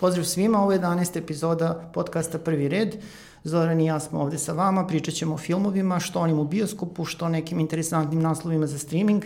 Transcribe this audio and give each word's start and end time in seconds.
Pozdrav 0.00 0.24
svima, 0.24 0.62
ovo 0.62 0.72
je 0.72 0.80
11. 0.80 1.18
epizoda 1.18 1.90
podcasta 1.94 2.38
Prvi 2.38 2.68
red. 2.68 2.96
Zoran 3.44 3.80
i 3.80 3.86
ja 3.86 4.00
smo 4.00 4.20
ovde 4.20 4.38
sa 4.38 4.52
vama, 4.52 4.86
pričat 4.86 5.14
ćemo 5.14 5.34
o 5.34 5.38
filmovima, 5.38 6.00
što 6.00 6.20
onim 6.20 6.38
u 6.38 6.44
bioskopu, 6.44 7.04
što 7.04 7.28
nekim 7.28 7.60
interesantnim 7.60 8.22
naslovima 8.22 8.66
za 8.66 8.78
streaming, 8.78 9.24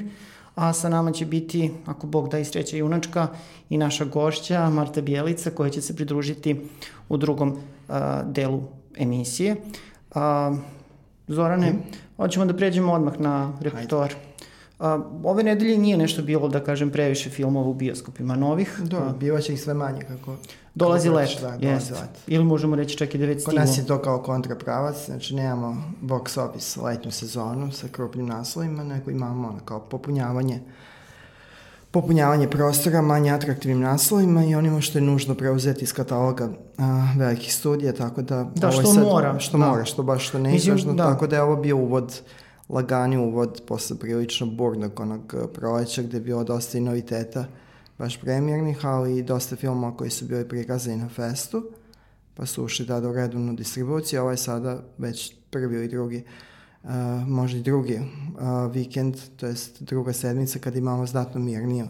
a 0.54 0.72
sa 0.72 0.88
nama 0.88 1.12
će 1.12 1.26
biti, 1.26 1.70
ako 1.86 2.06
Bog 2.06 2.28
da 2.28 2.38
i 2.38 2.44
sreća 2.44 2.76
junačka, 2.76 3.28
i 3.70 3.78
naša 3.78 4.04
gošća 4.04 4.70
Marta 4.70 5.00
Bijelica 5.00 5.50
koja 5.50 5.70
će 5.70 5.82
se 5.82 5.96
pridružiti 5.96 6.60
u 7.08 7.16
drugom 7.16 7.48
uh, 7.48 7.96
delu 8.24 8.62
emisije. 8.96 9.56
Uh, 10.14 10.20
Zorane, 11.28 11.74
hoćemo 12.16 12.44
da 12.44 12.56
pređemo 12.56 12.92
odmah 12.92 13.20
na 13.20 13.52
repertoar. 13.60 14.12
Hajde. 14.12 14.31
Ove 15.24 15.42
nedelje 15.42 15.78
nije 15.78 15.96
nešto 15.96 16.22
bilo, 16.22 16.48
da 16.48 16.64
kažem, 16.64 16.90
previše 16.90 17.30
filmova 17.30 17.68
u 17.68 17.74
bioskopima 17.74 18.36
novih. 18.36 18.80
Da, 18.84 19.14
biva 19.20 19.40
će 19.40 19.52
ih 19.52 19.60
sve 19.60 19.74
manje 19.74 20.00
kako... 20.08 20.36
Dolazi 20.74 21.08
kako 21.08 21.16
let, 21.16 21.38
da, 21.40 21.50
dolazi 21.50 21.92
let. 21.92 22.10
Ili 22.26 22.44
možemo 22.44 22.76
reći 22.76 22.96
čak 22.96 23.14
i 23.14 23.18
da 23.18 23.26
već. 23.26 23.44
Kod 23.44 23.54
nas 23.54 23.78
je 23.78 23.86
to 23.86 23.98
kao 23.98 24.22
kontrapravac, 24.22 25.06
znači 25.06 25.34
nemamo 25.34 25.92
box 26.02 26.40
office 26.40 26.80
letnju 26.80 27.10
sezonu 27.10 27.72
sa 27.72 27.88
krupnim 27.88 28.26
naslovima, 28.26 28.84
nego 28.84 29.10
imamo 29.10 29.48
ono 29.48 29.60
kao 29.64 29.80
popunjavanje 29.80 30.60
popunjavanje 31.90 32.48
prostora 32.48 33.02
manje 33.02 33.30
atraktivnim 33.30 33.80
naslovima 33.80 34.44
i 34.44 34.54
onima 34.54 34.80
što 34.80 34.98
je 34.98 35.02
nužno 35.02 35.34
preuzeti 35.34 35.84
iz 35.84 35.92
kataloga 35.92 36.48
a, 36.78 37.08
velikih 37.18 37.54
studija, 37.54 37.92
tako 37.92 38.22
da... 38.22 38.50
Da, 38.54 38.70
što 38.70 38.86
sad, 38.86 39.04
mora. 39.04 39.38
Što 39.38 39.58
da. 39.58 39.66
mora, 39.66 39.84
što 39.84 40.02
baš 40.02 40.28
što 40.28 40.38
neizvažno, 40.38 40.92
da. 40.92 41.04
tako 41.04 41.26
da 41.26 41.36
je 41.36 41.42
ovo 41.42 41.56
bio 41.56 41.76
uvod 41.76 42.20
lagani 42.72 43.16
uvod 43.16 43.62
posle 43.66 43.98
prilično 43.98 44.46
burnog 44.46 45.00
onog 45.00 45.34
eh, 45.34 45.46
proleća 45.54 46.02
gde 46.02 46.16
je 46.16 46.20
bilo 46.20 46.44
dosta 46.44 46.78
i 46.78 46.80
noviteta 46.80 47.44
baš 47.98 48.20
premijernih, 48.20 48.86
ali 48.86 49.18
i 49.18 49.22
dosta 49.22 49.56
filmova 49.56 49.96
koji 49.96 50.10
su 50.10 50.24
bili 50.24 50.48
prikazani 50.48 50.96
na 50.96 51.08
festu, 51.08 51.64
pa 52.34 52.46
su 52.46 52.64
ušli 52.64 52.86
da 52.86 53.00
do 53.00 53.12
redovnu 53.12 53.54
distribuciju. 53.54 54.20
Ovo 54.20 54.30
je 54.30 54.36
sada 54.36 54.82
već 54.98 55.34
prvi 55.50 55.76
ili 55.76 55.88
drugi, 55.88 56.24
uh, 56.82 56.90
možda 57.26 57.58
i 57.58 57.62
drugi 57.62 57.98
uh, 57.98 58.72
vikend, 58.72 59.16
to 59.36 59.46
jest 59.46 59.82
druga 59.82 60.12
sedmica 60.12 60.58
kad 60.58 60.76
imamo 60.76 61.06
znatno 61.06 61.40
mirniju 61.40 61.88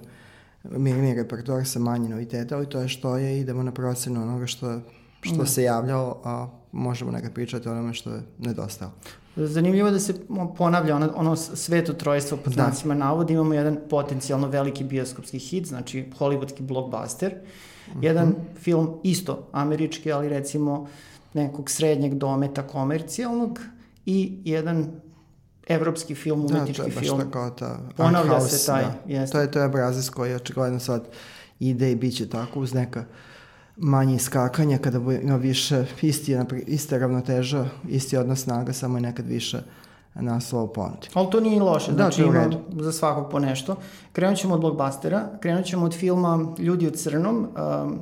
mirniji 0.64 1.14
repertoar 1.14 1.66
sa 1.66 1.78
manje 1.78 2.08
noviteta, 2.08 2.56
ali 2.56 2.68
to 2.68 2.80
je 2.80 2.88
što 2.88 3.16
je, 3.16 3.40
idemo 3.40 3.62
na 3.62 3.72
procenu 3.72 4.22
onoga 4.22 4.46
što, 4.46 4.80
što 5.20 5.36
da. 5.36 5.46
se 5.46 5.62
javljalo, 5.62 6.20
a 6.24 6.48
možemo 6.72 7.10
nekad 7.10 7.32
pričati 7.32 7.68
o 7.68 7.72
onome 7.72 7.94
što 7.94 8.10
je 8.10 8.22
nedostalo. 8.38 8.92
Zanimljivo 9.36 9.88
je 9.88 9.92
da 9.92 10.00
se 10.00 10.14
ponavlja 10.56 10.96
ono, 10.96 11.12
ono 11.14 11.36
sveto 11.36 11.92
trojstvo 11.92 12.36
pod 12.36 12.52
da. 12.52 12.62
znacima 12.62 12.94
navoda. 12.94 13.32
Imamo 13.32 13.54
jedan 13.54 13.78
potencijalno 13.90 14.48
veliki 14.48 14.84
bioskopski 14.84 15.38
hit, 15.38 15.66
znači 15.66 16.06
hollywoodski 16.18 16.60
blockbuster. 16.60 17.34
Mm 17.34 17.92
-hmm. 17.92 18.04
Jedan 18.04 18.34
film 18.60 19.00
isto 19.02 19.48
američki, 19.52 20.12
ali 20.12 20.28
recimo 20.28 20.88
nekog 21.34 21.70
srednjeg 21.70 22.14
dometa 22.14 22.66
komercijalnog 22.66 23.60
i 24.06 24.38
jedan 24.44 24.90
evropski 25.68 26.14
film, 26.14 26.40
umetnički 26.40 26.82
da, 26.82 26.82
to 26.82 26.90
je 26.90 26.94
baš 26.94 27.30
tako 27.30 27.50
ta 27.50 27.78
Ponavlja 27.96 28.40
se 28.40 28.66
taj. 28.66 28.82
Da. 28.82 28.94
Jeste. 29.06 29.32
To 29.32 29.40
je, 29.40 29.50
to 29.50 29.58
je 29.58 29.64
obrazec 29.64 30.08
koji 30.08 30.34
očigledno 30.34 30.80
sad 30.80 31.08
ide 31.60 31.92
i 31.92 31.96
bit 31.96 32.16
će 32.16 32.28
tako 32.28 32.60
uz 32.60 32.74
neka 32.74 33.04
manje 33.82 34.14
iskakanja, 34.14 34.78
kada 34.78 34.98
ima 35.22 35.36
više, 35.36 35.84
isti, 36.02 36.36
ista 36.66 36.98
ravnoteža, 36.98 37.66
isti 37.88 38.16
odnos 38.16 38.42
snaga, 38.42 38.72
samo 38.72 38.96
je 38.96 39.02
nekad 39.02 39.26
više 39.26 39.62
naslova 40.14 40.64
u 40.64 40.72
ponudi. 40.72 41.08
Ali 41.14 41.30
to 41.30 41.40
nije 41.40 41.62
loše, 41.62 41.92
da, 41.92 41.96
znači 41.96 42.22
ima 42.22 42.50
za 42.70 42.92
svakog 42.92 43.30
po 43.30 43.38
nešto. 43.38 43.76
Krenut 44.12 44.38
ćemo 44.38 44.54
od 44.54 44.60
blockbustera, 44.60 45.28
krenut 45.40 45.64
ćemo 45.64 45.86
od 45.86 45.94
filma 45.94 46.54
Ljudi 46.58 46.86
u 46.86 46.90
crnom, 46.90 47.36
um, 47.36 47.98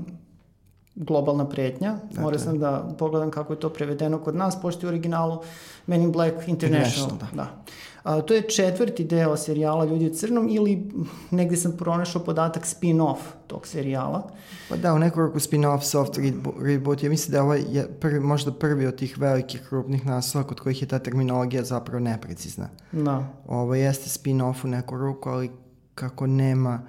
globalna 0.94 1.48
pretnja. 1.48 1.92
Dakle. 1.92 2.22
Morao 2.22 2.38
sam 2.38 2.58
da 2.58 2.94
pogledam 2.98 3.30
kako 3.30 3.52
je 3.52 3.60
to 3.60 3.68
prevedeno 3.68 4.18
kod 4.18 4.36
nas, 4.36 4.60
pošto 4.62 4.86
je 4.86 4.88
u 4.88 4.92
originalu 4.92 5.38
Men 5.86 6.02
in 6.02 6.12
Black 6.12 6.48
International. 6.48 7.10
International 7.10 7.18
da. 7.18 7.36
da. 7.36 7.62
A, 8.02 8.20
to 8.20 8.34
je 8.34 8.48
četvrti 8.48 9.04
deo 9.04 9.36
serijala 9.36 9.84
Ljudi 9.84 10.06
u 10.06 10.14
crnom 10.14 10.48
ili 10.48 10.90
negde 11.30 11.56
sam 11.56 11.76
pronašao 11.76 12.24
podatak 12.24 12.64
spin-off 12.64 13.18
tog 13.46 13.66
serijala. 13.66 14.30
Pa 14.68 14.76
da, 14.76 14.94
u 14.94 14.98
nekoliko 14.98 15.38
spin-off 15.38 15.82
soft 15.82 16.18
reboot. 16.60 17.02
Ja 17.02 17.10
mislim 17.10 17.32
da 17.32 17.42
ovo 17.42 17.54
je 17.54 17.88
prvi, 18.00 18.20
možda 18.20 18.52
prvi 18.52 18.86
od 18.86 18.96
tih 18.96 19.18
velikih 19.18 19.62
krupnih 19.68 20.06
naslova 20.06 20.46
kod 20.46 20.60
kojih 20.60 20.82
je 20.82 20.88
ta 20.88 20.98
terminologija 20.98 21.64
zapravo 21.64 22.00
neprecizna. 22.00 22.68
Da. 22.92 23.24
Ovo 23.46 23.74
jeste 23.74 24.08
spin-off 24.08 24.64
u 24.64 24.68
neku 24.68 24.96
ruku, 24.96 25.28
ali 25.28 25.50
kako 25.94 26.26
nema 26.26 26.82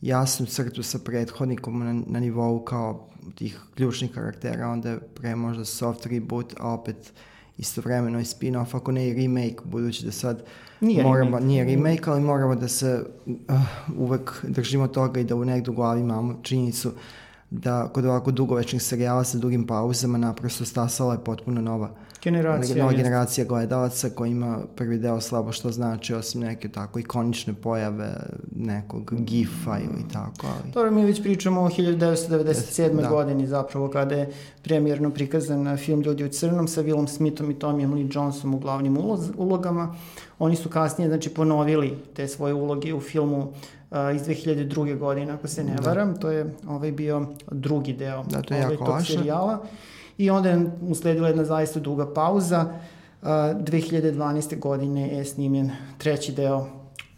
jasnu 0.00 0.46
crtu 0.46 0.82
sa 0.82 0.98
prethodnikom 0.98 1.78
na, 1.84 2.02
na 2.06 2.20
nivou 2.20 2.64
kao 2.64 3.08
tih 3.34 3.60
ključnih 3.74 4.10
karaktera, 4.14 4.68
onda 4.68 4.90
je 4.90 5.00
pre 5.00 5.36
možda 5.36 5.64
soft 5.64 6.06
reboot, 6.06 6.54
a 6.60 6.72
opet 6.72 7.12
istovremeno 7.58 8.20
i 8.20 8.24
spin-off, 8.24 8.76
ako 8.76 8.92
ne 8.92 9.08
i 9.08 9.14
remake, 9.14 9.56
budući 9.64 10.04
da 10.04 10.12
sad 10.12 10.42
nije 10.80 11.02
moramo, 11.02 11.24
remake. 11.24 11.44
nije 11.44 11.64
remake, 11.64 12.10
ali 12.10 12.20
moramo 12.20 12.54
da 12.54 12.68
se 12.68 13.04
uh, 13.26 13.60
uvek 13.98 14.44
držimo 14.48 14.88
toga 14.88 15.20
i 15.20 15.24
da 15.24 15.34
u 15.34 15.44
nekdu 15.44 15.72
glavi 15.72 16.00
imamo 16.00 16.38
činjenicu 16.42 16.92
da 17.50 17.88
kod 17.88 18.04
ovako 18.04 18.30
dugovečnih 18.30 18.82
serijala 18.82 19.24
sa 19.24 19.38
dugim 19.38 19.66
pauzama 19.66 20.18
naprosto 20.18 20.64
stasala 20.64 21.12
je 21.12 21.24
potpuno 21.24 21.60
nova 21.60 21.90
generacija, 22.30 22.76
nova 22.76 22.92
generacija 22.92 23.44
gledalaca 23.44 24.10
koja 24.10 24.28
ima 24.28 24.58
prvi 24.76 24.98
deo 24.98 25.20
slabo 25.20 25.52
što 25.52 25.70
znači 25.70 26.14
osim 26.14 26.40
neke 26.40 26.68
tako 26.68 26.98
ikonične 26.98 27.54
pojave 27.54 28.16
nekog 28.56 29.14
gifa 29.20 29.78
ili 29.78 30.08
tako. 30.12 30.46
Ali... 30.46 30.72
Dobro, 30.72 30.90
mi 30.90 31.04
već 31.04 31.22
pričamo 31.22 31.60
o 31.60 31.68
1997. 31.68 33.00
Da. 33.02 33.08
godini 33.08 33.46
zapravo 33.46 33.90
kada 33.90 34.14
je 34.14 34.32
premijerno 34.62 35.10
prikazan 35.10 35.76
film 35.76 36.00
Ljudi 36.00 36.24
u 36.24 36.28
crnom 36.28 36.68
sa 36.68 36.82
Willom 36.82 37.06
Smithom 37.06 37.50
i 37.50 37.58
Tomijem 37.58 37.94
Lee 37.94 38.08
Johnsonom 38.12 38.54
u 38.54 38.58
glavnim 38.58 38.98
ulogama. 39.36 39.94
Oni 40.38 40.56
su 40.56 40.68
kasnije 40.68 41.08
znači, 41.08 41.30
ponovili 41.30 41.98
te 42.14 42.28
svoje 42.28 42.54
uloge 42.54 42.94
u 42.94 43.00
filmu 43.00 43.38
uh, 43.38 43.96
iz 44.14 44.22
2002. 44.22 44.98
godine, 44.98 45.32
ako 45.32 45.48
se 45.48 45.64
ne 45.64 45.74
da. 45.74 45.88
varam. 45.88 46.16
To 46.16 46.30
je 46.30 46.54
ovaj 46.68 46.92
bio 46.92 47.26
drugi 47.50 47.92
deo 47.92 48.24
da, 48.24 48.42
to 48.42 48.54
je 48.54 48.64
ovaj, 48.64 48.76
tog 48.76 49.02
serijala. 49.06 49.66
I 50.18 50.30
onda 50.30 50.48
je 50.48 50.70
usledila 50.88 51.28
jedna 51.28 51.44
zaista 51.44 51.80
duga 51.80 52.12
pauza. 52.14 52.64
Uh, 53.22 53.28
2012. 53.28 54.58
godine 54.58 55.08
je 55.08 55.24
snimljen 55.24 55.70
treći 55.98 56.32
deo 56.32 56.66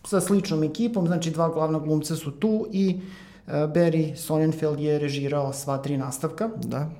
sa 0.04 0.20
sličnom 0.20 0.62
ekipom, 0.62 1.06
znači 1.06 1.30
dva 1.30 1.48
glavna 1.48 1.78
glumca 1.78 2.16
su 2.16 2.30
tu 2.30 2.66
i 2.72 3.00
uh, 3.46 3.52
Barry 3.52 4.16
Sonnenfeld 4.16 4.80
je 4.80 4.98
režirao 4.98 5.52
sva 5.52 5.78
tri 5.78 5.96
nastavka. 5.96 6.48
Da. 6.64 6.90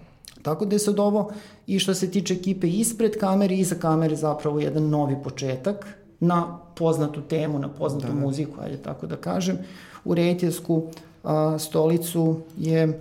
Tako 0.43 0.65
da 0.65 0.75
je 0.75 0.79
sad 0.79 1.01
ovo 1.01 1.31
i 1.67 1.79
što 1.79 1.95
se 1.95 2.11
tiče 2.11 2.35
ekipe 2.35 2.69
ispred 2.69 3.19
kamere 3.21 3.55
i 3.55 3.59
iza 3.59 3.75
kamere 3.75 4.17
zapravo 4.17 4.61
jedan 4.61 4.89
novi 4.89 5.17
početak 5.25 5.87
na 6.21 6.59
poznatu 6.77 7.21
temu, 7.21 7.59
na 7.59 7.69
poznatu 7.69 8.07
da. 8.07 8.21
muziku, 8.21 8.61
ajde 8.61 8.77
tako 8.77 9.07
da 9.07 9.17
kažem. 9.17 9.59
U 10.05 10.15
rejtijsku 10.15 10.83
stolicu 11.59 12.41
je 12.59 12.99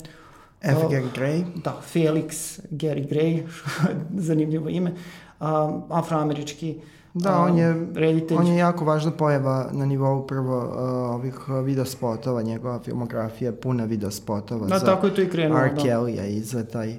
F. 0.62 0.78
Uh, 0.78 0.92
Gary 0.92 1.12
Gray. 1.16 1.44
Da, 1.64 1.82
Felix 1.94 2.60
Gary 2.72 3.10
Gray, 3.10 3.44
zanimljivo 4.28 4.70
ime, 4.70 4.92
uh, 5.40 5.48
afroamerički 5.90 6.80
Da, 7.14 7.40
on 7.40 7.58
je, 7.58 7.88
reditelj. 7.96 8.38
on 8.38 8.48
je 8.48 8.58
jako 8.58 8.86
važna 8.86 9.12
pojava 9.12 9.70
na 9.72 9.86
nivou 9.86 10.28
prvo 10.28 10.58
uh, 10.58 11.16
ovih 11.16 11.36
video 11.64 11.86
spotova, 11.86 12.42
njegova 12.42 12.80
filmografija 12.80 13.52
puna 13.52 13.86
video 13.86 14.12
spotova 14.12 14.68
da, 14.68 14.80
za 14.80 14.86
tako 14.86 15.08
je 15.08 15.16
to 15.16 15.22
i 15.22 15.30
krenuo, 15.30 15.60
R. 15.60 15.74
Da. 15.74 15.82
Kelly-a 15.82 16.26
i 16.26 16.40
za 16.40 16.64
taj 16.66 16.96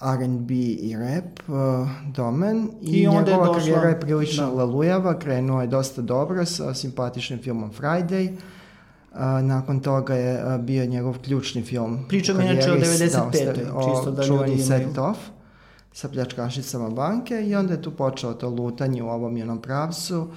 R&B 0.00 0.54
i 0.54 0.96
rap 0.96 1.48
uh, 1.48 1.54
domen 2.14 2.68
i, 2.80 3.00
I 3.00 3.06
onda 3.06 3.30
njegova 3.30 3.46
je 3.46 3.52
došla, 3.54 3.60
karijera 3.60 3.88
je 3.88 4.00
prilično 4.00 4.46
da. 4.46 4.52
lalujava, 4.52 5.18
krenuo 5.18 5.60
je 5.60 5.66
dosta 5.66 6.02
dobro 6.02 6.44
sa 6.44 6.74
simpatičnim 6.74 7.38
filmom 7.38 7.70
Friday, 7.80 8.36
A, 9.14 9.42
nakon 9.42 9.80
toga 9.80 10.14
je 10.14 10.40
a, 10.40 10.58
bio 10.58 10.86
njegov 10.86 11.18
ključni 11.18 11.62
film. 11.62 12.04
Pričam 12.08 12.40
inače 12.40 12.72
o 12.72 12.76
95. 12.76 13.44
Da, 13.44 13.62
čisto 13.62 14.10
da 14.10 14.26
ljudi 14.26 14.52
imaju. 14.52 14.64
Set 14.66 14.98
Off 14.98 15.18
sa 15.92 16.08
pljačkašicama 16.08 16.90
banke 16.90 17.42
i 17.46 17.54
onda 17.54 17.72
je 17.72 17.82
tu 17.82 17.90
počelo 17.90 18.34
to 18.34 18.48
lutanje 18.48 19.02
u 19.02 19.08
ovom 19.08 19.36
i 19.36 19.42
onom 19.42 19.62
pravcu 19.62 20.28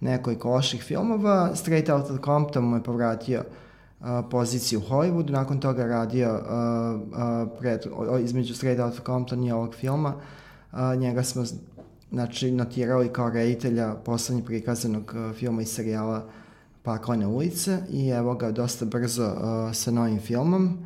nekoliko 0.00 0.50
loših 0.50 0.82
filmova. 0.82 1.56
Straight 1.56 1.88
Outta 1.88 2.18
Compton 2.24 2.64
mu 2.64 2.76
je 2.76 2.82
povratio 2.82 3.44
a, 4.00 4.22
poziciju 4.30 4.78
u 4.78 4.92
Hollywoodu, 4.92 5.30
nakon 5.30 5.60
toga 5.60 5.86
radio 5.86 6.28
a, 6.28 6.98
a, 7.14 7.46
pred, 7.58 7.86
o, 7.96 8.18
između 8.18 8.54
Straight 8.54 8.80
Outta 8.80 9.04
Compton 9.06 9.44
i 9.44 9.52
ovog 9.52 9.74
filma. 9.74 10.14
A, 10.72 10.94
njega 10.94 11.22
smo 11.22 11.44
znači, 12.10 12.50
notirali 12.50 13.08
kao 13.08 13.30
reditelja 13.30 13.94
poslednje 13.94 14.44
prikazanog 14.44 15.14
a, 15.16 15.32
filma 15.32 15.62
i 15.62 15.66
serijala 15.66 16.22
paklene 16.82 17.26
ulice 17.26 17.78
i 17.90 18.08
evo 18.08 18.34
ga 18.34 18.50
dosta 18.50 18.84
brzo 18.84 19.26
uh, 19.26 19.74
sa 19.74 19.90
novim 19.90 20.20
filmom, 20.20 20.78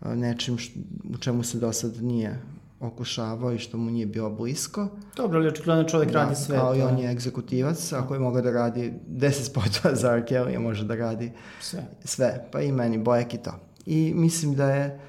uh, 0.00 0.14
nečim 0.14 0.58
š, 0.58 0.72
u 1.14 1.18
čemu 1.18 1.42
se 1.42 1.58
do 1.58 1.72
sad 1.72 2.02
nije 2.02 2.40
okušavao 2.80 3.52
i 3.52 3.58
što 3.58 3.78
mu 3.78 3.90
nije 3.90 4.06
bilo 4.06 4.30
blisko. 4.30 4.88
Dobro, 5.16 5.38
ali 5.38 5.48
očigledno 5.48 5.84
čovjek 5.84 6.12
da, 6.12 6.22
radi 6.22 6.34
sve. 6.34 6.56
Kao 6.56 6.76
i 6.76 6.82
on 6.82 6.98
je 6.98 7.10
egzekutivac, 7.10 7.92
ako 7.92 8.14
je 8.14 8.20
mogao 8.20 8.42
da 8.42 8.50
radi 8.50 8.92
10 9.08 9.32
spotova 9.32 9.94
za 10.00 10.12
R. 10.12 10.24
Kelly, 10.24 10.58
može 10.58 10.84
da 10.84 10.94
radi 10.94 11.32
sve. 11.60 11.84
sve. 12.04 12.48
Pa 12.52 12.60
i 12.60 12.72
meni, 12.72 12.98
Bojek 12.98 13.34
i 13.34 13.38
to. 13.38 13.52
I 13.86 14.12
mislim 14.14 14.54
da 14.54 14.70
je 14.70 15.00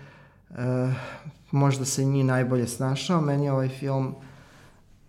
uh, 0.50 0.58
možda 1.52 1.86
se 1.86 2.06
nije 2.06 2.24
najbolje 2.24 2.68
snašao. 2.68 3.22
Meni 3.22 3.46
je 3.46 3.52
ovaj 3.52 3.70
film 3.70 4.08
uh, 4.08 4.27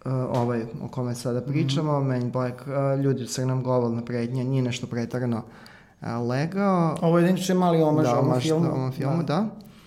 ovaj 0.05 0.63
o 0.83 0.89
kome 0.89 1.15
sada 1.15 1.41
pričamo, 1.41 2.01
mm 2.01 2.05
-hmm. 2.05 2.21
Man 2.21 2.31
Black, 2.31 2.61
uh, 2.61 3.01
ljudi 3.05 3.23
u 3.23 3.27
crnom 3.27 3.63
globalna 3.63 4.05
prednja, 4.05 4.45
nije 4.45 4.63
nešto 4.63 4.87
pretarano 4.87 5.43
uh, 6.01 6.09
legao. 6.29 6.97
Ovo 7.03 7.19
je 7.19 7.29
inače 7.29 7.55
mali 7.55 7.83
omaž 7.83 8.05
da, 8.05 8.19
ovom 8.19 8.41
filmu. 8.41 8.71
ovom 8.73 8.93
filmu, 8.93 9.23
da. 9.23 9.23
da. 9.23 9.47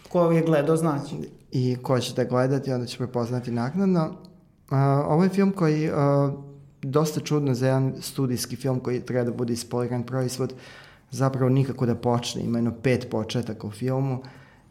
Ko 0.10 0.32
je 0.32 0.42
gledao 0.42 0.78
znači. 0.78 1.16
I 1.52 1.78
ko 1.82 2.00
će 2.00 2.14
da 2.14 2.24
gledati, 2.24 2.74
onda 2.74 2.86
će 2.86 2.98
prepoznati 2.98 3.52
naknadno. 3.52 4.06
Uh, 4.06 4.78
ovo 5.08 5.24
je 5.24 5.30
film 5.30 5.52
koji 5.52 5.90
uh, 5.90 5.96
dosta 6.82 7.20
čudno 7.20 7.54
za 7.54 7.68
jedan 7.68 7.94
studijski 8.00 8.56
film 8.56 8.80
koji 8.80 9.00
treba 9.00 9.24
da 9.24 9.32
bude 9.32 9.54
ispoliran 9.54 10.04
proizvod, 10.04 10.54
zapravo 11.12 11.50
nikako 11.50 11.86
da 11.86 11.96
počne. 11.96 12.42
Ima 12.42 12.58
jedno 12.58 12.74
pet 12.84 13.08
početaka 13.12 13.68
u 13.68 13.72
filmu 13.72 14.24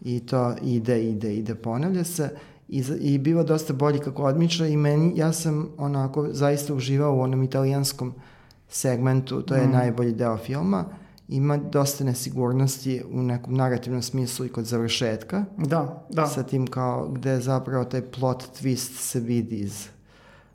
i 0.03 0.21
to 0.21 0.55
ide, 0.63 1.05
ide, 1.05 1.35
ide, 1.35 1.55
ponavlja 1.55 2.05
se 2.05 2.31
i, 2.71 2.85
i 3.01 3.19
biva 3.19 3.43
dosta 3.43 3.73
bolji 3.73 3.99
kako 3.99 4.23
odmiča 4.23 4.67
i 4.67 4.77
meni, 4.77 5.13
ja 5.17 5.33
sam 5.33 5.69
onako 5.79 6.29
zaista 6.31 6.75
uživao 6.75 7.15
u 7.17 7.21
onom 7.21 7.43
italijanskom 7.43 8.15
segmentu, 8.69 9.43
to 9.43 9.55
je 9.55 9.67
mm. 9.67 9.71
najbolji 9.71 10.13
deo 10.13 10.37
filma 10.37 10.85
ima 11.31 11.57
dosta 11.57 12.05
nesigurnosti 12.05 13.03
u 13.13 13.23
nekom 13.23 13.55
narativnom 13.55 14.03
smislu 14.03 14.47
i 14.47 14.49
kod 14.49 14.65
završetka. 14.65 15.45
Da, 15.57 16.07
da. 16.11 16.27
Sa 16.27 16.43
tim 16.43 16.67
kao 16.67 17.09
gde 17.09 17.41
zapravo 17.41 17.85
taj 17.85 18.03
plot 18.03 18.45
twist 18.61 18.99
se 18.99 19.21
vidi 19.21 19.57
iz 19.57 19.89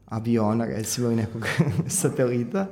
aviona, 0.05 0.65
recimo, 0.65 1.11
i 1.11 1.15
nekog 1.15 1.47
satelita, 2.01 2.67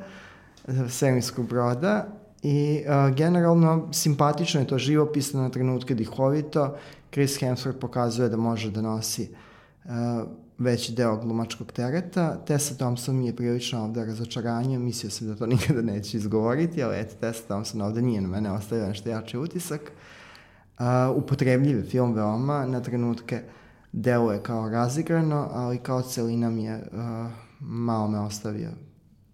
svemirskog 0.90 1.48
broda. 1.48 2.08
I 2.42 2.84
uh, 2.86 3.16
generalno 3.16 3.90
simpatično 3.92 4.62
je 4.62 4.68
to 4.68 4.78
živopisno 4.78 5.42
na 5.42 5.50
trenutke 5.50 5.96
dihovito. 5.96 6.76
Chris 7.14 7.40
Hemsworth 7.42 7.80
pokazuje 7.80 8.30
da 8.30 8.38
može 8.38 8.72
da 8.72 8.82
nosi 8.82 9.30
uh, 9.86 9.92
veći 10.58 10.94
deo 10.94 11.18
glumačkog 11.18 11.72
tereta. 11.72 12.38
Tessa 12.46 12.76
Thompson 12.76 13.16
mi 13.16 13.28
je 13.28 13.36
prilično 13.36 13.84
ovde 13.84 14.06
razočaranje, 14.06 14.80
mislio 14.80 15.10
sam 15.10 15.28
da 15.28 15.36
to 15.36 15.46
nikada 15.56 15.82
neće 15.82 16.18
izgovoriti, 16.18 16.84
ali 16.84 17.00
eto, 17.00 17.16
Tessa 17.20 17.44
Thompson 17.44 17.82
ovde 17.82 18.02
nije 18.02 18.22
na 18.22 18.28
mene 18.28 18.52
ostavio 18.52 18.88
nešto 18.88 19.10
jači 19.10 19.38
utisak. 19.38 19.82
Uh, 20.80 20.86
upotrebljiv 21.16 21.84
film 21.90 22.14
veoma, 22.14 22.66
na 22.66 22.82
trenutke 22.82 23.42
deluje 23.92 24.44
kao 24.44 24.70
razigrano, 24.70 25.50
ali 25.52 25.78
kao 25.78 26.02
celina 26.02 26.50
mi 26.50 26.64
je 26.64 26.76
uh, 26.76 27.32
malo 27.60 28.08
me 28.08 28.20
ostavio 28.20 28.70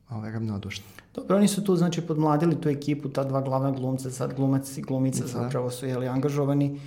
ovaj, 0.09 0.31
ravnodušno. 0.31 0.85
Dobro, 1.15 1.37
oni 1.37 1.47
su 1.47 1.63
tu 1.63 1.75
znači 1.75 2.01
podmladili 2.01 2.61
tu 2.61 2.69
ekipu, 2.69 3.09
ta 3.09 3.23
dva 3.23 3.41
glavna 3.41 3.71
glumca, 3.71 4.11
sad 4.11 4.33
glumac 4.33 4.77
i 4.77 4.81
glumica 4.81 5.21
da. 5.21 5.27
zapravo 5.27 5.71
su 5.71 5.85
jeli 5.85 6.07
angažovani. 6.07 6.71
Uh, 6.71 6.79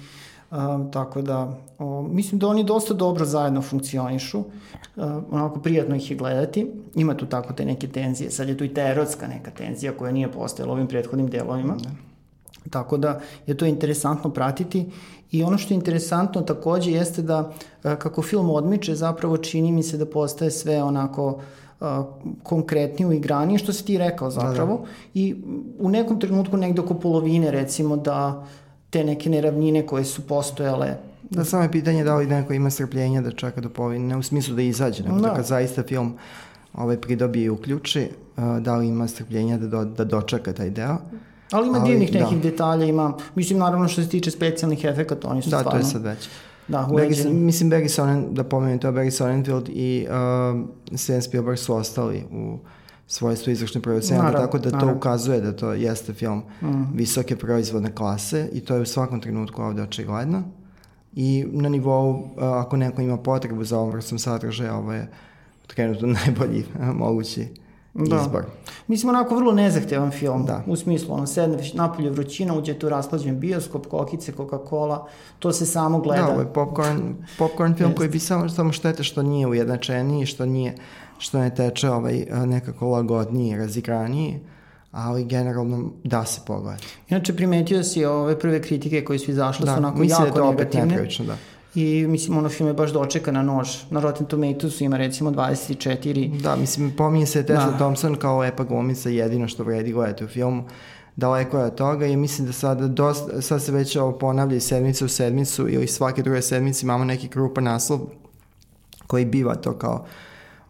Um, 0.52 0.90
tako 0.90 1.22
da, 1.22 1.58
o, 1.78 2.02
mislim 2.02 2.38
da 2.38 2.48
oni 2.48 2.64
dosta 2.64 2.94
dobro 2.94 3.24
zajedno 3.24 3.62
funkcionišu, 3.62 4.38
uh, 4.38 4.44
onako 5.30 5.60
prijatno 5.60 5.96
ih 5.96 6.10
je 6.10 6.16
gledati, 6.16 6.70
ima 6.94 7.14
tu 7.14 7.26
tako 7.26 7.52
te 7.52 7.64
neke 7.64 7.88
tenzije, 7.88 8.30
sad 8.30 8.48
je 8.48 8.58
tu 8.58 8.64
i 8.64 8.74
ta 8.74 8.82
erotska 8.82 9.26
neka 9.26 9.50
tenzija 9.50 9.92
koja 9.92 10.12
nije 10.12 10.32
postojala 10.32 10.72
ovim 10.72 10.86
prethodnim 10.86 11.30
delovima, 11.30 11.76
da. 11.82 11.90
tako 12.70 12.96
da 12.96 13.20
je 13.46 13.56
to 13.56 13.66
interesantno 13.66 14.30
pratiti. 14.30 14.86
I 15.30 15.42
ono 15.42 15.58
što 15.58 15.74
je 15.74 15.76
interesantno 15.76 16.40
takođe 16.40 16.92
jeste 16.92 17.22
da 17.22 17.40
uh, 17.40 17.94
kako 17.94 18.22
film 18.22 18.50
odmiče 18.50 18.94
zapravo 18.94 19.36
čini 19.36 19.72
mi 19.72 19.82
se 19.82 19.98
da 19.98 20.06
postaje 20.06 20.50
sve 20.50 20.82
onako 20.82 21.26
uh, 21.80 21.86
konkretnije 22.42 23.08
u 23.08 23.12
igranije, 23.12 23.58
što 23.58 23.72
si 23.72 23.84
ti 23.84 23.98
rekao 23.98 24.30
zapravo, 24.30 24.76
da, 24.76 24.82
da. 24.82 24.88
i 25.14 25.36
u 25.78 25.88
nekom 25.88 26.20
trenutku 26.20 26.56
negde 26.56 26.80
oko 26.80 26.94
polovine 26.94 27.50
recimo 27.50 27.96
da 27.96 28.38
uh, 28.38 28.61
te 28.92 29.04
neke 29.04 29.30
neravnine 29.30 29.86
koje 29.86 30.04
su 30.04 30.22
postojale. 30.26 30.96
Da, 31.30 31.44
samo 31.44 31.62
je 31.62 31.72
pitanje 31.72 32.04
da 32.04 32.16
li 32.16 32.26
neko 32.26 32.52
ima 32.52 32.70
strpljenja 32.70 33.20
da 33.20 33.30
čeka 33.30 33.60
do 33.60 33.68
polovine, 33.68 34.06
ne 34.06 34.16
u 34.16 34.22
smislu 34.22 34.54
da 34.54 34.62
izađe, 34.62 35.02
nego 35.02 35.16
da. 35.16 35.28
da 35.28 35.34
kad 35.34 35.46
zaista 35.46 35.82
film 35.82 36.14
ovaj, 36.74 36.96
pridobije 36.96 37.44
i 37.44 37.50
uključi, 37.50 38.08
da 38.60 38.76
li 38.76 38.88
ima 38.88 39.08
strpljenja 39.08 39.58
da, 39.58 39.66
do, 39.66 39.84
da 39.84 40.04
dočeka 40.04 40.52
taj 40.52 40.70
deo. 40.70 40.96
Ali 41.50 41.68
ima 41.68 41.78
Ali, 41.78 41.90
divnih 41.90 42.14
nekih 42.14 42.38
da. 42.38 42.50
detalja, 42.50 42.84
ima, 42.84 43.14
mislim 43.34 43.58
naravno 43.58 43.88
što 43.88 44.02
se 44.02 44.08
tiče 44.08 44.30
specijalnih 44.30 44.84
efekata, 44.84 45.28
oni 45.28 45.42
su 45.42 45.50
da, 45.50 45.58
stvarno... 45.58 45.78
Da, 45.78 45.82
to 45.82 45.88
je 45.88 45.92
sad 45.92 46.02
već. 46.02 46.28
Da, 46.68 46.88
Barry, 46.90 47.32
mislim, 47.32 47.70
Barry 47.70 47.88
Sonnen, 47.88 48.34
da 48.34 48.44
pomenem 48.44 48.78
to, 48.78 48.92
Barry 48.92 49.10
Sonnenfeld 49.10 49.68
i 49.68 50.06
uh, 50.08 50.60
Steven 50.98 51.22
Spielberg 51.22 51.58
su 51.58 51.74
ostali 51.74 52.24
u 52.32 52.58
svojstvo 53.12 53.50
izvršne 53.50 53.80
producenta, 53.80 54.32
tako 54.32 54.58
da 54.58 54.70
to 54.70 54.76
naravno. 54.76 54.96
ukazuje 54.96 55.40
da 55.40 55.56
to 55.56 55.72
jeste 55.72 56.12
film 56.12 56.42
mm. 56.62 56.82
visoke 56.94 57.36
proizvodne 57.36 57.94
klase 57.94 58.48
i 58.52 58.60
to 58.60 58.74
je 58.74 58.80
u 58.80 58.86
svakom 58.86 59.20
trenutku 59.20 59.62
ovde 59.62 59.82
očigledno. 59.82 60.42
I 61.14 61.44
na 61.50 61.68
nivou, 61.68 62.28
ako 62.38 62.76
neko 62.76 63.02
ima 63.02 63.16
potrebu 63.16 63.64
za 63.64 63.78
ovom 63.78 63.90
vrstom 63.90 64.18
sadržaja, 64.18 64.76
ovo 64.76 64.92
je 64.92 65.10
trenutno 65.66 66.08
najbolji 66.24 66.64
mogući 66.94 67.48
da. 67.94 68.20
izbor. 68.22 68.44
Mislim, 68.86 69.10
onako 69.10 69.36
vrlo 69.36 69.52
nezahtevan 69.52 70.10
film. 70.10 70.44
Da. 70.46 70.64
U 70.66 70.76
smislu, 70.76 71.14
ono, 71.14 71.26
sedne 71.26 71.58
napolje 71.74 72.10
vrućina, 72.10 72.54
uđe 72.54 72.74
tu 72.74 72.88
raslađen 72.88 73.40
bioskop, 73.40 73.86
kokice, 73.86 74.32
Coca-Cola, 74.32 75.04
to 75.38 75.52
se 75.52 75.66
samo 75.66 75.98
gleda. 75.98 76.22
Da, 76.22 76.32
ovo 76.32 76.40
je 76.40 76.52
popcorn, 76.52 77.14
popcorn 77.38 77.74
film 77.74 77.94
koji 77.94 78.08
bi 78.08 78.18
samo, 78.18 78.48
samo 78.48 78.72
štete 78.72 79.04
što 79.04 79.22
nije 79.22 79.46
ujednačeniji, 79.46 80.26
što 80.26 80.46
nije 80.46 80.74
što 81.22 81.38
ne 81.38 81.54
teče 81.54 81.90
ovaj, 81.90 82.26
nekako 82.46 82.90
lagodniji, 82.90 83.56
razigraniji, 83.56 84.40
ali 84.92 85.24
generalno 85.24 85.90
da 86.04 86.24
se 86.24 86.40
pogledati. 86.46 86.86
Inače, 87.08 87.36
primetio 87.36 87.84
si 87.84 88.04
ove 88.04 88.38
prve 88.38 88.62
kritike 88.62 89.04
koje 89.04 89.18
su 89.18 89.30
izašle 89.30 89.66
da, 89.66 89.72
su 89.72 89.78
onako 89.78 90.02
jako 90.02 90.22
negativne. 90.24 90.34
Da, 90.34 90.34
mislim 90.34 90.34
da 90.34 90.40
je 90.40 90.44
to 90.44 90.48
opet 90.48 90.74
nepravično, 90.74 91.24
da. 91.24 91.36
I 91.74 92.06
mislim, 92.08 92.38
ono 92.38 92.48
film 92.48 92.68
je 92.68 92.74
baš 92.74 92.92
dočeka 92.92 93.32
na 93.32 93.42
nož. 93.42 93.68
Na 93.90 94.00
Rotten 94.00 94.26
Tomatoes 94.26 94.80
ima 94.80 94.96
recimo 94.96 95.30
24. 95.30 96.40
Da, 96.40 96.56
mislim, 96.56 96.90
pominje 96.96 97.26
se 97.26 97.46
Tessa 97.46 97.70
da. 97.70 97.76
Thompson 97.76 98.16
kao 98.16 98.38
lepa 98.38 98.64
glumica 98.64 99.08
jedino 99.08 99.48
što 99.48 99.64
vredi 99.64 99.92
gledati 99.92 100.24
u 100.24 100.28
filmu. 100.28 100.64
Daleko 101.16 101.58
je 101.58 101.64
od 101.64 101.74
toga 101.74 102.06
i 102.06 102.16
mislim 102.16 102.46
da 102.46 102.52
sada 102.52 102.88
dosta, 102.88 103.42
sad 103.42 103.62
se 103.62 103.72
već 103.72 103.96
ovo 103.96 104.12
ponavlja 104.18 104.56
iz 104.56 104.64
sedmice 104.64 105.04
u 105.04 105.08
sedmicu 105.08 105.68
ili 105.68 105.86
svake 105.86 106.22
druge 106.22 106.42
sedmice 106.42 106.86
imamo 106.86 107.04
neki 107.04 107.28
krupan 107.28 107.64
naslov 107.64 108.00
koji 109.06 109.24
biva 109.24 109.54
to 109.54 109.78
kao 109.78 110.06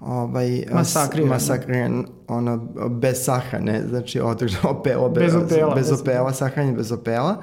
ovaj, 0.07 0.65
masakriran, 0.73 1.29
masakriran 1.29 2.07
ono, 2.29 2.57
bez 2.91 3.25
sahrane, 3.25 3.83
znači 3.89 4.21
održao 4.21 4.71
opela, 4.71 5.09
bez, 5.09 5.23
bez 5.23 5.35
opela, 5.35 5.75
bez, 5.75 5.91
bez 5.91 6.01
opela, 6.01 6.33
sahranjen 6.33 6.77
bez 6.77 6.93
opela 6.93 7.43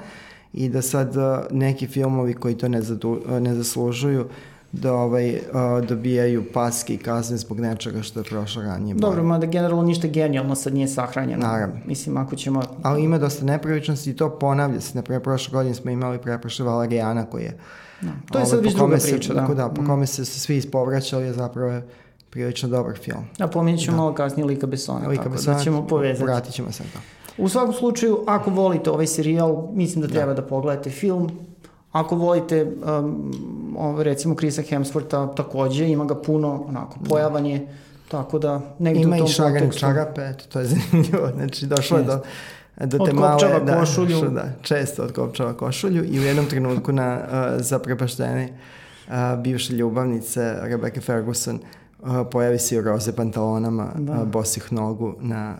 i 0.53 0.69
da 0.69 0.81
sad 0.81 1.15
uh, 1.17 1.24
neki 1.51 1.88
filmovi 1.88 2.33
koji 2.33 2.57
to 2.57 2.67
ne, 2.67 2.81
zadu, 2.81 3.10
uh, 3.10 3.39
ne 3.41 3.55
zaslužuju 3.55 4.25
da 4.72 4.93
ovaj, 4.93 5.33
uh, 5.33 5.86
dobijaju 5.88 6.43
paske 6.53 6.93
i 6.93 6.98
kazne 6.98 7.38
zbog 7.38 7.60
nečega 7.60 8.01
što 8.01 8.19
je 8.19 8.24
prošlo 8.24 8.62
ranije. 8.62 8.95
Dobro, 8.95 9.24
mada 9.24 9.45
generalno 9.45 9.83
ništa 9.83 10.07
genijalno 10.07 10.55
sad 10.55 10.74
nije 10.74 10.88
sahranjeno. 10.88 11.48
Naravno. 11.48 11.75
Mislim, 11.86 12.17
ako 12.17 12.36
ćemo... 12.36 12.62
Ali 12.81 13.03
ima 13.03 13.17
dosta 13.17 13.45
nepravičnosti 13.45 14.10
i 14.10 14.15
to 14.15 14.29
ponavlja 14.29 14.81
se. 14.81 14.98
Naprimjer, 14.98 15.24
prošle 15.24 15.51
godine 15.51 15.75
smo 15.75 15.91
imali 15.91 16.17
preprošle 16.17 16.65
Valerijana 16.65 17.25
koji 17.25 17.43
je... 17.43 17.57
Da, 18.01 18.12
to 18.31 18.39
je 18.39 18.45
sad 18.45 18.63
već 18.63 18.74
druga 18.74 18.98
priča, 18.98 19.33
da. 19.33 19.41
da. 19.41 19.69
po 19.69 19.81
mm. 19.81 19.86
kome 19.86 20.07
se, 20.07 20.25
se 20.25 20.39
svi 20.39 20.57
ispovraćali 20.57 21.24
je 21.24 21.33
zapravo 21.33 21.81
prilično 22.29 22.69
dobar 22.69 22.98
film. 22.98 23.25
A 23.39 23.48
pominjat 23.48 23.81
ću 23.81 23.91
da. 23.91 23.98
malo 23.98 24.13
kasnije 24.13 24.45
Lika 24.45 24.67
Besona, 24.67 25.07
Lika 25.07 25.24
tako 25.24 25.29
da 25.29 25.36
Besona, 25.36 25.57
da 25.57 25.63
ćemo 25.63 25.88
povezati. 25.88 26.24
Vratit 26.24 26.53
ćemo 26.53 26.71
se 26.71 26.83
to. 26.83 27.00
U 27.38 27.50
svakom 27.50 27.74
slučaju, 27.74 28.24
ako 28.27 28.51
volite 28.51 28.89
ovaj 28.89 29.07
serijal, 29.07 29.67
mislim 29.74 30.01
da, 30.01 30.07
da. 30.07 30.13
treba 30.13 30.33
da, 30.33 30.41
da 30.41 30.48
pogledate 30.48 30.89
film. 30.89 31.29
Ako 31.91 32.15
volite, 32.15 32.63
um, 33.00 33.31
ovaj, 33.77 34.03
recimo, 34.03 34.36
Krisa 34.36 34.62
Hemswortha, 34.62 35.36
takođe, 35.36 35.88
ima 35.88 36.05
ga 36.05 36.15
puno, 36.15 36.65
onako, 36.67 37.00
da. 37.00 37.09
pojavan 37.09 37.45
je, 37.45 37.67
tako 38.07 38.39
da 38.39 38.62
negde 38.79 39.01
ima 39.01 39.15
u 39.15 39.19
tom 39.19 39.27
kontekstu. 39.27 39.43
Ima 39.43 39.55
i 39.55 39.71
šarane 39.71 39.71
čarape, 39.71 40.21
eto, 40.21 40.45
to 40.50 40.59
je 40.59 40.65
zanimljivo, 40.75 41.31
znači 41.36 41.65
došlo 41.65 41.98
je 41.98 42.03
do 42.03 42.19
do 42.86 43.05
te 43.05 43.13
male, 43.13 43.59
da, 43.65 43.79
košulju. 43.79 44.17
Što, 44.17 44.29
da, 44.29 44.43
često 44.62 45.03
odkopčava 45.03 45.53
košulju 45.53 46.05
i 46.05 46.19
u 46.19 46.24
jednom 46.24 46.45
trenutku 46.45 46.91
na 46.91 47.19
uh, 47.21 47.62
zaprepašteni 47.62 48.53
uh, 49.07 49.13
bivše 49.39 49.74
ljubavnice 49.74 50.55
Rebecca 50.62 51.01
Ferguson 51.01 51.59
pojavi 52.32 52.60
se 52.60 52.79
u 52.79 52.82
roze 52.82 53.15
pantalonama, 53.15 53.91
da. 53.96 54.25
bosih 54.25 54.74
nogu 54.74 55.15
na, 55.20 55.56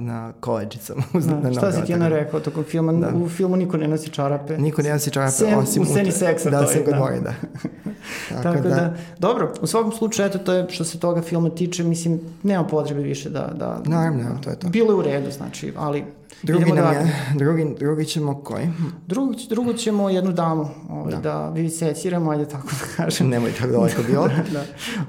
na 0.00 0.32
koleđicama. 0.40 1.02
Da, 1.28 1.40
na 1.40 1.52
šta 1.52 1.72
si 1.72 1.84
ti 1.84 1.94
ona 1.94 2.08
rekao 2.08 2.40
tokom 2.40 2.64
filma? 2.64 2.92
Da. 2.92 3.14
U 3.14 3.28
filmu 3.28 3.56
niko 3.56 3.76
ne 3.76 3.88
nosi 3.88 4.10
čarape. 4.10 4.58
Niko 4.58 4.82
ne 4.82 4.92
nosi 4.92 5.10
čarape, 5.10 5.32
Sem, 5.32 5.58
osim... 5.58 5.82
U 5.82 5.86
sceni 5.86 6.12
seksa 6.12 6.50
da, 6.50 6.66
to 6.66 6.70
je, 6.70 6.82
da. 6.82 6.96
Dvori, 6.96 7.20
da. 7.20 7.34
Tako, 8.28 8.42
Tako 8.42 8.68
da, 8.68 8.68
da, 8.68 8.94
dobro, 9.18 9.52
u 9.60 9.66
svakom 9.66 9.92
slučaju, 9.92 10.28
eto, 10.28 10.38
to 10.38 10.52
je 10.52 10.66
što 10.70 10.84
se 10.84 11.00
toga 11.00 11.22
filma 11.22 11.50
tiče, 11.50 11.84
mislim, 11.84 12.20
nema 12.42 12.64
potrebe 12.64 13.02
više 13.02 13.30
da... 13.30 13.52
da 13.54 13.82
Naravno, 13.84 14.22
da, 14.22 14.40
to 14.40 14.50
je 14.50 14.58
to. 14.58 14.68
Bilo 14.68 14.92
je 14.92 14.96
u 14.96 15.02
redu, 15.02 15.30
znači, 15.30 15.72
ali 15.76 16.04
Drugi, 16.42 16.72
nam 16.72 16.94
je, 16.94 17.14
drugi, 17.34 17.74
drugi 17.78 18.04
ćemo 18.04 18.40
koji? 18.40 18.68
Drugo, 19.06 19.34
drugo 19.48 19.72
ćemo 19.72 20.10
jednu 20.10 20.32
damu 20.32 20.68
ovaj, 20.90 21.12
da. 21.12 21.20
da 21.20 21.48
viviseciramo, 21.48 22.30
ajde 22.30 22.44
tako 22.44 22.68
da 22.68 23.04
kažem. 23.04 23.28
Nemoj 23.28 23.52
tako 23.52 23.72
daleko 23.72 24.02
bilo. 24.08 24.28
da, 24.28 24.34
da. 24.52 24.64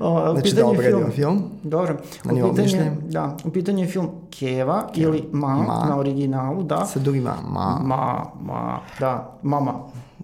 O, 0.05 0.33
znači 0.33 0.55
da 0.55 0.65
obradimo 0.65 1.09
film. 1.11 1.43
Dobro. 1.63 1.97
Na 2.23 2.45
u 2.45 2.55
pitanje, 2.55 2.91
da, 3.07 3.37
u 3.43 3.49
pitanju 3.49 3.79
je 3.79 3.87
film 3.87 4.09
Keva 4.29 4.87
Keva. 4.93 5.07
ili 5.09 5.29
Ma, 5.31 5.47
Ma, 5.47 5.85
na 5.89 5.97
originalu, 5.99 6.63
da. 6.63 6.85
Sa 6.85 6.99
drugim 6.99 7.23
Ma. 7.23 7.35
Ma, 7.81 8.25
Ma, 8.41 8.79
da, 8.99 9.37
Mama. 9.43 9.73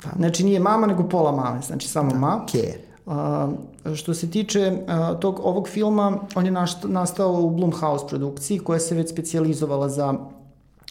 Da. 0.04 0.10
Znači 0.18 0.44
nije 0.44 0.60
mama, 0.60 0.88
nego 0.88 1.04
pola 1.04 1.32
mame, 1.32 1.62
znači 1.62 1.88
samo 1.88 2.12
da. 2.12 2.18
ma. 2.18 2.46
Ke. 2.52 2.78
A, 3.06 3.48
što 3.96 4.14
se 4.14 4.32
tiče 4.32 4.78
a, 4.88 5.14
tog, 5.14 5.40
ovog 5.44 5.68
filma, 5.68 6.18
on 6.36 6.46
je 6.46 6.54
nastao 6.84 7.34
u 7.34 7.50
Blumhouse 7.50 8.08
produkciji 8.08 8.60
koja 8.60 8.80
se 8.80 8.96
već 8.96 9.12
specializovala 9.12 9.90
za 9.90 10.14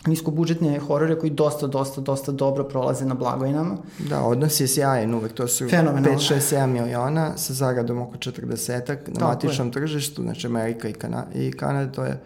niskobudžetne 0.06 0.78
horore 0.78 1.18
koji 1.18 1.30
dosta, 1.30 1.66
dosta, 1.66 2.00
dosta 2.00 2.33
dobro 2.33 2.64
prolaze 2.64 3.04
na 3.04 3.14
blagojnama. 3.14 3.76
Da, 3.99 4.23
odnos 4.23 4.61
je 4.61 4.68
sjajan 4.68 5.14
uvek, 5.14 5.33
to 5.33 5.49
su 5.49 5.64
5, 5.64 5.92
6, 6.04 6.56
7 6.56 6.66
miliona 6.66 7.37
sa 7.37 7.52
zaradom 7.52 7.99
oko 7.99 8.16
40 8.16 8.97
na 9.06 9.26
matičnom 9.26 9.71
tržištu, 9.71 10.23
znači 10.23 10.47
Amerika 10.47 10.88
i, 10.88 10.92
Kana 10.92 11.25
i 11.35 11.52
Kanada, 11.52 11.92
to 11.92 12.04
je 12.04 12.21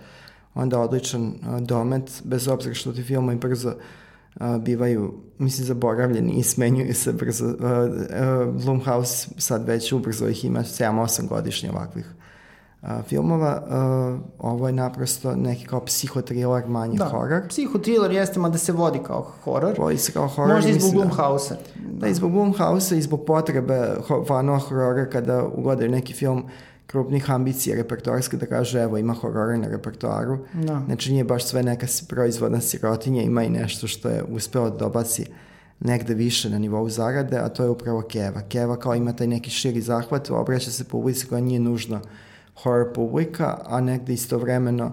onda 0.54 0.80
odličan 0.80 1.34
domet, 1.60 2.22
bez 2.24 2.48
obzira 2.48 2.74
što 2.74 2.92
ti 2.92 3.02
filmovi 3.02 3.36
brzo 3.36 3.72
bivaju, 4.60 5.14
mislim, 5.38 5.66
zaboravljeni 5.66 6.32
i 6.32 6.42
smenjuju 6.42 6.94
se 6.94 7.12
brzo. 7.12 7.54
Blumhouse 8.64 9.28
sad 9.38 9.66
već 9.66 9.92
ubrzo 9.92 10.28
ih 10.28 10.44
ima 10.44 10.60
7-8 10.60 11.28
godišnje 11.28 11.70
ovakvih 11.70 12.06
filmova. 13.06 13.62
Ovo 14.38 14.66
je 14.66 14.72
naprosto 14.72 15.36
neki 15.36 15.66
kao 15.66 15.84
psihotriler, 15.84 16.68
manji 16.68 16.98
da. 16.98 17.04
horor. 17.04 17.48
Psihotriler 17.48 18.12
jeste, 18.12 18.40
da 18.40 18.58
se 18.58 18.72
vodi 18.72 18.98
kao 19.06 19.32
horor. 19.44 19.74
Vodi 19.78 19.98
se 19.98 20.12
kao 20.12 20.28
horor. 20.28 20.54
Možda 20.54 20.70
i 20.70 20.80
zbog 20.80 20.92
Blumhouse-a. 20.92 21.56
Da. 21.76 21.98
da, 21.98 22.06
i 22.06 22.14
zbog 22.14 22.32
Blumhouse-a 22.32 22.98
i 22.98 23.02
zbog 23.02 23.24
potrebe 23.26 23.94
fanova 24.26 24.58
horora 24.58 25.10
kada 25.10 25.44
ugodaju 25.44 25.90
neki 25.90 26.12
film 26.12 26.44
krupnih 26.88 27.30
ambicija 27.30 27.76
repertoarske 27.76 28.36
da 28.36 28.46
kaže 28.46 28.80
evo 28.80 28.98
ima 28.98 29.14
horora 29.14 29.56
na 29.56 29.68
repertoaru. 29.68 30.38
Da. 30.54 30.82
Znači 30.86 31.12
nije 31.12 31.24
baš 31.24 31.44
sve 31.44 31.62
neka 31.62 31.86
proizvodna 32.08 32.60
sirotinja, 32.60 33.22
ima 33.22 33.44
i 33.44 33.50
nešto 33.50 33.86
što 33.86 34.08
je 34.08 34.22
uspeo 34.22 34.70
da 34.70 34.76
dobaci 34.76 35.26
negde 35.80 36.14
više 36.14 36.50
na 36.50 36.58
nivou 36.58 36.88
zarade, 36.88 37.36
a 37.36 37.48
to 37.48 37.62
je 37.62 37.70
upravo 37.70 38.02
Keva. 38.02 38.40
Keva 38.48 38.78
kao 38.78 38.94
ima 38.94 39.12
taj 39.12 39.26
neki 39.26 39.50
širi 39.50 39.80
zahvat, 39.80 40.30
obraća 40.30 40.70
se 40.70 40.84
publici 40.84 41.26
koja 41.26 41.40
nije 41.40 41.60
nužno 41.60 42.00
horror 42.62 42.92
publika, 42.94 43.58
a 43.64 43.80
negde 43.80 44.12
istovremeno 44.12 44.92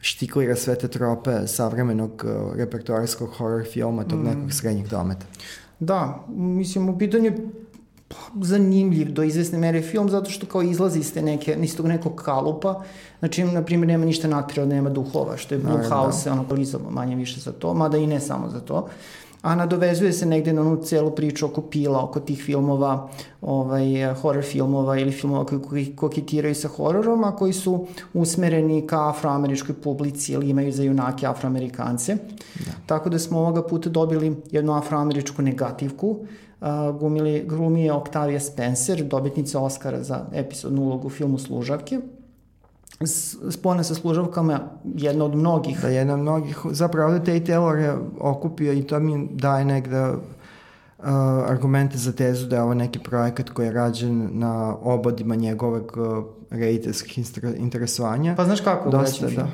štiklira 0.00 0.56
sve 0.56 0.74
te 0.74 0.88
trope 0.88 1.46
savremenog 1.46 2.24
uh, 2.24 2.56
repertoarskog 2.56 3.28
horror 3.28 3.64
filma, 3.72 4.04
tog 4.04 4.18
mm. 4.18 4.24
nekog 4.24 4.52
srednjeg 4.52 4.88
dometa. 4.88 5.26
Da, 5.78 6.24
mislim, 6.28 6.88
u 6.88 6.98
pitanju 6.98 7.32
zanimljiv 8.42 9.12
do 9.12 9.22
izvesne 9.22 9.58
mere 9.58 9.82
film, 9.82 10.10
zato 10.10 10.30
što 10.30 10.46
kao 10.46 10.62
izlazi 10.62 10.98
iz, 10.98 11.12
te 11.12 11.22
neke, 11.22 11.56
iz 11.62 11.76
tog 11.76 11.86
nekog 11.86 12.14
kalupa, 12.14 12.82
znači, 13.18 13.44
na 13.44 13.62
primjer, 13.62 13.88
nema 13.88 14.04
ništa 14.04 14.28
nadprirodno, 14.28 14.74
nema 14.74 14.90
duhova, 14.90 15.36
što 15.36 15.54
je 15.54 15.58
Blumhouse, 15.58 16.28
da. 16.28 16.32
ono, 16.32 16.44
polizamo 16.44 16.90
manje 16.90 17.16
više 17.16 17.40
za 17.40 17.52
to, 17.52 17.74
mada 17.74 17.98
i 17.98 18.06
ne 18.06 18.20
samo 18.20 18.50
za 18.50 18.60
to 18.60 18.88
a 19.46 19.54
nadovezuje 19.54 20.12
se 20.12 20.26
negde 20.26 20.52
na 20.52 20.60
onu 20.60 20.76
celu 20.82 21.10
priču 21.10 21.46
oko 21.46 21.62
pila, 21.62 22.02
oko 22.04 22.20
tih 22.20 22.42
filmova, 22.42 23.08
ovaj, 23.42 24.14
horror 24.22 24.44
filmova 24.44 24.98
ili 24.98 25.12
filmova 25.12 25.44
koji, 25.46 25.60
koji 25.62 25.96
koketiraju 25.96 26.54
sa 26.54 26.68
hororom, 26.68 27.24
a 27.24 27.36
koji 27.36 27.52
su 27.52 27.86
usmereni 28.14 28.86
ka 28.86 29.08
afroameričkoj 29.08 29.74
publici 29.74 30.32
ili 30.32 30.50
imaju 30.50 30.72
za 30.72 30.82
junake 30.82 31.26
afroamerikance. 31.26 32.16
Da. 32.66 32.72
Tako 32.86 33.10
da 33.10 33.18
smo 33.18 33.38
ovoga 33.38 33.62
puta 33.62 33.90
dobili 33.90 34.36
jednu 34.50 34.74
afroameričku 34.74 35.42
negativku, 35.42 36.16
Uh, 36.60 37.00
gumili, 37.00 37.44
glumi 37.48 37.84
je 37.84 37.92
Octavia 37.92 38.40
Spencer, 38.40 39.04
dobitnica 39.04 39.60
Oscara 39.60 40.02
za 40.02 40.26
epizodnu 40.32 40.82
ulogu 40.82 41.06
u 41.06 41.10
filmu 41.10 41.38
Služavke 41.38 42.00
spona 43.50 43.82
sa 43.82 43.94
služavkama 43.94 44.60
jedna 44.84 45.24
od 45.24 45.34
mnogih. 45.34 45.80
Da, 45.80 45.88
jedna 45.88 46.14
od 46.14 46.20
mnogih. 46.20 46.58
Zapravo 46.70 47.18
Tate 47.18 47.40
Taylor 47.40 47.76
je 47.76 47.96
okupio 48.20 48.72
i 48.72 48.82
to 48.82 49.00
mi 49.00 49.28
daje 49.32 49.64
negde 49.64 50.08
uh, 50.08 50.16
argumente 51.48 51.98
za 51.98 52.12
tezu 52.12 52.46
da 52.46 52.56
je 52.56 52.62
ovo 52.62 52.74
neki 52.74 52.98
projekat 52.98 53.50
koji 53.50 53.66
je 53.66 53.72
rađen 53.72 54.28
na 54.32 54.76
obodima 54.82 55.34
njegovog 55.34 55.96
uh, 55.96 56.24
rediteljskih 56.50 57.18
interesovanja. 57.56 58.34
Pa 58.36 58.44
znaš 58.44 58.60
kako 58.60 58.90
Dosta, 58.90 59.26
da. 59.26 59.48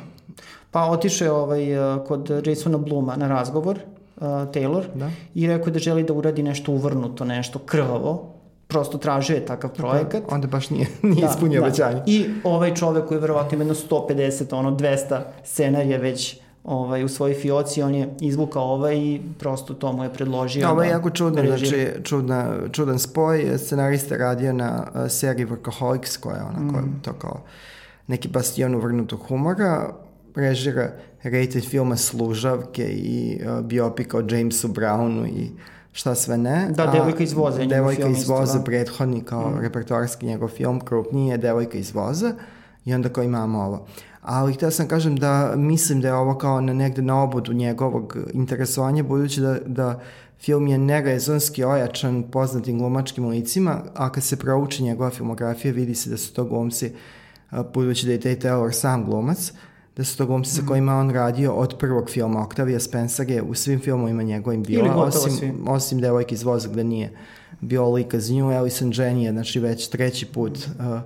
Pa 0.70 0.84
otišao 0.84 1.24
je 1.24 1.32
ovaj, 1.32 1.94
uh, 1.96 2.06
kod 2.06 2.30
Jasona 2.46 2.78
Bluma 2.78 3.16
na 3.16 3.28
razgovor, 3.28 3.78
uh, 4.22 4.26
Taylor, 4.26 4.84
da. 4.94 5.10
i 5.34 5.46
rekao 5.46 5.72
da 5.72 5.78
želi 5.78 6.02
da 6.02 6.12
uradi 6.12 6.42
nešto 6.42 6.72
uvrnuto, 6.72 7.24
nešto 7.24 7.58
krvavo, 7.58 8.34
prosto 8.68 8.98
tražio 8.98 9.34
je 9.34 9.46
takav 9.46 9.70
projekat. 9.70 10.22
Da, 10.28 10.34
onda 10.34 10.46
baš 10.46 10.70
nije, 10.70 10.86
nije 11.02 11.26
da, 11.26 11.30
ispunio 11.32 11.60
da. 11.60 11.66
obećanje. 11.66 12.02
I 12.06 12.26
ovaj 12.44 12.74
čovek 12.74 13.06
koji 13.06 13.16
je 13.16 13.20
verovatno 13.20 13.62
ima 13.62 13.74
150, 13.74 14.54
ono 14.54 14.70
200 14.70 15.20
scenarija 15.44 15.98
već 15.98 16.40
ovaj, 16.64 17.04
u 17.04 17.08
svojoj 17.08 17.34
fioci, 17.34 17.82
on 17.82 17.94
je 17.94 18.14
izvukao 18.20 18.62
ovaj 18.62 18.96
i 18.96 19.20
prosto 19.38 19.74
to 19.74 19.92
mu 19.92 20.04
je 20.04 20.12
predložio. 20.12 20.70
Ovo 20.70 20.82
je 20.82 20.88
da 20.88 20.92
jako 20.92 21.10
čudno, 21.10 21.42
znači 21.46 21.88
čudna, 22.04 22.54
čudan 22.72 22.98
spoj. 22.98 23.58
Scenarista 23.58 24.16
radio 24.16 24.52
na 24.52 24.86
uh, 24.94 25.10
seriji 25.10 25.46
Workaholics, 25.46 26.20
koja 26.20 26.36
je 26.36 26.42
onako 26.42 26.86
mm. 26.86 27.00
to 27.02 27.12
kao 27.12 27.40
neki 28.06 28.28
bastion 28.28 28.74
uvrnutog 28.74 29.20
humora, 29.28 29.94
režira 30.34 30.92
rated 31.22 31.64
filma 31.64 31.96
Služavke 31.96 32.84
i 32.84 33.40
uh, 33.40 33.64
biopika 33.64 34.18
o 34.18 34.22
Jamesu 34.30 34.68
Brownu 34.68 35.26
i 35.26 35.50
šta 35.92 36.14
sve 36.14 36.38
ne. 36.38 36.68
Da, 36.76 36.86
Devojka 36.86 37.22
iz 37.22 37.32
voza. 37.32 37.64
Devojka 37.64 38.08
iz 38.08 38.28
voza, 38.28 38.58
da. 38.58 38.64
prethodni 38.64 39.20
kao 39.24 39.50
mm. 39.50 39.60
repertoarski 39.60 40.26
njegov 40.26 40.48
film, 40.48 40.80
krupniji 40.80 41.28
je 41.28 41.38
Devojka 41.38 41.78
iz 41.78 41.94
voza 41.94 42.34
i 42.84 42.94
onda 42.94 43.08
kao 43.08 43.24
imamo 43.24 43.62
ovo. 43.62 43.86
Ali 44.22 44.54
htio 44.54 44.70
sam 44.70 44.88
kažem 44.88 45.16
da 45.16 45.52
mislim 45.56 46.00
da 46.00 46.08
je 46.08 46.14
ovo 46.14 46.34
kao 46.38 46.60
na 46.60 46.72
negde 46.72 47.02
na 47.02 47.22
obodu 47.22 47.52
njegovog 47.52 48.16
interesovanja, 48.32 49.02
budući 49.02 49.40
da, 49.40 49.58
da 49.66 50.00
film 50.40 50.66
je 50.66 50.78
nerezonski 50.78 51.64
ojačan 51.64 52.22
poznatim 52.30 52.78
glumačkim 52.78 53.28
licima, 53.28 53.82
a 53.94 54.12
kad 54.12 54.24
se 54.24 54.36
prouči 54.36 54.82
njegova 54.82 55.10
filmografija 55.10 55.72
vidi 55.72 55.94
se 55.94 56.10
da 56.10 56.16
su 56.16 56.34
to 56.34 56.44
glumci, 56.44 56.92
budući 57.74 58.06
da 58.06 58.12
je 58.12 58.20
Tate 58.20 58.48
Taylor 58.48 58.72
sam 58.72 59.04
glumac, 59.04 59.52
da 59.96 60.04
su 60.04 60.18
to 60.18 60.26
glumci 60.26 60.50
sa 60.50 60.60
mhm. 60.60 60.68
kojima 60.68 60.94
on 60.94 61.10
radio 61.10 61.52
od 61.52 61.76
prvog 61.78 62.10
filma 62.10 62.46
Octavia 62.46 62.80
Spencer 62.80 63.30
je 63.30 63.42
u 63.42 63.54
svim 63.54 63.80
filmovima 63.80 64.22
njegovim 64.22 64.62
bila, 64.62 64.94
osim, 64.94 65.32
svi. 65.32 65.52
osim 65.66 66.00
Devojke 66.00 66.34
iz 66.34 66.42
voza 66.42 66.68
gde 66.68 66.84
nije 66.84 67.12
bio 67.60 67.90
lik 67.90 68.14
iz 68.14 68.30
nju, 68.30 68.46
Alison 68.46 68.92
Jenny 68.92 69.24
je 69.24 69.32
znači 69.32 69.60
već 69.60 69.88
treći 69.88 70.26
put 70.26 70.58
uh, 70.58 71.00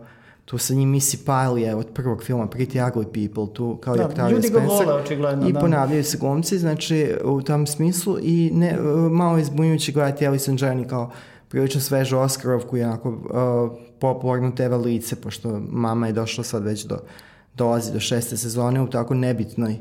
tu 0.44 0.58
sa 0.58 0.74
njim 0.74 0.94
Missy 0.94 1.16
Pyle 1.26 1.56
je 1.56 1.74
od 1.74 1.86
prvog 1.94 2.22
filma 2.22 2.46
Pretty 2.46 2.90
Ugly 2.90 3.04
People, 3.04 3.54
tu 3.54 3.76
kao 3.76 3.96
da, 3.96 4.02
i 4.02 4.04
Octavia 4.04 4.42
Spencer. 4.42 4.52
Ljudi 4.52 4.68
ga 4.68 4.74
vole, 4.74 5.02
očigledno, 5.02 5.48
I 5.48 5.52
da. 5.52 5.60
ponavljaju 5.60 6.04
se 6.04 6.18
glumci, 6.18 6.58
znači 6.58 7.14
u 7.24 7.42
tom 7.42 7.66
smislu 7.66 8.18
i 8.22 8.50
ne, 8.54 8.78
uh, 8.80 9.12
malo 9.12 9.38
izbunjujući 9.38 9.92
gledati 9.92 10.26
Alison 10.26 10.58
Jenny 10.58 10.88
kao 10.88 11.10
prilično 11.48 11.80
svežu 11.80 12.18
Oscarovku 12.18 12.76
i 12.76 12.82
onako 12.82 13.08
uh, 13.08 13.78
popularno 13.98 14.50
TV 14.50 14.74
lice, 14.84 15.16
pošto 15.16 15.60
mama 15.70 16.06
je 16.06 16.12
došla 16.12 16.44
sad 16.44 16.64
već 16.64 16.84
do 16.84 16.98
dolazi 17.56 17.92
do 17.92 18.00
šeste 18.00 18.36
sezone 18.36 18.80
u 18.80 18.90
tako 18.90 19.14
nebitnoj 19.14 19.78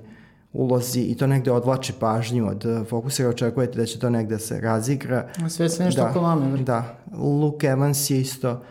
ulozi 0.53 1.01
i 1.01 1.15
to 1.15 1.27
negde 1.27 1.51
odvlači 1.51 1.93
pažnju 1.99 2.47
od 2.49 2.65
uh, 2.65 2.87
fokusa 2.87 3.23
jer 3.23 3.29
očekujete 3.29 3.77
da 3.77 3.85
će 3.85 3.99
to 3.99 4.09
negde 4.09 4.39
se 4.39 4.59
razigra. 4.59 5.29
Sve 5.49 5.69
se 5.69 5.83
nešto 5.83 6.01
da, 6.01 6.09
oko 6.09 6.19
vame. 6.19 6.57
Da. 6.57 6.97
Luke 7.17 7.67
Evans 7.67 8.09
je 8.09 8.21
isto 8.21 8.61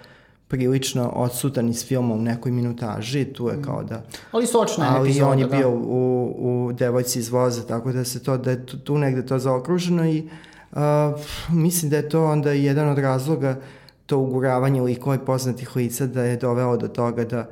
prilično 0.48 1.08
odsutan 1.08 1.68
iz 1.68 1.86
filma 1.86 2.14
u 2.14 2.18
nekoj 2.18 2.52
minutaži, 2.52 3.24
tu 3.24 3.48
je 3.48 3.62
kao 3.62 3.84
da... 3.84 4.02
Ali 4.32 4.46
sočna 4.46 4.96
ali 4.96 5.08
epizoda, 5.08 5.30
on 5.30 5.38
je 5.38 5.46
da. 5.46 5.56
bio 5.56 5.70
u, 5.70 6.34
u 6.38 6.72
Devojci 6.72 7.18
iz 7.18 7.28
voza, 7.28 7.66
tako 7.66 7.92
da 7.92 8.04
se 8.04 8.22
to, 8.22 8.36
da 8.36 8.50
je 8.50 8.66
tu, 8.66 8.78
tu 8.78 8.98
negde 8.98 9.26
to 9.26 9.38
zaokruženo 9.38 10.06
i 10.08 10.28
uh, 10.72 10.78
mislim 11.50 11.90
da 11.90 11.96
je 11.96 12.08
to 12.08 12.24
onda 12.24 12.52
jedan 12.52 12.88
od 12.88 12.98
razloga 12.98 13.56
to 14.06 14.18
uguravanje 14.18 14.82
likova 14.82 15.16
i 15.16 15.26
poznatih 15.26 15.76
lica 15.76 16.06
da 16.06 16.22
je 16.22 16.36
doveo 16.36 16.76
do 16.76 16.88
toga 16.88 17.24
da 17.24 17.40
uh, 17.40 17.46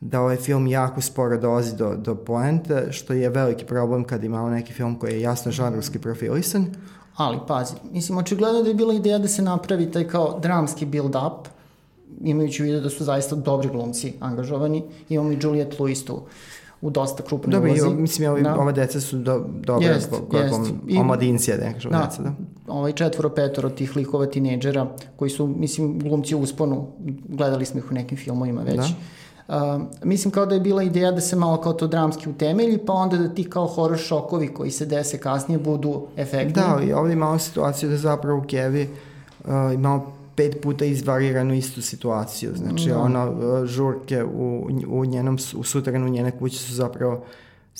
da 0.00 0.20
ovaj 0.20 0.36
film 0.36 0.66
jako 0.66 1.00
sporo 1.00 1.38
dolazi 1.38 1.76
do, 1.76 1.94
do 1.96 2.14
poente, 2.14 2.86
što 2.90 3.12
je 3.12 3.28
veliki 3.28 3.64
problem 3.64 4.04
kad 4.04 4.24
imamo 4.24 4.48
neki 4.48 4.72
film 4.72 4.98
koji 4.98 5.12
je 5.12 5.20
jasno 5.20 5.52
žanrovski 5.52 5.98
profilisan. 5.98 6.66
Ali, 7.16 7.38
pazi, 7.48 7.74
mislim, 7.92 8.18
očigledno 8.18 8.62
da 8.62 8.68
je 8.68 8.74
bila 8.74 8.94
ideja 8.94 9.18
da 9.18 9.28
se 9.28 9.42
napravi 9.42 9.90
taj 9.90 10.08
kao 10.08 10.38
dramski 10.42 10.86
build-up, 10.86 11.48
imajući 12.20 12.62
u 12.62 12.66
vidu 12.66 12.80
da 12.80 12.90
su 12.90 13.04
zaista 13.04 13.36
dobri 13.36 13.68
glumci 13.68 14.12
angažovani. 14.20 14.82
Imamo 15.08 15.32
i 15.32 15.38
Juliette 15.42 15.76
Lewis 15.76 16.06
tu 16.06 16.20
u 16.80 16.90
dosta 16.90 17.22
krupnoj 17.22 17.52
Dobro, 17.52 17.68
ulozi. 17.68 17.82
Dobro, 17.82 18.00
mislim, 18.00 18.30
ovi, 18.30 18.42
da. 18.42 18.56
ova 18.56 18.72
deca 18.72 19.00
su 19.00 19.18
do, 19.18 19.44
dobre, 19.64 19.86
jest, 19.86 20.12
jest. 20.32 20.98
omladincija, 21.00 21.56
da 21.56 21.72
kažem, 21.72 21.90
da, 21.90 22.08
deca, 22.10 22.22
da. 22.22 22.32
Ovaj 22.68 22.92
četvoro, 22.92 23.30
petoro 23.30 23.70
tih 23.70 23.96
likova 23.96 24.26
tineđera, 24.26 24.86
koji 25.16 25.30
su, 25.30 25.46
mislim, 25.46 25.98
glumci 25.98 26.34
u 26.34 26.40
usponu, 26.40 26.86
gledali 27.28 27.64
smo 27.64 27.78
ih 27.78 27.90
u 27.90 27.94
nekim 27.94 28.18
filmovima 28.18 28.62
već. 28.62 28.76
Da 28.76 28.88
mislim 30.02 30.30
kao 30.30 30.46
da 30.46 30.54
je 30.54 30.60
bila 30.60 30.82
ideja 30.82 31.12
da 31.12 31.20
se 31.20 31.36
malo 31.36 31.60
kao 31.60 31.72
to 31.72 31.86
dramski 31.86 32.30
utemelji, 32.30 32.78
pa 32.78 32.92
onda 32.92 33.16
da 33.16 33.28
ti 33.28 33.50
kao 33.50 33.66
horror 33.66 33.98
šokovi 33.98 34.48
koji 34.54 34.70
se 34.70 34.86
dese 34.86 35.18
kasnije 35.18 35.58
budu 35.58 36.06
efektni. 36.16 36.52
Da, 36.52 36.80
i 36.84 36.92
ovdje 36.92 37.12
imamo 37.12 37.38
situaciju 37.38 37.90
da 37.90 37.96
zapravo 37.96 38.38
u 38.38 38.42
Kevi 38.42 38.88
uh, 39.44 39.50
imamo 39.74 40.12
pet 40.34 40.62
puta 40.62 40.84
izvariranu 40.84 41.54
istu 41.54 41.82
situaciju. 41.82 42.52
Znači, 42.56 42.88
da. 42.88 42.98
ono, 42.98 43.34
žurke 43.66 44.24
u, 44.24 44.68
u 44.88 45.04
njenom, 45.04 45.38
u 45.56 45.64
sutranu 45.64 46.08
njene 46.08 46.30
kuće 46.30 46.58
su 46.58 46.74
zapravo 46.74 47.24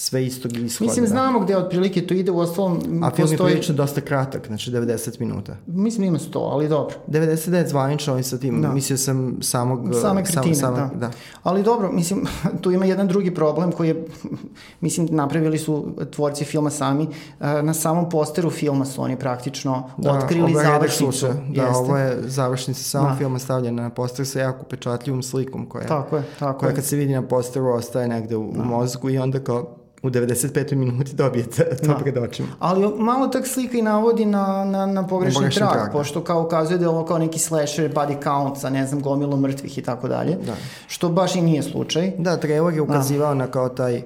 sve 0.01 0.27
istog 0.27 0.57
ishoda. 0.57 0.89
Mislim, 0.89 1.07
znamo 1.07 1.41
gde 1.41 1.57
otprilike 1.57 2.07
to 2.07 2.15
ide, 2.15 2.31
u 2.31 2.39
ostalom 2.39 2.77
A 2.77 3.11
film 3.11 3.29
postoji... 3.29 3.49
je 3.49 3.53
prilično 3.53 3.75
dosta 3.75 4.01
kratak, 4.01 4.47
znači 4.47 4.71
90 4.71 5.21
minuta. 5.21 5.57
Mislim 5.67 6.07
ima 6.07 6.19
100, 6.19 6.53
ali 6.53 6.69
dobro. 6.69 6.95
99 7.09 7.67
zvanično 7.67 8.19
i 8.19 8.23
sa 8.23 8.39
tim, 8.39 8.63
da. 8.63 8.73
mislio 8.73 8.97
sam 8.97 9.39
samog... 9.41 9.95
Same 10.03 10.25
kretine, 10.25 10.55
sam, 10.55 10.77
same, 10.77 10.91
da. 10.95 11.07
da. 11.07 11.11
Ali 11.43 11.63
dobro, 11.63 11.93
mislim, 11.93 12.25
tu 12.63 12.71
ima 12.71 12.85
jedan 12.85 13.09
drugi 13.09 13.35
problem 13.35 13.73
koji 13.73 13.89
je, 13.89 14.05
mislim, 14.81 15.09
napravili 15.11 15.59
su 15.59 15.87
tvorci 16.11 16.45
filma 16.45 16.71
sami, 16.71 17.07
e, 17.41 17.63
na 17.63 17.75
samom 17.75 18.09
posteru 18.09 18.51
filma 18.51 18.85
su 18.85 19.03
oni 19.03 19.19
praktično 19.19 19.91
da, 19.97 20.13
otkrili 20.13 20.55
završnicu. 20.55 21.27
Da, 21.27 21.63
Jeste. 21.63 21.77
ovo 21.77 21.97
je 21.97 22.19
završnica 22.23 22.83
samog 22.83 23.11
da. 23.11 23.17
filma 23.17 23.39
stavljena 23.39 23.83
na 23.83 23.91
poster 23.91 24.27
sa 24.27 24.41
jako 24.41 24.65
pečatljivom 24.65 25.23
slikom 25.23 25.67
koja, 25.67 25.87
tako 25.87 26.17
je, 26.17 26.23
tako 26.39 26.59
koja 26.59 26.69
je. 26.69 26.75
kad 26.75 26.85
se 26.85 26.97
vidi 26.97 27.13
na 27.13 27.23
posteru 27.23 27.67
ostaje 27.67 28.09
negde 28.09 28.37
u, 28.37 28.53
da. 28.53 28.63
u 28.63 28.65
mozgu 28.65 29.11
i 29.11 29.19
onda 29.19 29.41
kao 29.41 29.75
u 30.03 30.11
95. 30.11 30.75
minuti 30.75 31.15
dobijete 31.15 31.77
to 31.77 31.87
da. 31.87 31.95
pred 31.95 32.19
očima. 32.19 32.49
Ali 32.59 32.95
malo 32.99 33.29
tak 33.29 33.47
slika 33.47 33.79
i 33.79 33.83
navodi 33.83 34.25
na, 34.25 34.65
na, 34.65 34.87
na 34.87 35.07
pogrešni, 35.07 35.35
pogrešni 35.35 35.59
trak, 35.59 35.73
trak, 35.73 35.93
pošto 35.93 36.25
kao 36.25 36.43
ukazuje 36.43 36.79
da 36.79 36.85
je 36.85 36.89
ovo 36.89 37.05
kao 37.05 37.19
neki 37.19 37.39
slasher 37.39 37.95
body 37.95 38.23
count 38.23 38.61
sa 38.61 38.71
ne 38.71 38.87
znam 38.87 39.03
gomilo 39.03 39.37
mrtvih 39.37 39.79
i 39.79 39.83
tako 39.83 40.09
dalje, 40.09 40.37
da. 40.47 40.55
što 40.87 41.09
baš 41.09 41.35
i 41.35 41.41
nije 41.41 41.63
slučaj. 41.63 42.13
Da, 42.19 42.37
trailer 42.37 42.75
je 42.75 42.81
ukazivao 42.81 43.29
da. 43.29 43.35
na 43.35 43.47
kao 43.47 43.69
taj 43.69 44.03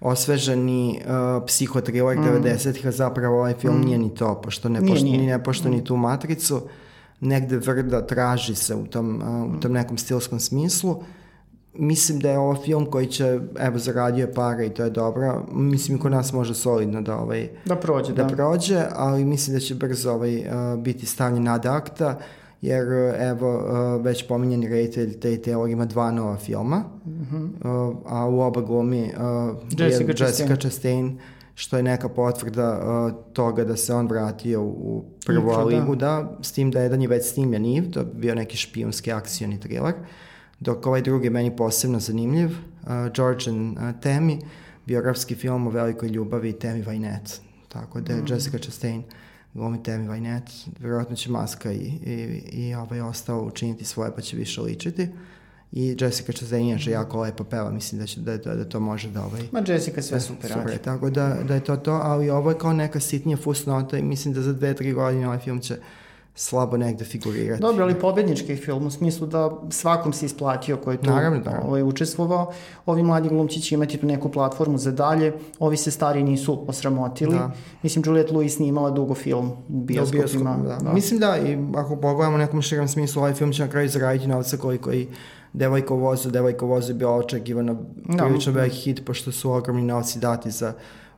osveženi 0.00 1.00
uh, 1.04 1.42
psihotriler 1.46 2.18
mm. 2.18 2.22
90-ih, 2.22 2.86
a 2.86 2.90
zapravo 2.90 3.36
ovaj 3.36 3.54
film 3.54 3.80
mm. 3.80 3.84
nije 3.84 3.98
ni 3.98 4.14
to, 4.14 4.40
pošto 4.44 4.68
ne, 4.68 4.80
pošto, 4.80 5.04
nije, 5.04 5.18
nije. 5.18 5.38
ne 5.38 5.44
pošto 5.44 5.68
mm. 5.68 5.72
ni 5.72 5.84
tu 5.84 5.96
matricu, 5.96 6.62
negde 7.20 7.56
vrda 7.56 8.06
traži 8.06 8.54
se 8.54 8.74
u 8.74 8.86
tom, 8.86 9.22
uh, 9.22 9.56
u 9.56 9.60
tom 9.60 9.72
nekom 9.72 9.98
stilskom 9.98 10.40
smislu, 10.40 11.02
mislim 11.78 12.20
da 12.20 12.30
je 12.30 12.38
ovo 12.38 12.54
film 12.54 12.86
koji 12.86 13.06
će, 13.06 13.40
evo, 13.58 13.78
zaradio 13.78 14.28
pare 14.34 14.66
i 14.66 14.70
to 14.70 14.84
je 14.84 14.90
dobro. 14.90 15.46
Mislim 15.52 15.96
i 15.96 16.00
kod 16.00 16.12
nas 16.12 16.32
može 16.32 16.54
solidno 16.54 17.02
da, 17.02 17.16
ovaj, 17.16 17.48
da 17.64 17.76
prođe, 17.76 18.12
da, 18.12 18.24
da. 18.24 18.34
prođe, 18.34 18.82
ali 18.94 19.24
mislim 19.24 19.56
da 19.56 19.60
će 19.60 19.74
brzo 19.74 20.12
ovaj, 20.12 20.38
uh, 20.38 20.78
biti 20.78 21.06
stavljen 21.06 21.42
nad 21.42 21.66
akta, 21.66 22.18
jer 22.62 22.86
evo, 23.18 23.56
uh, 23.56 24.04
već 24.04 24.28
pominjeni 24.28 24.68
reditelj 24.68 25.20
te 25.20 25.28
Taylor 25.28 25.72
ima 25.72 25.84
dva 25.84 26.10
nova 26.10 26.36
filma, 26.36 26.84
mm 27.06 27.10
-hmm. 27.10 27.44
uh, 27.44 27.96
a 28.06 28.26
u 28.26 28.40
oba 28.40 28.60
glumi 28.60 29.02
uh, 29.02 29.56
Jessica, 29.78 30.12
je 30.12 30.26
Jessica 30.26 30.56
Chastain, 30.56 31.18
što 31.54 31.76
je 31.76 31.82
neka 31.82 32.08
potvrda 32.08 32.78
uh, 32.78 33.12
toga 33.32 33.64
da 33.64 33.76
se 33.76 33.94
on 33.94 34.06
vratio 34.06 34.62
u 34.62 35.04
prvu 35.26 35.66
ligu, 35.66 35.96
da. 35.96 36.06
da, 36.06 36.38
s 36.42 36.52
tim 36.52 36.70
da 36.70 36.80
jedan 36.80 37.02
je 37.02 37.08
već 37.08 37.32
snimljen 37.32 37.78
Eve, 37.78 37.90
to 37.90 38.00
je 38.00 38.06
bio 38.14 38.34
neki 38.34 38.56
špijunski 38.56 39.12
akcioni 39.12 39.60
thriller. 39.60 39.94
Uh, 39.94 40.06
dok 40.60 40.86
ovaj 40.86 41.02
drugi 41.02 41.30
meni 41.30 41.56
posebno 41.56 42.00
zanimljiv, 42.00 42.48
uh, 42.48 42.88
Georgian 43.14 43.70
uh, 43.70 44.00
Temi, 44.00 44.38
biografski 44.86 45.34
film 45.34 45.66
o 45.66 45.70
velikoj 45.70 46.08
ljubavi 46.08 46.52
Temi 46.52 46.82
Vajnet. 46.82 47.40
Tako 47.68 48.00
da 48.00 48.12
je 48.12 48.22
mm. 48.22 48.26
Jessica 48.28 48.58
Chastain 48.58 49.02
glumi 49.54 49.82
Temi 49.82 50.08
Vajnet, 50.08 50.42
verovatno 50.80 51.16
će 51.16 51.30
Maska 51.30 51.72
i, 51.72 51.86
i, 52.06 52.42
i 52.52 52.74
ovaj 52.74 53.00
ostao 53.00 53.42
učiniti 53.42 53.84
svoje 53.84 54.14
pa 54.14 54.20
će 54.20 54.36
više 54.36 54.60
ličiti. 54.60 55.08
I 55.72 55.96
Jessica 56.00 56.32
Chastain 56.32 56.66
je 56.66 56.78
jako 56.86 57.20
lepo 57.20 57.44
peva, 57.44 57.70
mislim 57.70 58.00
da, 58.00 58.06
će, 58.06 58.20
da, 58.20 58.36
da, 58.36 58.54
da 58.54 58.64
to 58.64 58.80
može 58.80 59.10
da 59.10 59.24
ovaj... 59.24 59.42
Ma 59.52 59.62
Jessica 59.66 60.02
sve 60.02 60.20
super 60.20 60.50
radi. 60.50 60.62
Super, 60.62 60.78
tako 60.78 61.10
da, 61.10 61.36
da 61.48 61.54
je 61.54 61.64
to 61.64 61.76
to, 61.76 61.92
ali 61.92 62.30
ovo 62.30 62.50
je 62.50 62.58
kao 62.58 62.72
neka 62.72 63.00
sitnija 63.00 63.36
fusnota 63.36 63.98
i 63.98 64.02
mislim 64.02 64.34
da 64.34 64.42
za 64.42 64.52
dve, 64.52 64.74
tri 64.74 64.92
godine 64.92 65.26
ovaj 65.26 65.38
film 65.38 65.60
će 65.60 65.76
slabo 66.38 66.76
negde 66.76 67.04
figurirati. 67.04 67.62
Dobro, 67.62 67.84
ali 67.84 67.94
pobednički 67.94 68.56
film 68.56 68.86
u 68.86 68.90
smislu 68.90 69.26
da 69.26 69.50
svakom 69.70 70.12
se 70.12 70.26
isplatio 70.26 70.76
koji 70.76 70.94
je 70.94 71.00
tu 71.00 71.10
naravno, 71.10 71.40
naravno. 71.44 71.68
Ovaj, 71.68 71.82
učestvovao. 71.82 72.52
Ovi 72.86 73.02
mladi 73.02 73.28
glumci 73.28 73.60
će 73.60 73.74
imati 73.74 73.98
tu 73.98 74.06
neku 74.06 74.28
platformu 74.28 74.78
za 74.78 74.92
dalje. 74.92 75.32
Ovi 75.58 75.76
se 75.76 75.90
stari 75.90 76.22
nisu 76.22 76.64
osramotili. 76.68 77.34
Da. 77.34 77.52
Mislim, 77.82 78.02
Juliette 78.06 78.32
Lewis 78.32 78.60
nije 78.60 78.68
imala 78.68 78.90
dugo 78.90 79.14
film 79.14 79.50
u 79.68 79.80
bioskopima. 79.80 80.50
Da, 80.50 80.62
bioskop, 80.62 80.78
da. 80.82 80.88
da. 80.88 80.92
Mislim 80.92 81.20
da, 81.20 81.38
i 81.38 81.58
ako 81.76 81.96
pogledamo 81.96 82.36
u 82.36 82.38
nekom 82.38 82.62
širom 82.62 82.88
smislu, 82.88 83.20
ovaj 83.20 83.34
film 83.34 83.52
će 83.52 83.62
na 83.62 83.70
kraju 83.70 83.88
zaraditi 83.88 84.26
novca 84.26 84.56
koliko 84.56 84.92
i 84.92 85.06
Devojko 85.52 85.96
vozu, 85.96 86.30
Devojko 86.30 86.66
vozu 86.66 86.90
je 86.90 86.94
bio 86.94 87.16
očekivano 87.16 87.76
da, 87.94 88.24
prilično 88.24 88.52
da. 88.52 88.58
veliki 88.58 88.76
hit, 88.76 89.04
pošto 89.04 89.32
su 89.32 89.52
ogromni 89.52 89.82
novci 89.82 90.18
dati 90.18 90.50
za 90.50 90.72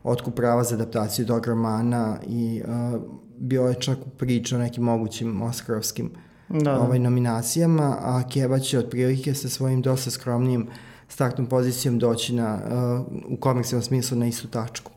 otkup 0.04 0.34
prava 0.34 0.64
za 0.64 0.74
adaptaciju 0.74 1.26
tog 1.26 1.46
romana 1.46 2.16
i 2.26 2.62
uh, 2.64 3.00
bio 3.40 3.62
je 3.62 3.74
čak 3.74 3.98
u 4.06 4.10
priču 4.10 4.56
o 4.56 4.58
nekim 4.58 4.84
mogućim 4.84 5.42
Oscarovskim 5.42 6.10
da, 6.48 6.58
da. 6.58 6.80
Ovaj, 6.80 6.98
nominacijama, 6.98 7.96
a 8.00 8.22
Keva 8.32 8.58
će 8.58 8.78
otprilike 8.78 9.34
sa 9.34 9.48
svojim 9.48 9.82
dosta 9.82 10.10
skromnijim 10.10 10.68
startnom 11.08 11.46
pozicijom 11.46 11.98
doći 11.98 12.34
na, 12.34 12.58
uh, 12.64 13.32
u 13.32 13.36
komercijalnom 13.36 13.82
smislu 13.82 14.18
na 14.18 14.26
istu 14.26 14.48
tačku. 14.48 14.92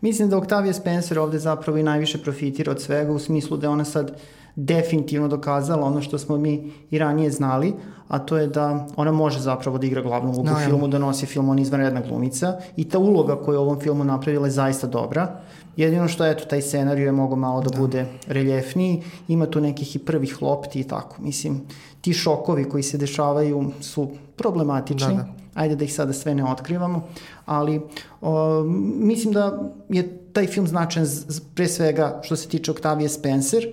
Mislim 0.00 0.30
da 0.30 0.38
Octavia 0.38 0.72
Spencer 0.72 1.18
ovde 1.18 1.38
zapravo 1.38 1.78
i 1.78 1.82
najviše 1.82 2.18
profitira 2.18 2.72
od 2.72 2.82
svega 2.82 3.12
u 3.12 3.18
smislu 3.18 3.56
da 3.56 3.70
ona 3.70 3.84
sad 3.84 4.18
definitivno 4.56 5.28
dokazala 5.28 5.86
ono 5.86 6.02
što 6.02 6.18
smo 6.18 6.36
mi 6.36 6.72
i 6.90 6.98
ranije 6.98 7.30
znali, 7.30 7.74
a 8.08 8.18
to 8.18 8.38
je 8.38 8.46
da 8.46 8.86
ona 8.96 9.12
može 9.12 9.40
zapravo 9.40 9.78
da 9.78 9.86
igra 9.86 10.02
glavnu 10.02 10.30
ulogu 10.30 10.48
no, 10.48 10.52
u 10.52 10.68
filmu, 10.68 10.88
da 10.88 10.98
nosi 10.98 11.26
film, 11.26 11.48
ona 11.48 11.60
izvanredna 11.60 12.00
glumica 12.00 12.56
i 12.76 12.88
ta 12.88 12.98
uloga 12.98 13.36
koju 13.36 13.54
je 13.54 13.58
ovom 13.58 13.80
filmu 13.80 14.04
napravila 14.04 14.46
je 14.46 14.50
zaista 14.50 14.86
dobra. 14.86 15.40
Jedino 15.76 16.08
što, 16.08 16.26
eto, 16.26 16.44
taj 16.44 16.62
scenarij 16.62 17.04
je 17.04 17.12
mogo 17.12 17.36
malo 17.36 17.60
da, 17.60 17.70
da. 17.70 17.78
bude 17.78 18.06
reljefniji, 18.26 19.02
ima 19.28 19.46
tu 19.46 19.60
nekih 19.60 19.96
i 19.96 19.98
prvih 19.98 20.42
lopti 20.42 20.80
i 20.80 20.84
tako. 20.84 21.22
Mislim, 21.22 21.60
ti 22.00 22.12
šokovi 22.12 22.64
koji 22.64 22.82
se 22.82 22.98
dešavaju 22.98 23.70
su 23.80 24.08
problematični. 24.36 25.16
Da, 25.16 25.22
da. 25.22 25.28
Ajde 25.54 25.76
da 25.76 25.84
ih 25.84 25.94
sada 25.94 26.12
sve 26.12 26.34
ne 26.34 26.44
otkrivamo, 26.44 27.02
ali 27.46 27.80
o, 28.20 28.62
mislim 29.00 29.32
da 29.32 29.72
je 29.88 30.18
taj 30.32 30.46
film 30.46 30.66
značan 30.66 31.06
pre 31.54 31.68
svega 31.68 32.20
što 32.22 32.36
se 32.36 32.48
tiče 32.48 32.70
Octavia 32.70 33.08
Spencer, 33.08 33.66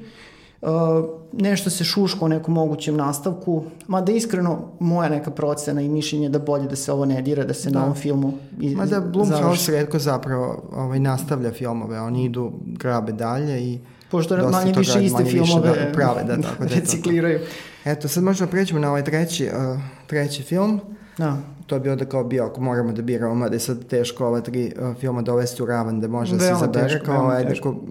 nešto 1.32 1.70
se 1.70 1.84
šuška 1.84 2.26
o 2.26 2.28
nekom 2.28 2.54
mogućem 2.54 2.96
nastavku, 2.96 3.64
mada 3.88 4.12
iskreno 4.12 4.60
moja 4.80 5.10
neka 5.10 5.32
procena 5.32 5.82
i 5.82 5.90
mišljenje 5.90 6.30
da 6.30 6.40
bolje 6.40 6.68
da 6.68 6.76
se 6.76 6.92
ovo 6.92 7.06
ne 7.06 7.22
dira, 7.22 7.44
da 7.44 7.54
se 7.54 7.70
da. 7.70 7.80
na 7.80 7.86
ovom 7.86 7.96
filmu 7.96 8.34
i, 8.60 8.76
Mada 8.76 9.00
Blumhouse 9.00 9.72
redko 9.72 10.00
zapravo 10.00 10.64
ovaj, 10.76 11.00
nastavlja 11.00 11.52
filmove, 11.52 12.02
oni 12.02 12.26
idu 12.26 12.52
grabe 12.66 13.12
dalje 13.12 13.62
i 13.62 13.80
Pošto 14.12 14.50
manje 14.50 14.74
više 14.78 15.06
iste 15.06 15.26
filmove 15.26 15.70
više, 15.70 15.86
da, 15.86 15.92
prave, 15.94 16.24
da, 16.24 16.42
tako 16.48 16.64
da 16.64 16.76
recikliraju. 16.76 17.40
Eto, 17.86 18.08
sad 18.08 18.24
možemo 18.24 18.52
prećemo 18.52 18.80
na 18.80 18.90
ovaj 18.90 19.04
treći, 19.04 19.46
uh, 19.46 19.80
treći 20.08 20.44
film. 20.44 20.82
Da. 21.18 21.38
To 21.68 21.80
bi 21.80 21.90
onda 21.90 22.06
kao 22.06 22.24
bio, 22.24 22.46
ako 22.46 22.62
moramo 22.62 22.92
da 22.92 23.02
biramo, 23.02 23.36
mada 23.36 23.56
je 23.56 23.60
sad 23.60 23.86
teško 23.88 24.28
ova 24.28 24.42
tri 24.42 24.74
uh, 24.80 24.96
filma 24.96 25.22
dovesti 25.22 25.64
u 25.64 25.66
ravan 25.66 26.02
da 26.02 26.08
može 26.08 26.36
da 26.36 26.40
se 26.40 26.56
zabere, 26.60 27.02
kao 27.06 27.24
ovaj, 27.24 27.46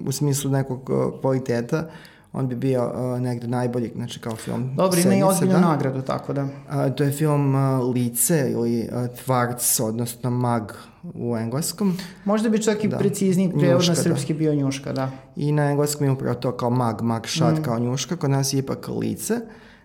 u 0.06 0.12
smislu 0.12 0.50
nekog 0.50 0.90
uh, 0.90 1.20
kvaliteta 1.20 1.90
on 2.32 2.48
bi 2.48 2.54
bio 2.54 2.84
uh, 2.84 3.20
negde 3.20 3.46
najbolji, 3.46 3.92
znači 3.94 4.20
kao 4.20 4.36
film. 4.36 4.70
Dobro, 4.76 5.00
ima 5.00 5.14
i 5.14 5.22
ozbiljnu 5.22 5.54
da? 5.54 5.60
nagradu, 5.60 6.02
tako 6.02 6.32
da. 6.32 6.42
Uh, 6.42 6.94
to 6.96 7.04
je 7.04 7.12
film 7.12 7.54
uh, 7.54 7.94
Lice 7.94 8.50
ili 8.50 8.88
uh, 8.92 9.16
Tvarc, 9.24 9.80
odnosno 9.80 10.30
Mag 10.30 10.72
u 11.14 11.36
engleskom. 11.36 11.98
Možda 12.24 12.48
bi 12.48 12.62
čak 12.62 12.84
i 12.84 12.88
da. 12.88 12.98
precizniji 12.98 13.50
prevod 13.58 13.84
na 13.88 13.94
da. 13.94 14.02
srpski 14.02 14.32
da. 14.32 14.38
bio 14.38 14.54
Njuška, 14.54 14.92
da. 14.92 15.10
I 15.36 15.52
na 15.52 15.70
engleskom 15.70 16.06
je 16.06 16.12
upravo 16.12 16.34
to 16.34 16.56
kao 16.56 16.70
Mag, 16.70 17.02
Mag 17.02 17.26
šat 17.26 17.58
mm. 17.58 17.62
kao 17.62 17.78
Njuška, 17.78 18.16
kod 18.16 18.30
nas 18.30 18.52
je 18.52 18.58
ipak 18.58 18.88
Lice. 18.88 19.34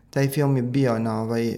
Taj 0.10 0.28
film 0.28 0.58
je 0.58 0.64
bio 0.64 1.00
na, 1.00 1.22
ovaj, 1.22 1.48
uh, 1.48 1.56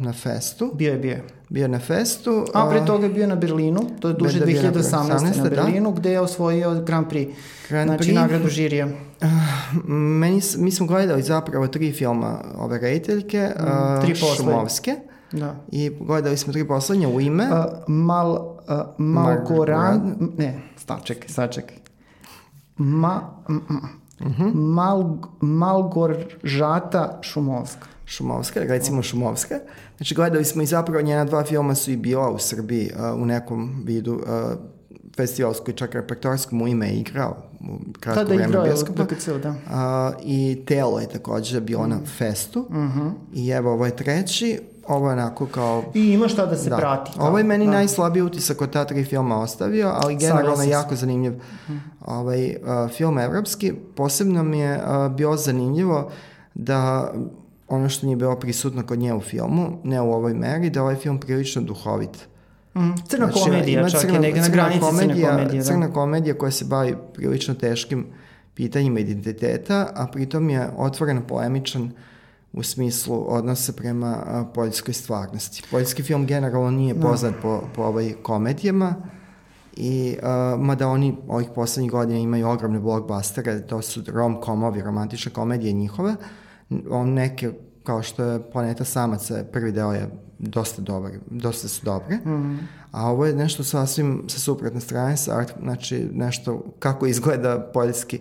na 0.00 0.12
festu. 0.12 0.72
Bio 0.74 0.92
je, 0.92 0.98
bio 0.98 1.10
je. 1.10 1.39
Bio 1.50 1.68
na 1.68 1.78
festu. 1.78 2.44
A 2.54 2.68
pre 2.70 2.84
toga 2.86 3.06
je 3.06 3.12
bio 3.12 3.26
na 3.26 3.34
Berlinu, 3.34 3.80
to 4.00 4.08
je 4.08 4.14
duže 4.14 4.40
2018. 4.40 5.08
Na, 5.08 5.18
18, 5.18 5.36
na 5.36 5.42
da. 5.42 5.50
Berlinu, 5.50 5.92
da. 5.92 6.00
gde 6.00 6.10
je 6.10 6.20
osvojio 6.20 6.82
Grand 6.86 7.06
Prix. 7.06 7.34
Grand 7.68 7.88
znači, 7.90 8.04
Prix. 8.04 8.14
nagradu 8.14 8.48
žirija. 8.48 8.86
Uh, 8.86 9.28
meni, 9.94 10.40
mi 10.58 10.70
smo 10.70 10.86
gledali 10.86 11.22
zapravo 11.22 11.66
tri 11.66 11.92
filma 11.92 12.40
ove 12.56 12.78
rediteljke. 12.78 13.50
Mm, 13.58 14.02
tri 14.02 14.12
uh, 14.12 14.36
Šumovske. 14.36 14.96
Da. 15.32 15.56
I 15.72 15.90
gledali 16.00 16.36
smo 16.36 16.52
tri 16.52 16.68
poslednje 16.68 17.06
u 17.06 17.20
ime. 17.20 17.44
Uh, 17.44 17.64
mal, 17.88 18.32
uh, 18.68 18.80
Malgoran, 18.98 20.16
ne, 20.38 20.60
sad 20.76 21.04
čekaj. 21.52 21.76
Ma, 22.76 23.20
mm, 23.48 23.54
mm. 23.54 24.00
Uh 24.20 24.26
mhm. 24.26 24.42
-huh. 24.42 24.54
Mal, 24.54 25.16
Malgoržata 25.40 27.18
Šumovska. 27.22 27.86
Šumovska, 28.06 28.60
recimo 28.60 29.02
Šumovska. 29.02 29.58
Znači 29.96 30.14
gledali 30.14 30.44
smo 30.44 30.62
i 30.62 30.66
zapravo 30.66 31.02
njena 31.02 31.24
dva 31.24 31.44
filma 31.44 31.74
su 31.74 31.90
i 31.90 31.96
bila 31.96 32.30
u 32.30 32.38
Srbiji 32.38 32.90
uh, 32.94 33.22
u 33.22 33.26
nekom 33.26 33.82
vidu 33.84 34.14
uh, 34.14 34.22
festivalskoj, 35.16 35.74
čak 35.74 35.94
repertoarskom 35.94 36.62
u 36.62 36.68
ime 36.68 36.88
je 36.88 36.94
igrao 36.94 37.36
u 37.60 37.78
kratko 38.00 38.24
Tada 38.24 38.34
vreme 38.34 38.62
bioskopa. 38.64 39.04
Tada 39.26 39.38
da. 39.38 39.50
Uh, 39.50 40.14
I 40.24 40.62
Telo 40.66 41.00
je 41.00 41.08
takođe 41.08 41.60
bio 41.60 41.82
mm. 41.82 41.90
na 41.90 41.98
festu. 42.18 42.66
Uh 42.68 42.76
mhm. 42.76 43.00
-huh. 43.00 43.12
I 43.34 43.48
evo, 43.48 43.72
ovo 43.72 43.86
je 43.86 43.96
treći 43.96 44.60
ovo 44.90 45.06
je 45.06 45.12
onako 45.12 45.46
kao... 45.46 45.84
I 45.94 46.12
ima 46.12 46.28
šta 46.28 46.46
da 46.46 46.56
se 46.56 46.70
da. 46.70 46.76
prati. 46.76 47.10
Kao, 47.16 47.28
ovo 47.28 47.38
je 47.38 47.44
meni 47.44 47.64
da. 47.64 47.70
najslabiji 47.72 48.22
utisak 48.22 48.62
od 48.62 48.70
ta 48.70 48.84
tri 48.84 49.04
filma 49.04 49.40
ostavio, 49.40 49.92
ali 49.94 50.16
generalno 50.16 50.62
je 50.62 50.70
jako 50.70 50.94
zanimljiv 50.94 51.32
hmm. 51.66 51.82
ovaj, 52.06 52.48
uh, 52.48 52.90
film 52.90 53.18
evropski. 53.18 53.72
Posebno 53.96 54.42
mi 54.42 54.58
je 54.58 54.76
uh, 54.76 55.12
bio 55.12 55.36
zanimljivo 55.36 56.10
da 56.54 57.12
ono 57.68 57.88
što 57.88 58.06
nije 58.06 58.16
bilo 58.16 58.36
prisutno 58.36 58.82
kod 58.86 58.98
nje 58.98 59.14
u 59.14 59.20
filmu, 59.20 59.78
ne 59.84 60.00
u 60.00 60.12
ovoj 60.12 60.34
meri, 60.34 60.70
da 60.70 60.82
ovaj 60.82 60.96
film 60.96 61.20
prilično 61.20 61.62
duhovit. 61.62 62.28
Mm, 62.74 62.80
crna 63.08 63.26
znači, 63.26 63.40
komedija, 63.40 63.88
čak 63.88 64.00
crna, 64.00 64.14
je 64.14 64.20
negde 64.20 64.40
na 64.40 64.48
granici 64.48 64.80
komedija, 64.80 65.28
crne 65.28 65.36
komedije. 65.36 65.58
Da. 65.58 65.64
Crna 65.64 65.92
komedija 65.92 66.38
koja 66.38 66.50
se 66.50 66.64
bavi 66.64 66.94
prilično 67.14 67.54
teškim 67.54 68.06
pitanjima 68.54 69.00
identiteta, 69.00 69.88
a 69.94 70.06
pritom 70.06 70.50
je 70.50 70.68
otvoreno 70.76 71.22
polemičan 71.26 71.90
u 72.52 72.62
smislu 72.62 73.24
odnosa 73.28 73.72
prema 73.72 74.16
a, 74.26 74.44
poljskoj 74.54 74.94
stvarnosti. 74.94 75.62
Poljski 75.70 76.02
film 76.02 76.26
generalno 76.26 76.70
nije 76.70 76.94
da. 76.94 77.00
poznat 77.00 77.34
no. 77.34 77.40
po, 77.42 77.62
po 77.74 77.82
ovaj 77.82 78.12
komedijama, 78.22 78.94
i 79.76 80.16
uh, 80.22 80.60
mada 80.60 80.88
oni 80.88 81.16
ovih 81.28 81.48
poslednjih 81.54 81.92
godina 81.92 82.18
imaju 82.18 82.48
ogromne 82.48 82.78
blockbustere, 82.78 83.66
to 83.66 83.82
su 83.82 84.02
rom-komovi, 84.06 84.82
romantične 84.82 85.32
komedije 85.32 85.72
njihove, 85.72 86.14
on 86.90 87.12
neke 87.12 87.52
kao 87.84 88.02
što 88.02 88.24
je 88.24 88.50
Planeta 88.50 88.84
samaca, 88.84 89.44
prvi 89.52 89.72
deo 89.72 89.92
je 89.92 90.10
dosta 90.38 90.82
dobar, 90.82 91.12
dosta 91.30 91.68
su 91.68 91.84
dobre, 91.84 92.16
mm 92.16 92.28
-hmm. 92.28 92.58
a 92.90 93.10
ovo 93.10 93.26
je 93.26 93.34
nešto 93.34 93.64
sasvim 93.64 94.24
sa 94.28 94.38
suprotne 94.38 94.80
strane, 94.80 95.16
sa 95.16 95.38
art, 95.38 95.52
znači 95.62 96.08
nešto 96.12 96.64
kako 96.78 97.06
izgleda 97.06 97.70
poljski 97.74 98.20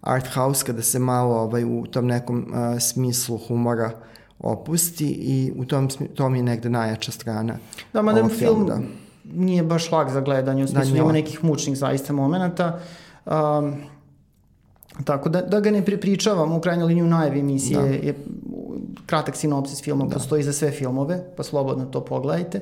art 0.00 0.26
house 0.34 0.64
kada 0.66 0.82
se 0.82 0.98
malo 0.98 1.34
ovaj, 1.34 1.64
u 1.64 1.86
tom 1.86 2.06
nekom 2.06 2.38
uh, 2.38 2.80
smislu 2.80 3.38
humora 3.48 3.90
opusti 4.38 5.06
i 5.06 5.52
u 5.56 5.64
tom, 5.64 5.88
tom 6.14 6.34
je 6.34 6.42
negde 6.42 6.70
najjača 6.70 7.12
strana 7.12 7.56
da, 7.92 8.02
mada 8.02 8.28
film, 8.28 8.38
film 8.38 8.66
da. 8.66 8.78
nije 9.24 9.62
baš 9.62 9.92
lag 9.92 10.10
za 10.10 10.20
gledanje, 10.20 10.64
u 10.64 10.66
da, 10.66 10.72
smislu 10.72 10.92
da, 10.92 11.02
ima 11.02 11.12
nekih 11.12 11.44
mučnih 11.44 11.78
zaista 11.78 12.12
momenta. 12.12 12.78
Um, 13.26 13.74
Tako 15.04 15.28
da, 15.28 15.40
da 15.42 15.60
ga 15.60 15.70
ne 15.70 15.84
prepričavam, 15.84 16.52
u 16.52 16.60
krajnjoj 16.60 16.86
liniji 16.86 17.04
u 17.04 17.06
najavi 17.06 17.40
emisije 17.40 17.78
da. 17.78 17.86
je 17.86 18.14
kratak 19.06 19.36
sinopsis 19.36 19.82
filma, 19.82 20.04
da. 20.04 20.14
postoji 20.14 20.42
za 20.42 20.52
sve 20.52 20.70
filmove, 20.70 21.24
pa 21.36 21.42
slobodno 21.42 21.84
to 21.84 22.04
pogledajte 22.04 22.60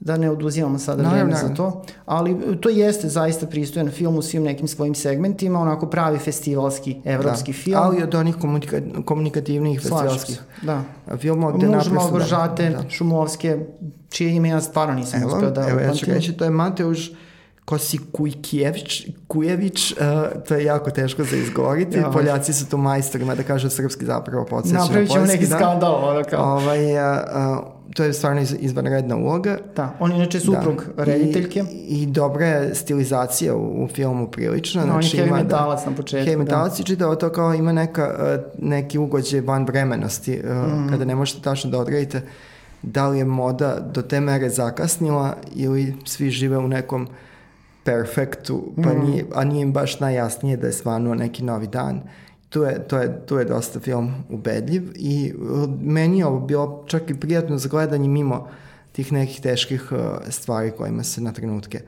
da 0.00 0.16
ne 0.16 0.30
oduzimamo 0.30 0.78
sada 0.78 1.02
no, 1.02 1.10
vreme 1.10 1.34
za 1.36 1.54
to, 1.54 1.82
ali 2.06 2.56
to 2.60 2.68
jeste 2.68 3.08
zaista 3.08 3.46
pristojan 3.46 3.90
film 3.90 4.16
u 4.16 4.22
svim 4.22 4.42
nekim 4.42 4.68
svojim 4.68 4.94
segmentima, 4.94 5.60
onako 5.60 5.86
pravi 5.86 6.18
festivalski 6.18 7.00
evropski 7.04 7.52
da. 7.52 7.58
film. 7.58 7.76
Ali 7.82 8.02
od 8.02 8.14
onih 8.14 8.36
komunika 8.36 8.80
komunikativnih 9.04 9.80
festivalskih 9.80 10.40
da. 10.62 10.82
filmova 11.16 11.56
gde 11.56 11.66
naprosto... 11.66 11.94
Muž 11.94 12.02
Malgoržate, 12.02 12.70
da. 12.70 12.90
Šumovske, 12.90 13.58
čije 14.08 14.36
ime 14.36 14.48
ja 14.48 14.60
stvarno 14.60 14.94
nisam 14.94 15.22
evo, 15.22 15.32
uspio 15.32 15.50
da... 15.50 15.68
Evo, 15.68 15.80
ja 15.80 15.94
ću 15.94 16.06
reći, 16.06 16.32
to 16.32 16.44
je 16.44 16.50
Mateuš 16.50 17.12
Kosi 17.64 17.98
Kujkijević, 18.12 19.06
Kujević, 19.26 19.92
uh, 19.92 19.98
to 20.48 20.54
je 20.54 20.64
jako 20.64 20.90
teško 20.90 21.24
za 21.24 21.36
izgovoriti. 21.36 21.98
Ja, 21.98 22.10
Poljaci 22.10 22.52
su 22.52 22.68
tu 22.68 22.76
majstorima 22.76 23.34
da 23.34 23.42
kažu 23.42 23.70
srpski 23.70 24.04
zapravo 24.04 24.44
podsjeća 24.44 24.78
Napravit 24.78 25.10
ćemo 25.10 25.26
neki 25.26 25.46
da. 25.46 25.56
skandal. 25.56 25.94
Ono 26.04 26.24
kao. 26.30 26.56
Ovaj, 26.56 26.84
uh, 26.84 27.00
uh, 27.58 27.77
to 27.94 28.04
je 28.04 28.12
stvarno 28.12 28.40
iz, 28.40 28.56
izvanredna 28.60 29.16
uloga. 29.16 29.58
Da, 29.76 29.96
on 30.00 30.10
je 30.10 30.16
inače 30.16 30.40
suprug 30.40 30.84
da. 30.96 31.04
rediteljke. 31.04 31.64
I, 31.70 32.02
I 32.02 32.06
dobra 32.06 32.46
je 32.46 32.74
stilizacija 32.74 33.54
u, 33.54 33.84
u 33.84 33.88
filmu 33.88 34.26
prilično. 34.26 34.80
No, 34.80 34.92
znači, 34.92 35.16
on 35.16 35.26
je 35.26 35.30
heavy 35.30 35.42
metalac 35.42 35.84
da, 35.84 35.90
na 35.90 35.96
početku. 35.96 36.30
Heavy 36.30 36.36
da. 36.36 36.44
metalac 36.44 36.76
da. 36.76 36.82
i 36.82 36.86
čitao 36.86 37.16
to 37.16 37.30
kao 37.30 37.54
ima 37.54 37.72
neka, 37.72 38.38
neki 38.58 38.98
ugođe 38.98 39.40
van 39.40 39.64
vremenosti, 39.64 40.36
mm. 40.36 40.88
kada 40.90 41.04
ne 41.04 41.14
možete 41.14 41.42
tačno 41.42 41.70
da 41.70 41.78
odredite 41.78 42.22
da 42.82 43.08
li 43.08 43.18
je 43.18 43.24
moda 43.24 43.80
do 43.94 44.02
te 44.02 44.20
mere 44.20 44.50
zakasnila 44.50 45.36
ili 45.54 45.94
svi 46.04 46.30
žive 46.30 46.58
u 46.58 46.68
nekom 46.68 47.08
perfektu, 47.84 48.72
pa 48.76 48.92
mm. 48.92 49.04
nije, 49.04 49.24
a 49.34 49.44
nije 49.44 49.62
im 49.62 49.72
baš 49.72 50.00
najjasnije 50.00 50.56
da 50.56 50.66
je 50.66 50.72
stvarno 50.72 51.14
neki 51.14 51.44
novi 51.44 51.66
dan. 51.66 52.02
Tu 52.48 52.62
je, 52.62 52.88
to 52.88 52.98
je, 52.98 53.26
tu 53.26 53.38
je 53.38 53.44
dosta 53.44 53.80
film 53.80 54.14
ubedljiv 54.28 54.92
i 54.94 55.32
uh, 55.38 55.68
meni 55.80 56.18
je 56.18 56.26
ovo 56.26 56.40
bilo 56.40 56.84
čak 56.86 57.10
i 57.10 57.20
prijatno 57.20 57.58
za 57.58 57.68
gledanje 57.68 58.08
mimo 58.08 58.48
tih 58.92 59.12
nekih 59.12 59.40
teških 59.40 59.92
uh, 59.92 59.98
stvari 60.28 60.70
kojima 60.70 61.02
se 61.02 61.20
na 61.20 61.32
trenutke 61.32 61.82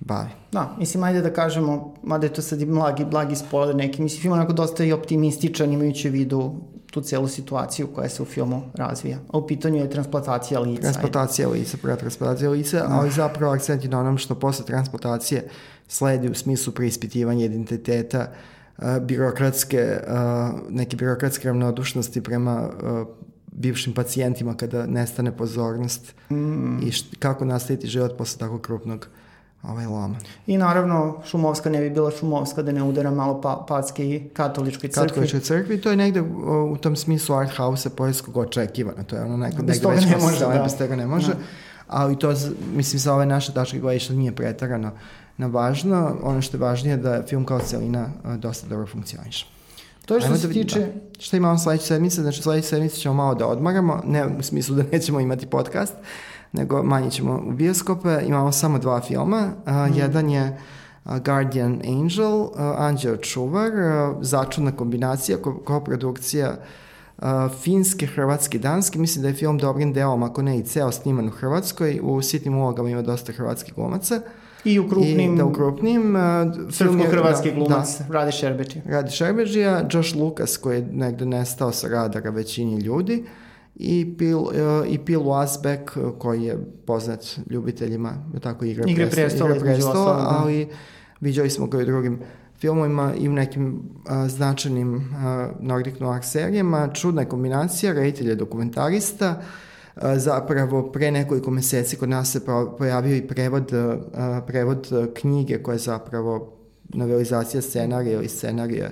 bavi. 0.00 0.30
Da, 0.52 0.74
mislim, 0.78 1.04
ajde 1.04 1.22
da 1.22 1.32
kažemo, 1.32 1.94
mada 2.02 2.26
je 2.26 2.32
to 2.32 2.42
sad 2.42 2.60
i 2.60 2.66
blagi, 2.66 3.04
blagi 3.04 3.36
spoiler 3.36 3.76
neki, 3.76 4.02
mislim, 4.02 4.22
film 4.22 4.32
onako 4.32 4.52
dosta 4.52 4.84
i 4.84 4.92
optimističan 4.92 5.72
imajući 5.72 6.08
u 6.08 6.12
vidu 6.12 6.54
tu 6.90 7.00
celu 7.00 7.28
situaciju 7.28 7.86
koja 7.94 8.08
se 8.08 8.22
u 8.22 8.24
filmu 8.24 8.62
razvija. 8.74 9.18
A 9.32 9.38
u 9.38 9.46
pitanju 9.46 9.76
je 9.76 9.90
transplantacija 9.90 10.60
lica. 10.60 10.82
Transplantacija 10.82 11.48
lica, 11.48 11.76
prva 11.82 11.96
transplantacija 11.96 12.50
lica, 12.50 12.76
da. 12.76 12.86
ali 12.90 13.10
zapravo 13.10 13.52
akcent 13.52 13.84
je 13.84 13.90
na 13.90 14.00
onom 14.00 14.18
što 14.18 14.34
posle 14.34 14.64
transplantacije 14.64 15.48
sledi 15.88 16.30
u 16.30 16.34
smislu 16.34 16.72
preispitivanja 16.72 17.44
identiteta, 17.44 18.32
birokratske, 19.00 20.00
neke 20.68 20.96
birokratske 20.96 21.48
ravnodušnosti 21.48 22.20
prema 22.20 22.70
bivšim 23.46 23.92
pacijentima 23.92 24.54
kada 24.56 24.86
nestane 24.86 25.36
pozornost 25.36 26.14
mm. 26.30 26.78
i 26.82 26.92
št, 26.92 27.06
kako 27.18 27.44
nastaviti 27.44 27.86
život 27.86 28.18
posle 28.18 28.38
tako 28.38 28.58
krupnog 28.58 29.08
ovaj 29.62 29.86
loma. 29.86 30.16
I 30.46 30.58
naravno, 30.58 31.22
Šumovska 31.26 31.70
ne 31.70 31.80
bi 31.80 31.90
bila 31.90 32.10
Šumovska 32.10 32.62
da 32.62 32.72
ne 32.72 32.82
udara 32.82 33.10
malo 33.10 33.40
pa, 33.40 33.64
patske 33.68 34.10
i 34.10 34.28
katoličkoj 34.28 34.90
crkvi. 34.90 35.08
Katoličkoj 35.08 35.40
crkvi, 35.40 35.80
to 35.80 35.90
je 35.90 35.96
negde 35.96 36.20
u, 36.20 36.72
u 36.72 36.76
tom 36.76 36.96
smislu 36.96 37.34
art 37.34 37.56
house-a 37.56 37.90
poljskog 37.90 38.36
očekivano. 38.36 39.04
To 39.04 39.16
je 39.16 39.22
ono 39.22 39.36
neko, 39.36 39.62
bez 39.62 39.82
negde 39.82 39.96
već 39.96 40.10
ne 40.10 40.16
može, 40.16 40.40
da. 40.40 40.62
bez 40.62 40.78
toga 40.78 40.96
ne 40.96 41.06
može. 41.06 41.32
Da. 41.32 41.38
Ali 41.86 42.18
to, 42.18 42.34
mislim, 42.74 43.00
sa 43.00 43.14
ove 43.14 43.26
naše 43.26 43.52
tačke 43.52 43.78
gledišta 43.78 44.14
nije 44.14 44.32
pretarano 44.32 44.90
na 45.36 45.46
važno. 45.46 46.16
Ono 46.22 46.42
što 46.42 46.56
je 46.56 46.60
važnije 46.60 46.92
je 46.92 46.96
da 46.96 47.22
film 47.28 47.44
kao 47.44 47.60
celina 47.60 48.08
dosta 48.38 48.66
dobro 48.68 48.86
funkcioniše. 48.86 49.46
To 50.06 50.14
je 50.14 50.20
što 50.20 50.28
Ajmo 50.28 50.38
se 50.38 50.46
da 50.46 50.52
tiče... 50.52 50.80
Da. 50.80 50.86
Šta 51.18 51.36
imamo 51.36 51.58
sledeće 51.58 51.86
sedmice? 51.86 52.22
Znači 52.22 52.42
sledeće 52.42 52.68
sedmice 52.68 52.96
ćemo 52.96 53.14
malo 53.14 53.34
da 53.34 53.46
odmaramo, 53.46 54.02
ne 54.04 54.26
u 54.38 54.42
smislu 54.42 54.76
da 54.76 54.82
nećemo 54.92 55.20
imati 55.20 55.46
podcast, 55.46 55.94
nego 56.52 56.82
manje 56.82 57.10
ćemo 57.10 57.42
u 57.48 57.52
bioskope. 57.52 58.20
Imamo 58.26 58.52
samo 58.52 58.78
dva 58.78 59.00
filma. 59.00 59.52
Uh, 59.66 59.72
mm. 59.72 59.98
Jedan 59.98 60.30
je 60.30 60.58
Guardian 61.24 61.80
Angel, 61.88 62.40
uh, 62.40 62.50
Anđeo 62.78 63.16
Čuvar, 63.16 63.72
uh, 63.72 64.16
začudna 64.20 64.72
kombinacija, 64.72 65.38
ko, 65.42 65.58
koprodukcija 65.64 66.56
uh, 67.18 67.24
finske, 67.62 68.06
hrvatske, 68.06 68.58
danske. 68.58 68.98
Mislim 68.98 69.22
da 69.22 69.28
je 69.28 69.34
film 69.34 69.58
dobrim 69.58 69.92
delom, 69.92 70.22
ako 70.22 70.42
ne 70.42 70.58
i 70.58 70.64
ceo 70.64 70.92
sniman 70.92 71.28
u 71.28 71.30
Hrvatskoj. 71.30 72.00
U 72.02 72.22
sitnim 72.22 72.58
ulogama 72.58 72.90
ima 72.90 73.02
dosta 73.02 73.32
hrvatskih 73.32 73.74
glumaca. 73.74 74.20
I 74.66 74.78
u 74.78 74.88
krupnim... 74.88 75.34
I 75.34 75.36
da 75.36 75.44
u 75.44 75.52
krupnim... 75.52 76.16
Uh, 76.16 76.20
Srpsko-hrvatski 76.70 77.48
da, 77.50 77.54
glumac, 77.54 77.98
da, 77.98 78.14
Radi 78.14 78.32
Šerbeđi. 78.32 78.80
Radi 78.86 79.10
Šerbeđija, 79.10 79.88
Josh 79.92 80.16
Lucas 80.16 80.56
koji 80.56 80.76
je 80.76 80.88
negde 80.92 81.26
nestao 81.26 81.72
sa 81.72 81.88
radara 81.88 82.30
većini 82.30 82.80
ljudi. 82.80 83.24
I 83.76 84.14
Pil, 84.18 84.38
uh, 84.38 84.52
i 84.88 84.98
Pil 84.98 85.20
Wasbeck 85.20 86.18
koji 86.18 86.42
je 86.42 86.58
poznat 86.86 87.38
ljubiteljima 87.50 88.12
tako 88.42 88.64
igre, 88.64 88.84
igre 88.86 89.10
prestola, 89.10 89.56
igre 89.56 89.64
prestola 89.64 90.16
da. 90.16 90.38
ali 90.40 90.68
viđali 91.20 91.50
smo 91.50 91.66
ga 91.66 91.78
i 91.78 91.82
u 91.82 91.86
drugim 91.86 92.20
filmovima 92.58 93.14
i 93.18 93.28
u 93.28 93.32
nekim 93.32 93.74
uh, 93.74 94.30
značajnim 94.30 94.94
uh, 94.94 95.02
Nordic 95.60 95.98
noir 95.98 96.24
serijama. 96.24 96.88
Čudna 96.92 97.20
je 97.20 97.28
kombinacija, 97.28 97.92
reditelj 97.92 98.28
je 98.28 98.34
dokumentarista, 98.34 99.42
zapravo 100.16 100.92
pre 100.92 101.10
nekoliko 101.10 101.50
meseci 101.50 101.96
kod 101.96 102.08
nas 102.08 102.32
se 102.32 102.40
pojavio 102.78 103.16
i 103.16 103.26
prevod, 103.26 103.72
prevod 104.46 104.88
knjige 105.14 105.62
koja 105.62 105.74
je 105.74 105.78
zapravo 105.78 106.52
novelizacija 106.88 107.62
scenarija 107.62 108.14
ili 108.14 108.28
scenarija 108.28 108.90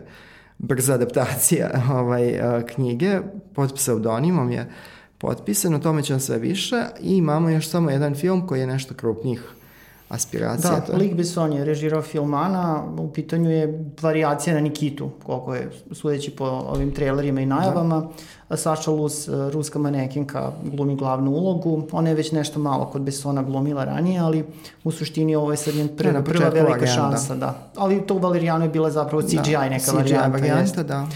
brza 0.59 0.95
adaptacija 0.95 1.71
ovaj, 2.01 2.41
knjige 2.75 3.21
pod 3.55 3.75
pseudonimom 3.75 4.51
je 4.51 4.71
potpisan, 5.19 5.75
o 5.75 5.79
tome 5.79 6.03
će 6.03 6.13
vam 6.13 6.21
sve 6.21 6.39
više 6.39 6.85
i 7.01 7.17
imamo 7.17 7.51
još 7.51 7.69
samo 7.69 7.91
jedan 7.91 8.15
film 8.15 8.47
koji 8.47 8.61
je 8.61 8.67
nešto 8.67 8.95
krupnijih 8.95 9.43
aspiracija. 10.09 10.71
Da, 10.71 10.81
to. 10.81 10.97
Lik 10.97 11.15
Besson 11.15 11.53
je 11.53 11.65
režirao 11.65 12.03
film 12.03 12.35
Ana, 12.35 12.85
u 12.99 13.13
pitanju 13.13 13.51
je 13.51 13.85
variacija 14.03 14.55
na 14.55 14.61
Nikitu, 14.61 15.11
koliko 15.23 15.55
je 15.55 15.71
sudeći 15.93 16.31
po 16.31 16.45
ovim 16.45 16.95
trailerima 16.95 17.41
i 17.41 17.47
najavama. 17.47 18.01
Da. 18.01 18.09
Saša 18.51 18.91
Luz, 18.91 19.29
e, 19.29 19.51
ruska 19.51 19.79
manekinka, 19.79 20.53
glumi 20.63 20.97
glavnu 20.97 21.31
ulogu. 21.31 21.87
Ona 21.93 22.09
je 22.09 22.15
već 22.15 22.33
nešto 22.33 22.61
malo 22.61 22.85
kod 22.85 23.03
Bessona 23.03 23.43
glumila 23.43 23.85
ranije, 23.85 24.21
ali 24.21 24.45
u 24.85 24.91
suštini 24.91 25.37
ovo 25.37 25.51
je 25.51 25.57
sad 25.57 25.75
njen 25.75 25.89
prva, 25.97 26.23
prva 26.23 26.49
velika 26.49 26.73
varijanta. 26.73 26.87
šansa. 26.87 27.35
Da. 27.35 27.71
Ali 27.77 28.07
to 28.07 28.15
u 28.15 28.19
Valerijanu 28.19 28.65
je 28.65 28.69
bila 28.69 28.91
zapravo 28.91 29.23
CGI 29.23 29.53
da, 29.53 29.69
neka 29.69 29.85
CGI 29.85 29.97
varijanta. 29.97 30.29
varijanta, 30.29 30.83
da. 30.83 31.07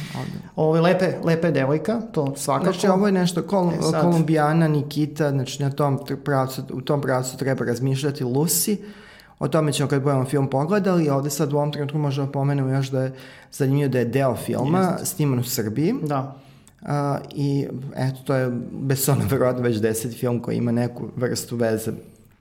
Ovo 0.56 0.76
je 0.76 0.82
lepe, 0.82 1.12
lepe 1.24 1.50
devojka, 1.50 2.00
to 2.12 2.32
svakako. 2.36 2.72
Znači 2.72 2.88
ovo 2.88 3.06
je 3.06 3.12
nešto 3.12 3.42
kol, 3.42 3.70
e 3.70 3.82
sad... 3.82 4.02
Kolumbijana, 4.02 4.68
Nikita, 4.68 5.30
znači 5.30 5.62
na 5.62 5.70
tom 5.70 5.98
pravcu, 6.24 6.62
u 6.72 6.80
tom 6.80 7.00
pravcu 7.00 7.36
treba 7.36 7.64
razmišljati 7.64 8.24
Lucy. 8.24 8.76
O 9.38 9.48
tome 9.48 9.72
ćemo 9.72 9.88
kad 9.88 10.02
budemo 10.02 10.24
film 10.24 10.50
pogledali, 10.50 11.10
ovde 11.10 11.30
sad 11.30 11.52
u 11.52 11.56
ovom 11.56 11.72
trenutku 11.72 11.98
možemo 11.98 12.32
pomenemo 12.32 12.68
još 12.68 12.90
da 12.90 13.02
je 13.02 13.12
zanimljivo 13.52 13.88
da 13.88 13.98
je 13.98 14.04
deo 14.04 14.36
filma 14.36 14.78
Jest. 14.78 15.16
sniman 15.16 15.38
u 15.38 15.44
Srbiji. 15.44 15.94
Da. 16.02 16.34
Uh, 16.80 16.88
I 17.34 17.66
eto, 17.96 18.18
to 18.24 18.34
je 18.34 18.50
Besona 18.72 19.24
verovatno 19.30 19.62
već 19.62 19.76
deseti 19.76 20.16
film 20.16 20.42
koji 20.42 20.56
ima 20.56 20.72
neku 20.72 21.08
vrstu 21.16 21.56
veze 21.56 21.92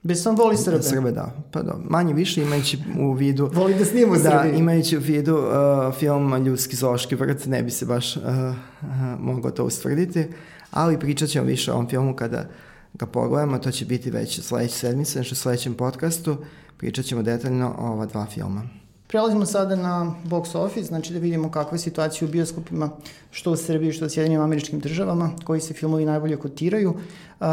Beson 0.02 0.36
voli 0.36 0.56
Srbe. 0.56 0.82
Srbe, 0.82 1.10
da. 1.10 1.34
Pa 1.50 1.62
da, 1.62 1.76
manje 1.88 2.14
više 2.14 2.42
imajući 2.42 2.78
u 2.98 3.12
vidu... 3.12 3.50
voli 3.54 3.74
da 3.74 3.84
snima 3.84 4.12
u 4.12 4.16
da, 4.16 4.22
Srbiji. 4.22 4.52
Da, 4.52 4.58
imajući 4.58 4.96
u 4.96 5.00
vidu 5.00 5.36
uh, 5.36 5.94
film 5.94 6.44
Ljudski 6.44 6.76
zoški 6.76 7.14
vrt, 7.14 7.46
ne 7.46 7.62
bi 7.62 7.70
se 7.70 7.86
baš 7.86 8.16
uh, 8.16 8.22
uh, 8.22 8.88
mogao 9.18 9.50
to 9.50 9.64
ustvrditi, 9.64 10.26
ali 10.70 11.00
pričat 11.00 11.28
ćemo 11.28 11.46
više 11.46 11.72
o 11.72 11.74
ovom 11.74 11.88
filmu 11.88 12.16
kada 12.16 12.48
ga 12.94 13.06
pogledamo, 13.06 13.58
to 13.58 13.70
će 13.70 13.84
biti 13.84 14.10
već 14.10 14.40
sledeće 14.40 14.74
sedmice, 14.74 15.12
znači 15.12 15.34
u 15.34 15.36
sledećem 15.36 15.74
podcastu 15.74 16.36
pričat 16.76 17.04
ćemo 17.04 17.22
detaljno 17.22 17.74
o 17.78 17.86
ova 17.92 18.06
dva 18.06 18.26
filma. 18.26 18.62
Prelazimo 19.08 19.46
sada 19.46 19.76
na 19.76 20.14
box 20.24 20.56
office, 20.56 20.86
znači 20.86 21.12
da 21.12 21.18
vidimo 21.18 21.50
kakva 21.50 21.74
je 21.74 21.78
situacija 21.78 22.28
u 22.28 22.30
bioskopima, 22.30 22.90
što 23.30 23.52
u 23.52 23.56
Srbiji, 23.56 23.92
što 23.92 24.06
u 24.06 24.08
Sjedinim 24.08 24.40
američkim 24.40 24.80
državama, 24.80 25.30
koji 25.44 25.60
se 25.60 25.74
filmovi 25.74 26.04
najbolje 26.04 26.36
kotiraju. 26.36 26.90
Uh, 26.90 27.46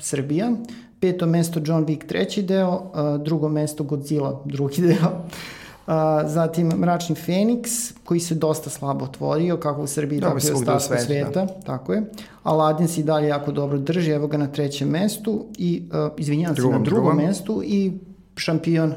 Srbija, 0.00 0.52
peto 1.00 1.26
mesto 1.26 1.60
John 1.64 1.86
Wick 1.86 2.06
treći 2.06 2.42
deo, 2.42 2.74
uh, 2.74 3.22
drugo 3.24 3.48
mesto 3.48 3.84
Godzilla 3.84 4.42
drugi 4.44 4.82
deo, 4.88 5.12
uh, 5.86 5.92
zatim 6.26 6.68
Mračni 6.68 7.14
Feniks, 7.14 7.92
koji 8.04 8.20
se 8.20 8.34
dosta 8.34 8.70
slabo 8.70 9.04
otvorio, 9.04 9.56
kako 9.56 9.82
u 9.82 9.86
Srbiji, 9.86 10.20
Dobro, 10.20 10.40
tako 10.40 10.48
i 10.48 10.52
u 10.52 10.56
u 10.56 10.58
ostatku 10.58 11.06
sveta, 11.06 11.46
tako 11.46 11.92
je. 11.92 12.02
Aladdin 12.42 12.88
se 12.88 13.00
i 13.00 13.04
dalje 13.04 13.28
jako 13.28 13.52
dobro 13.52 13.78
drži, 13.78 14.10
evo 14.10 14.26
ga 14.26 14.36
na 14.36 14.46
trećem 14.46 14.88
mestu 14.88 15.44
i, 15.58 15.82
izvinjavam 16.18 16.56
se, 16.56 16.62
na 16.62 16.68
Drugom, 16.68 16.84
drugom 16.84 17.04
drugom. 17.04 17.26
mestu 17.26 17.62
i 17.64 17.92
šampion 18.36 18.94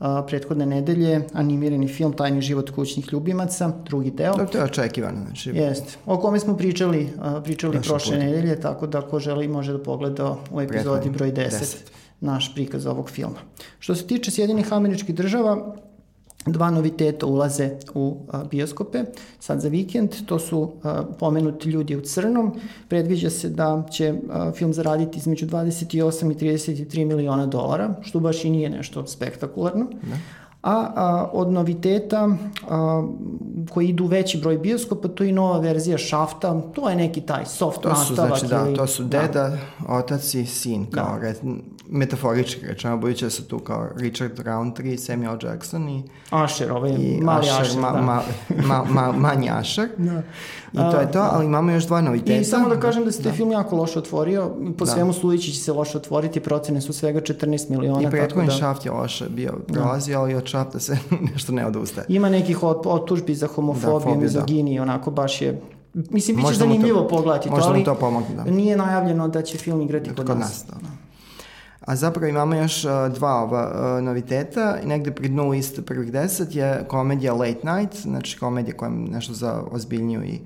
Uh, 0.00 0.06
prethodne 0.26 0.66
nedelje, 0.66 1.22
animirani 1.32 1.88
film 1.88 2.12
Tajni 2.12 2.40
život 2.42 2.70
kućnih 2.70 3.12
ljubimaca, 3.12 3.72
drugi 3.84 4.10
deo. 4.10 4.32
To, 4.32 4.46
to 4.46 4.58
je 4.58 4.64
očekivano, 4.64 5.24
znači 5.26 5.50
Jeste. 5.50 5.92
O 6.06 6.16
kome 6.18 6.40
smo 6.40 6.56
pričali, 6.56 7.02
uh, 7.04 7.42
pričali 7.44 7.72
Prošli 7.72 7.88
prošle 7.88 8.12
put. 8.16 8.24
nedelje, 8.24 8.60
tako 8.60 8.86
da 8.86 9.00
ko 9.00 9.18
želi 9.18 9.48
može 9.48 9.72
da 9.72 9.82
pogleda 9.82 10.36
u 10.50 10.60
epizodi 10.60 11.10
Prethodni, 11.10 11.10
broj 11.10 11.32
10, 11.32 11.50
10. 11.50 11.76
naš 12.20 12.54
prikaz 12.54 12.86
ovog 12.86 13.10
filma. 13.10 13.38
Što 13.78 13.94
se 13.94 14.06
tiče 14.06 14.30
Sjedinih 14.30 14.72
američkih 14.72 15.14
država, 15.14 15.76
dva 16.46 16.70
noviteta 16.70 17.26
ulaze 17.26 17.70
u 17.94 18.16
bioskope 18.50 19.04
sad 19.38 19.60
za 19.60 19.68
vikend, 19.68 20.10
to 20.26 20.38
su 20.38 20.72
pomenuti 21.18 21.68
ljudi 21.68 21.96
u 21.96 22.00
crnom, 22.00 22.60
predviđa 22.88 23.30
se 23.30 23.48
da 23.48 23.86
će 23.92 24.14
film 24.54 24.72
zaraditi 24.72 25.18
između 25.18 25.46
28 25.46 26.32
i 26.32 26.34
33 26.34 27.04
miliona 27.04 27.46
dolara, 27.46 27.94
što 28.02 28.20
baš 28.20 28.44
i 28.44 28.50
nije 28.50 28.70
nešto 28.70 29.06
spektakularno. 29.06 29.86
Da. 30.02 30.16
A, 30.62 30.72
a 30.96 31.30
od 31.32 31.48
noviteta 31.48 32.28
a, 32.68 33.02
koji 33.70 33.88
idu 33.88 34.06
veći 34.06 34.38
broj 34.38 34.58
bioskopa, 34.58 35.08
to 35.08 35.24
je 35.24 35.30
i 35.30 35.32
nova 35.32 35.58
verzija 35.58 35.98
Šafta, 35.98 36.60
to 36.62 36.88
je 36.88 36.96
neki 36.96 37.20
taj 37.20 37.44
soft 37.46 37.80
To 37.80 37.94
su, 37.96 38.00
nastavak. 38.00 38.28
znači, 38.30 38.46
da, 38.46 38.66
ili- 38.66 38.76
to 38.76 38.86
su 38.86 39.04
deda, 39.04 39.56
otac 39.88 40.34
i 40.34 40.46
sin, 40.46 40.86
kao 40.86 41.18
Da. 41.18 41.32
da. 41.32 41.50
metaforički 41.88 42.66
rečeno, 42.66 42.96
budući 42.96 43.24
da 43.24 43.30
su 43.30 43.44
tu 43.44 43.58
kao 43.58 43.88
Richard 43.96 44.38
Roundtree, 44.38 44.98
Samuel 44.98 45.36
Jackson 45.42 45.88
i, 45.88 46.02
Asher, 46.30 46.72
ovaj 46.72 46.90
i 46.90 47.18
mali 47.20 47.40
Asher, 47.40 47.60
Asher, 47.60 47.80
ma, 47.80 47.90
da. 47.90 48.00
ma, 48.00 48.22
ma, 48.58 48.84
ma, 48.84 49.12
manji 49.12 49.50
Asher. 49.50 49.88
Da. 50.72 50.88
I 50.88 50.92
to 50.92 51.00
je 51.00 51.12
to, 51.12 51.20
ali 51.22 51.46
imamo 51.46 51.72
još 51.72 51.84
dva 51.84 52.00
noviteta. 52.00 52.40
I 52.40 52.44
samo 52.44 52.68
da 52.68 52.80
kažem 52.80 53.04
da 53.04 53.12
se 53.12 53.22
taj 53.22 53.32
film 53.32 53.52
jako 53.52 53.76
loše 53.76 53.98
otvorio, 53.98 54.50
po 54.78 54.84
Da. 54.84 54.90
svemu 54.90 55.12
sudeći 55.12 55.52
će 55.52 55.58
se 55.58 55.72
loše 55.72 55.98
otvoriti, 55.98 56.40
procene 56.40 56.80
su 56.80 56.92
svega 56.92 57.20
14 57.20 57.70
miliona. 57.70 58.02
I 58.02 58.10
prethodni 58.10 58.46
da, 58.46 58.52
šaft 58.52 58.86
je 58.86 58.92
loše 58.92 59.28
bio 59.28 59.52
prolazio, 59.68 60.20
ali 60.20 60.34
od 60.34 60.44
šafta 60.50 60.80
se 60.80 60.98
nešto 61.32 61.52
ne 61.52 61.66
odustaje. 61.66 62.06
Ima 62.08 62.28
nekih 62.28 62.62
ot, 62.62 62.86
otužbi 62.86 63.34
za 63.34 63.46
homofobiju, 63.46 63.94
Da, 63.94 64.00
fobiju, 64.00 64.20
mizogini, 64.20 64.80
onako 64.80 65.10
baš 65.10 65.42
je... 65.42 65.60
Mislim, 65.94 66.36
bit 66.36 66.46
će 66.46 66.54
zanimljivo 66.54 67.08
pogledati 67.08 67.48
to, 67.48 67.58
ali 67.62 67.84
to 67.84 67.94
pomogne, 67.94 68.34
da. 68.36 68.44
nije 68.44 68.76
najavljeno 68.76 69.28
da 69.28 69.42
će 69.42 69.58
film 69.58 69.80
igrati 69.80 70.14
kod, 70.14 70.26
Kod 70.26 70.38
nas. 70.38 70.48
nas, 70.48 70.64
da. 70.82 70.88
A 71.80 71.96
zapravo 71.96 72.26
imamo 72.26 72.54
još 72.54 72.84
uh, 72.84 72.90
dva 73.14 73.42
ova 73.42 73.96
uh, 73.96 74.04
noviteta 74.04 74.78
i 74.84 74.86
negde 74.86 75.10
pri 75.10 75.28
dnu 75.28 75.48
liste 75.48 75.82
prvih 75.82 76.12
deset 76.12 76.54
je 76.54 76.84
komedija 76.88 77.34
Late 77.34 77.60
Night, 77.62 77.96
znači 77.96 78.38
komedija 78.38 78.76
koja 78.76 78.88
je 78.90 78.96
nešto 78.96 79.34
za 79.34 79.62
ozbiljniju 79.70 80.24
i 80.24 80.40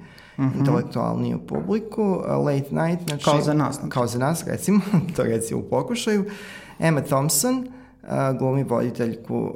intelektualniju 0.59 1.39
publiku. 1.47 2.03
Uh, 2.03 2.47
Late 2.47 2.69
Night, 2.71 3.09
znači... 3.09 3.25
Kao 3.25 3.41
za 3.41 3.55
nas, 3.55 3.77
znači. 3.77 3.91
Kao 3.91 4.07
za 4.07 4.19
nas, 4.19 4.45
recimo, 4.47 4.81
to 5.17 5.23
recimo 5.23 5.61
u 5.61 5.63
pokušaju. 5.63 6.25
Emma 6.79 7.01
Thompson, 7.01 7.59
uh, 7.59 7.84
glumi 8.39 8.63
voditeljku 8.65 9.37
uh, 9.37 9.51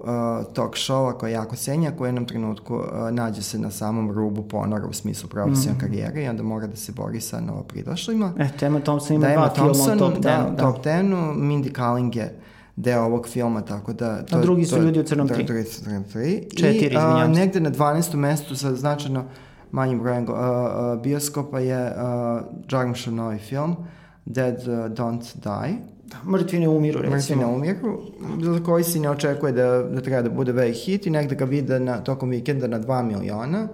talk 0.53 0.75
showa 0.75 1.13
koja 1.13 1.31
jako 1.31 1.57
senja, 1.57 1.91
koja 1.91 2.03
u 2.03 2.09
jednom 2.09 2.27
trenutku 2.27 2.75
uh, 2.75 2.85
nađe 3.11 3.43
se 3.43 3.59
na 3.59 3.71
samom 3.71 4.11
rubu 4.11 4.43
ponora 4.43 4.87
u 4.87 4.93
smislu 4.93 5.29
profesionalne 5.29 5.81
karijere 5.81 6.25
i 6.25 6.29
onda 6.29 6.43
mora 6.43 6.67
da 6.67 6.77
se 6.77 6.93
bori 6.93 7.21
sa 7.21 7.41
novopridošlima. 7.41 8.33
E, 8.39 8.49
Tema 8.59 8.81
Thompson 8.81 9.17
ima 9.17 9.27
Da, 9.27 9.33
dva 9.33 9.43
Emma 9.43 9.55
filma 9.55 9.73
Thompson, 9.73 9.97
u 9.97 9.99
top 9.99 10.15
10. 10.15 10.21
da, 10.21 10.51
Da, 10.51 10.57
top 10.57 10.85
10 10.85 11.35
Mindy 11.37 11.73
Kaling 11.73 12.17
je 12.17 12.35
deo 12.77 13.03
ovog 13.05 13.29
filma, 13.29 13.61
tako 13.61 13.93
da... 13.93 14.25
A 14.33 14.41
drugi 14.41 14.65
su 14.65 14.71
to 14.71 14.77
je- 14.77 14.83
ljudi 14.83 15.01
u 15.01 15.03
crnom 15.03 15.29
tri. 15.29 15.45
drugi 15.45 15.65
su 15.65 15.81
u 15.81 15.85
crnom 15.85 16.05
tri. 16.05 16.49
Četiri, 16.57 16.97
se. 16.97 17.29
negde 17.29 17.61
na 17.61 17.71
12. 17.71 18.15
mestu 18.17 18.57
sa 18.57 18.75
značajno 18.75 19.25
manjim 19.71 19.99
brojem 20.01 20.23
uh, 20.25 20.31
uh, 20.31 21.03
bioskopa 21.03 21.59
je 21.59 21.87
uh, 21.87 22.43
Jarmušov 22.73 23.15
novi 23.15 23.39
film 23.39 23.77
Dead 24.25 24.59
uh, 24.59 24.75
Don't 24.75 25.35
Die. 25.35 25.98
Mrtvi 26.27 26.59
ne 26.59 26.69
umiru, 26.69 27.01
recimo. 27.01 27.17
Mrtvi 27.17 27.37
ne 27.37 27.47
umiru, 27.47 28.01
za 28.43 28.61
koji 28.65 28.85
se 28.85 29.01
ne 29.01 29.11
očekuje 29.11 29.53
da, 29.53 29.83
da 29.83 30.01
treba 30.01 30.23
da 30.23 30.31
bude 30.31 30.53
veliki 30.53 30.79
hit 30.79 31.07
i 31.07 31.11
negde 31.11 31.35
ga 31.35 31.45
vide 31.45 31.81
na, 31.81 31.99
tokom 32.01 32.31
vikenda 32.31 32.67
na 32.67 32.81
2 32.81 33.03
miliona, 33.03 33.69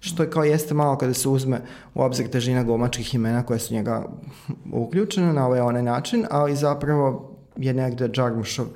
što 0.00 0.22
je 0.22 0.30
kao 0.30 0.44
jeste 0.44 0.74
malo 0.74 0.96
kada 0.98 1.14
se 1.14 1.28
uzme 1.28 1.60
u 1.94 2.02
obzir 2.02 2.28
težina 2.28 2.64
glumačkih 2.64 3.14
imena 3.14 3.42
koje 3.42 3.58
su 3.58 3.74
njega 3.74 4.04
uključene 4.72 5.32
na 5.32 5.46
ovaj 5.46 5.60
onaj 5.60 5.82
način, 5.82 6.26
ali 6.30 6.56
zapravo 6.56 7.36
je 7.56 7.72
negde 7.74 8.10
Jarmušov 8.16 8.66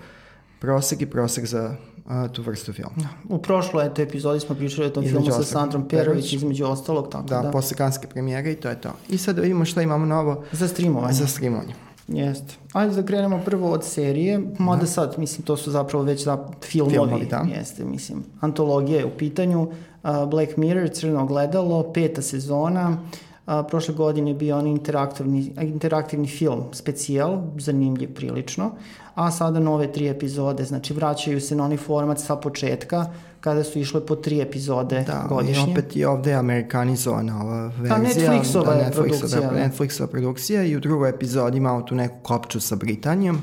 prosek 0.60 1.00
i 1.00 1.06
prosek 1.06 1.44
za 1.46 1.76
a, 2.06 2.28
tu 2.28 2.42
vrstu 2.42 2.72
filma. 2.72 3.08
U 3.28 3.38
prošloj 3.38 3.86
eto, 3.86 4.02
epizodi 4.02 4.40
smo 4.40 4.54
pričali 4.54 4.86
o 4.86 4.90
tom 4.90 5.04
Između 5.04 5.24
filmu 5.24 5.42
sa. 5.42 5.48
Sandrom 5.52 5.88
Perović, 5.88 6.32
između 6.32 6.64
ostalog, 6.66 7.08
tako 7.08 7.24
Da, 7.28 7.36
da. 7.36 7.42
da. 7.42 7.50
posle 7.50 7.76
kanske 7.76 8.06
premijere 8.06 8.52
i 8.52 8.56
to 8.56 8.68
je 8.68 8.80
to. 8.80 8.90
I 9.08 9.18
sad 9.18 9.36
da 9.36 9.42
vidimo 9.42 9.64
šta 9.64 9.82
imamo 9.82 10.06
novo 10.06 10.44
Za 10.52 10.68
streamovanje. 10.68 11.12
za 11.14 11.26
streamovanje. 11.26 11.74
Jeste. 12.08 12.54
Ajde 12.72 12.94
da 12.94 13.06
krenemo 13.06 13.40
prvo 13.44 13.70
od 13.70 13.84
serije, 13.84 14.40
mada 14.58 14.86
sad, 14.86 15.14
mislim, 15.18 15.46
to 15.46 15.56
su 15.56 15.70
zapravo 15.70 16.04
već 16.04 16.24
da, 16.24 16.48
filmovi. 16.62 16.94
Filmovi, 16.94 17.26
da. 17.26 17.46
Jeste, 17.58 17.84
mislim. 17.84 18.24
Antologija 18.40 18.98
je 18.98 19.06
u 19.06 19.10
pitanju. 19.18 19.62
Uh, 19.62 20.28
Black 20.30 20.56
Mirror, 20.56 20.88
Crno 20.88 21.26
gledalo, 21.26 21.92
peta 21.92 22.22
sezona. 22.22 22.98
Uh, 23.46 23.52
prošle 23.68 23.94
godine 23.94 24.30
je 24.30 24.34
bio 24.34 24.58
on 24.58 24.66
interaktivni, 24.66 25.52
interaktivni 25.60 26.26
film, 26.26 26.62
specijal, 26.72 27.42
zanimljiv 27.58 28.14
prilično, 28.14 28.70
a 29.14 29.30
sada 29.30 29.60
nove 29.60 29.92
tri 29.92 30.08
epizode, 30.08 30.64
znači 30.64 30.94
vraćaju 30.94 31.40
se 31.40 31.56
na 31.56 31.64
onaj 31.64 31.76
format 31.76 32.20
sa 32.20 32.36
početka, 32.36 33.06
kada 33.40 33.64
su 33.64 33.78
išle 33.78 34.06
po 34.06 34.16
tri 34.16 34.40
epizode 34.40 35.04
Da, 35.06 35.26
godišnje. 35.28 35.64
i 35.68 35.72
opet 35.72 35.96
je 35.96 36.08
ovde 36.08 36.34
amerikanizovana 36.34 37.42
ova 37.42 37.66
verzija. 37.66 37.98
Netflixova 37.98 38.72
je 38.72 38.84
Netflixova, 38.84 38.92
produkcija, 38.92 39.40
da. 39.40 39.68
Netflixova 39.68 40.06
produkcija 40.06 40.64
i 40.64 40.76
u 40.76 40.80
drugoj 40.80 41.10
epizodi 41.10 41.58
imamo 41.58 41.82
tu 41.82 41.94
neku 41.94 42.14
kopču 42.22 42.60
sa 42.60 42.76
Britanijom. 42.76 43.38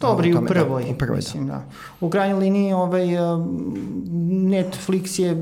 Dobro, 0.00 0.26
i 0.26 0.32
u 0.32 0.34
tome, 0.34 0.48
da, 0.48 0.54
prvoj. 0.54 0.84
u 0.90 0.98
prvoj, 0.98 1.16
mislim, 1.16 1.46
da. 1.46 1.64
U 2.00 2.10
krajnjoj 2.10 2.38
liniji 2.40 2.72
ovaj, 2.72 3.32
um, 3.32 3.74
Netflix 4.28 5.20
je, 5.20 5.36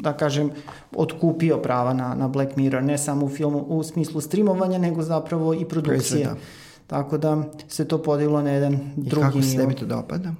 da 0.00 0.12
kažem, 0.12 0.50
otkupio 0.96 1.56
prava 1.56 1.94
na, 1.94 2.14
na 2.14 2.28
Black 2.28 2.56
Mirror, 2.56 2.82
ne 2.82 2.98
samo 2.98 3.26
u 3.26 3.28
filmu 3.28 3.58
u 3.58 3.82
smislu 3.82 4.20
streamovanja, 4.20 4.78
nego 4.78 5.02
zapravo 5.02 5.54
i 5.54 5.64
produkcije. 5.64 6.24
Proizvoda. 6.24 6.40
Tako 6.86 7.18
da 7.18 7.36
se 7.68 7.84
to 7.84 7.98
podiglo 7.98 8.42
na 8.42 8.50
jedan 8.50 8.72
I 8.72 8.78
drugi 8.96 9.22
kako 9.22 9.42
se 9.42 9.48
nivo. 9.48 9.62
tebi 9.62 9.74
to 9.74 9.86
dopada? 9.86 10.34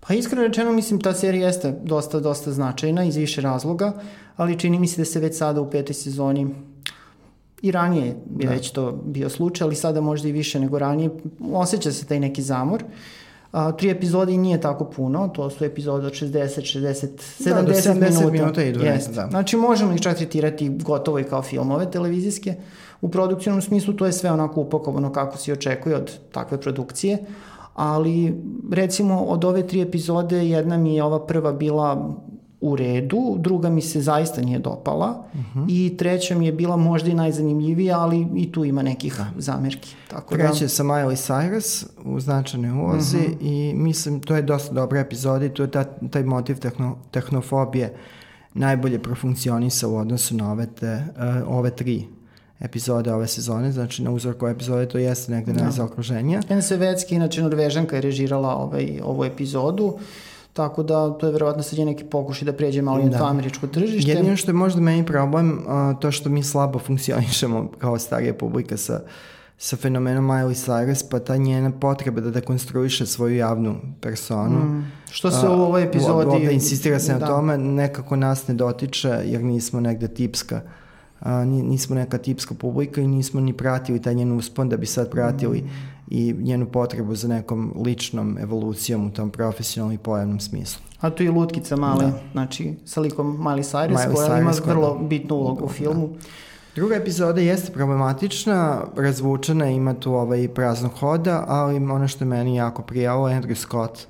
Pa 0.00 0.14
iskreno 0.14 0.42
rečeno, 0.42 0.72
mislim, 0.72 1.00
ta 1.00 1.14
serija 1.14 1.46
jeste 1.46 1.74
dosta, 1.84 2.20
dosta 2.20 2.52
značajna 2.52 3.04
iz 3.04 3.16
više 3.16 3.40
razloga, 3.40 3.92
ali 4.36 4.58
čini 4.58 4.78
mi 4.78 4.88
se 4.88 5.00
da 5.00 5.04
se 5.04 5.20
već 5.20 5.36
sada 5.36 5.60
u 5.60 5.70
petoj 5.70 5.94
sezoni 5.94 6.46
i 7.62 7.70
ranije 7.70 8.06
je 8.06 8.16
Da. 8.26 8.48
već 8.48 8.70
to 8.70 8.92
bio 9.04 9.28
slučaj, 9.28 9.64
ali 9.64 9.74
sada 9.76 10.00
možda 10.00 10.28
i 10.28 10.32
više 10.32 10.60
nego 10.60 10.78
ranije. 10.78 11.10
Osjeća 11.44 11.92
se 11.92 12.06
taj 12.06 12.20
neki 12.20 12.42
zamor. 12.42 12.84
A, 13.52 13.72
tri 13.72 13.90
epizode 13.90 14.32
i 14.32 14.38
nije 14.38 14.60
tako 14.60 14.84
puno, 14.86 15.28
to 15.28 15.50
su 15.50 15.64
epizode 15.64 16.06
od 16.06 16.12
60, 16.12 16.28
60, 16.70 17.06
70, 17.40 17.44
Da, 17.46 17.62
do 17.62 17.72
70 17.72 17.94
minuta. 18.10 18.30
minuta 18.30 18.60
ne, 18.60 18.86
Jeste. 18.86 19.12
da. 19.12 19.26
Znači 19.30 19.56
možemo 19.56 19.92
ih 19.92 20.00
čak 20.00 20.16
tretirati 20.16 20.68
gotovo 20.70 21.18
i 21.18 21.24
kao 21.24 21.42
filmove 21.42 21.90
televizijske. 21.90 22.54
U 23.00 23.08
produkcijnom 23.08 23.62
smislu 23.62 23.94
to 23.94 24.06
je 24.06 24.12
sve 24.12 24.32
onako 24.32 24.60
upakovano 24.60 25.12
kako 25.12 25.36
se 25.36 25.50
i 25.50 25.54
očekuje 25.54 25.96
od 25.96 26.18
takve 26.32 26.60
produkcije, 26.60 27.18
ali 27.74 28.34
recimo 28.72 29.20
od 29.20 29.44
ove 29.44 29.66
tri 29.66 29.80
epizode 29.80 30.48
jedna 30.48 30.76
mi 30.76 30.94
je 30.94 31.04
ova 31.04 31.26
prva 31.26 31.52
bila 31.52 32.14
u 32.60 32.76
redu, 32.76 33.36
druga 33.38 33.70
mi 33.70 33.82
se 33.82 34.00
zaista 34.00 34.40
nije 34.40 34.58
dopala 34.58 35.24
i 35.68 35.96
treća 35.98 36.38
mi 36.38 36.46
je 36.46 36.52
bila 36.52 36.76
možda 36.76 37.10
i 37.10 37.14
najzanimljivija, 37.14 37.98
ali 38.00 38.26
i 38.36 38.52
tu 38.52 38.64
ima 38.64 38.82
nekih 38.82 39.20
zamerki. 39.38 39.94
Tako 40.10 40.36
da, 40.36 40.42
Kreće 40.48 40.68
sa 40.68 40.82
Miley 40.84 41.32
Cyrus 41.32 41.86
u 42.04 42.20
značajnoj 42.20 42.70
ulozi 42.70 43.16
Mhm. 43.18 43.46
i 43.46 43.74
mislim 43.74 44.20
to 44.20 44.36
je 44.36 44.42
dosta 44.42 44.74
dobra 44.74 45.00
epizoda 45.00 45.44
i 45.44 45.54
tu 45.54 45.62
je 45.62 45.70
ta, 45.70 45.84
taj 45.84 46.22
motiv 46.24 46.58
tehno, 46.58 46.96
tehnofobije 47.10 47.94
najbolje 48.54 48.98
profunkcionisao 49.02 49.90
u 49.90 49.96
odnosu 49.96 50.36
na 50.36 50.52
ove, 50.52 50.66
te, 50.66 51.04
uh, 51.44 51.58
ove 51.58 51.70
tri 51.70 52.04
epizode 52.60 53.14
ove 53.14 53.26
sezone, 53.26 53.72
znači 53.72 54.02
na 54.02 54.10
uzorku 54.10 54.48
epizode 54.48 54.88
to 54.88 54.98
jeste 54.98 55.32
negde 55.32 55.52
da. 55.52 55.62
najzaokruženija. 55.62 56.40
Jen 56.50 56.62
Sevecki, 56.62 57.14
inače 57.14 57.42
Norvežanka 57.42 57.96
je 57.96 58.02
režirala 58.02 58.56
ovaj, 58.56 59.00
ovu 59.04 59.24
epizodu, 59.24 59.98
tako 60.52 60.82
da 60.82 61.10
to 61.10 61.26
je 61.26 61.32
verovatno 61.32 61.62
sad 61.62 61.78
je 61.78 61.84
neki 61.84 62.04
pokušaj 62.04 62.46
da 62.46 62.52
pređe 62.52 62.82
malo 62.82 63.02
da. 63.02 63.10
na 63.10 63.18
to 63.18 63.24
američko 63.24 63.66
tržište. 63.66 64.10
Jedino 64.10 64.36
što 64.36 64.50
je 64.50 64.54
možda 64.54 64.80
meni 64.80 65.06
problem, 65.06 65.58
uh, 65.58 66.00
to 66.00 66.10
što 66.10 66.28
mi 66.28 66.42
slabo 66.42 66.78
funkcionišemo 66.86 67.70
kao 67.78 67.98
starija 67.98 68.34
publika 68.34 68.76
sa 68.76 69.00
sa 69.58 69.76
fenomenom 69.76 70.24
Miley 70.24 70.54
Cyrus, 70.54 71.04
pa 71.10 71.18
ta 71.18 71.36
njena 71.36 71.70
potreba 71.80 72.20
da 72.20 72.30
dekonstruiše 72.30 73.06
svoju 73.06 73.36
javnu 73.36 73.76
personu. 74.00 74.58
Mm. 74.58 74.92
Što 75.10 75.30
se 75.30 75.48
u 75.48 75.52
ovoj 75.52 75.82
epizodi... 75.82 76.30
Ovde 76.30 76.52
insistira 76.52 76.98
se 76.98 77.12
da. 77.12 77.18
na 77.18 77.26
tome, 77.26 77.58
nekako 77.58 78.16
nas 78.16 78.48
ne 78.48 78.54
dotiče 78.54 79.08
jer 79.24 79.44
nismo 79.44 79.80
negde 79.80 80.08
tipska 80.08 80.60
a, 81.20 81.44
nismo 81.44 81.94
neka 81.94 82.18
tipska 82.18 82.54
publika 82.54 83.00
i 83.00 83.06
nismo 83.06 83.40
ni 83.40 83.52
pratili 83.52 84.02
taj 84.02 84.14
njen 84.14 84.32
uspon 84.32 84.68
da 84.68 84.76
bi 84.76 84.86
sad 84.86 85.10
pratili 85.10 85.58
mm. 85.58 85.68
i 86.08 86.34
njenu 86.38 86.66
potrebu 86.66 87.14
za 87.14 87.28
nekom 87.28 87.72
ličnom 87.84 88.38
evolucijom 88.38 89.06
u 89.06 89.10
tom 89.10 89.30
profesionalnom 89.30 89.94
i 89.94 89.98
pojavnom 89.98 90.40
smislu. 90.40 90.82
A 91.00 91.10
tu 91.10 91.22
je 91.22 91.30
Lutkica 91.30 91.76
male, 91.76 92.04
da. 92.04 92.18
znači 92.32 92.74
sa 92.84 93.00
likom 93.00 93.38
Miley 93.38 93.72
Cyrus, 93.72 93.96
Miley 93.96 94.14
koja 94.14 94.28
Cyrus, 94.28 94.40
ima 94.40 94.52
vrlo 94.66 94.98
da. 95.00 95.06
bitnu 95.06 95.36
ulogu 95.36 95.64
u 95.64 95.68
filmu. 95.68 96.08
Da. 96.08 96.18
Druga 96.76 96.94
epizoda 96.94 97.40
jeste 97.40 97.72
problematična, 97.72 98.84
razvučena, 98.96 99.70
ima 99.70 99.94
tu 99.94 100.12
ovaj 100.12 100.48
praznog 100.48 100.92
hoda, 100.92 101.44
ali 101.48 101.76
ono 101.76 102.08
što 102.08 102.24
je 102.24 102.28
meni 102.28 102.56
jako 102.56 102.82
prijalo, 102.82 103.28
Andrew 103.28 103.54
Scott 103.54 104.06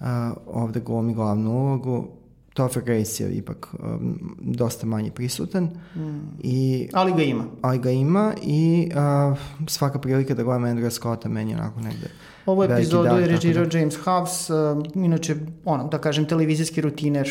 uh, 0.00 0.06
ovde 0.46 0.80
glumi 0.80 1.14
glavnu 1.14 1.50
ulogu, 1.50 2.08
Topher 2.54 2.82
Grace 2.82 3.24
je 3.24 3.34
ipak 3.34 3.74
um, 3.78 4.36
dosta 4.40 4.86
manje 4.86 5.10
prisutan. 5.10 5.70
Mm. 5.96 6.20
I, 6.42 6.88
ali 6.92 7.12
ga 7.12 7.22
ima. 7.22 7.44
Ali 7.62 7.78
ga 7.78 7.90
ima 7.90 8.34
i 8.42 8.90
uh, 9.30 9.38
svaka 9.66 9.98
prilika 9.98 10.34
da 10.34 10.42
gledam 10.42 10.62
Andrew 10.62 10.90
Scotta 10.90 11.28
meni 11.28 11.54
onako 11.54 11.80
negde 11.80 12.10
Ovu 12.46 12.64
epizodu 12.64 13.16
je 13.16 13.26
režirao 13.26 13.66
da... 13.66 13.78
James 13.78 13.96
Huffs, 13.96 14.50
uh, 14.50 14.56
inače, 14.94 15.36
ono, 15.64 15.88
da 15.88 15.98
kažem, 15.98 16.24
televizijski 16.24 16.80
rutiner, 16.80 17.28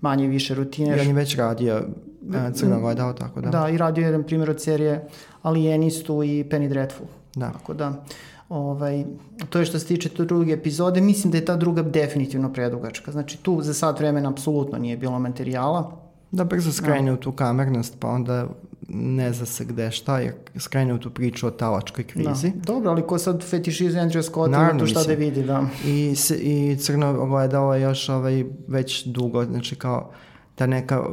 manje 0.00 0.28
više 0.28 0.54
rutiner. 0.54 0.98
I 0.98 1.00
on 1.00 1.06
je 1.06 1.12
već 1.12 1.36
radio 1.36 1.82
uh, 2.28 2.54
Crno 2.54 2.80
gledao, 2.80 3.12
tako 3.12 3.40
da. 3.40 3.50
Da, 3.50 3.68
i 3.68 3.78
radio 3.78 4.06
jedan 4.06 4.22
primjer 4.22 4.50
od 4.50 4.62
serije 4.62 5.08
Alienistu 5.42 6.22
i 6.22 6.44
Penny 6.50 6.68
Dreadful. 6.68 7.06
Da. 7.34 7.52
Tako 7.52 7.74
da, 7.74 8.04
ovaj, 8.50 9.04
to 9.50 9.58
je 9.58 9.64
što 9.64 9.78
se 9.78 9.86
tiče 9.86 10.08
te 10.08 10.24
druge 10.24 10.52
epizode, 10.52 11.00
mislim 11.00 11.30
da 11.30 11.38
je 11.38 11.44
ta 11.44 11.56
druga 11.56 11.82
definitivno 11.82 12.52
predugačka. 12.52 13.12
Znači 13.12 13.38
tu 13.42 13.62
za 13.62 13.74
sat 13.74 13.98
vremena 13.98 14.30
apsolutno 14.30 14.78
nije 14.78 14.96
bilo 14.96 15.18
materijala. 15.18 16.00
Da 16.30 16.44
brzo 16.44 16.72
skrene 16.72 17.10
da. 17.10 17.14
u 17.14 17.16
tu 17.16 17.32
kamernost, 17.32 17.96
pa 17.98 18.08
onda 18.08 18.46
ne 18.88 19.32
zna 19.32 19.46
se 19.46 19.64
gde 19.64 19.90
šta, 19.90 20.18
jer 20.18 20.34
skrene 20.58 20.94
u 20.94 20.98
tu 20.98 21.10
priču 21.10 21.46
o 21.46 21.50
talačkoj 21.50 22.04
krizi. 22.04 22.50
Da. 22.50 22.72
Dobro, 22.72 22.90
ali 22.90 23.06
ko 23.06 23.18
sad 23.18 23.42
fetišizuje 23.42 24.02
Andrew 24.02 24.22
Scott, 24.22 24.48
ima 24.48 24.78
tu 24.78 24.86
šta 24.86 25.04
da 25.04 25.14
vidi, 25.14 25.42
da. 25.42 25.66
I, 25.84 26.14
i 26.40 26.76
crno 26.76 27.22
ogledalo 27.22 27.74
je 27.74 27.82
još 27.82 28.08
ovaj, 28.08 28.44
već 28.68 29.06
dugo, 29.06 29.44
znači 29.44 29.76
kao 29.76 30.10
ta 30.54 30.66
neka 30.66 31.04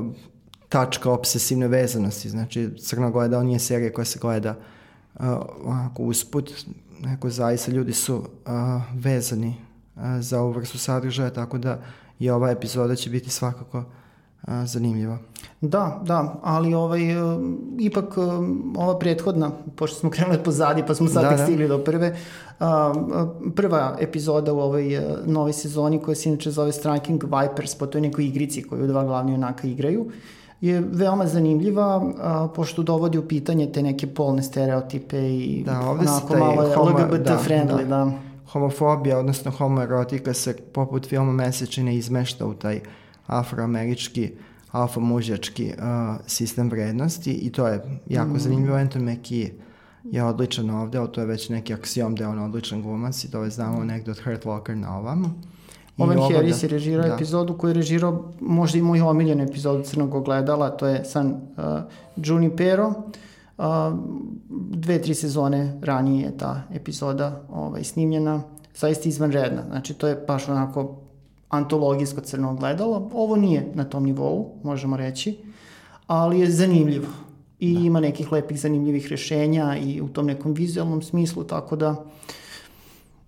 tačka 0.70 1.12
obsesivne 1.12 1.68
vezanosti, 1.68 2.30
znači 2.30 2.70
crno 2.80 3.12
gledao 3.12 3.44
nije 3.44 3.60
serija 3.60 3.94
koja 3.94 4.06
se 4.06 4.20
gleda 4.22 4.56
uh, 5.16 5.26
onako 5.64 6.04
usput, 6.04 6.52
neko 7.04 7.30
zaista 7.30 7.72
ljudi 7.72 7.94
su 7.94 8.16
uh, 8.16 8.24
vezani 8.94 9.56
uh, 9.96 10.02
za 10.20 10.42
ovu 10.42 10.52
vrstu 10.52 10.78
sadržaja, 10.78 11.30
tako 11.30 11.58
da 11.58 11.82
i 12.20 12.30
ova 12.30 12.52
epizoda 12.52 12.96
će 12.96 13.10
biti 13.10 13.30
svakako 13.30 13.78
uh, 13.78 13.84
zanimljiva. 14.66 15.18
Da, 15.62 16.02
da, 16.06 16.40
ali 16.44 16.74
ovaj, 16.74 17.24
uh, 17.24 17.42
ipak 17.80 18.18
uh, 18.18 18.24
ova 18.78 19.00
prethodna, 19.00 19.52
pošto 19.76 20.00
smo 20.00 20.10
krenuli 20.10 20.44
pozadi 20.44 20.84
pa 20.88 20.96
smo 20.96 21.08
sad 21.08 21.24
da, 21.24 21.30
tek 21.30 21.38
da. 21.38 21.44
stigli 21.44 21.68
do 21.68 21.84
prve, 21.84 22.16
uh, 22.60 22.66
prva 23.56 23.98
epizoda 24.00 24.54
u 24.54 24.60
ovoj 24.60 24.98
uh, 24.98 25.04
novoj 25.26 25.54
sezoni 25.54 26.02
koja 26.02 26.16
se 26.16 26.30
inače 26.30 26.52
zove 26.52 26.72
Striking 26.72 27.24
Vipers 27.24 27.76
po 27.76 27.86
toj 27.86 28.02
nekoj 28.02 28.26
igrici 28.26 28.64
koju 28.64 28.88
dva 28.88 29.04
glavni 29.04 29.32
junaka 29.32 29.68
igraju, 29.68 30.12
je 30.62 30.82
veoma 30.82 31.28
zanimljiva, 31.28 32.14
a, 32.18 32.48
pošto 32.56 32.84
dovodi 32.84 33.18
u 33.18 33.28
pitanje 33.28 33.72
te 33.72 33.84
neke 33.84 34.08
polne 34.08 34.44
stereotipe 34.44 35.30
i 35.30 35.64
da, 35.66 35.80
onako 35.80 36.38
malo 36.38 36.64
je 36.64 36.76
homo, 36.76 36.90
LGBT 36.90 37.24
da, 37.24 37.40
friendly, 37.48 37.78
da. 37.78 38.06
da. 38.06 38.12
Homofobija, 38.52 39.20
odnosno 39.20 39.52
homoerotika 39.52 40.34
se 40.34 40.58
poput 40.74 41.08
filma 41.08 41.32
Mesečine 41.32 41.96
izmešta 41.96 42.46
u 42.46 42.54
taj 42.54 42.80
afroamerički 43.28 44.32
alfa 44.72 45.00
mužački 45.00 45.74
uh, 45.78 46.16
sistem 46.28 46.70
vrednosti 46.70 47.32
i 47.32 47.52
to 47.52 47.68
je 47.68 48.00
jako 48.08 48.34
mm. 48.34 48.40
zanimljivo. 48.40 48.76
Anton 48.76 49.04
McKee 49.12 49.52
je 50.04 50.24
odličan 50.24 50.70
ovde, 50.70 50.98
ali 50.98 51.12
to 51.12 51.22
je 51.22 51.28
već 51.28 51.50
neki 51.50 51.74
aksijom 51.74 52.16
da 52.16 52.24
je 52.24 52.28
on 52.28 52.40
odličan 52.40 52.82
glumac 52.82 53.24
i 53.24 53.32
to 53.32 53.44
je 53.44 53.50
znamo 53.50 53.84
negde 53.84 54.12
od 54.12 54.20
Hurt 54.24 54.46
Locker 54.46 54.78
na 54.78 54.98
ovamo. 54.98 55.34
Owen 55.98 56.34
Harris 56.34 56.64
je 56.64 56.70
režirao 56.70 57.08
da. 57.08 57.14
epizodu 57.14 57.58
koju 57.58 57.70
je 57.70 57.74
režirao 57.74 58.32
možda 58.40 58.78
i 58.78 58.82
moj 58.82 59.02
omiljen 59.02 59.42
epizod 59.42 59.86
Crnog 59.86 60.16
ogledala, 60.16 60.70
to 60.70 60.88
je 60.88 61.06
San 61.06 61.28
uh, 61.28 61.64
Junipero. 62.16 62.94
Uh, 63.58 63.66
dve, 64.70 65.02
tri 65.02 65.16
sezone 65.16 65.80
ranije 65.82 66.26
je 66.26 66.38
ta 66.38 66.62
epizoda 66.74 67.42
ovaj, 67.50 67.84
snimljena, 67.84 68.42
zaista 68.76 69.10
izvanredna. 69.10 69.64
Znači, 69.70 69.94
to 69.94 70.08
je 70.08 70.24
baš 70.28 70.50
onako 70.50 70.96
antologijsko 71.50 72.22
crno 72.22 72.52
ogledalo. 72.52 73.10
Ovo 73.14 73.36
nije 73.36 73.72
na 73.74 73.84
tom 73.84 74.04
nivou, 74.04 74.52
možemo 74.64 74.98
reći, 74.98 75.38
ali 76.08 76.40
je 76.40 76.52
zanimljivo. 76.52 77.08
I 77.60 77.74
da. 77.74 77.80
ima 77.80 78.00
nekih 78.00 78.32
lepih 78.32 78.60
zanimljivih 78.60 79.08
rešenja 79.08 79.78
i 79.78 80.02
u 80.02 80.08
tom 80.08 80.26
nekom 80.26 80.54
vizualnom 80.54 81.02
smislu, 81.02 81.44
tako 81.44 81.76
da 81.76 82.06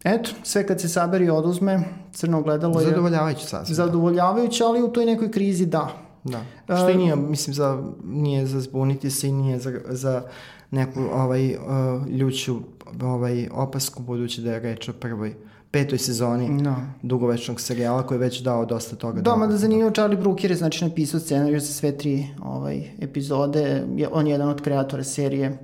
Eto, 0.03 0.29
sve 0.43 0.67
kad 0.67 0.81
se 0.81 0.89
saberi 0.89 1.25
i 1.25 1.29
oduzme, 1.29 1.83
crno 2.11 2.41
gledalo 2.41 2.79
je... 2.79 2.85
Zadovoljavajuće 2.85 3.45
sasvim. 3.45 3.75
Da. 3.77 3.85
Zadovoljavajuće, 3.85 4.63
ali 4.63 4.81
u 4.81 4.87
toj 4.87 5.05
nekoj 5.05 5.31
krizi 5.31 5.65
da. 5.65 5.89
Da. 6.23 6.41
Što 6.65 6.89
i 6.89 6.97
nije, 6.97 7.15
mislim, 7.15 7.53
za, 7.53 7.83
nije 8.03 8.45
za 8.45 8.61
zbuniti 8.61 9.11
se 9.11 9.27
i 9.27 9.31
nije 9.31 9.59
za, 9.59 9.79
za 9.89 10.23
neku 10.71 10.99
ovaj, 11.13 11.55
uh, 11.55 12.07
ljuću 12.07 12.59
ovaj, 13.01 13.47
opasku, 13.51 14.03
budući 14.03 14.41
da 14.41 14.51
je 14.51 14.59
reč 14.59 14.89
o 14.89 14.93
prvoj 14.93 15.35
petoj 15.71 15.97
sezoni 15.97 16.49
no. 16.49 16.61
Da. 16.61 16.75
dugovečnog 17.01 17.61
serijala 17.61 18.07
koji 18.07 18.15
je 18.15 18.19
već 18.19 18.41
dao 18.41 18.65
dosta 18.65 18.95
toga. 18.95 19.21
Da, 19.21 19.47
da 19.49 19.57
zanimljivo 19.57 19.91
Charlie 19.91 20.19
Brooker 20.19 20.51
je 20.51 20.57
znači 20.57 20.85
napisao 20.85 21.19
scenariju 21.19 21.59
za 21.59 21.73
sve 21.73 21.97
tri 21.97 22.27
ovaj, 22.43 22.91
epizode. 22.99 23.83
On 24.11 24.27
je 24.27 24.31
jedan 24.31 24.49
od 24.49 24.61
kreatora 24.61 25.03
serije. 25.03 25.57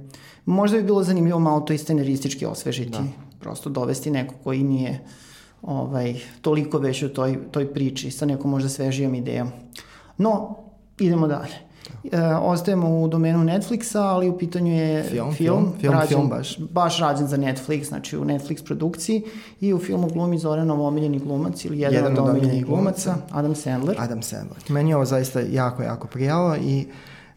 Možda 0.45 0.77
bi 0.77 0.83
bilo 0.83 1.03
zanimljivo 1.03 1.39
malo 1.39 1.61
to 1.61 1.73
i 1.73 1.77
scenaristički 1.77 2.45
osvežiti. 2.45 2.91
Da 2.91 3.24
prosto 3.45 3.69
dovesti 3.69 4.11
neko 4.11 4.33
koji 4.43 4.63
nije 4.63 4.99
ovaj, 5.61 6.15
toliko 6.41 6.77
već 6.77 7.03
u 7.03 7.09
toj, 7.09 7.37
toj 7.51 7.73
priči 7.73 8.11
sa 8.11 8.25
nekom 8.25 8.51
možda 8.51 8.69
svežijom 8.69 9.15
idejom. 9.15 9.51
No, 10.17 10.55
idemo 10.99 11.27
dalje. 11.27 11.53
E, 12.11 12.21
ostajemo 12.23 13.01
u 13.01 13.07
domenu 13.07 13.43
Netflixa, 13.43 13.99
ali 13.99 14.29
u 14.29 14.37
pitanju 14.37 14.73
je 14.73 15.03
film, 15.03 15.33
film, 15.33 15.73
film, 15.81 15.93
rađen, 15.93 16.07
film 16.07 16.29
baš. 16.29 16.57
baš 16.59 16.99
rađen 16.99 17.27
za 17.27 17.37
Netflix, 17.37 17.87
znači 17.87 18.17
u 18.17 18.25
Netflix 18.25 18.65
produkciji 18.65 19.23
i 19.61 19.73
u 19.73 19.79
filmu 19.79 20.09
glumi 20.09 20.37
Zoranov 20.37 20.81
omiljeni 20.81 21.19
glumac 21.19 21.65
ili 21.65 21.79
jedan, 21.79 21.93
jedan 21.93 22.23
od 22.23 22.29
omiljenih 22.29 22.65
glumaca, 22.65 23.15
Adam 23.31 23.55
Sandler. 23.55 23.95
Adam 23.99 24.21
Sandler. 24.21 24.57
Meni 24.69 24.89
je 24.89 24.95
ovo 24.95 25.05
zaista 25.05 25.39
jako, 25.39 25.83
jako 25.83 26.07
prijalo 26.07 26.55
i 26.55 26.85
uh, 26.89 26.95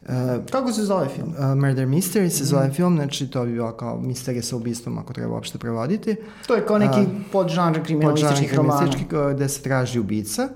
Uh, 0.08 0.14
Kako 0.50 0.72
se 0.72 0.82
zove 0.82 1.08
film? 1.08 1.28
Uh, 1.28 1.44
Murder 1.44 1.86
Mystery 1.86 2.28
se 2.28 2.42
mm. 2.42 2.46
zove 2.46 2.70
film, 2.70 2.96
znači 2.96 3.30
to 3.30 3.44
bi 3.44 3.52
bilo 3.52 3.72
kao 3.72 4.00
misterija 4.00 4.42
sa 4.42 4.56
ubistvom 4.56 4.98
ako 4.98 5.12
treba 5.12 5.34
uopšte 5.34 5.58
prevoditi. 5.58 6.16
To 6.46 6.54
je 6.54 6.66
kao 6.66 6.78
neki 6.78 7.00
uh, 7.00 7.06
podžanr 7.32 7.82
kriminalističkih 7.84 8.54
romana. 8.54 8.80
Podžanr 8.80 9.34
gde 9.34 9.48
se 9.48 9.62
traži 9.62 10.00
ubica. 10.00 10.48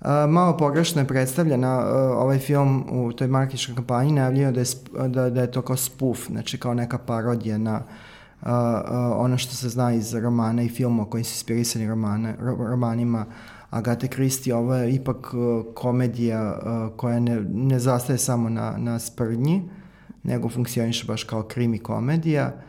Uh, 0.00 0.06
malo 0.28 0.56
pogrešno 0.56 1.00
je 1.00 1.08
predstavljena 1.08 1.78
uh, 1.78 1.84
ovaj 1.94 2.38
film 2.38 2.84
u 2.90 3.12
toj 3.12 3.26
markičkoj 3.26 3.74
kampanji 3.74 4.12
najavljeno 4.12 4.52
da 4.52 4.60
je, 4.60 4.66
da, 5.08 5.30
da 5.30 5.40
je 5.40 5.50
to 5.50 5.62
kao 5.62 5.76
spoof, 5.76 6.26
znači 6.26 6.58
kao 6.58 6.74
neka 6.74 6.98
parodija 6.98 7.58
na 7.58 7.74
uh, 7.76 7.90
uh, 8.42 8.48
ono 9.16 9.38
što 9.38 9.54
se 9.54 9.68
zna 9.68 9.92
iz 9.92 10.14
romana 10.14 10.62
i 10.62 10.68
filma 10.68 11.04
koji 11.04 11.24
su 11.24 11.32
inspirisani 11.32 11.88
romane, 11.88 12.36
romanima 12.58 13.26
Agate 13.70 14.08
Kristi, 14.08 14.52
ovo 14.52 14.74
je 14.74 14.94
ipak 14.94 15.34
uh, 15.34 15.64
komedija 15.74 16.58
uh, 16.62 16.96
koja 16.96 17.20
ne, 17.20 17.40
ne 17.40 17.78
zastaje 17.78 18.18
samo 18.18 18.48
na, 18.48 18.74
na 18.78 18.98
sprdnji, 18.98 19.62
nego 20.22 20.48
funkcioniše 20.48 21.06
baš 21.06 21.24
kao 21.24 21.42
krimi 21.42 21.78
komedija. 21.78 22.62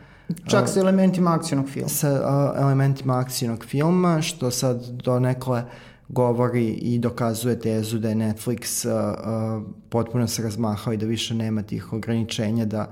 Čak 0.50 0.68
sa 0.68 0.80
elementima 0.80 1.34
akcijnog 1.34 1.68
filma. 1.68 1.88
Sa 1.88 2.10
uh, 2.10 2.62
elementima 2.62 3.18
akcijnog 3.18 3.64
filma, 3.64 4.22
što 4.22 4.50
sad 4.50 4.86
do 4.86 5.20
nekole 5.20 5.64
govori 6.08 6.68
i 6.68 6.98
dokazuje 6.98 7.60
tezu 7.60 7.98
da 7.98 8.08
je 8.08 8.14
Netflix 8.14 8.88
uh, 8.88 8.92
uh, 9.58 9.72
potpuno 9.88 10.28
se 10.28 10.42
razmahao 10.42 10.92
i 10.92 10.96
da 10.96 11.06
više 11.06 11.34
nema 11.34 11.62
tih 11.62 11.92
ograničenja 11.92 12.64
da 12.64 12.90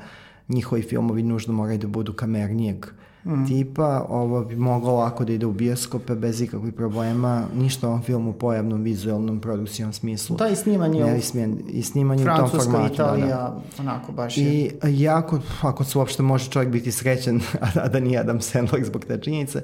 njihovi 0.48 0.82
filmovi 0.82 1.22
nužno 1.22 1.52
moraju 1.52 1.78
da 1.78 1.86
budu 1.86 2.12
kamernijeg 2.12 2.84
uh, 2.84 2.90
mm. 3.24 3.46
tipa, 3.46 4.06
ovo 4.08 4.44
bi 4.44 4.56
moglo 4.56 4.96
lako 4.96 5.24
da 5.24 5.32
ide 5.32 5.46
u 5.46 5.52
bioskope 5.52 6.14
bez 6.14 6.40
ikakvih 6.40 6.74
problema, 6.74 7.46
ništa 7.56 7.88
ovom 7.88 8.02
filmu 8.02 8.32
pojavnom, 8.32 8.82
vizualnom, 8.82 9.40
produkcijom 9.40 9.92
smislu. 9.92 10.36
Da, 10.36 10.48
i 10.48 10.56
snimanje 10.56 11.04
ne, 11.04 11.18
i, 11.18 11.22
smijen, 11.22 11.58
i 11.68 11.82
snimanje 11.82 12.22
u 12.22 12.26
tom 12.26 12.36
formatu. 12.36 12.66
Francuska, 12.66 12.94
Italija, 12.94 13.26
da, 13.26 13.60
da. 13.76 13.82
onako 13.82 14.12
baš 14.12 14.38
je. 14.38 14.44
I 14.44 14.72
jako, 14.82 15.38
ako 15.62 15.84
se 15.84 15.98
uopšte 15.98 16.22
može 16.22 16.50
čovjek 16.50 16.72
biti 16.72 16.92
srećen, 16.92 17.40
a 17.82 17.88
da 17.88 18.00
nije 18.00 18.18
Adam 18.18 18.40
Sandler 18.40 18.84
zbog 18.84 19.04
te 19.04 19.18
činjenice, 19.20 19.62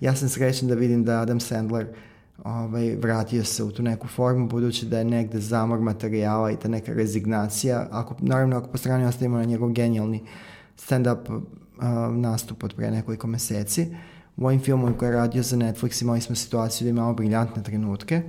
ja 0.00 0.16
sam 0.16 0.28
srećen 0.28 0.68
da 0.68 0.74
vidim 0.74 1.04
da 1.04 1.20
Adam 1.20 1.40
Sandler 1.40 1.86
ovaj, 2.44 2.96
vratio 2.96 3.44
se 3.44 3.64
u 3.64 3.70
tu 3.70 3.82
neku 3.82 4.06
formu, 4.08 4.48
budući 4.48 4.86
da 4.86 4.98
je 4.98 5.04
negde 5.04 5.40
zamor 5.40 5.80
materijala 5.80 6.50
i 6.50 6.56
ta 6.56 6.68
neka 6.68 6.92
rezignacija, 6.92 7.88
ako, 7.90 8.14
naravno 8.18 8.56
ako 8.56 8.68
po 8.68 8.78
strani 8.78 9.04
ostavimo 9.04 9.36
na 9.36 9.44
njegov 9.44 9.72
genijalni 9.72 10.22
stand-up 10.76 11.40
nastup 12.10 12.64
od 12.64 12.74
pre 12.74 12.90
nekoliko 12.90 13.26
meseci. 13.26 13.86
U 14.36 14.46
ovim 14.46 14.60
filmovima 14.60 14.98
koje 14.98 15.08
je 15.08 15.16
radio 15.16 15.42
za 15.42 15.56
Netflix 15.56 16.02
imali 16.02 16.20
smo 16.20 16.36
situaciju 16.36 16.84
da 16.84 16.90
imamo 16.90 17.14
briljantne 17.14 17.62
trenutke, 17.62 18.22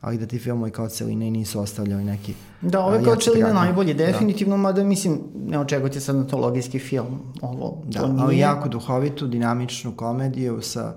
ali 0.00 0.18
da 0.18 0.26
ti 0.26 0.38
filmovi 0.38 0.70
kao 0.70 0.88
celine 0.88 1.30
nisu 1.30 1.60
ostavljali 1.60 2.04
neki 2.04 2.34
Da, 2.60 2.80
ove 2.80 3.04
kao 3.04 3.16
celine 3.16 3.52
najbolje, 3.52 3.94
da. 3.94 4.06
definitivno, 4.06 4.56
da. 4.56 4.62
mada 4.62 4.84
mislim, 4.84 5.20
ne 5.46 5.58
očekujte 5.58 6.00
sad 6.00 6.16
na 6.16 6.24
to 6.24 6.38
logijski 6.38 6.78
film, 6.78 7.20
ovo, 7.42 7.82
da, 7.86 8.00
to 8.00 8.08
nije... 8.08 8.22
ali 8.24 8.38
jako 8.38 8.68
duhovitu, 8.68 9.26
dinamičnu 9.26 9.92
komediju 9.92 10.60
sa 10.62 10.94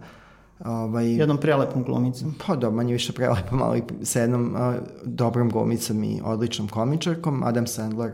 Ovaj, 0.66 1.14
jednom 1.16 1.38
prelepom 1.38 1.84
glumicom. 1.84 2.36
Pa 2.46 2.56
da, 2.56 2.70
manje 2.70 2.94
više 2.94 3.14
prelepom, 3.14 3.62
ali 3.62 3.84
sa 4.02 4.22
jednom 4.22 4.56
uh, 4.56 4.76
dobrom 5.06 5.50
glumicom 5.50 6.04
i 6.04 6.22
odličnom 6.24 6.68
komičarkom. 6.68 7.44
Adam 7.44 7.68
Sandler 7.68 8.12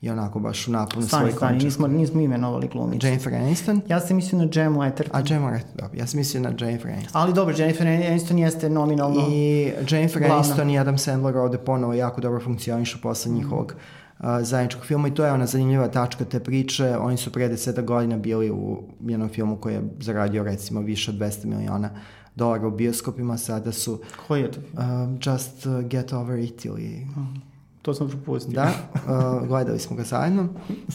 je 0.00 0.12
onako 0.12 0.38
baš 0.38 0.68
u 0.68 0.72
naponu 0.72 1.06
stani, 1.06 1.30
svoj 1.30 1.36
stani, 1.36 1.64
nismo, 1.64 1.86
nismo 1.86 2.20
imenovali 2.20 2.68
glumicu. 2.68 3.06
Jennifer 3.06 3.34
Aniston? 3.34 3.80
Ja 3.88 4.00
sam 4.00 4.16
mislio 4.16 4.38
na 4.38 4.48
Jem 4.54 4.78
Letterton. 4.78 5.20
A 5.20 5.34
Jem 5.34 5.44
Letterton, 5.44 5.76
dobro. 5.76 5.98
Ja 5.98 6.06
sam 6.06 6.18
mislio 6.18 6.42
na 6.42 6.52
Jennifer 6.60 6.90
Aniston. 6.90 7.22
Ali 7.22 7.34
dobro, 7.34 7.54
Jennifer 7.58 7.86
Aniston 7.86 8.38
jeste 8.38 8.70
nominalno 8.70 9.26
I 9.30 9.72
Jennifer 9.90 10.22
glavna. 10.22 10.36
Aniston 10.36 10.70
i 10.70 10.78
Adam 10.78 10.98
Sandler 10.98 11.36
ovde 11.36 11.58
ponovo 11.58 11.94
jako 11.94 12.20
dobro 12.20 12.40
funkcionišu 12.40 13.00
posle 13.02 13.32
njihovog 13.32 13.74
uh, 14.18 14.26
zajedničkog 14.42 14.84
filma 14.84 15.08
i 15.08 15.14
to 15.14 15.24
je 15.24 15.32
ona 15.32 15.46
zanimljiva 15.46 15.88
tačka 15.88 16.24
te 16.24 16.40
priče. 16.40 16.96
Oni 16.96 17.16
su 17.16 17.32
pre 17.32 17.48
deseta 17.48 17.82
godina 17.82 18.16
bili 18.16 18.50
u 18.50 18.82
jednom 19.00 19.28
filmu 19.28 19.56
koji 19.56 19.74
je 19.74 19.82
zaradio 20.00 20.42
recimo 20.42 20.80
više 20.80 21.10
od 21.10 21.16
200 21.16 21.44
miliona 21.44 21.90
dolara 22.34 22.66
u 22.66 22.70
bioskopima, 22.70 23.38
sada 23.38 23.72
su... 23.72 24.00
Koji 24.26 24.40
je 24.40 24.50
to? 24.50 24.60
Uh, 24.60 24.80
just 25.26 25.66
uh, 25.66 25.82
Get 25.82 26.12
Over 26.12 26.38
It 26.38 26.64
ili... 26.64 27.06
-huh 27.16 27.47
To 27.88 27.94
sam 27.94 28.08
propustio. 28.08 28.52
Da, 28.52 28.70
uh, 28.94 29.48
gledali 29.48 29.78
smo 29.78 29.96
ga 29.96 30.02
zajedno. 30.02 30.48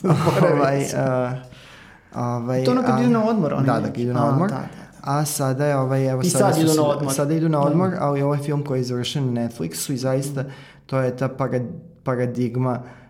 ovaj, 0.53 0.77
uh, 0.77 1.31
ovaj, 2.15 2.63
to 2.63 2.71
ono 2.71 2.81
kad 2.83 3.01
idu 3.01 3.09
na 3.09 3.29
odmor. 3.29 3.53
Oni 3.53 3.65
da, 3.65 3.79
da, 3.79 4.01
idu 4.01 4.13
na 4.13 4.29
odmor. 4.29 4.49
A, 4.53 4.55
da, 4.55 4.61
da, 4.61 4.67
da. 5.05 5.19
A 5.19 5.25
sada 5.25 5.65
je 5.65 5.77
ovaj, 5.77 6.09
evo, 6.09 6.21
I 6.21 6.29
sada 6.29 6.53
sad 6.53 6.63
idu 6.63 6.73
na 6.73 6.83
odmor. 6.83 7.13
Sada 7.13 7.33
idu 7.33 7.49
na 7.49 7.57
da. 7.57 7.63
odmor, 7.63 7.91
ali 7.99 8.21
ovaj 8.21 8.39
film 8.39 8.63
koji 8.65 8.79
je 8.79 8.83
završen 8.83 9.33
na 9.33 9.41
Netflixu 9.41 9.93
i 9.93 9.97
zaista 9.97 10.43
to 10.85 10.99
je 10.99 11.17
ta 11.17 11.29
paradigma 12.03 12.71
uh, 12.71 13.02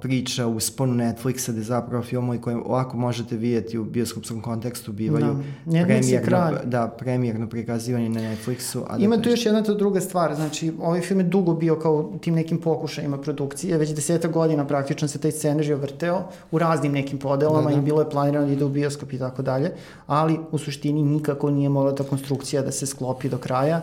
priča 0.00 0.46
u 0.46 0.60
sponu 0.60 0.94
Netflixa 0.94 1.52
gde 1.52 1.62
zapravo 1.62 2.02
filmovi 2.02 2.40
koje 2.40 2.56
ovako 2.56 2.96
možete 2.96 3.36
vidjeti 3.36 3.78
u 3.78 3.84
bioskopskom 3.84 4.40
kontekstu 4.40 4.92
bivaju 4.92 5.36
da. 5.64 5.84
premijerno, 5.84 6.58
da, 6.64 6.88
premijerno 6.98 7.48
prikazivanje 7.48 8.08
na 8.08 8.20
Netflixu. 8.20 8.82
A 8.88 8.98
da 8.98 9.04
Ima 9.04 9.22
tu 9.22 9.28
još 9.28 9.46
jedna 9.46 9.62
ta 9.62 9.74
druga 9.74 10.00
stvar, 10.00 10.34
znači 10.34 10.72
ovaj 10.80 11.00
film 11.00 11.20
je 11.20 11.24
dugo 11.24 11.54
bio 11.54 11.78
kao 11.78 12.12
tim 12.20 12.34
nekim 12.34 12.60
pokušajima 12.60 13.18
produkcije, 13.18 13.78
već 13.78 13.94
deseta 13.94 14.28
godina 14.28 14.66
praktično 14.66 15.08
se 15.08 15.18
taj 15.18 15.30
scenarij 15.30 15.74
vrteo 15.74 16.28
u 16.50 16.58
raznim 16.58 16.92
nekim 16.92 17.18
podelama 17.18 17.70
da, 17.70 17.76
da. 17.76 17.82
i 17.82 17.84
bilo 17.84 18.00
je 18.00 18.10
planirano 18.10 18.46
da 18.46 18.52
ide 18.52 18.64
u 18.64 18.68
bioskop 18.68 19.12
i 19.12 19.18
tako 19.18 19.42
dalje, 19.42 19.72
ali 20.06 20.38
u 20.50 20.58
suštini 20.58 21.02
nikako 21.02 21.50
nije 21.50 21.68
mogla 21.68 21.94
ta 21.94 22.04
konstrukcija 22.04 22.62
da 22.62 22.72
se 22.72 22.86
sklopi 22.86 23.28
do 23.28 23.38
kraja. 23.38 23.80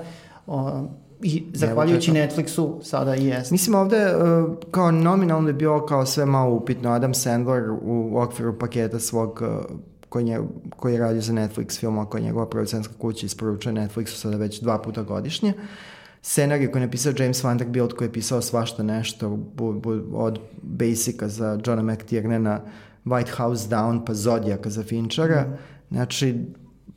O, 0.48 0.84
I 1.24 1.44
zahvaljujući 1.54 2.12
Netflixu 2.12 2.84
sada 2.84 3.16
i 3.16 3.26
jest. 3.26 3.52
Mislim 3.52 3.76
ovde 3.76 4.16
uh, 4.16 4.54
kao 4.72 4.92
nominalno 4.92 5.50
je 5.50 5.54
bio 5.54 5.86
kao 5.86 6.06
sve 6.06 6.26
malo 6.26 6.56
upitno. 6.56 6.92
Adam 6.92 7.14
Sandler 7.14 7.70
u 7.82 8.18
okviru 8.18 8.60
paketa 8.60 9.00
svog 9.00 9.42
uh, 9.42 9.78
koji, 10.10 10.28
je, 10.28 10.42
koji 10.76 10.94
je 10.94 11.00
radio 11.00 11.22
za 11.22 11.34
Netflix 11.34 11.80
filma 11.80 12.06
koja 12.06 12.20
je 12.20 12.26
njegova 12.26 12.50
producentska 12.50 12.94
kuća 13.00 13.26
isporučuje 13.26 13.74
Netflixu 13.74 14.16
sada 14.16 14.38
već 14.38 14.62
dva 14.62 14.82
puta 14.82 15.04
godišnje. 15.04 15.54
Scenarij 16.22 16.72
koji 16.72 16.82
je 16.82 16.86
napisao 16.86 17.14
James 17.18 17.44
Vanderbilt 17.44 17.94
koji 17.94 18.08
je 18.08 18.14
pisao 18.14 18.42
svašta 18.42 18.84
nešto 18.84 19.30
bu, 19.30 19.74
bu, 19.74 20.02
od 20.14 20.40
Basica 20.62 21.28
za 21.28 21.60
Johna 21.66 21.94
McTiernana, 21.94 22.62
White 23.06 23.36
House 23.38 23.70
Down 23.70 24.06
pa 24.06 24.14
Zodijaka 24.14 24.70
za 24.70 24.84
Finchera. 24.84 25.42
Mm. 25.42 25.58
Znači, 25.92 26.46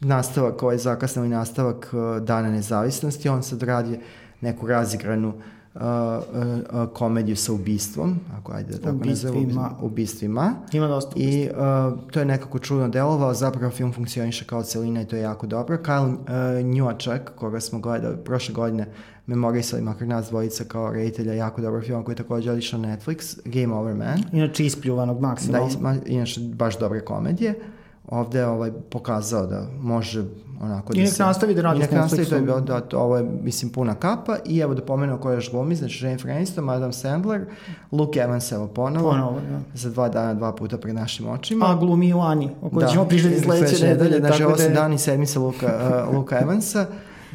nastavak, 0.05 0.63
ovaj 0.63 0.79
zakasnili 0.79 1.29
nastavak 1.29 1.91
uh, 1.93 2.23
Dana 2.25 2.51
nezavisnosti, 2.51 3.29
on 3.29 3.43
sad 3.43 3.63
radi 3.63 3.99
neku 4.41 4.67
razigranu 4.67 5.29
uh, 5.29 5.81
uh, 5.83 6.89
komediju 6.93 7.37
sa 7.37 7.53
ubistvom, 7.53 8.17
ako 8.39 8.53
ajde 8.53 8.73
da 8.73 8.79
tako 8.79 8.97
ubistvima. 8.97 9.71
ubistvima. 9.83 10.55
Ima 10.73 10.87
dosta 10.89 11.13
I 11.17 11.49
uh, 11.51 12.11
to 12.11 12.19
je 12.19 12.25
nekako 12.25 12.59
čudno 12.59 12.89
delovao, 12.89 13.35
zapravo 13.35 13.71
film 13.71 13.93
funkcioniše 13.93 14.45
kao 14.45 14.63
celina 14.63 15.03
i 15.03 15.05
to 15.05 15.17
je 15.17 15.23
jako 15.23 15.47
dobro. 15.47 15.77
Kyle 15.77 16.15
uh, 16.15 16.67
Njuačak, 16.67 17.33
koga 17.37 17.61
smo 17.61 17.79
gledali 17.79 18.17
prošle 18.25 18.55
godine, 18.55 18.87
memorisali 19.27 19.83
makar 19.83 20.09
nas 20.09 20.29
dvojica 20.29 20.65
kao 20.65 20.93
reditelja, 20.93 21.35
jako 21.35 21.61
dobar 21.61 21.83
film 21.83 22.05
koji 22.05 22.13
je 22.13 22.17
takođe 22.17 22.51
odišao 22.51 22.81
na 22.81 22.97
Netflix, 22.97 23.39
Game 23.45 23.75
Over 23.75 23.95
Man. 23.95 24.19
Inače 24.33 24.67
ispljuvanog 24.67 25.21
maksimalno. 25.21 25.69
Da, 25.83 25.95
inače 26.07 26.41
baš 26.41 26.79
dobre 26.79 27.01
komedije. 27.01 27.51
Uh, 27.51 27.84
ovde 28.09 28.47
ovaj, 28.47 28.73
pokazao 28.91 29.47
da 29.47 29.67
može 29.81 30.25
onako 30.61 30.93
I 30.97 31.01
da 31.01 31.07
se... 31.07 31.23
nastavi 31.23 31.55
da 31.55 31.63
radi 31.63 31.83
s 31.83 31.89
Netflixom. 31.89 31.97
nastavi 31.97 32.47
da, 32.47 32.55
da, 32.55 32.61
da, 32.61 32.81
to, 32.81 32.99
ovo 32.99 33.17
je, 33.17 33.25
mislim, 33.43 33.73
puna 33.73 33.95
kapa 33.95 34.37
i 34.45 34.59
evo 34.59 34.75
da 34.75 34.83
pomenuo 34.83 35.19
ko 35.19 35.31
je 35.31 35.35
još 35.35 35.51
glumi, 35.51 35.75
znači 35.75 36.05
Jennifer 36.05 36.31
Aniston, 36.31 36.71
Adam 36.71 36.93
Sandler, 36.93 37.45
Luke 37.93 38.21
Evans, 38.21 38.53
evo 38.53 38.67
ponovo, 38.67 39.11
ponovo 39.11 39.37
ja. 39.37 39.61
za 39.75 39.91
dva 39.91 40.09
dana, 40.09 40.35
dva 40.35 40.53
puta 40.53 40.79
pred 40.79 40.95
našim 40.95 41.29
očima. 41.29 41.67
A 41.67 41.77
glumi 41.77 42.09
i 42.09 42.13
Ani, 42.13 42.51
o 42.63 42.71
kojoj 42.71 42.87
da, 42.87 42.93
ćemo 42.93 43.05
prišljati 43.05 43.41
sledeće 43.41 43.87
nedelje. 43.87 44.19
Znači, 44.19 44.45
ovo 44.45 44.57
su 44.57 44.69
da... 44.69 44.75
dani 44.75 44.99
sedmice 44.99 45.39
Luka, 45.39 46.05
uh, 46.09 46.15
Luka 46.17 46.41
Evansa, 46.41 46.87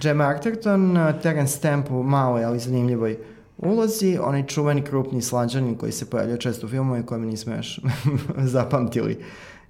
Gemma 0.02 0.24
Arterton, 0.24 0.98
uh, 0.98 1.22
Terence 1.22 1.58
Stamp 1.58 1.92
u 1.92 2.04
maloj, 2.04 2.44
ali 2.44 2.60
zanimljivoj 2.60 3.18
ulozi, 3.58 4.18
onaj 4.22 4.46
čuveni 4.46 4.82
krupni 4.82 5.22
slađanin 5.22 5.76
koji 5.76 5.92
se 5.92 6.10
pojavlja 6.10 6.38
često 6.38 6.68
u 6.68 6.70
filmu 6.70 6.98
i 6.98 7.04
kojem 7.04 7.26
nismo 7.26 7.54
još 7.54 7.80
zapamtili 8.54 9.20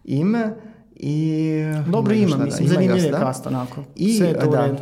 ime. 0.04 0.54
I, 1.00 1.52
Dobro 1.88 2.14
ima, 2.14 2.38
da, 2.38 2.46
mislim, 2.46 2.68
zanimljiv 2.68 3.04
je 3.04 3.12
kast 3.12 3.48
onako. 3.48 3.84
I, 3.96 4.18
Sve 4.18 4.28
je 4.28 4.40
to 4.40 4.48
da, 4.48 4.76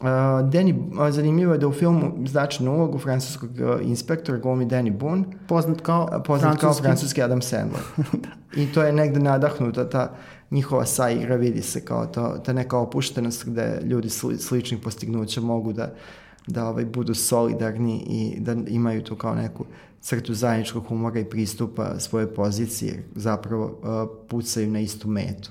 Uh, 0.00 0.06
Danny, 0.06 0.72
uh, 0.72 1.14
zanimljivo 1.14 1.52
je 1.52 1.58
da 1.58 1.68
u 1.68 1.72
filmu 1.72 2.12
značajnu 2.26 2.74
ulogu 2.74 2.98
francuskog 2.98 3.50
uh, 3.50 3.88
inspektora 3.88 4.38
glumi 4.38 4.66
Danny 4.66 4.90
Boone. 4.90 5.24
Poznat 5.48 5.80
kao, 5.80 6.02
uh, 6.02 6.22
poznat 6.26 6.40
francuski. 6.42 6.60
kao 6.60 6.74
francuski 6.74 7.22
Adam 7.22 7.42
Sandler. 7.42 7.80
da. 7.96 8.28
I 8.62 8.72
to 8.72 8.82
je 8.82 8.92
negde 8.92 9.20
nadahnuta 9.20 9.88
ta 9.88 10.14
njihova 10.50 10.86
saigra, 10.86 11.36
vidi 11.36 11.62
se 11.62 11.84
kao 11.84 12.06
to, 12.06 12.36
ta 12.44 12.52
neka 12.52 12.78
opuštenost 12.78 13.46
gde 13.46 13.80
ljudi 13.82 14.10
sli, 14.10 14.38
sličnih 14.38 14.80
postignuća 14.80 15.40
mogu 15.40 15.72
da, 15.72 15.94
da 16.46 16.68
ovaj, 16.68 16.84
budu 16.84 17.14
solidarni 17.14 18.04
i 18.06 18.40
da 18.40 18.56
imaju 18.68 19.02
tu 19.02 19.16
kao 19.16 19.34
neku 19.34 19.64
crtu 20.00 20.34
zajedničkog 20.34 20.86
humora 20.88 21.20
i 21.20 21.24
pristupa 21.24 21.98
svoje 21.98 22.34
pozicije, 22.34 23.08
zapravo 23.14 23.64
uh, 23.64 24.18
pucaju 24.28 24.70
na 24.70 24.80
istu 24.80 25.08
metu. 25.08 25.50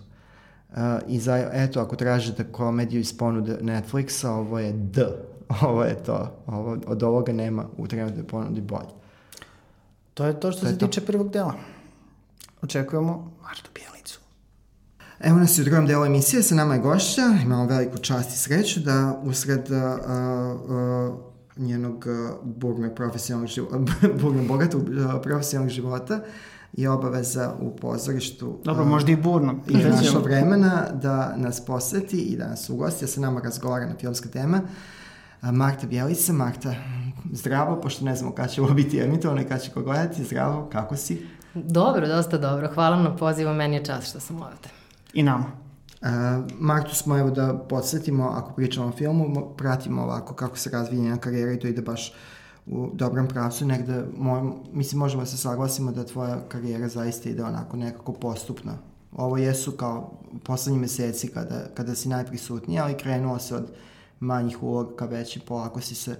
Uh, 0.70 0.78
I 1.08 1.20
za, 1.20 1.50
eto, 1.54 1.80
ako 1.80 1.96
tražite 1.96 2.44
komediju 2.52 3.00
iz 3.00 3.18
ponude 3.18 3.58
Netflixa, 3.62 4.28
ovo 4.28 4.60
je 4.60 4.74
D. 4.74 5.06
Ovo 5.62 5.84
je 5.84 6.04
to. 6.04 6.44
Ovo, 6.48 6.78
od 6.88 7.04
ovoga 7.04 7.34
nema 7.34 7.66
u 7.78 7.88
trenutnoj 7.88 8.28
ponudi 8.28 8.62
bolje. 8.62 8.90
To 10.14 10.26
je 10.26 10.40
to 10.40 10.52
što 10.52 10.62
to 10.62 10.68
se 10.68 10.78
tiče 10.78 11.02
prvog 11.02 11.32
dela. 11.32 11.54
Očekujemo 12.62 13.32
Martu 13.44 13.70
Bijelicu. 13.74 14.20
Evo 15.20 15.38
nas 15.38 15.58
i 15.58 15.62
u 15.62 15.64
drugom 15.64 15.86
delu 15.86 16.06
emisije, 16.06 16.44
sa 16.44 16.56
nama 16.56 16.74
je 16.74 16.80
gošća, 16.80 17.22
imamo 17.44 17.66
veliku 17.66 17.98
čast 17.98 18.30
i 18.30 18.38
sreću 18.38 18.80
da 18.80 19.20
usred 19.24 19.72
uh, 19.72 19.78
uh, 20.70 21.35
njenog 21.58 22.06
burnog 22.44 22.96
profesionalnog 22.96 23.50
života, 23.50 23.78
burnog 24.22 24.48
bogatog 24.48 24.82
profesionalnog 25.24 25.70
života 25.70 26.22
i 26.74 26.88
obaveza 26.88 27.54
u 27.62 27.76
pozorištu. 27.76 28.60
Dobro, 28.64 28.86
možda 28.86 29.12
i 29.12 29.16
burno. 29.16 29.56
I 29.68 29.78
našo 29.96 30.20
vremena 30.20 30.88
da 30.94 31.34
nas 31.38 31.66
poseti 31.66 32.18
i 32.18 32.38
da 32.38 32.48
nas 32.48 32.70
ugosti, 32.70 33.06
da 33.06 33.08
sa 33.08 33.22
nama 33.22 33.42
razgovara 33.42 33.86
na 33.86 33.96
filmska 34.00 34.30
tema. 34.30 34.62
Marta 35.42 35.88
Bjelica, 35.88 36.34
Marta, 36.34 36.76
zdravo, 37.34 37.82
pošto 37.82 38.06
ne 38.06 38.16
znamo 38.16 38.36
kada 38.36 38.48
će 38.48 38.62
ovo 38.62 38.74
biti 38.74 39.00
emitovano 39.00 39.42
i 39.42 39.46
kada 39.46 39.60
će 39.60 39.72
ko 39.72 39.82
gledati, 39.82 40.24
zdravo, 40.24 40.70
kako 40.72 40.96
si? 40.96 41.26
Dobro, 41.54 42.08
dosta 42.08 42.38
dobro. 42.38 42.70
Hvala 42.74 43.04
na 43.04 43.16
pozivu, 43.16 43.54
meni 43.54 43.76
je 43.76 43.86
čast 43.86 44.10
što 44.10 44.20
sam 44.20 44.42
ovde. 44.42 44.70
I 45.14 45.24
nama. 45.24 45.65
Uh, 46.06 46.12
Martu 46.60 46.96
smo, 46.96 47.18
evo 47.18 47.30
da 47.30 47.66
podsjetimo, 47.70 48.24
ako 48.24 48.54
pričamo 48.54 48.88
o 48.88 48.92
filmu, 48.92 49.54
pratimo 49.58 50.02
ovako 50.02 50.34
kako 50.34 50.58
se 50.58 50.70
razvija 50.70 51.02
njena 51.02 51.18
karijera 51.18 51.52
i 51.52 51.60
to 51.60 51.68
ide 51.68 51.82
baš 51.82 52.14
u 52.66 52.90
dobrom 52.94 53.28
pravcu, 53.28 53.66
negde, 53.66 54.04
moj, 54.18 54.42
mislim, 54.74 55.00
možemo 55.00 55.22
da 55.22 55.26
se 55.26 55.38
saglasimo 55.38 55.92
da 55.92 56.06
tvoja 56.06 56.40
karijera 56.50 56.88
zaista 56.88 57.30
ide 57.30 57.44
onako 57.44 57.78
nekako 57.78 58.14
postupno. 58.14 58.72
Ovo 59.12 59.38
jesu 59.38 59.72
kao 59.72 60.12
poslednji 60.44 60.80
meseci 60.80 61.28
kada, 61.28 61.66
kada 61.74 61.96
si 61.96 62.10
najprisutniji, 62.10 62.80
ali 62.80 62.98
krenuo 62.98 63.40
se 63.40 63.56
od 63.56 63.72
manjih 64.20 64.64
uloga 64.64 64.96
ka 64.96 65.06
veći, 65.06 65.40
polako 65.40 65.82
si 65.82 65.96
se 65.96 66.18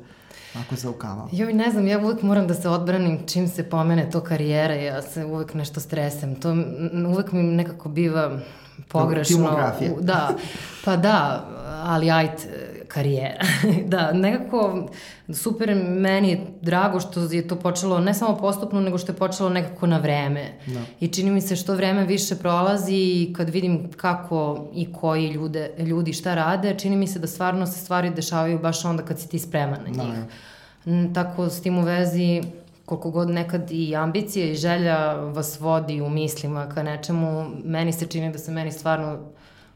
ako 0.56 0.76
zaukavao. 0.76 1.30
Joj, 1.32 1.54
ne 1.54 1.72
znam, 1.72 1.88
ja 1.88 2.00
uvek 2.00 2.22
moram 2.22 2.48
da 2.48 2.54
se 2.54 2.70
odbranim 2.70 3.20
čim 3.28 3.48
se 3.48 3.64
pomene 3.64 4.10
to 4.10 4.22
karijera, 4.22 4.74
ja 4.74 5.02
se 5.02 5.26
uvek 5.26 5.54
nešto 5.54 5.80
stresem. 5.80 6.36
To 6.36 6.56
uvek 7.10 7.32
mi 7.32 7.44
nekako 7.44 7.90
biva 7.90 8.40
pogrešno. 8.84 9.38
Filmografija. 9.38 9.92
u- 9.92 10.02
Da, 10.02 10.30
pa 10.86 10.96
da, 10.96 11.46
ali 11.84 12.12
ajde, 12.12 12.34
karijera. 12.88 13.46
da, 13.86 14.12
nekako 14.14 14.90
super 15.32 15.70
meni 15.78 16.30
je 16.30 16.42
drago 16.62 17.00
što 17.00 17.20
je 17.22 17.48
to 17.48 17.56
počelo 17.58 18.00
ne 18.00 18.14
samo 18.14 18.38
postupno, 18.38 18.82
nego 18.82 18.98
što 18.98 19.12
je 19.12 19.18
počelo 19.18 19.50
nekako 19.50 19.88
na 19.88 19.98
vreme. 19.98 20.44
Da. 20.66 20.80
I 21.00 21.08
čini 21.08 21.32
mi 21.32 21.42
se 21.42 21.56
što 21.56 21.76
vreme 21.76 22.06
više 22.06 22.36
prolazi 22.36 22.94
i 22.94 23.34
kad 23.34 23.50
vidim 23.50 23.92
kako 23.92 24.40
i 24.74 24.88
koji 24.94 25.28
ljude, 25.28 25.72
ljudi 25.80 26.14
šta 26.14 26.36
rade, 26.36 26.76
čini 26.76 26.96
mi 26.96 27.08
se 27.08 27.20
da 27.20 27.28
stvarno 27.28 27.66
se 27.66 27.80
stvari 27.80 28.10
dešavaju 28.10 28.60
baš 28.60 28.86
onda 28.86 29.04
kad 29.04 29.20
si 29.20 29.30
ti 29.30 29.40
spreman 29.40 29.80
na 29.88 30.04
njih. 30.04 30.14
Mm, 30.88 31.14
Tako 31.14 31.46
s 31.46 31.62
tim 31.62 31.78
u 31.78 31.84
vezi 31.84 32.44
koliko 32.86 33.12
god 33.12 33.30
nekad 33.30 33.72
i 33.72 33.96
ambicije 33.96 34.52
i 34.52 34.56
želja 34.56 35.14
vas 35.14 35.60
vodi 35.60 36.02
u 36.02 36.10
mislima 36.10 36.70
ka 36.70 36.84
nečemu, 36.84 37.50
meni 37.64 37.94
se 37.94 38.08
čini 38.08 38.32
da 38.32 38.38
se 38.38 38.52
meni 38.52 38.72
stvarno 38.72 39.20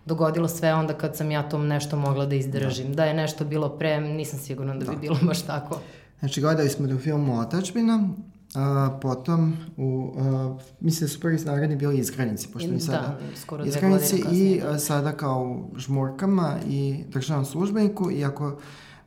dogodilo 0.06 0.48
sve 0.48 0.74
onda 0.74 0.94
kad 0.94 1.18
sam 1.18 1.32
ja 1.32 1.50
tom 1.50 1.68
nešto 1.68 1.98
mogla 1.98 2.26
da 2.26 2.36
izdržim. 2.36 2.94
Da, 2.94 3.06
je 3.06 3.14
nešto 3.14 3.46
bilo 3.46 3.70
pre, 3.70 4.02
nisam 4.02 4.40
sigurna 4.40 4.76
da 4.76 4.92
bi 4.92 4.98
bilo 4.98 5.18
baš 5.22 5.42
tako. 5.42 5.80
Znači, 6.20 6.42
gledali 6.42 6.70
smo 6.70 6.88
da 6.88 6.96
u 6.96 7.00
filmu 7.00 7.40
Otačbina, 7.40 8.10
a, 8.56 8.98
potom 9.02 9.58
u, 9.78 10.14
a, 10.18 10.58
mislim 10.80 11.08
da 11.08 11.14
su 11.14 11.20
prvi 11.20 11.38
nagradi 11.46 11.76
bili 11.76 11.98
izgranici, 11.98 12.48
pošto 12.54 12.70
mi 12.70 12.76
Da, 12.76 12.80
sada 12.80 13.18
skoro 13.36 13.64
dve 13.64 13.70
izgranici 13.70 14.24
i 14.32 14.62
a, 14.62 14.80
sada 14.80 15.12
kao 15.12 15.70
žmurkama 15.78 16.56
i 16.68 17.04
državnom 17.08 17.46
službeniku, 17.46 18.12
iako 18.12 18.60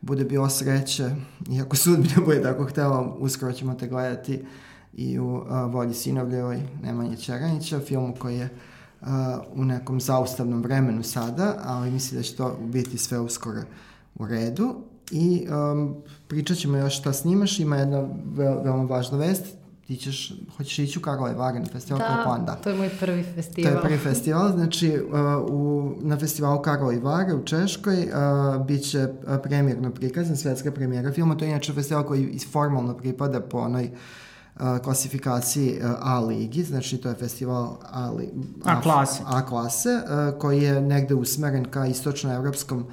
bude 0.02 0.24
bilo 0.24 0.48
sreće, 0.48 1.10
iako 1.50 1.76
sudbina 1.76 2.14
bude 2.24 2.42
tako 2.42 2.64
htela, 2.64 3.16
uskoro 3.18 3.52
ćemo 3.52 3.74
te 3.74 3.88
gledati 3.88 4.44
i 4.94 5.18
u 5.18 5.42
a, 5.48 5.66
Volji 5.66 5.94
sinovljevoj 5.94 6.62
Nemanje 6.82 7.16
Čeranića, 7.16 7.80
filmu 7.80 8.14
koji 8.18 8.38
je 8.38 8.48
a, 9.00 9.40
u 9.54 9.64
nekom 9.64 10.00
zaustavnom 10.00 10.62
vremenu 10.62 11.02
sada, 11.02 11.62
ali 11.64 11.90
mislim 11.90 12.20
da 12.20 12.22
će 12.22 12.36
to 12.36 12.58
biti 12.60 12.98
sve 12.98 13.18
uskoro 13.18 13.62
u 14.14 14.26
redu. 14.26 14.74
I 15.10 15.46
um, 15.72 15.94
pričat 16.28 16.56
ćemo 16.56 16.76
još 16.76 16.98
šta 16.98 17.12
snimaš, 17.12 17.60
ima 17.60 17.76
jedna 17.76 18.00
ve 18.34 18.44
veoma 18.64 18.84
važna 18.84 19.18
vest, 19.18 19.44
ti 19.86 19.96
ćeš, 19.96 20.32
hoćeš 20.56 20.78
ići 20.78 20.98
u 20.98 21.02
Karlove 21.02 21.34
Vage 21.34 21.60
na 21.60 21.66
festival 21.66 22.00
koji 22.00 22.18
je 22.18 22.24
plan, 22.24 22.44
da. 22.44 22.54
to 22.54 22.70
je 22.70 22.76
moj 22.76 22.90
prvi 23.00 23.22
To 23.22 23.28
festival. 23.34 23.72
je 23.72 23.80
prvi 23.82 23.98
festival, 23.98 24.52
znači 24.52 24.98
uh, 24.98 25.50
u, 25.50 25.92
na 26.00 26.18
festivalu 26.18 26.62
Karlo 26.62 26.92
i 26.92 26.98
Vare 26.98 27.34
u 27.34 27.44
Češkoj 27.44 27.98
uh, 28.02 28.66
bit 28.66 28.90
će 28.90 29.02
uh, 29.02 29.38
premijerno 29.42 29.90
prikazan, 29.90 30.36
svetska 30.36 30.72
premijera 30.72 31.12
filma, 31.12 31.36
to 31.36 31.44
je 31.44 31.50
inače 31.50 31.72
festival 31.72 32.04
koji 32.04 32.38
formalno 32.52 32.94
pripada 32.96 33.40
po 33.40 33.58
onoj 33.58 33.90
uh, 34.60 34.78
klasifikaciji 34.78 35.78
uh, 35.78 35.90
A 36.00 36.20
ligi, 36.20 36.62
znači 36.62 36.98
to 36.98 37.08
je 37.08 37.14
festival 37.14 37.76
A, 37.90 38.10
li, 38.10 38.28
A 38.64 38.80
klase. 38.80 39.22
A 39.26 39.46
klase, 39.46 39.88
uh, 39.88 40.38
koji 40.38 40.62
je 40.62 40.80
negde 40.80 41.14
usmeren 41.14 41.64
ka 41.64 41.86
istočnoevropskom 41.86 42.86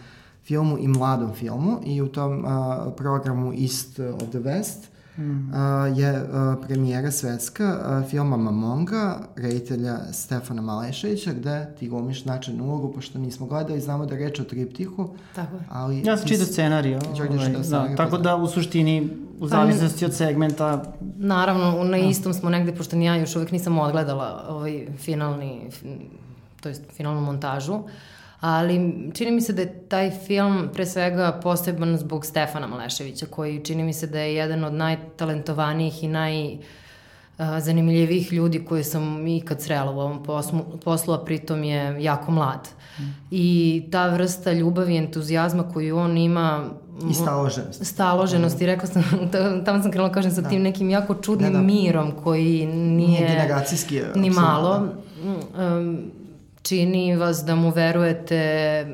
filmu 0.44 0.78
i 0.80 0.88
mladom 0.88 1.34
filmu 1.34 1.80
i 1.86 2.02
u 2.02 2.08
tom 2.08 2.46
uh, 2.46 2.94
programu 2.98 3.54
East 3.54 4.00
of 4.00 4.30
the 4.30 4.40
West 4.40 4.89
Mm. 5.20 5.54
a, 5.54 5.88
je 5.96 6.10
a, 6.34 6.56
premijera 6.68 7.12
svetska 7.12 7.80
a, 7.84 8.04
filma 8.10 8.38
Mamonga, 8.38 9.20
reditelja 9.36 9.98
Stefana 10.14 10.62
Maleševića, 10.62 11.34
gde 11.34 11.76
ti 11.80 11.90
glumiš 11.90 12.24
značajnu 12.24 12.64
ulogu, 12.64 12.94
pošto 12.94 13.20
nismo 13.20 13.46
gledali, 13.46 13.82
znamo 13.82 14.06
da 14.06 14.16
je 14.16 14.28
reč 14.28 14.40
o 14.40 14.44
triptihu, 14.44 15.10
Tako 15.36 15.56
je. 15.56 15.62
ali... 15.70 16.02
Ja 16.06 16.18
sam 16.18 16.28
čitao 16.28 16.46
scenariju. 16.46 17.00
Ovaj, 17.20 17.50
da, 17.70 17.88
pa 17.98 18.04
tako 18.06 18.18
da 18.18 18.36
u 18.36 18.48
suštini, 18.48 19.10
u 19.40 19.48
zavisnosti 19.48 20.06
od 20.06 20.14
segmenta, 20.14 20.94
Naravno, 21.18 21.84
na 21.84 21.98
istom 21.98 22.34
smo 22.34 22.50
negde, 22.50 22.76
pošto 22.76 22.96
ni 22.96 23.06
ja 23.06 23.16
još 23.16 23.36
uvijek 23.36 23.52
nisam 23.52 23.80
odgledala 23.80 24.46
ovaj 24.50 24.88
finalni, 24.98 25.70
fin- 25.72 26.00
to 26.62 26.70
jest 26.70 26.82
finalnu 26.94 27.22
montažu, 27.22 27.80
ali 28.40 28.76
čini 29.14 29.32
mi 29.32 29.42
se 29.42 29.54
da 29.54 29.62
je 29.62 29.80
taj 29.82 30.12
film 30.12 30.70
pre 30.74 30.86
svega 30.86 31.32
poseban 31.34 31.98
zbog 31.98 32.26
Stefana 32.26 32.68
Maleševića, 32.68 33.26
koji 33.26 33.60
čini 33.60 33.84
mi 33.84 33.94
se 33.94 34.08
da 34.08 34.20
je 34.20 34.36
jedan 34.36 34.64
od 34.64 34.74
najtalentovanijih 34.74 36.04
i 36.04 36.08
naj 36.08 36.58
a, 37.38 37.60
zanimljivih 37.60 38.34
ljudi 38.34 38.66
koje 38.66 38.84
sam 38.84 39.28
ikad 39.28 39.62
srela 39.62 39.92
u 39.92 40.00
ovom 40.00 40.24
poslu, 40.24 40.60
poslu 40.80 41.14
a 41.14 41.20
pritom 41.20 41.64
je 41.64 42.04
jako 42.04 42.32
mlad. 42.32 42.70
I 43.32 43.48
ta 43.92 44.08
vrsta 44.08 44.52
ljubavi 44.54 44.94
i 44.94 44.98
entuzijazma 44.98 45.64
koju 45.64 45.98
on 45.98 46.18
ima 46.18 46.64
I 47.12 47.14
staloženost. 47.14 47.86
staloženost 47.86 48.62
i 48.62 48.66
rekla 48.66 48.88
sam, 48.88 49.04
ta- 49.32 49.64
tamo 49.64 49.82
sam 49.82 49.92
krenula 49.92 50.12
kažem 50.12 50.32
sa 50.32 50.42
tim 50.42 50.62
nekim 50.62 50.90
jako 50.90 51.16
čudnim 51.16 51.52
Da, 51.54 51.58
da. 51.58 51.64
mirom 51.64 52.12
koji 52.14 52.66
nije, 52.66 53.08
Nije 53.10 53.28
generacijski, 53.30 53.96
je, 53.96 54.12
ni 54.16 54.30
malo. 54.30 54.88
Um, 55.78 55.98
čini 56.70 57.16
vas 57.16 57.46
da 57.46 57.56
mu 57.56 57.70
verujete 57.70 58.86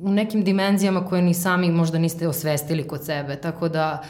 u 0.00 0.10
nekim 0.10 0.44
dimenzijama 0.44 1.04
koje 1.04 1.22
ni 1.22 1.34
sami 1.34 1.70
možda 1.70 1.98
niste 1.98 2.28
osvestili 2.28 2.88
kod 2.88 3.04
sebe. 3.04 3.36
Tako 3.36 3.68
da 3.68 4.02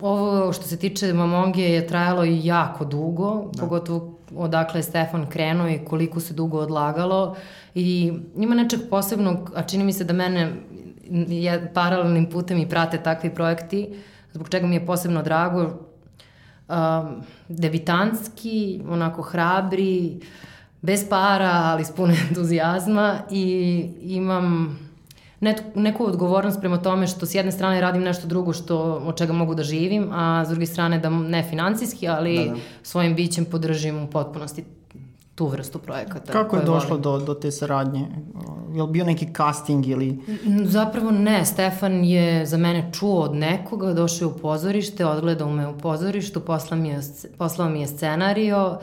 ovo 0.00 0.52
što 0.52 0.62
se 0.62 0.76
tiče 0.76 1.12
Mamonge 1.12 1.62
je 1.62 1.86
trajalo 1.86 2.24
i 2.24 2.46
jako 2.46 2.84
dugo, 2.84 3.50
da. 3.52 3.60
pogotovo 3.62 4.18
odakle 4.36 4.78
je 4.78 4.82
Stefan 4.82 5.26
krenuo 5.30 5.68
i 5.68 5.78
koliko 5.84 6.20
se 6.20 6.34
dugo 6.34 6.58
odlagalo 6.58 7.36
i 7.74 8.12
ima 8.36 8.54
nečeg 8.54 8.80
posebnog, 8.90 9.52
a 9.54 9.62
čini 9.62 9.84
mi 9.84 9.92
se 9.92 10.04
da 10.04 10.12
mene 10.12 10.52
je, 11.28 11.70
paralelnim 11.74 12.26
putem 12.30 12.58
i 12.58 12.68
prate 12.68 13.02
takvi 13.02 13.34
projekti, 13.34 13.88
zbog 14.32 14.48
čega 14.48 14.66
mi 14.66 14.74
je 14.74 14.86
posebno 14.86 15.22
drago, 15.22 15.62
um, 16.68 17.22
debitanski, 17.48 18.80
onako 18.88 19.22
hrabri, 19.22 20.20
bez 20.84 21.08
para, 21.08 21.50
ali 21.64 21.84
s 21.84 21.92
puno 21.92 22.14
entuzijazma 22.28 23.18
i 23.30 23.86
imam 24.02 24.78
neku 25.74 26.06
odgovornost 26.06 26.60
prema 26.60 26.78
tome 26.78 27.06
što 27.06 27.26
s 27.26 27.34
jedne 27.34 27.52
strane 27.52 27.80
radim 27.80 28.02
nešto 28.02 28.26
drugo 28.26 28.52
što, 28.52 28.78
od 29.06 29.16
čega 29.18 29.32
mogu 29.32 29.54
da 29.54 29.62
živim, 29.62 30.08
a 30.12 30.44
s 30.44 30.48
druge 30.48 30.66
strane 30.66 30.98
da 30.98 31.10
ne 31.10 31.42
financijski, 31.42 32.08
ali 32.08 32.38
Da, 32.38 32.44
da. 32.44 32.60
svojim 32.82 33.14
bićem 33.14 33.44
podržim 33.44 34.02
u 34.02 34.06
potpunosti 34.06 34.64
tu 35.34 35.46
vrstu 35.46 35.78
projekata. 35.78 36.32
kako 36.32 36.56
je 36.56 36.64
došlo 36.64 36.98
do, 36.98 37.18
do 37.18 37.34
te 37.34 37.50
saradnje? 37.50 38.06
Je 38.74 38.82
li 38.82 38.90
bio 38.90 39.04
neki 39.04 39.28
casting 39.36 39.86
ili... 39.86 40.18
Zapravo 40.64 41.10
ne, 41.10 41.44
Stefan 41.44 42.04
je 42.04 42.46
za 42.46 42.56
mene 42.56 42.90
čuo 42.92 43.20
od 43.20 43.34
nekoga, 43.34 43.92
došao 43.92 44.26
je 44.26 44.32
u 44.34 44.38
pozorište, 44.38 45.06
odgledao 45.06 45.50
me 45.50 45.68
u 45.68 45.78
pozorištu, 45.78 46.40
poslao 46.40 46.80
mi 46.80 46.88
je, 46.88 47.00
poslao 47.38 47.68
mi 47.68 47.80
je 47.80 47.86
scenario, 47.86 48.78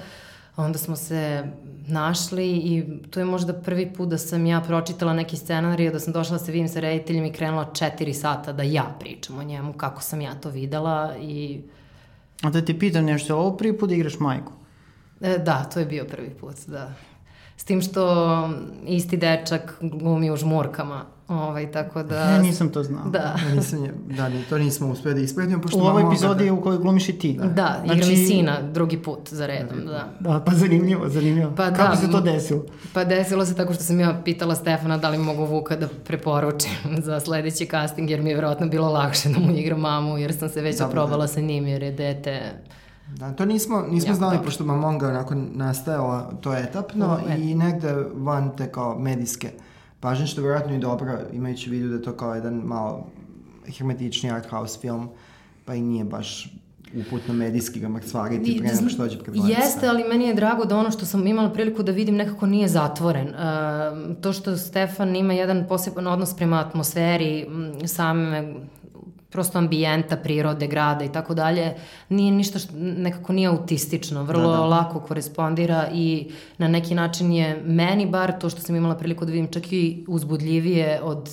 onda 0.56 0.78
smo 0.78 0.96
se 0.96 1.44
našli 1.88 2.52
i 2.52 2.84
to 3.10 3.20
je 3.20 3.26
možda 3.26 3.54
prvi 3.54 3.94
put 3.94 4.10
da 4.10 4.18
sam 4.18 4.46
ja 4.46 4.62
pročitala 4.62 5.14
neki 5.14 5.38
scenario, 5.38 5.92
da 5.92 6.00
sam 6.00 6.14
došla 6.14 6.38
da 6.38 6.44
se 6.44 6.52
vidim 6.52 6.68
sa 6.68 6.80
rediteljem 6.80 7.26
i 7.26 7.34
krenula 7.34 7.74
četiri 7.74 8.14
sata 8.14 8.54
da 8.54 8.64
ja 8.64 8.96
pričam 9.00 9.40
o 9.40 9.44
njemu, 9.44 9.74
kako 9.74 10.02
sam 10.02 10.22
ja 10.22 10.36
to 10.36 10.50
videla 10.50 11.16
i 11.22 11.62
A 12.42 12.50
da 12.50 12.62
ti 12.66 12.80
pitam 12.80 13.06
nešto, 13.06 13.38
ovo 13.38 13.58
prvi 13.58 13.78
put 13.78 13.90
da 13.90 13.96
igraš 13.96 14.20
majku? 14.20 14.52
E, 15.22 15.38
Da, 15.38 15.64
to 15.64 15.80
je 15.80 15.86
bio 15.86 16.06
prvi 16.06 16.30
put, 16.30 16.56
da. 16.68 16.94
S 17.58 17.64
tim 17.64 17.82
što 17.82 18.50
isti 18.86 19.18
dečak 19.18 19.78
glumi 19.82 20.32
u 20.32 20.36
žmurkama, 20.36 21.06
ovaj, 21.32 21.72
tako 21.72 22.04
da... 22.04 22.16
Ja 22.18 22.38
nisam 22.40 22.70
to 22.70 22.84
znao. 22.84 23.06
Da. 23.06 23.36
Ja 23.42 23.56
nisam, 23.56 23.84
je- 23.86 23.94
da, 24.08 24.30
ni 24.30 24.44
to 24.44 24.58
nismo 24.58 24.88
uspeli 24.88 25.16
da 25.16 25.22
ispratimo, 25.22 25.62
pošto 25.62 25.78
U 25.78 25.82
ovoj 25.82 26.04
epizodi 26.04 26.50
u 26.50 26.62
kojoj 26.62 26.78
glumiš 26.78 27.10
i 27.10 27.14
ti. 27.14 27.40
Da, 27.46 27.84
igra 27.86 28.08
mi 28.08 28.18
sina 28.18 28.62
drugi 28.64 28.98
put 28.98 29.30
za 29.30 29.48
redom, 29.48 29.86
da. 29.86 30.08
Da, 30.22 30.40
pa 30.40 30.52
zanimljivo, 30.54 31.10
zanimljivo. 31.10 31.52
Pa 31.52 31.66
Kako 31.66 31.90
da, 31.90 31.96
se 31.98 32.12
to 32.12 32.22
desilo? 32.22 32.64
Pa 32.94 33.04
desilo 33.04 33.46
se 33.46 33.56
tako 33.56 33.74
što 33.74 33.84
sam 33.84 34.00
ja 34.00 34.22
pitala 34.26 34.56
Stefana 34.56 34.98
da 34.98 35.10
li 35.10 35.18
mogu 35.18 35.46
Vuka 35.46 35.76
da 35.76 35.88
preporučim 36.00 36.72
za 37.00 37.20
sledeći 37.20 37.66
casting, 37.66 38.10
jer 38.10 38.22
mi 38.22 38.30
je 38.30 38.36
verovatno 38.36 38.68
bilo 38.68 38.90
lakše 38.90 39.30
da 39.30 39.40
mu 39.40 39.52
igra 39.52 39.78
mamu, 39.78 40.18
jer 40.18 40.34
sam 40.34 40.50
se 40.50 40.62
već 40.62 40.78
Dobro, 40.78 40.88
oprobala 40.92 41.28
sa 41.28 41.40
njim, 41.42 41.68
jer 41.68 41.84
je 41.84 41.92
dete... 41.92 42.42
Da, 43.10 43.32
to 43.32 43.46
nismo, 43.46 43.82
nismo 43.82 44.10
Jako 44.10 44.18
znali, 44.18 44.32
dobro. 44.32 44.46
pošto 44.46 44.64
Mamonga 44.64 45.08
onako 45.08 45.34
nastajala 45.36 46.32
to 46.34 46.54
etapno 46.56 47.20
U, 47.20 47.32
et- 47.32 47.40
i 47.40 47.56
negde 47.56 47.94
van 48.14 48.52
te 48.58 48.68
kao 48.68 49.00
medijske 49.00 49.50
pažnje, 50.02 50.28
što 50.28 50.42
je 50.42 50.44
vjerojatno 50.44 50.76
i 50.76 50.80
dobro, 50.80 51.20
imajući 51.34 51.70
u 51.70 51.72
vidu 51.72 51.90
da 51.90 51.96
je 51.96 52.02
to 52.02 52.14
kao 52.14 52.36
jedan 52.36 52.54
malo 52.54 53.08
hermetični 53.78 54.32
art 54.32 54.50
house 54.50 54.80
film, 54.80 55.10
pa 55.66 55.76
i 55.76 55.82
nije 55.82 56.04
baš 56.04 56.54
uputno 57.08 57.34
medijski 57.34 57.80
ga 57.80 57.90
mrcvariti 57.90 58.58
pre 58.60 58.74
nego 58.74 58.90
što 58.90 59.04
dođe 59.04 59.20
pred. 59.20 59.36
Jeste, 59.36 59.88
ali 59.88 60.04
meni 60.04 60.26
je 60.26 60.34
drago 60.34 60.66
da 60.66 60.78
ono 60.78 60.92
što 60.92 61.06
sam 61.06 61.28
imala 61.28 61.50
priliku 61.50 61.84
da 61.84 61.92
vidim 61.92 62.16
nekako 62.16 62.46
nije 62.46 62.68
zatvoren. 62.68 63.28
Uh, 63.28 64.18
to 64.22 64.34
što 64.34 64.58
Stefan 64.58 65.16
ima 65.16 65.34
jedan 65.34 65.66
poseban 65.70 66.08
odnos 66.08 66.36
prema 66.36 66.60
atmosferi, 66.60 67.48
same 67.86 68.54
prosto 69.32 69.58
ambijenta, 69.58 70.18
prirode, 70.18 70.68
grada 70.68 71.06
i 71.06 71.12
tako 71.12 71.34
dalje, 71.34 71.74
nije 72.10 72.32
ništa 72.32 72.60
što 72.60 72.74
nekako 72.76 73.34
nije 73.34 73.48
autistično, 73.48 74.24
vrlo 74.24 74.52
Da, 74.52 74.58
da. 74.58 74.66
lako 74.66 75.00
korespondira 75.00 75.88
i 75.94 76.32
na 76.58 76.68
neki 76.68 76.96
način 76.96 77.32
je 77.34 77.62
meni 77.66 78.06
bar 78.06 78.40
to 78.40 78.50
što 78.50 78.62
sam 78.62 78.76
imala 78.76 78.96
priliku 78.96 79.26
da 79.26 79.32
vidim 79.32 79.48
čak 79.52 79.74
i 79.74 80.06
uzbudljivije 80.08 81.02
od 81.04 81.30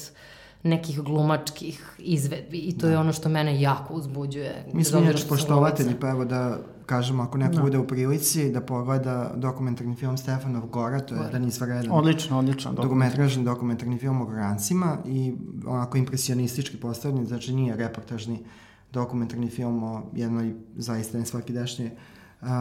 nekih 0.63 1.01
glumačkih 1.01 1.83
izvedbi 1.99 2.59
i 2.59 2.79
to 2.79 2.87
da. 2.87 2.93
je 2.93 2.99
ono 2.99 3.13
što 3.13 3.29
mene 3.29 3.61
jako 3.61 3.95
uzbuđuje. 3.95 4.65
Mi 4.73 4.85
smo 4.85 4.99
inače 5.01 5.27
poštovatelji, 5.29 5.95
pa 6.01 6.09
evo 6.09 6.25
da 6.25 6.59
kažemo, 6.89 7.23
ako 7.23 7.39
neko 7.39 7.55
da. 7.55 7.63
bude 7.63 7.79
u 7.79 7.87
prilici 7.87 8.51
da 8.53 8.61
pogleda 8.61 9.33
dokumentarni 9.37 9.97
film 9.97 10.17
Stefanov 10.17 10.67
Gora, 10.67 11.01
to 11.01 11.15
je 11.15 11.21
jedan 11.25 11.45
izvaredan 11.45 11.93
odlično, 11.93 12.39
odlično, 12.39 12.73
dugometražni 12.73 13.45
dokumentarni 13.45 13.99
film 13.99 14.21
o 14.21 14.25
Gorancima 14.25 14.97
i 15.07 15.35
onako 15.67 15.99
impresionistički 15.99 16.77
postavljen, 16.77 17.27
znači 17.27 17.55
nije 17.55 17.77
reportažni 17.77 18.45
dokumentarni 18.93 19.51
film 19.51 19.83
o 19.83 20.03
jednoj 20.13 20.55
zaista 20.77 21.19
nesvakidašnje 21.19 21.91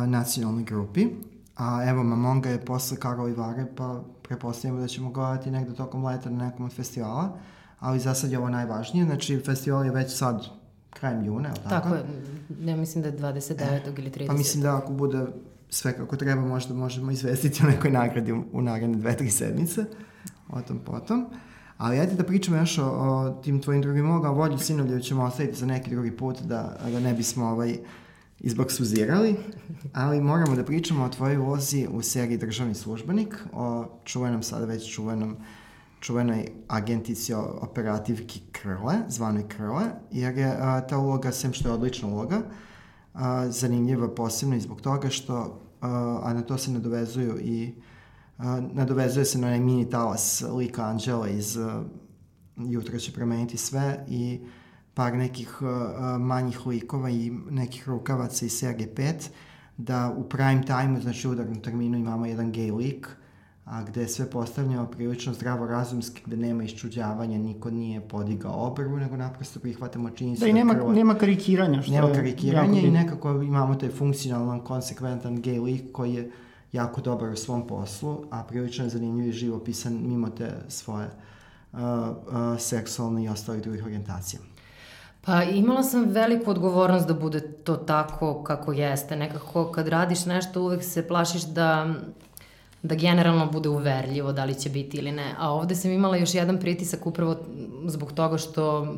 nacionalnoj 0.07 0.63
grupi. 0.63 1.07
A 1.55 1.89
evo, 1.89 2.03
Mamonga 2.03 2.49
je 2.49 2.65
posle 2.65 2.97
Karol 2.97 3.33
Vare, 3.37 3.65
pa 3.75 4.03
prepostavljamo 4.21 4.81
da 4.81 4.87
ćemo 4.87 5.11
gledati 5.11 5.51
negde 5.51 5.73
tokom 5.73 6.05
leta 6.05 6.29
na 6.29 6.45
nekom 6.45 6.65
od 6.65 6.73
festivala, 6.73 7.37
ali 7.79 7.99
za 7.99 8.13
sad 8.13 8.31
je 8.31 8.37
ovo 8.37 8.49
najvažnije. 8.49 9.05
Znači, 9.05 9.39
festival 9.39 9.85
je 9.85 9.91
već 9.91 10.17
sad 10.17 10.56
krajem 10.89 11.25
juna, 11.25 11.49
je 11.49 11.55
tako? 11.55 11.69
Tako 11.69 11.95
je, 11.95 12.03
ja 12.59 12.75
mislim 12.75 13.01
da 13.01 13.09
je 13.09 13.17
29. 13.17 13.61
E, 13.61 13.81
ili 13.97 14.11
30. 14.11 14.27
Pa 14.27 14.33
mislim 14.33 14.63
da 14.63 14.77
ako 14.77 14.93
bude 14.93 15.25
sve 15.69 15.97
kako 15.97 16.15
treba, 16.15 16.41
možda 16.41 16.73
možemo 16.73 17.11
izvestiti 17.11 17.63
o 17.63 17.69
nekoj 17.69 17.91
nagradi 17.91 18.31
u, 18.31 18.43
u 18.51 18.61
naredne 18.61 18.97
dve, 18.97 19.17
tri 19.17 19.29
sedmice, 19.29 19.85
o 20.49 20.61
tom 20.61 20.79
potom. 20.79 21.25
Ali 21.77 21.99
ajde 21.99 22.15
da 22.15 22.23
pričamo 22.23 22.57
još 22.57 22.77
o, 22.77 22.85
o 22.85 23.29
tim 23.43 23.61
tvojim 23.61 23.81
drugim 23.81 24.09
ulogama, 24.09 24.33
volju 24.33 24.57
sinovljevu 24.57 24.99
ćemo 24.99 25.23
ostaviti 25.23 25.57
za 25.57 25.65
neki 25.65 25.89
drugi 25.89 26.11
put, 26.11 26.41
da, 26.41 26.77
da 26.91 26.99
ne 26.99 27.13
bismo 27.13 27.45
ovaj, 27.45 27.77
izbaksuzirali, 28.39 29.35
ali 29.93 30.21
moramo 30.21 30.55
da 30.55 30.63
pričamo 30.63 31.03
o 31.03 31.09
tvojoj 31.09 31.37
ulozi 31.37 31.87
u 31.91 32.01
seriji 32.01 32.37
Državni 32.37 32.75
službenik, 32.75 33.35
o 33.53 33.85
čuvenom 34.03 34.43
sada 34.43 34.65
već 34.65 34.93
čuvenom 34.93 35.37
čuvenoj 35.99 36.45
agentici 36.67 37.33
operativki 37.33 38.41
Krle, 38.51 38.95
zvanoj 39.07 39.47
Krle, 39.47 39.85
jer 40.11 40.37
je 40.37 40.57
a, 40.59 40.81
ta 40.87 40.97
uloga, 40.97 41.31
sem 41.31 41.53
što 41.53 41.69
je 41.69 41.73
odlična 41.73 42.07
uloga, 42.07 42.41
a, 43.13 43.49
zanimljiva 43.49 44.15
posebno 44.15 44.55
i 44.55 44.61
zbog 44.61 44.81
toga 44.81 45.09
što, 45.09 45.61
a, 45.81 46.19
a 46.23 46.33
na 46.33 46.41
to 46.41 46.57
se 46.57 46.71
nadovezuju 46.71 47.39
i 47.39 47.75
a, 48.37 48.61
nadovezuje 48.73 49.25
se 49.25 49.37
na 49.37 49.49
mini 49.49 49.89
talas 49.89 50.43
lika 50.55 50.83
Anđela 50.83 51.29
iz 51.29 51.57
a, 51.57 51.83
Jutro 52.57 52.99
će 52.99 53.11
promeniti 53.11 53.57
sve 53.57 54.05
i 54.07 54.39
par 54.93 55.13
nekih 55.13 55.61
uh, 55.61 55.67
manjih 56.21 56.67
likova 56.67 57.09
i 57.09 57.31
nekih 57.49 57.89
rukavaca 57.89 58.45
iz 58.45 58.51
serije 58.51 58.93
5, 58.95 59.29
da 59.77 60.13
u 60.17 60.23
prime 60.29 60.61
time, 60.65 61.01
znači 61.01 61.27
u 61.27 61.31
udarnom 61.31 61.61
terminu 61.61 61.97
imamo 61.97 62.25
jedan 62.25 62.53
gay 62.53 62.77
lik, 62.77 63.07
a 63.07 63.26
gde 63.87 64.01
je 64.01 64.07
sve 64.07 64.29
postavljeno 64.29 64.85
prilično 64.85 65.33
zdravorazumski, 65.33 66.21
gde 66.25 66.37
nema 66.37 66.63
iščuđavanja, 66.63 67.37
niko 67.37 67.69
nije 67.69 68.01
podigao 68.01 68.67
obrvu, 68.67 68.97
nego 68.97 69.17
naprosto 69.17 69.59
prihvatamo 69.59 70.09
činjenicu. 70.09 70.43
Da, 70.43 70.47
i 70.47 70.53
nema, 70.53 70.73
krvo... 70.73 70.91
nema 70.91 71.15
karikiranja. 71.15 71.81
Što 71.81 71.91
nema 71.91 72.13
karikiranja 72.13 72.81
i 72.81 72.91
nekako 72.91 73.31
imamo 73.41 73.75
taj 73.75 73.89
funkcionalan, 73.89 74.59
konsekventan 74.59 75.37
gay 75.37 75.63
lik 75.63 75.91
koji 75.91 76.13
je 76.13 76.31
jako 76.71 77.01
dobar 77.01 77.29
u 77.29 77.35
svom 77.35 77.67
poslu, 77.67 78.23
a 78.31 78.43
prilično 78.43 78.85
je 78.85 78.89
zanimljiv 78.89 79.29
i 79.29 79.31
živopisan 79.31 79.93
mimo 80.03 80.29
te 80.29 80.51
svoje 80.67 81.07
uh, 81.73 81.79
uh, 81.79 82.59
seksualne 82.59 83.23
i 83.23 83.29
ostalih 83.29 83.61
drugih 83.61 83.85
orijentacija. 83.85 84.39
Pa 85.21 85.43
imala 85.43 85.83
sam 85.83 86.03
veliku 86.03 86.51
odgovornost 86.51 87.07
da 87.07 87.13
bude 87.13 87.39
to 87.39 87.75
tako 87.75 88.43
kako 88.43 88.71
jeste. 88.71 89.15
Nekako 89.15 89.71
kad 89.71 89.87
radiš 89.87 90.25
nešto 90.25 90.61
uvek 90.61 90.83
se 90.83 91.07
plašiš 91.07 91.43
da 91.43 91.93
da 92.87 92.95
generalno 92.95 93.45
bude 93.51 93.69
uverljivo 93.69 94.31
da 94.31 94.45
li 94.45 94.55
će 94.55 94.69
biti 94.69 94.97
ili 94.97 95.11
ne. 95.11 95.35
A 95.39 95.51
ovde 95.51 95.75
sam 95.75 95.91
imala 95.91 96.17
još 96.17 96.33
jedan 96.33 96.59
pritisak 96.59 97.05
upravo 97.05 97.37
zbog 97.85 98.11
toga 98.11 98.37
što 98.37 98.95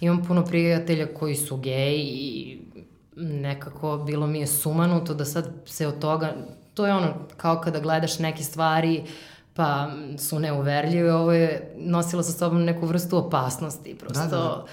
imam 0.00 0.24
puno 0.24 0.44
prijatelja 0.44 1.06
koji 1.14 1.34
su 1.34 1.56
gej 1.56 1.96
i 1.98 2.58
nekako 3.16 4.02
bilo 4.06 4.26
mi 4.26 4.40
je 4.40 4.46
sumanuto 4.46 5.14
da 5.14 5.24
sad 5.24 5.48
se 5.66 5.86
od 5.86 5.98
toga, 5.98 6.34
to 6.74 6.86
je 6.86 6.94
ono 6.94 7.14
kao 7.36 7.60
kada 7.60 7.80
gledaš 7.80 8.18
neke 8.18 8.42
stvari 8.42 9.04
pa 9.54 9.90
su 10.18 10.38
neuverljive, 10.38 11.14
ovo 11.14 11.32
je 11.32 11.74
nosilo 11.78 12.22
sa 12.22 12.32
sobom 12.32 12.64
neku 12.64 12.86
vrstu 12.86 13.16
opasnosti, 13.16 13.94
prosto... 13.94 14.20
Da, 14.22 14.28
da, 14.28 14.36
da 14.36 14.64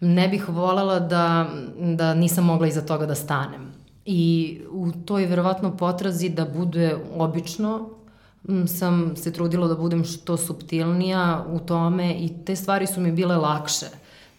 ne 0.00 0.28
bih 0.28 0.48
volela 0.48 1.00
da, 1.00 1.46
da 1.78 2.14
nisam 2.14 2.44
mogla 2.44 2.66
iza 2.66 2.80
toga 2.80 3.06
da 3.06 3.14
stanem. 3.14 3.72
I 4.04 4.60
u 4.70 4.92
toj 5.04 5.26
verovatno 5.26 5.76
potrazi 5.76 6.28
da 6.28 6.44
bude 6.44 6.96
obično, 7.16 7.88
sam 8.66 9.16
se 9.16 9.32
trudila 9.32 9.68
da 9.68 9.74
budem 9.74 10.04
što 10.04 10.36
subtilnija 10.36 11.44
u 11.48 11.58
tome 11.58 12.14
i 12.14 12.30
te 12.44 12.56
stvari 12.56 12.86
su 12.86 13.00
mi 13.00 13.12
bile 13.12 13.36
lakše, 13.36 13.86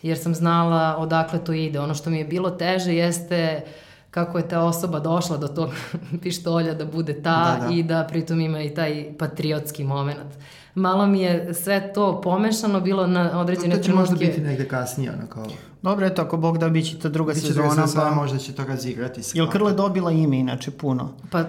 jer 0.01 0.17
sam 0.17 0.35
znala 0.35 0.95
odakle 0.97 1.43
to 1.43 1.53
ide. 1.53 1.79
Ono 1.79 1.93
što 1.93 2.09
mi 2.09 2.17
je 2.17 2.25
bilo 2.25 2.49
teže 2.49 2.95
jeste 2.95 3.65
kako 4.11 4.37
je 4.37 4.47
ta 4.47 4.63
osoba 4.63 4.99
došla 4.99 5.37
do 5.37 5.47
tog 5.47 5.69
pištolja 6.21 6.73
da 6.73 6.85
bude 6.85 7.13
ta 7.13 7.57
da, 7.59 7.67
da. 7.67 7.73
i 7.73 7.83
da 7.83 8.07
pritom 8.09 8.39
ima 8.39 8.61
i 8.61 8.73
taj 8.73 9.17
patriotski 9.17 9.83
moment 9.83 10.35
malo 10.75 11.07
mi 11.07 11.21
je 11.21 11.53
sve 11.53 11.93
to 11.93 12.21
pomešano 12.21 12.81
bilo 12.81 13.07
na 13.07 13.39
određene 13.39 13.67
trenutke. 13.67 13.81
To 13.81 13.87
će 13.87 13.93
možda 13.93 14.15
biti 14.15 14.41
negde 14.41 14.67
kasnije, 14.67 15.11
ono 15.11 15.27
kao... 15.27 15.45
Dobro, 15.81 16.05
eto, 16.05 16.21
ako 16.21 16.37
Bog 16.37 16.57
da 16.57 16.69
biće 16.69 16.99
ta 16.99 17.09
druga 17.09 17.33
Biće 17.33 17.47
sezona, 17.47 17.67
druga 17.67 17.87
sezona, 17.87 18.09
pa... 18.09 18.15
možda 18.15 18.37
će 18.37 18.53
to 18.53 18.63
razigrati. 18.63 19.21
Jel 19.33 19.49
Krle 19.49 19.73
dobila 19.73 20.11
ime 20.11 20.37
inače 20.37 20.71
puno? 20.71 21.09
Pa 21.31 21.43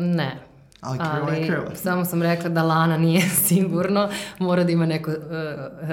ne. 0.00 0.36
Ali 0.86 1.36
je 1.36 1.46
Krle. 1.46 1.76
Samo 1.76 2.04
sam 2.04 2.22
rekla 2.22 2.50
da 2.50 2.62
Lana 2.62 2.98
nije 2.98 3.22
sigurno, 3.48 4.08
mora 4.38 4.64
da 4.64 4.72
ima 4.72 4.86
neko 4.86 5.10
uh, 5.10 5.16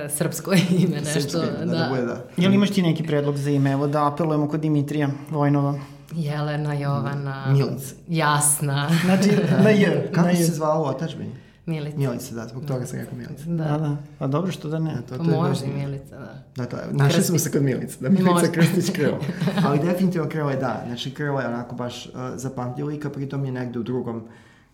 srpsko 0.09 0.53
ime, 0.79 0.95
nešto. 0.95 1.19
Srpsko 1.19 1.39
ime, 1.39 1.65
da, 1.65 1.65
da, 1.65 1.77
da 1.77 1.89
bude 1.89 2.01
da. 2.01 2.21
Jel 2.37 2.53
imaš 2.53 2.69
ti 2.69 2.81
neki 2.81 3.03
predlog 3.03 3.37
za 3.37 3.49
ime? 3.49 3.71
Evo 3.71 3.87
da 3.87 4.07
apelujemo 4.07 4.47
kod 4.47 4.59
Dimitrija 4.59 5.09
Vojnova. 5.29 5.79
Jelena, 6.15 6.73
Jovana. 6.73 7.45
Milica. 7.51 7.95
Jasna. 8.07 8.89
Znači, 9.05 9.29
na 9.63 9.69
J. 9.69 10.11
Kako 10.11 10.27
na 10.27 10.35
se 10.35 10.43
zvao 10.43 10.81
u 10.81 10.85
otačbini? 10.85 11.31
Milica. 11.65 11.97
Milica, 11.97 12.35
da, 12.35 12.47
zbog 12.47 12.65
toga 12.65 12.85
sam 12.85 12.99
rekao 12.99 13.17
Milica. 13.17 13.43
Da, 13.45 13.63
da. 13.63 13.77
da. 13.77 13.97
Pa 14.19 14.27
dobro 14.27 14.51
što 14.51 14.69
da 14.69 14.79
ne. 14.79 14.91
Ja, 14.91 15.01
to, 15.01 15.17
to 15.17 15.23
može 15.23 15.65
i 15.65 15.69
Milica, 15.69 16.19
da. 16.19 16.43
Da, 16.55 16.65
to, 16.65 16.77
našli 16.91 17.23
smo 17.23 17.39
se 17.39 17.51
kod 17.51 17.63
Milica, 17.63 17.97
da 17.99 18.09
Milica 18.09 18.31
može. 18.31 18.51
Krstić 18.51 18.89
Krvo. 18.95 19.19
Ali 19.65 19.79
definitivno 19.79 20.29
Krvo 20.29 20.49
je 20.49 20.57
da, 20.57 20.83
znači 20.87 21.13
Krvo 21.13 21.39
je 21.39 21.47
onako 21.47 21.75
baš 21.75 22.05
uh, 22.05 22.13
zapamtljiv 22.35 22.87
lik, 22.87 23.05
a 23.05 23.09
pritom 23.09 23.45
je 23.45 23.51
negde 23.51 23.79
u 23.79 23.83
drugom 23.83 24.27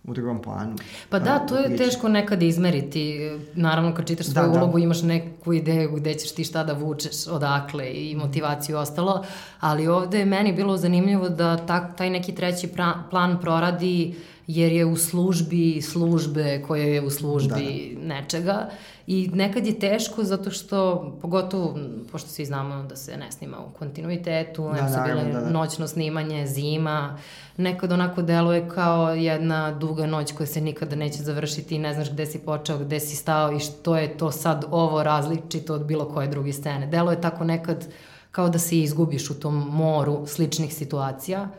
u 0.04 0.14
drugom 0.14 0.42
planu. 0.42 0.76
Pa 1.10 1.20
da, 1.20 1.40
to 1.40 1.58
je 1.58 1.78
teško 1.78 2.08
nekad 2.08 2.44
izmeriti. 2.44 3.32
Naravno, 3.56 3.96
kad 3.96 4.08
čitaš 4.08 4.26
da, 4.26 4.32
svoju 4.32 4.52
da, 4.52 4.60
ulogu, 4.60 4.78
da. 4.78 4.84
imaš 4.84 5.02
neku 5.02 5.54
ideju 5.54 5.92
gde 5.92 6.14
ćeš 6.14 6.32
ti 6.32 6.44
šta 6.44 6.64
da 6.64 6.74
vučeš, 6.74 7.28
odakle 7.28 7.92
i 7.94 8.16
motivaciju 8.16 8.76
i 8.76 8.80
ostalo, 8.80 9.26
ali 9.60 9.88
ovde 9.88 10.20
je 10.20 10.26
meni 10.26 10.54
bilo 10.54 10.78
zanimljivo 10.78 11.30
da 11.30 11.58
ta, 11.58 11.94
taj 11.94 12.10
neki 12.10 12.36
treći 12.36 12.68
pra, 12.68 12.94
plan 13.10 13.42
proradi 13.42 14.16
jer 14.48 14.72
je 14.72 14.86
u 14.86 14.98
službi 14.98 15.82
službe 15.82 16.64
koja 16.68 16.84
je 16.84 17.02
u 17.02 17.10
službi 17.10 17.96
da, 17.96 18.02
da. 18.02 18.08
nečega 18.08 18.70
i 19.12 19.30
nekad 19.34 19.68
je 19.68 19.80
teško 19.80 20.24
zato 20.24 20.52
što, 20.52 21.12
pogotovo, 21.22 21.78
pošto 22.12 22.30
svi 22.30 22.46
znamo 22.46 22.84
da 22.84 22.96
se 22.96 23.18
ne 23.18 23.32
snima 23.32 23.58
u 23.60 23.78
kontinuitetu, 23.80 24.72
da, 24.74 24.90
su 24.90 25.00
bile 25.06 25.24
da, 25.24 25.40
da. 25.40 25.50
noćno 25.50 25.88
snimanje, 25.88 26.48
zima, 26.48 27.18
nekad 27.58 27.92
onako 27.92 28.22
deluje 28.22 28.70
kao 28.70 29.10
jedna 29.10 29.72
duga 29.72 30.06
noć 30.06 30.32
koja 30.32 30.48
se 30.48 30.62
nikada 30.62 30.96
neće 30.96 31.24
završiti 31.24 31.76
i 31.76 31.80
ne 31.80 31.94
znaš 31.94 32.12
gde 32.12 32.26
si 32.26 32.40
počeo, 32.40 32.78
gde 32.78 33.00
si 33.00 33.16
stao 33.16 33.52
i 33.52 33.60
što 33.60 33.98
je 33.98 34.18
to 34.18 34.32
sad 34.32 34.66
ovo 34.72 35.04
različito 35.04 35.74
od 35.74 35.86
bilo 35.86 36.06
koje 36.06 36.28
druge 36.28 36.54
scene. 36.54 36.88
Deluje 36.88 37.22
tako 37.22 37.44
nekad 37.44 37.88
kao 38.32 38.50
da 38.50 38.60
se 38.60 38.80
izgubiš 38.80 39.30
u 39.30 39.40
tom 39.40 39.56
moru 39.56 40.28
sličnih 40.28 40.74
situacija, 40.74 41.50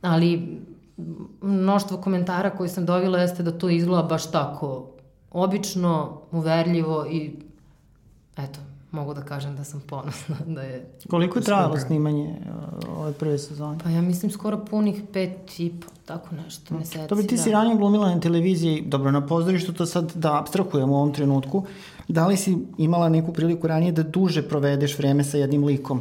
ali 0.00 0.60
mnoštvo 1.40 1.96
komentara 1.96 2.50
koji 2.50 2.68
sam 2.68 2.86
dobila 2.86 3.18
jeste 3.18 3.42
da 3.42 3.58
to 3.58 3.68
izgleda 3.68 4.02
baš 4.02 4.30
tako 4.30 4.92
obično, 5.32 6.20
uverljivo 6.30 7.06
i 7.10 7.32
eto, 8.36 8.60
mogu 8.90 9.14
da 9.14 9.22
kažem 9.22 9.56
da 9.56 9.64
sam 9.64 9.80
ponosna 9.80 10.36
da 10.56 10.62
je... 10.62 10.86
Koliko 11.10 11.38
je 11.38 11.42
trajalo 11.42 11.78
snimanje 11.78 12.34
uh, 12.88 12.98
ove 12.98 13.12
prve 13.12 13.38
sezone? 13.38 13.78
Pa 13.84 13.90
ja 13.90 14.02
mislim 14.02 14.30
skoro 14.30 14.64
punih 14.64 15.02
pet 15.12 15.60
i 15.60 15.72
po, 15.80 15.86
tako 16.06 16.34
nešto, 16.34 16.74
meseci. 16.74 17.14
Bi 17.14 17.26
ti 17.26 17.36
da. 17.36 17.42
si 17.42 17.50
ranije 17.50 17.76
glumila 17.76 18.14
na 18.14 18.20
televiziji, 18.20 18.82
dobro, 18.86 19.10
na 19.10 19.26
pozorištu 19.26 19.72
to 19.72 19.86
sad 19.86 20.12
da 20.14 20.38
abstrahujem 20.38 20.90
u 20.90 20.96
ovom 20.96 21.12
trenutku. 21.12 21.64
Da 22.08 22.26
li 22.26 22.36
si 22.36 22.58
imala 22.78 23.08
neku 23.08 23.32
priliku 23.32 23.66
ranije 23.66 23.92
da 23.92 24.02
duže 24.02 24.48
provedeš 24.48 24.98
vreme 24.98 25.24
sa 25.24 25.38
jednim 25.38 25.64
likom? 25.64 26.00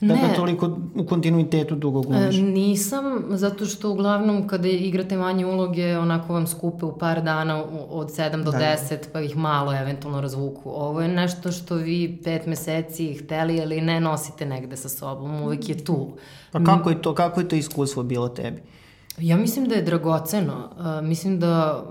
Da 0.00 0.14
ne. 0.14 0.20
ga 0.20 0.34
toliko 0.34 0.78
u 0.94 1.04
kontinuitetu 1.04 1.74
dugo 1.74 2.00
glumiš? 2.00 2.38
E, 2.38 2.42
nisam, 2.42 3.24
zato 3.28 3.66
što 3.66 3.90
uglavnom 3.90 4.48
kada 4.48 4.68
igrate 4.68 5.16
manje 5.16 5.46
uloge, 5.46 5.98
onako 5.98 6.32
vam 6.32 6.46
skupe 6.46 6.84
u 6.84 6.98
par 6.98 7.22
dana 7.22 7.64
od 7.90 8.10
7 8.10 8.44
do 8.44 8.50
da. 8.50 8.58
10, 8.58 8.96
pa 9.12 9.20
ih 9.20 9.36
malo 9.36 9.76
eventualno 9.76 10.20
razvuku. 10.20 10.70
Ovo 10.70 11.00
je 11.00 11.08
nešto 11.08 11.52
što 11.52 11.74
vi 11.74 12.20
pet 12.24 12.46
meseci 12.46 13.14
hteli 13.14 13.56
ili 13.56 13.80
ne 13.80 14.00
nosite 14.00 14.46
negde 14.46 14.76
sa 14.76 14.88
sobom, 14.88 15.42
uvek 15.42 15.68
je 15.68 15.84
tu. 15.84 16.08
Pa 16.52 16.64
kako 16.64 16.90
je 16.90 17.02
to, 17.02 17.14
kako 17.14 17.40
je 17.40 17.48
to 17.48 17.56
iskustvo 17.56 18.02
bilo 18.02 18.28
tebi? 18.28 18.62
Ja 19.20 19.36
mislim 19.36 19.68
da 19.68 19.74
je 19.74 19.82
dragoceno. 19.82 20.70
Uh, 20.78 21.08
mislim 21.08 21.40
da 21.40 21.84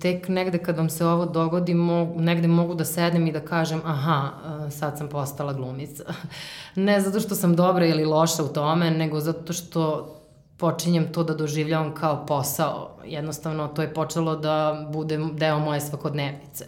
tek 0.00 0.28
negde 0.28 0.58
kad 0.58 0.76
vam 0.76 0.90
se 0.90 1.06
ovo 1.06 1.26
dogodi, 1.26 1.74
mo, 1.74 2.14
negde 2.16 2.48
mogu 2.48 2.74
da 2.74 2.84
sedem 2.84 3.26
i 3.26 3.32
da 3.32 3.40
kažem 3.40 3.80
aha, 3.84 4.30
uh, 4.44 4.72
sad 4.72 4.98
sam 4.98 5.08
postala 5.08 5.52
glumica. 5.52 6.04
ne 6.74 7.00
zato 7.00 7.20
što 7.20 7.34
sam 7.34 7.56
dobra 7.56 7.86
ili 7.86 8.04
loša 8.04 8.42
u 8.42 8.48
tome, 8.48 8.90
nego 8.90 9.20
zato 9.20 9.52
što 9.52 10.14
počinjem 10.56 11.12
to 11.12 11.24
da 11.24 11.34
doživljavam 11.34 11.94
kao 11.94 12.26
posao. 12.26 12.96
Jednostavno, 13.04 13.68
to 13.68 13.82
je 13.82 13.94
počelo 13.94 14.36
da 14.36 14.86
bude 14.92 15.18
deo 15.32 15.58
moje 15.58 15.80
svakodnevnice. 15.80 16.64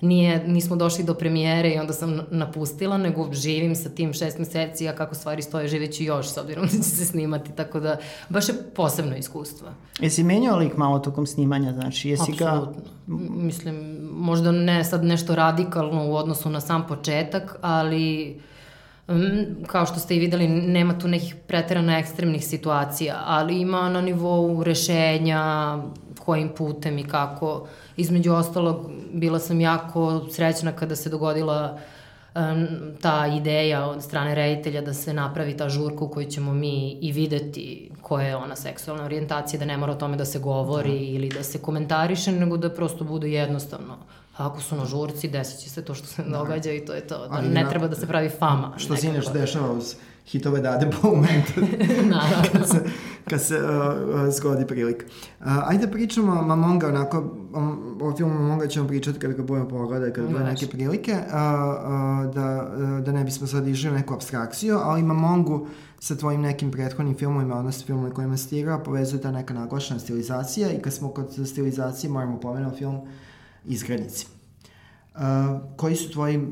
Nije, 0.00 0.44
nismo 0.46 0.76
došli 0.76 1.04
do 1.04 1.14
premijere 1.14 1.70
i 1.70 1.78
onda 1.78 1.92
sam 1.92 2.20
napustila, 2.30 2.98
nego 2.98 3.32
živim 3.32 3.76
sa 3.76 3.88
tim 3.88 4.12
šest 4.12 4.38
meseci, 4.38 4.88
a 4.88 4.96
kako 4.96 5.14
stvari 5.14 5.42
stoje, 5.42 5.68
živeću 5.68 6.02
još, 6.02 6.28
s 6.28 6.36
obzirom 6.36 6.66
da 6.66 6.72
će 6.72 6.82
se 6.82 7.04
snimati, 7.04 7.52
tako 7.52 7.80
da 7.80 7.96
baš 8.28 8.48
je 8.48 8.54
posebno 8.74 9.16
iskustvo. 9.16 9.68
Jesi 10.00 10.24
menjao 10.24 10.58
lik 10.58 10.76
malo 10.76 10.98
tokom 10.98 11.26
snimanja, 11.26 11.72
znači, 11.72 12.08
jesi 12.08 12.32
Absolutno. 12.32 12.82
ga... 13.06 13.14
Mislim, 13.44 13.98
možda 14.12 14.52
ne 14.52 14.84
sad 14.84 15.04
nešto 15.04 15.34
radikalno 15.34 16.06
u 16.06 16.14
odnosu 16.14 16.50
na 16.50 16.60
sam 16.60 16.86
početak, 16.86 17.56
ali 17.60 18.38
Mm, 19.08 19.64
kao 19.66 19.86
što 19.86 19.98
ste 19.98 20.16
i 20.16 20.18
videli, 20.18 20.48
nema 20.48 20.98
tu 20.98 21.08
nekih 21.08 21.34
preterano 21.46 21.92
ekstremnih 21.92 22.46
situacija, 22.46 23.22
ali 23.26 23.60
ima 23.60 23.88
na 23.88 24.00
nivou 24.00 24.62
rešenja, 24.62 25.78
kojim 26.18 26.48
putem 26.48 26.98
i 26.98 27.04
kako. 27.04 27.66
Između 27.98 28.32
ostalog, 28.32 28.90
bila 29.12 29.38
sam 29.38 29.60
jako 29.60 30.26
srećna 30.30 30.72
kada 30.72 30.96
se 30.96 31.10
dogodila 31.10 31.78
um, 32.34 32.66
ta 33.00 33.26
ideja 33.26 33.86
od 33.86 34.02
strane 34.02 34.34
reditelja 34.34 34.80
da 34.80 34.94
se 34.94 35.12
napravi 35.12 35.56
ta 35.56 35.68
žurka 35.68 36.04
u 36.04 36.08
kojoj 36.08 36.30
ćemo 36.30 36.52
mi 36.52 36.90
i 36.90 37.12
videti 37.12 37.90
koja 38.02 38.26
je 38.26 38.36
ona 38.36 38.56
seksualna 38.56 39.04
orijentacija, 39.04 39.58
da 39.60 39.66
ne 39.66 39.76
mora 39.76 39.92
o 39.92 39.96
tome 39.96 40.16
da 40.16 40.24
se 40.24 40.38
govori 40.38 40.98
da. 40.98 41.16
ili 41.16 41.28
da 41.28 41.42
se 41.42 41.58
komentariše, 41.58 42.32
nego 42.32 42.56
da 42.56 42.70
prosto 42.70 43.04
bude 43.04 43.30
jednostavno 43.32 43.96
ako 44.36 44.60
su 44.60 44.76
na 44.76 44.84
žurci, 44.84 45.28
desit 45.28 45.60
će 45.60 45.70
se 45.70 45.84
to 45.84 45.94
što 45.94 46.06
se 46.06 46.22
da. 46.22 46.38
događa 46.38 46.72
i 46.72 46.84
to 46.84 46.94
je 46.94 47.00
to. 47.00 47.28
Da 47.28 47.40
ne 47.40 47.62
na, 47.62 47.70
treba 47.70 47.88
da 47.88 47.96
se 47.96 48.06
pravi 48.06 48.28
fama. 48.28 48.72
Što 48.76 48.96
se 48.96 49.06
inače 49.06 49.30
dešava 49.32 49.72
uz 49.72 49.94
hitove 50.28 50.60
dade 50.60 50.90
po 50.90 51.08
momentu. 51.08 51.52
Kad 52.52 52.68
se, 52.68 52.80
kad 53.28 53.42
se 53.42 53.56
uh, 53.56 53.64
uh, 53.64 54.34
zgodi 54.34 54.66
prilika. 54.66 55.06
Uh, 55.40 55.46
ajde 55.68 55.86
da 55.86 55.92
pričamo 55.92 56.42
Mamonga, 56.42 56.88
onako, 56.88 57.18
um, 57.54 57.98
o 58.02 58.16
filmu 58.16 58.34
Mamonga 58.34 58.66
ćemo 58.66 58.88
pričati 58.88 59.18
kada 59.18 59.34
ga 59.34 59.42
budemo 59.42 59.68
pogledati, 59.68 60.12
kada 60.12 60.28
bude 60.28 60.44
neke 60.44 60.66
prilike, 60.66 61.12
uh, 61.12 61.18
uh, 61.18 62.34
da, 62.34 62.72
uh, 62.76 63.04
da 63.04 63.12
ne 63.12 63.24
bismo 63.24 63.46
sad 63.46 63.68
išli 63.68 63.90
neku 63.90 64.14
abstrakciju, 64.14 64.78
ali 64.82 65.02
Mamongu 65.02 65.66
sa 66.00 66.16
tvojim 66.16 66.40
nekim 66.40 66.70
prethodnim 66.70 67.16
filmovima, 67.16 67.58
odnosno 67.58 67.86
filmovima 67.86 68.14
kojima 68.14 68.36
si 68.36 68.58
igrao, 68.58 68.82
povezuje 68.84 69.22
ta 69.22 69.30
neka 69.30 69.54
naglašena 69.54 70.00
stilizacija 70.00 70.72
i 70.72 70.82
kad 70.82 70.92
smo 70.92 71.08
kod 71.08 71.38
stilizacije 71.46 72.10
moramo 72.10 72.40
pomenuti 72.40 72.78
film 72.78 73.00
Izgranici. 73.64 74.37
Uh, 75.18 75.24
koji 75.76 75.96
su 75.96 76.12
tvoji, 76.12 76.36
uh, 76.36 76.44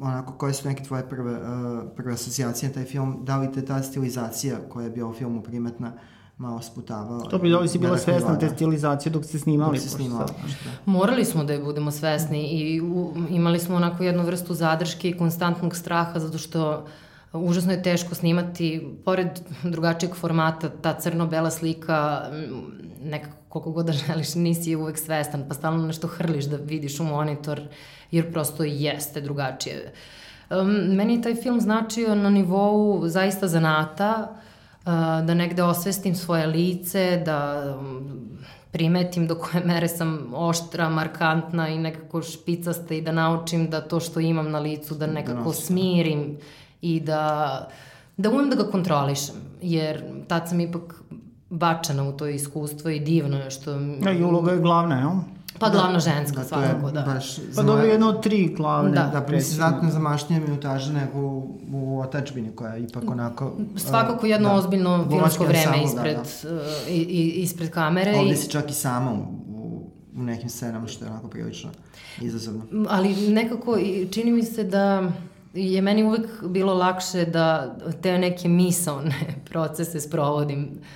onako, 0.00 0.32
koje 0.32 0.54
su 0.54 0.68
neke 0.68 0.84
tvoje 0.84 1.08
prve, 1.08 1.32
uh, 1.32 1.38
prve 1.96 2.12
asocijacije 2.12 2.68
na 2.68 2.74
taj 2.74 2.84
film? 2.84 3.18
Da 3.22 3.36
li 3.36 3.52
te 3.52 3.64
ta 3.64 3.82
stilizacija 3.82 4.56
koja 4.68 4.84
je 4.84 4.90
bila 4.90 5.10
u 5.10 5.12
filmu 5.12 5.42
primetna 5.42 5.92
malo 6.36 6.62
sputavala? 6.62 7.24
To 7.24 7.38
bi 7.38 7.50
da 7.50 7.58
li 7.58 7.68
si 7.68 7.78
bila 7.78 7.98
svesna 7.98 8.38
te 8.38 8.48
stilizacije 8.48 9.12
dok 9.12 9.24
ste 9.24 9.38
snimali? 9.38 9.78
Dok 9.78 9.80
ste 9.80 9.88
snimali. 9.88 10.26
Da. 10.64 10.70
Morali 10.92 11.24
smo 11.24 11.44
da 11.44 11.52
je 11.52 11.62
budemo 11.62 11.90
svesni 11.90 12.48
i 12.48 12.80
u, 12.80 13.12
imali 13.30 13.58
smo 13.58 13.76
onako 13.76 14.02
jednu 14.02 14.22
vrstu 14.22 14.54
zadrške 14.54 15.08
i 15.08 15.18
konstantnog 15.18 15.76
straha 15.76 16.18
zato 16.18 16.38
što 16.38 16.86
užasno 17.32 17.72
je 17.72 17.82
teško 17.82 18.14
snimati, 18.14 18.96
pored 19.04 19.28
drugačijeg 19.62 20.14
formata, 20.14 20.68
ta 20.68 20.94
crno-bela 21.00 21.50
slika, 21.50 22.22
nekako 23.02 23.39
koliko 23.50 23.70
god 23.70 23.86
da 23.86 23.92
želiš, 23.92 24.34
nisi 24.34 24.76
uvek 24.76 24.98
svestan, 24.98 25.44
pa 25.48 25.54
stalno 25.54 25.86
nešto 25.86 26.06
hrliš 26.06 26.44
da 26.44 26.56
vidiš 26.56 27.00
u 27.00 27.04
monitor, 27.04 27.60
jer 28.10 28.32
prosto 28.32 28.64
jeste 28.64 29.20
drugačije. 29.20 29.92
Um, 30.50 30.70
meni 30.70 31.14
je 31.14 31.22
taj 31.22 31.34
film 31.34 31.60
značio 31.60 32.14
na 32.14 32.30
nivou 32.30 33.08
zaista 33.08 33.48
zanata, 33.48 34.28
uh, 34.30 34.92
da 35.26 35.34
negde 35.34 35.62
osvestim 35.62 36.14
svoje 36.14 36.46
lice, 36.46 37.22
da 37.26 37.64
um, 37.78 38.38
primetim 38.70 39.26
do 39.26 39.34
koje 39.34 39.64
mere 39.64 39.88
sam 39.88 40.30
oštra, 40.34 40.88
markantna 40.88 41.68
i 41.68 41.78
nekako 41.78 42.22
špicasta 42.22 42.94
i 42.94 43.02
da 43.02 43.12
naučim 43.12 43.70
da 43.70 43.80
to 43.80 44.00
što 44.00 44.20
imam 44.20 44.50
na 44.50 44.58
licu 44.58 44.94
da 44.94 45.06
nekako 45.06 45.52
smirim 45.52 46.38
i 46.82 47.00
da, 47.00 47.68
da 48.16 48.30
umem 48.30 48.50
da 48.50 48.56
ga 48.56 48.70
kontrolišem, 48.70 49.34
jer 49.62 50.02
tad 50.28 50.48
sam 50.48 50.60
ipak 50.60 51.02
bačena 51.50 52.08
u 52.08 52.12
to 52.12 52.26
iskustvo 52.26 52.90
i 52.90 53.00
divno 53.00 53.38
je 53.38 53.50
što... 53.50 53.70
Ja, 54.04 54.12
i 54.12 54.22
uloga 54.22 54.52
je 54.52 54.58
glavna, 54.58 54.98
jel? 54.98 55.10
Pa 55.58 55.68
da, 55.68 55.72
glavna 55.72 55.98
ženska, 55.98 56.38
da, 56.38 56.44
svakako, 56.44 56.90
da. 56.90 57.02
Baš 57.02 57.36
pa 57.56 57.62
dobro 57.62 57.84
jedno 57.84 58.08
od 58.08 58.22
tri 58.22 58.54
glavne. 58.56 58.90
Da, 58.90 59.10
da 59.12 59.20
mislim, 59.20 59.56
znatno 59.56 59.90
zamašnije 59.90 60.40
minutaže 60.40 60.92
nego 60.92 61.18
u, 61.18 61.58
u 61.72 62.00
otačbini 62.00 62.56
koja 62.56 62.74
je 62.74 62.82
ipak 62.82 63.10
onako... 63.10 63.52
Svakako 63.76 64.26
jedno 64.26 64.48
da, 64.48 64.54
ozbiljno 64.54 65.06
filmsko 65.10 65.44
vreme 65.44 65.84
ispred, 65.84 66.16
da, 66.16 66.50
da. 66.50 66.56
Uh, 66.56 66.88
i, 66.88 67.32
ispred 67.36 67.70
kamere. 67.70 68.16
Ovde 68.16 68.32
i... 68.32 68.36
si 68.36 68.50
čak 68.50 68.70
i 68.70 68.74
sama 68.74 69.12
u, 69.12 69.24
u 70.16 70.22
nekim 70.22 70.48
scenama 70.48 70.86
što 70.86 71.04
je 71.04 71.10
onako 71.10 71.28
prilično 71.28 71.70
izazovno. 72.20 72.62
Ali 72.88 73.30
nekako 73.30 73.78
čini 74.10 74.32
mi 74.32 74.42
se 74.42 74.64
da 74.64 75.10
je 75.54 75.82
meni 75.82 76.04
uvek 76.04 76.44
bilo 76.44 76.74
lakše 76.74 77.24
da 77.24 77.76
te 78.02 78.18
neke 78.18 78.48
misalne 78.48 79.14
procese 79.50 80.00
sprovodim 80.00 80.70
Uh, 80.72 80.86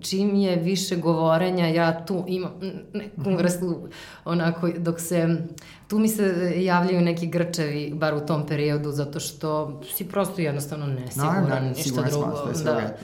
čim 0.00 0.34
je 0.34 0.56
više 0.56 0.96
govorenja, 0.96 1.66
ja 1.66 2.04
tu 2.06 2.24
imam 2.26 2.52
neku 2.94 3.36
vrstu, 3.36 3.88
onako, 4.24 4.68
dok 4.78 5.00
se, 5.00 5.36
tu 5.88 5.98
mi 5.98 6.08
se 6.08 6.52
javljaju 6.56 7.00
neki 7.00 7.26
grčevi, 7.26 7.92
bar 7.94 8.14
u 8.14 8.26
tom 8.26 8.46
periodu, 8.46 8.90
zato 8.92 9.20
što 9.20 9.80
si 9.94 10.08
prosto 10.08 10.40
jednostavno 10.40 10.86
nesiguran, 10.86 11.42
no, 11.42 11.48
da, 11.48 11.60
ništa 11.60 12.02
drugo. 12.02 12.52
Da. 12.64 12.96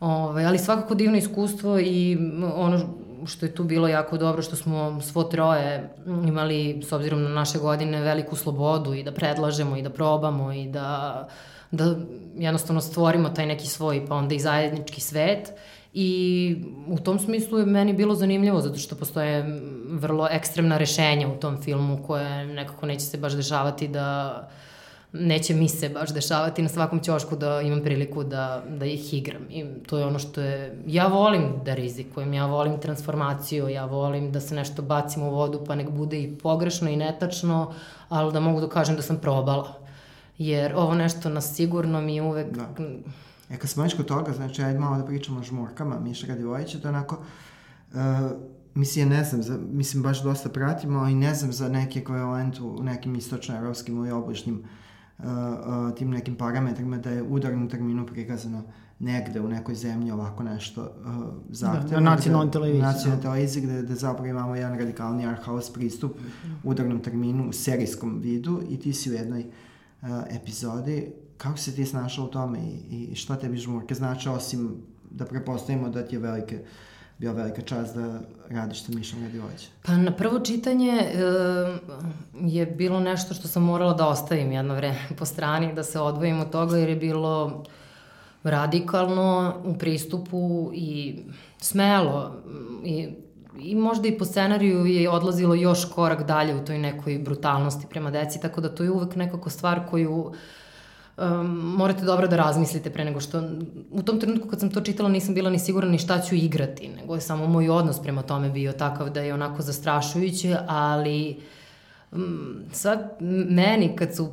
Ove, 0.00 0.44
ali 0.44 0.58
svakako 0.58 0.94
divno 0.94 1.18
iskustvo 1.18 1.78
i 1.78 2.18
ono 2.54 2.94
što 3.26 3.46
je 3.46 3.54
tu 3.54 3.64
bilo 3.64 3.88
jako 3.88 4.18
dobro, 4.18 4.42
što 4.42 4.56
smo 4.56 5.00
svo 5.00 5.22
troje 5.22 5.94
imali, 6.06 6.82
s 6.88 6.92
obzirom 6.92 7.22
na 7.22 7.28
naše 7.28 7.58
godine, 7.58 8.00
veliku 8.00 8.36
slobodu 8.36 8.94
i 8.94 9.02
da 9.02 9.12
predlažemo 9.12 9.76
i 9.76 9.82
da 9.82 9.90
probamo 9.90 10.52
i 10.52 10.68
da 10.68 11.20
uh, 11.26 11.32
da 11.72 11.96
jednostavno 12.36 12.80
stvorimo 12.80 13.28
taj 13.28 13.46
neki 13.46 13.66
svoj, 13.66 14.06
pa 14.08 14.14
onda 14.14 14.34
i 14.34 14.40
zajednički 14.40 15.00
svet. 15.00 15.52
I 15.94 16.56
u 16.86 16.98
tom 16.98 17.18
smislu 17.18 17.58
je 17.58 17.66
meni 17.66 17.92
bilo 17.92 18.14
zanimljivo, 18.14 18.60
zato 18.60 18.78
što 18.78 18.96
postoje 18.96 19.60
vrlo 19.88 20.28
ekstremna 20.30 20.78
rešenja 20.78 21.28
u 21.28 21.40
tom 21.40 21.62
filmu 21.62 22.02
koje 22.06 22.46
nekako 22.46 22.86
neće 22.86 23.00
se 23.00 23.18
baš 23.18 23.32
dešavati 23.32 23.88
da 23.88 24.48
neće 25.12 25.54
mi 25.54 25.68
se 25.68 25.88
baš 25.88 26.14
dešavati 26.14 26.62
na 26.62 26.68
svakom 26.68 27.00
ćošku 27.00 27.36
da 27.36 27.60
imam 27.60 27.82
priliku 27.82 28.24
da, 28.24 28.64
da 28.68 28.86
ih 28.86 29.14
igram. 29.14 29.42
I 29.50 29.64
to 29.86 29.98
je 29.98 30.06
ono 30.06 30.18
što 30.18 30.40
je... 30.40 30.82
Ja 30.86 31.06
volim 31.06 31.52
da 31.64 31.74
rizikujem, 31.74 32.32
ja 32.32 32.46
volim 32.46 32.80
transformaciju, 32.80 33.68
ja 33.68 33.84
volim 33.84 34.32
da 34.32 34.40
se 34.40 34.54
nešto 34.54 34.82
bacim 34.82 35.22
u 35.22 35.30
vodu 35.30 35.64
pa 35.66 35.74
nek 35.74 35.90
bude 35.90 36.22
i 36.22 36.38
pogrešno 36.38 36.90
i 36.90 36.96
netačno, 36.96 37.74
ali 38.08 38.32
da 38.32 38.40
mogu 38.40 38.60
da 38.60 38.68
kažem 38.68 38.96
da 38.96 39.02
sam 39.02 39.18
probala 39.18 39.82
jer 40.38 40.74
ovo 40.76 40.94
nešto 40.94 41.28
na 41.28 41.40
sigurno 41.40 42.00
mi 42.00 42.16
je 42.16 42.22
uvek... 42.22 42.56
Da. 42.56 42.68
E, 43.50 43.58
kad 43.58 43.70
smo 43.70 43.82
već 43.82 43.94
kod 43.96 44.06
toga, 44.06 44.32
znači, 44.32 44.62
ajde 44.62 44.78
malo 44.78 44.96
da 44.96 45.04
pričamo 45.04 45.40
o 45.40 45.42
žmurkama, 45.42 46.00
Miša 46.00 46.26
Radivojića, 46.26 46.78
to 46.78 46.88
je 46.88 46.94
onako, 46.94 47.18
uh, 47.92 47.98
mislim, 48.74 49.12
ja 49.12 49.18
ne 49.18 49.24
znam, 49.24 49.42
za, 49.42 49.58
mislim, 49.72 50.02
baš 50.02 50.22
dosta 50.22 50.48
pratimo, 50.48 50.98
ali 50.98 51.14
ne 51.14 51.34
znam 51.34 51.52
za 51.52 51.68
neki 51.68 51.98
ekvivalent 51.98 52.60
u 52.60 52.82
nekim 52.82 53.14
istočnoevropskim 53.14 53.96
ili 53.96 54.10
obližnim 54.10 54.58
uh, 54.58 54.66
tim 55.96 56.10
nekim 56.10 56.36
parametrima 56.36 56.98
da 56.98 57.10
je 57.10 57.22
u 57.22 57.34
udarnom 57.34 57.68
terminu 57.68 58.06
prikazano 58.06 58.62
negde 58.98 59.40
u 59.40 59.48
nekoj 59.48 59.74
zemlji 59.74 60.10
ovako 60.10 60.42
nešto 60.42 60.82
uh, 60.82 60.88
zahtevno. 61.50 61.88
Da, 61.88 62.00
na 62.00 62.10
nacionalnoj 62.10 62.50
televiziji. 62.50 62.82
Na 62.82 62.92
nacionalnoj 62.92 63.22
televiziji 63.22 63.62
gde, 63.62 63.82
gde 63.82 63.94
zapravo 63.94 64.26
imamo 64.26 64.56
jedan 64.56 64.78
radikalni 64.78 65.26
art 65.26 65.44
house 65.44 65.72
pristup 65.72 66.12
u 66.64 66.70
udarnom 66.70 67.00
terminu 67.00 67.48
u 67.48 67.52
serijskom 67.52 68.18
vidu 68.18 68.62
i 68.68 68.80
ti 68.80 68.92
si 68.92 69.10
u 69.10 69.14
jednoj 69.14 69.44
uh, 70.02 70.08
epizodi, 70.30 71.12
kako 71.36 71.58
se 71.58 71.74
ti 71.74 71.86
snašao 71.86 72.24
u 72.24 72.28
tome 72.28 72.58
i, 72.90 73.08
i 73.12 73.14
šta 73.14 73.36
tebi 73.36 73.56
žmurke 73.56 73.94
znači, 73.94 74.28
osim 74.28 74.76
da 75.10 75.24
prepostavimo 75.24 75.88
da 75.88 76.06
ti 76.06 76.14
je 76.14 76.18
velike 76.18 76.64
bio 77.22 77.32
velika 77.32 77.62
čast 77.62 77.94
da 77.96 78.20
radiš 78.50 78.82
sa 78.84 78.92
Mišom 78.92 79.22
Radivođe? 79.22 79.66
Pa 79.82 79.96
na 79.96 80.12
prvo 80.12 80.40
čitanje 80.40 80.90
e, 80.90 81.18
je 82.40 82.66
bilo 82.66 83.00
nešto 83.00 83.34
što 83.34 83.48
sam 83.48 83.62
morala 83.62 83.94
da 83.94 84.08
ostavim 84.08 84.52
jedno 84.52 84.74
vreme 84.74 84.98
po 85.18 85.24
strani, 85.24 85.74
da 85.74 85.82
se 85.82 86.00
odvojim 86.00 86.40
od 86.40 86.50
toga 86.50 86.76
jer 86.76 86.88
je 86.88 86.96
bilo 86.96 87.64
radikalno 88.42 89.54
u 89.64 89.78
pristupu 89.78 90.70
i 90.74 91.18
smelo 91.58 92.34
i 92.84 93.08
i 93.60 93.74
možda 93.74 94.08
i 94.08 94.18
po 94.18 94.24
scenariju 94.24 94.86
je 94.86 95.10
odlazilo 95.10 95.54
još 95.54 95.84
korak 95.84 96.26
dalje 96.26 96.54
u 96.56 96.64
toj 96.64 96.78
nekoj 96.78 97.18
brutalnosti 97.18 97.86
prema 97.90 98.10
deci, 98.10 98.40
tako 98.40 98.60
da 98.60 98.74
to 98.74 98.82
je 98.82 98.90
uvek 98.90 99.16
nekako 99.16 99.50
stvar 99.50 99.80
koju 99.90 100.32
um, 101.16 101.46
morate 101.76 102.04
dobro 102.04 102.28
da 102.28 102.36
razmislite 102.36 102.90
pre 102.90 103.04
nego 103.04 103.20
što... 103.20 103.42
U 103.90 104.02
tom 104.02 104.20
trenutku 104.20 104.48
kad 104.48 104.60
sam 104.60 104.70
to 104.70 104.80
čitala 104.80 105.08
nisam 105.08 105.34
bila 105.34 105.50
ni 105.50 105.58
sigurna 105.58 105.90
ni 105.90 105.98
šta 105.98 106.20
ću 106.20 106.34
igrati, 106.34 106.88
nego 106.88 107.14
je 107.14 107.20
samo 107.20 107.46
moj 107.46 107.68
odnos 107.68 108.02
prema 108.02 108.22
tome 108.22 108.50
bio 108.50 108.72
takav 108.72 109.10
da 109.10 109.20
je 109.20 109.34
onako 109.34 109.62
zastrašujuće, 109.62 110.56
ali 110.66 111.40
um, 112.12 112.64
sad 112.72 113.16
meni 113.48 113.96
kad 113.96 114.16
su 114.16 114.32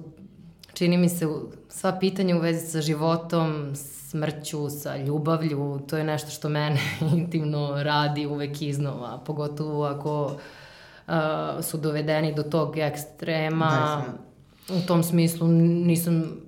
čini 0.74 0.98
mi 0.98 1.10
se 1.10 1.28
sva 1.70 1.98
pitanja 2.00 2.36
u 2.36 2.40
vezi 2.40 2.68
sa 2.68 2.82
životom, 2.82 3.72
smrću, 4.10 4.70
sa 4.70 4.98
ljubavlju, 4.98 5.80
to 5.90 5.98
je 5.98 6.04
nešto 6.04 6.32
što 6.32 6.50
mene 6.50 6.80
intimno 7.16 7.84
radi 7.84 8.26
uvek 8.26 8.62
iznova, 8.62 9.24
pogotovo 9.26 9.86
ako 9.86 10.26
uh, 10.26 11.14
su 11.62 11.78
dovedeni 11.78 12.34
do 12.34 12.44
tog 12.44 12.78
ekstrema. 12.78 13.70
Da, 13.70 14.76
u 14.76 14.82
tom 14.88 15.04
smislu 15.04 15.48
nisam 15.48 16.42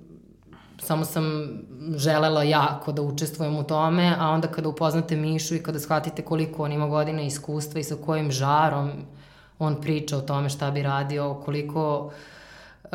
samo 0.82 1.04
sam 1.04 1.48
želela 1.96 2.42
jako 2.42 2.92
da 2.92 3.02
učestvujem 3.02 3.56
u 3.56 3.64
tome, 3.64 4.14
a 4.18 4.28
onda 4.28 4.48
kada 4.48 4.68
upoznate 4.68 5.16
Mišu 5.16 5.54
i 5.54 5.62
kada 5.62 5.80
shvatite 5.80 6.22
koliko 6.22 6.64
on 6.64 6.72
ima 6.72 6.88
godina 6.88 7.22
iskustva 7.22 7.80
i 7.80 7.84
sa 7.84 7.96
kojim 8.06 8.30
žarom 8.30 8.90
on 9.58 9.80
priča 9.80 10.16
o 10.16 10.20
tome 10.20 10.48
šta 10.48 10.70
bi 10.70 10.82
radio, 10.82 11.34
koliko 11.44 12.10
uh, 12.84 12.90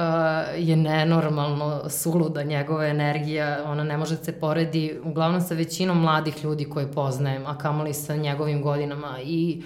je 0.58 0.76
nenormalno 0.76 1.90
suluda 1.90 2.44
njegova 2.44 2.86
energija, 2.86 3.64
ona 3.66 3.84
ne 3.84 3.98
može 3.98 4.18
da 4.18 4.24
se 4.24 4.40
poredi 4.40 5.00
uglavnom 5.04 5.42
sa 5.42 5.54
većinom 5.54 6.02
mladih 6.02 6.44
ljudi 6.44 6.66
koje 6.66 6.92
poznajem, 6.92 7.46
a 7.46 7.58
kamoli 7.58 7.94
sa 7.94 8.16
njegovim 8.16 8.62
godinama. 8.62 9.20
I 9.24 9.64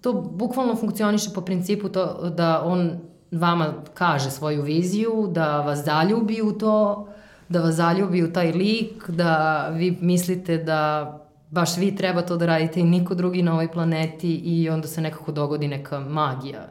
to 0.00 0.12
bukvalno 0.12 0.76
funkcioniše 0.76 1.30
po 1.34 1.40
principu 1.40 1.88
to 1.88 2.30
da 2.30 2.62
on 2.64 3.00
vama 3.30 3.74
kaže 3.94 4.30
svoju 4.30 4.62
viziju, 4.62 5.28
da 5.30 5.60
vas 5.60 5.84
zaljubi 5.84 6.42
u 6.42 6.58
to, 6.58 7.06
da 7.50 7.60
vas 7.60 7.74
zaljubi 7.74 8.22
u 8.22 8.32
taj 8.32 8.52
lik, 8.52 9.10
da 9.10 9.68
vi 9.68 9.98
mislite 10.00 10.58
da 10.58 11.12
baš 11.50 11.76
vi 11.76 11.96
treba 11.96 12.22
to 12.22 12.36
da 12.36 12.46
radite 12.46 12.80
i 12.80 12.84
niko 12.84 13.14
drugi 13.14 13.42
na 13.42 13.52
ovoj 13.52 13.72
planeti 13.72 14.34
i 14.34 14.68
onda 14.68 14.88
se 14.88 15.00
nekako 15.00 15.32
dogodi 15.32 15.68
neka 15.68 16.00
magija. 16.00 16.68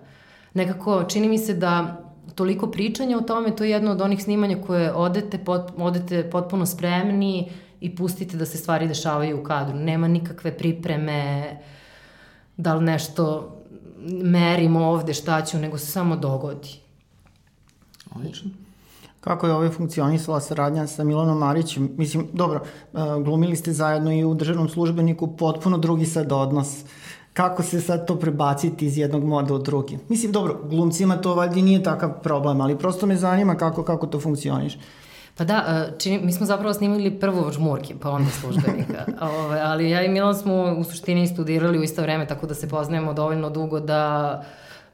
Nekako, 0.54 1.04
čini 1.04 1.28
mi 1.30 1.38
se 1.38 1.54
da 1.54 2.02
toliko 2.36 2.72
pričanja 2.72 3.18
o 3.18 3.22
tome, 3.22 3.56
to 3.56 3.64
je 3.64 3.70
jedno 3.70 3.92
od 3.92 4.02
onih 4.02 4.24
snimanja 4.24 4.58
koje 4.68 4.94
odete, 4.94 5.38
pot, 5.38 5.72
odete 5.78 6.30
potpuno 6.30 6.66
spremni 6.66 7.52
i 7.82 7.96
pustite 7.96 8.38
da 8.38 8.46
se 8.46 8.58
stvari 8.58 8.88
dešavaju 8.88 9.40
u 9.40 9.44
kadru. 9.44 9.78
Nema 9.78 10.08
nikakve 10.08 10.58
pripreme, 10.58 11.44
da 12.58 12.74
li 12.74 12.86
nešto 12.86 13.56
merimo 14.24 14.86
ovde 14.86 15.14
šta 15.14 15.46
ću, 15.46 15.58
nego 15.58 15.78
se 15.78 15.86
samo 15.86 16.16
dogodi. 16.16 16.80
Odlično. 18.16 18.69
Kako 19.22 19.48
je 19.48 19.54
ove 19.54 19.70
funkcionisala 19.70 20.40
saradnja 20.40 20.88
sa 20.88 21.04
Milanom 21.04 21.38
Marićem? 21.38 21.90
Mislim, 21.98 22.28
dobro, 22.34 22.60
e, 22.60 22.98
glumili 23.24 23.56
ste 23.56 23.74
zajedno 23.74 24.12
i 24.12 24.24
u 24.24 24.34
državnom 24.34 24.70
službeniku, 24.70 25.38
potpuno 25.38 25.78
drugi 25.78 26.06
sad 26.06 26.32
odnos. 26.32 26.84
Kako 27.34 27.64
se 27.64 27.82
sad 27.82 28.08
to 28.08 28.20
prebaciti 28.20 28.86
iz 28.86 28.98
jednog 28.98 29.24
moda 29.24 29.54
u 29.54 29.58
drugi? 29.58 30.00
Mislim, 30.10 30.32
dobro, 30.32 30.60
glumcima 30.64 31.18
to 31.18 31.36
valjda 31.36 31.56
nije 31.56 31.84
takav 31.84 32.22
problem, 32.24 32.62
ali 32.62 32.78
prosto 32.78 33.06
me 33.06 33.16
zanima 33.16 33.56
kako, 33.56 33.84
kako 33.84 34.08
to 34.08 34.20
funkcioniš. 34.20 34.78
Pa 35.38 35.44
da, 35.44 35.56
e, 35.56 36.00
čini, 36.00 36.20
mi 36.24 36.34
smo 36.34 36.46
zapravo 36.46 36.74
snimili 36.74 37.20
prvo 37.20 37.52
žmurke, 37.52 37.96
pa 38.02 38.10
onda 38.10 38.30
službenika. 38.30 39.06
Ove, 39.46 39.62
ali 39.62 39.90
ja 39.90 40.04
i 40.04 40.10
Milan 40.10 40.36
smo 40.36 40.76
u 40.78 40.84
suštini 40.84 41.28
studirali 41.28 41.80
u 41.80 41.84
isto 41.84 42.02
vreme, 42.02 42.28
tako 42.28 42.48
da 42.48 42.54
se 42.54 42.70
poznajemo 42.70 43.14
dovoljno 43.14 43.50
dugo 43.50 43.80
da 43.80 44.44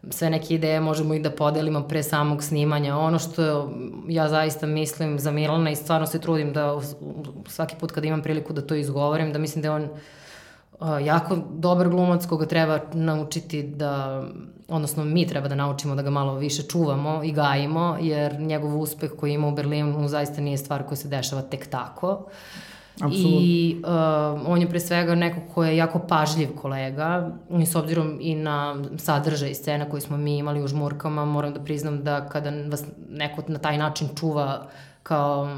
sve 0.10 0.30
neke 0.30 0.56
ideje 0.56 0.80
možemo 0.80 1.14
i 1.14 1.20
da 1.20 1.32
podelimo 1.32 1.88
pre 1.88 2.03
samog 2.03 2.43
snimanja. 2.43 2.97
Ono 2.97 3.20
što 3.20 3.72
ja 4.08 4.30
zaista 4.30 4.68
mislim 4.68 5.20
za 5.20 5.32
Milana 5.32 5.70
i 5.70 5.76
stvarno 5.76 6.08
se 6.08 6.22
trudim 6.22 6.53
da 6.53 6.80
svaki 7.47 7.76
put 7.80 7.91
kad 7.91 8.06
imam 8.06 8.22
priliku 8.22 8.53
da 8.53 8.62
to 8.62 8.76
izgovorim, 8.76 9.34
da 9.34 9.39
mislim 9.39 9.62
da 9.62 9.68
je 9.68 9.72
on 9.72 9.89
jako 11.03 11.38
dobar 11.49 11.89
glumac 11.89 12.26
koga 12.26 12.45
treba 12.45 12.80
naučiti 12.93 13.64
da, 13.64 14.24
odnosno 14.68 15.03
mi 15.03 15.28
treba 15.28 15.47
da 15.47 15.56
naučimo 15.56 15.95
da 15.95 16.01
ga 16.01 16.10
malo 16.10 16.36
više 16.36 16.64
čuvamo 16.64 17.24
i 17.24 17.32
gajimo, 17.32 17.97
jer 18.01 18.39
njegov 18.39 18.82
uspeh 18.82 19.12
koji 19.20 19.34
ima 19.34 19.47
u 19.47 19.56
Berlinu 19.56 20.08
zaista 20.08 20.41
nije 20.41 20.58
stvar 20.58 20.84
koja 20.84 20.95
se 20.95 21.08
dešava 21.08 21.41
tek 21.41 21.68
tako. 21.68 22.10
Uh, 22.10 22.32
Absolutno. 23.02 23.39
I 23.41 23.78
uh, 23.84 24.52
on 24.52 24.62
je 24.62 24.70
pre 24.70 24.80
svega 24.80 25.16
neko 25.16 25.39
ko 25.54 25.64
je 25.64 25.78
jako 25.78 26.00
pažljiv 26.00 26.56
kolega 26.56 27.32
i 27.60 27.66
s 27.66 27.76
obzirom 27.76 28.18
i 28.22 28.36
na 28.36 28.84
sadržaj 28.98 29.54
scena 29.54 29.89
koji 29.89 30.02
smo 30.02 30.18
mi 30.18 30.38
imali 30.38 30.64
u 30.64 30.68
žmurkama, 30.68 31.26
moram 31.26 31.54
da 31.54 31.60
priznam 31.60 32.04
da 32.04 32.30
kada 32.30 32.50
vas 32.70 32.84
neko 33.10 33.43
na 33.48 33.60
taj 33.60 33.78
način 33.78 34.08
čuva 34.20 34.68
kao 35.04 35.58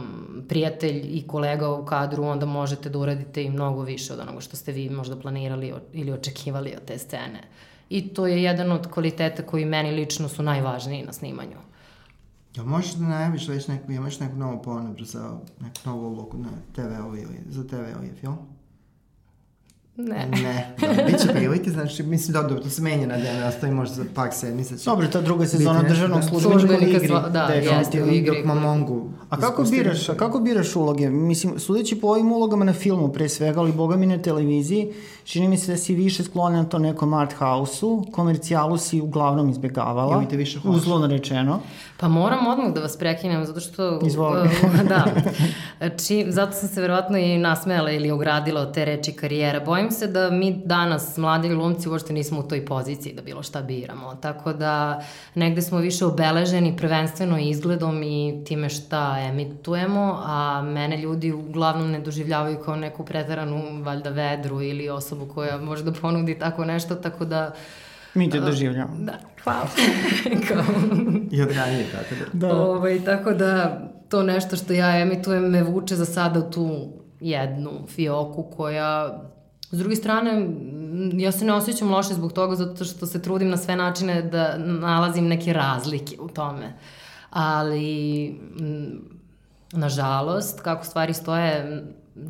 prijatelj 0.50 1.02
i 1.04 1.28
kolega 1.28 1.70
u 1.70 1.86
kadru, 1.86 2.24
onda 2.24 2.46
možete 2.46 2.90
da 2.90 3.00
uradite 3.00 3.44
i 3.44 3.50
mnogo 3.50 3.82
više 3.82 4.14
od 4.14 4.20
onoga 4.20 4.42
što 4.42 4.56
ste 4.56 4.72
vi 4.72 4.90
možda 4.90 5.16
planirali 5.16 5.74
ili 5.94 6.12
očekivali 6.12 6.74
od 6.78 6.86
te 6.86 6.98
scene. 6.98 7.42
I 7.90 8.14
to 8.14 8.28
je 8.28 8.44
jedan 8.44 8.72
od 8.72 8.92
kvaliteta 8.92 9.44
koji 9.44 9.66
meni 9.66 9.92
lično 9.92 10.30
su 10.30 10.44
najvažniji 10.44 11.04
na 11.06 11.14
snimanju. 11.14 11.58
Ja 12.58 12.64
možeš 12.64 12.94
da 12.94 13.08
najaviš 13.08 13.48
već 13.48 13.68
neku, 13.68 13.92
imaš 13.92 14.20
neku 14.20 14.36
novu 14.36 14.62
ponudu 14.62 15.06
za 15.06 15.40
neku 15.60 15.78
novu 15.86 16.08
ulogu 16.08 16.38
na 16.38 16.50
TV-u 16.76 17.16
ili 17.16 17.40
za 17.50 17.68
TV 17.68 17.76
ili 17.76 18.12
film? 18.20 18.38
Ne. 19.98 20.28
Ne, 20.32 20.76
da, 20.96 21.04
bit 21.04 21.22
će 21.22 21.28
prilike, 21.28 21.72
znači, 21.72 22.04
mislim, 22.04 22.34
da, 22.34 22.42
dobro, 22.42 22.64
to 22.64 22.70
se 22.70 22.82
menja 22.82 23.08
na 23.08 23.18
dan, 23.18 23.44
ostavi 23.44 23.74
možda 23.74 23.96
za 23.96 24.06
par 24.16 24.30
sedmica. 24.34 24.76
Dobro, 24.86 25.08
ta 25.08 25.22
druga 25.22 25.46
sezona 25.46 25.84
državnog 25.84 26.22
da. 26.22 26.40
službenika 26.40 26.86
u 26.86 26.88
igri. 26.88 27.08
Da, 27.08 27.44
jeste 27.46 28.04
u 28.04 28.08
igri. 28.08 28.38
Dok 28.38 28.46
Mamongu. 28.46 29.10
A 29.30 29.38
kako 29.40 29.64
biraš, 29.64 30.10
a 30.10 30.16
kako 30.16 30.40
biraš 30.40 30.76
uloge? 30.76 31.10
Mislim, 31.10 31.60
sudeći 31.60 32.00
po 32.00 32.08
ovim 32.08 32.32
ulogama 32.32 32.66
na 32.66 32.74
filmu, 32.74 33.14
pre 33.14 33.30
svega, 33.30 33.60
ali 33.60 33.72
boga 33.72 33.96
mi 33.96 34.06
na 34.06 34.18
televiziji, 34.18 34.94
čini 35.28 35.48
mi 35.48 35.58
se 35.58 35.72
da 35.72 35.78
si 35.78 35.96
više 35.96 36.24
sklonjen 36.24 36.60
na 36.60 36.70
to 36.70 36.80
nekom 36.80 37.14
art 37.14 37.34
house-u, 37.34 38.06
komercijalu 38.12 38.78
si 38.78 39.02
uglavnom 39.02 39.50
izbegavala. 39.50 40.16
Ili 40.16 40.30
te 40.30 40.38
više 40.38 40.60
hoćeš? 40.60 40.82
Uzlovno 40.82 41.08
rečeno. 41.08 41.60
Pa 41.98 42.08
moram 42.08 42.48
odmah 42.48 42.74
da 42.74 42.82
vas 42.82 42.98
prekinem, 42.98 43.46
zato 43.46 43.60
što... 43.60 44.00
Izvoli. 44.06 44.50
Uh, 44.64 44.82
da. 44.90 45.06
Či, 45.90 46.26
zato 46.28 46.52
sam 46.52 46.70
se 46.70 46.82
verovatno 46.82 47.18
i 47.18 47.38
nasmejala 47.38 47.92
ili 47.92 48.12
ogradila 48.12 48.62
od 48.62 48.74
te 48.74 48.86
reči 48.86 49.12
karijera. 49.14 49.60
Bojim 49.60 49.92
se 49.92 50.08
da 50.08 50.30
mi 50.30 50.62
danas, 50.66 51.18
mladi 51.18 51.50
glumci, 51.50 51.90
uopšte 51.90 52.14
nismo 52.14 52.40
u 52.40 52.44
toj 52.44 52.66
poziciji 52.66 53.14
da 53.14 53.22
bilo 53.22 53.44
šta 53.44 53.62
biramo. 53.62 54.16
Tako 54.16 54.54
da 54.54 55.02
negde 55.36 55.62
smo 55.62 55.78
više 55.78 56.06
obeleženi 56.06 56.78
prvenstveno 56.78 57.40
izgledom 57.40 58.04
i 58.04 58.44
time 58.46 58.70
šta 58.70 59.18
emitujemo, 59.20 60.22
a 60.26 60.62
mene 60.62 60.98
ljudi 60.98 61.32
uglavnom 61.32 61.92
ne 61.92 62.00
doživljavaju 62.00 62.58
kao 62.66 62.76
neku 62.76 63.06
pretaranu, 63.06 63.84
valjda, 63.84 64.10
vedru 64.10 64.62
ili 64.62 64.90
osobu 64.90 65.17
koja 65.26 65.58
može 65.58 65.84
da 65.84 65.92
ponudi 65.92 66.40
tako 66.40 66.66
nešto, 66.66 66.96
tako 66.96 67.26
da 67.26 67.54
Mi 68.14 68.30
te 68.30 68.40
doživljamo. 68.40 68.96
Da, 69.00 69.14
hvala. 69.44 69.68
Kao... 70.48 70.64
I 71.32 71.42
od 71.42 71.52
ranije, 71.52 71.86
tako 71.92 72.16
da. 72.16 72.48
da. 72.48 72.56
Ovaj, 72.56 73.06
tako 73.06 73.34
da 73.34 73.82
to 74.10 74.24
nešto 74.24 74.56
što 74.56 74.74
ja 74.74 75.00
emitujem 75.00 75.44
me 75.44 75.64
vuče 75.64 75.96
za 75.96 76.06
sada 76.06 76.40
u 76.40 76.52
tu 76.52 76.94
jednu 77.20 77.72
fioku 77.88 78.44
koja 78.44 79.22
S 79.72 79.78
druge 79.78 79.96
strane, 79.96 80.48
ja 81.14 81.32
se 81.32 81.46
ne 81.46 81.54
osjećam 81.54 81.92
loše 81.92 82.14
zbog 82.14 82.34
toga 82.34 82.56
zato 82.56 82.86
što 82.86 83.06
se 83.06 83.22
trudim 83.22 83.50
na 83.50 83.58
sve 83.58 83.76
načine 83.76 84.22
da 84.22 84.58
nalazim 84.58 85.28
neke 85.28 85.54
razlike 85.54 86.16
u 86.20 86.28
tome. 86.28 86.74
Ali, 87.30 88.36
nažalost, 89.72 90.62
kako 90.62 90.86
stvari 90.86 91.14
stoje, 91.14 91.84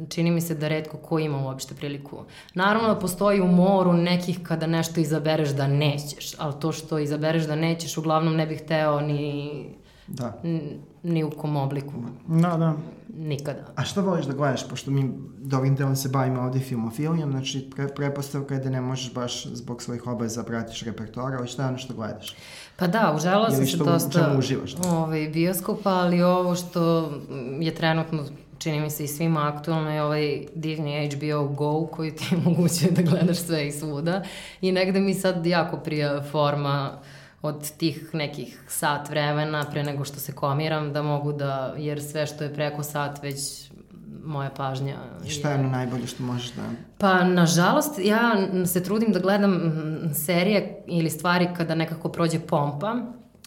čini 0.09 0.31
mi 0.31 0.41
se 0.41 0.55
da 0.55 0.67
redko 0.67 0.97
ko 0.97 1.19
ima 1.19 1.38
uopšte 1.38 1.75
priliku. 1.75 2.23
Naravno 2.53 2.88
da 2.88 2.99
postoji 2.99 3.41
u 3.41 3.47
moru 3.47 3.93
nekih 3.93 4.39
kada 4.43 4.67
nešto 4.67 4.99
izabereš 4.99 5.49
da 5.49 5.67
nećeš, 5.67 6.35
ali 6.38 6.53
to 6.59 6.71
što 6.71 6.99
izabereš 6.99 7.43
da 7.43 7.55
nećeš 7.55 7.97
uglavnom 7.97 8.35
ne 8.35 8.47
bih 8.47 8.61
hteo 8.63 9.01
ni, 9.01 9.65
da. 10.07 10.41
ni 11.03 11.23
u 11.23 11.29
kom 11.29 11.57
obliku. 11.57 11.93
Da, 12.27 12.57
da. 12.57 12.73
Nikada. 13.17 13.65
A 13.75 13.83
što 13.83 14.01
voliš 14.01 14.25
da 14.25 14.33
gledaš, 14.33 14.69
pošto 14.69 14.91
mi 14.91 15.11
dobrim 15.38 15.75
delom 15.75 15.95
se 15.95 16.09
bavimo 16.09 16.41
ovde 16.41 16.59
filmofilijom, 16.59 17.31
znači 17.31 17.69
pre, 17.75 17.88
prepostavka 17.88 18.53
je 18.53 18.59
da 18.59 18.69
ne 18.69 18.81
možeš 18.81 19.13
baš 19.13 19.45
zbog 19.45 19.81
svojih 19.81 20.07
obaveza 20.07 20.41
da 20.41 20.47
pratiš 20.47 20.83
repertoara, 20.83 21.38
ali 21.38 21.47
šta 21.47 21.63
je 21.63 21.67
ono 21.67 21.77
što 21.77 21.93
gledaš? 21.93 22.35
Pa 22.75 22.88
da, 22.88 23.13
užela 23.15 23.51
sam 23.51 23.65
se 23.65 23.77
dosta... 23.77 24.19
Ili 24.19 24.29
što 24.29 24.39
uživaš? 24.39 24.75
Ovaj, 24.85 25.29
bioskopa, 25.33 25.89
ali 25.89 26.21
ovo 26.21 26.55
što 26.55 27.11
je 27.59 27.75
trenutno 27.75 28.23
čini 28.60 28.80
mi 28.80 28.89
se 28.89 29.03
i 29.03 29.08
svima 29.08 29.47
aktualno 29.55 29.91
je 29.91 30.03
ovaj 30.03 30.45
divni 30.55 31.10
HBO 31.10 31.47
Go 31.47 31.88
koji 31.88 32.16
ti 32.16 32.36
omogućuje 32.45 32.91
da 32.91 33.01
gledaš 33.01 33.38
sve 33.38 33.68
i 33.68 33.72
svuda 33.72 34.24
i 34.62 34.72
negde 34.72 34.99
mi 34.99 35.14
sad 35.14 35.45
jako 35.45 35.78
prija 35.78 36.24
forma 36.32 36.99
od 37.41 37.72
tih 37.78 38.10
nekih 38.14 38.64
sat 38.68 39.10
vremena 39.10 39.66
pre 39.72 39.84
nego 39.84 40.05
što 40.05 40.20
se 40.20 40.32
komiram 40.32 40.93
da 40.93 41.01
mogu 41.01 41.34
da, 41.34 41.74
jer 41.78 42.03
sve 42.03 42.26
što 42.26 42.43
je 42.43 42.53
preko 42.53 42.84
sat 42.84 43.24
već 43.24 43.70
moja 44.24 44.49
pažnja. 44.49 44.95
I 45.26 45.30
šta 45.30 45.49
je 45.49 45.60
ono 45.60 45.70
najbolje 45.70 46.08
što 46.08 46.24
možeš 46.24 46.51
da... 46.51 46.62
Pa, 46.97 47.24
nažalost, 47.24 47.99
ja 47.99 48.47
se 48.66 48.84
trudim 48.84 49.12
da 49.12 49.20
gledam 49.20 49.72
serije 50.14 50.84
ili 50.88 51.10
stvari 51.10 51.47
kada 51.58 51.76
nekako 51.76 52.10
prođe 52.10 52.39
pompa, 52.39 52.95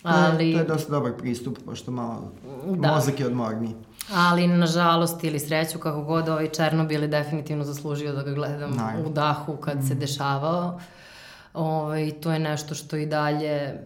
ali... 0.03 0.53
To 0.53 0.59
je, 0.59 0.67
to 0.67 0.73
je 0.73 0.77
dosta 0.77 0.93
dobar 0.93 1.13
pristup, 1.19 1.59
pošto 1.65 1.91
malo 1.91 2.33
da. 2.67 2.93
mozak 2.93 3.21
je 3.21 3.27
odmorniji. 3.27 3.75
Ali, 4.11 4.47
nažalost, 4.49 5.25
ili 5.25 5.39
sreću, 5.41 5.79
kako 5.79 6.03
god, 6.03 6.29
ovaj 6.29 6.49
Černobil 6.49 7.03
je 7.03 7.09
definitivno 7.09 7.65
zaslužio 7.65 8.13
da 8.13 8.23
ga 8.23 8.33
gledam 8.33 8.71
Naravno. 8.71 9.07
u 9.07 9.13
dahu 9.13 9.57
kad 9.57 9.79
mm. 9.79 9.83
se 9.83 9.95
dešavao. 9.95 10.81
Ovaj, 11.55 12.11
to 12.13 12.33
je 12.33 12.39
nešto 12.39 12.75
što 12.75 12.97
i 12.97 13.07
dalje 13.07 13.81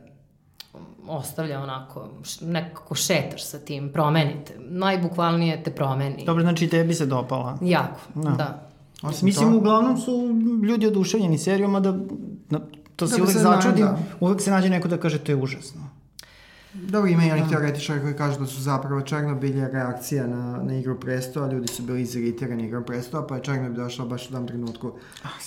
ostavlja 1.08 1.60
onako, 1.60 2.08
nekako 2.42 2.94
šetaš 2.94 3.44
sa 3.44 3.58
tim, 3.58 3.88
promenite. 3.90 4.54
Najbukvalnije 4.60 5.62
te 5.62 5.70
promeni. 5.70 6.24
Dobro, 6.24 6.42
znači 6.42 6.68
tebi 6.68 6.94
se 6.94 7.06
dopala. 7.06 7.58
Jako, 7.62 8.00
Da. 8.14 8.30
da. 8.30 8.68
Osim 9.02 9.26
Mislim, 9.26 9.46
toga- 9.46 9.56
uglavnom 9.58 9.98
su 9.98 10.12
ljudi 10.64 10.86
oduševljeni 10.86 11.38
serijom, 11.38 11.74
a 11.74 11.80
da, 11.80 11.92
na, 12.50 12.60
to 12.96 13.06
se 13.06 13.16
Da 13.16 13.22
uvek 13.22 13.32
se 13.32 13.42
na- 13.42 13.50
začudim, 13.52 13.84
da. 13.84 13.98
uvek 14.20 14.40
se 14.40 14.50
nađe 14.50 14.70
neko 14.70 14.88
da 14.88 14.96
kaže 14.96 15.18
to 15.18 15.32
je 15.32 15.36
užasno. 15.36 15.80
Dobro, 16.74 17.10
ima 17.10 17.24
i 17.24 17.30
onih 17.30 17.44
teoretičara 17.50 18.00
koji 18.00 18.14
kažu 18.14 18.40
da 18.40 18.46
su 18.46 18.60
zapravo 18.60 19.00
Černobil 19.00 19.56
je 19.56 19.68
reakcija 19.68 20.26
na, 20.26 20.62
na 20.62 20.74
igru 20.74 21.00
prestola, 21.00 21.52
ljudi 21.52 21.68
su 21.68 21.82
bili 21.82 22.02
iziritirani 22.02 22.64
igrom 22.64 22.84
prestola, 22.84 23.26
pa 23.26 23.36
je 23.36 23.42
Černobil 23.42 23.84
došao 23.84 24.06
baš 24.06 24.28
u 24.28 24.32
tom 24.32 24.46
trenutku. 24.46 24.92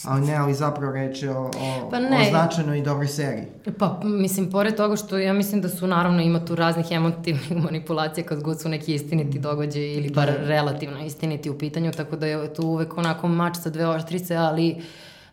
Ali 0.04 0.26
ne, 0.26 0.36
ali 0.36 0.54
zapravo 0.54 0.96
je 0.96 1.32
o, 1.32 1.42
o, 1.42 1.90
Pa 1.92 2.00
ne. 2.00 2.22
o 2.22 2.30
značajnoj 2.30 2.80
i 2.80 2.84
dobroj 2.84 3.08
seriji. 3.08 3.46
Pa, 3.78 4.00
mislim, 4.04 4.52
pored 4.52 4.76
toga 4.76 4.96
što 4.96 5.18
ja 5.18 5.34
mislim 5.34 5.62
da 5.62 5.70
su, 5.70 5.88
naravno, 5.88 6.22
ima 6.22 6.46
tu 6.46 6.56
raznih 6.56 6.86
emotivnih 6.92 7.52
manipulacija 7.66 8.24
kad 8.26 8.44
god 8.44 8.62
su 8.62 8.70
neki 8.70 8.96
istiniti 8.96 9.40
događaji 9.40 9.94
ili 9.94 10.10
bar 10.10 10.34
relativno 10.40 11.06
istiniti 11.06 11.50
u 11.50 11.58
pitanju, 11.58 11.92
tako 11.92 12.16
da 12.16 12.28
je 12.28 12.54
tu 12.54 12.64
uvek 12.68 12.98
onako 12.98 13.28
mač 13.28 13.58
sa 13.58 13.70
dve 13.70 13.88
oštrice, 13.88 14.36
ali 14.36 14.82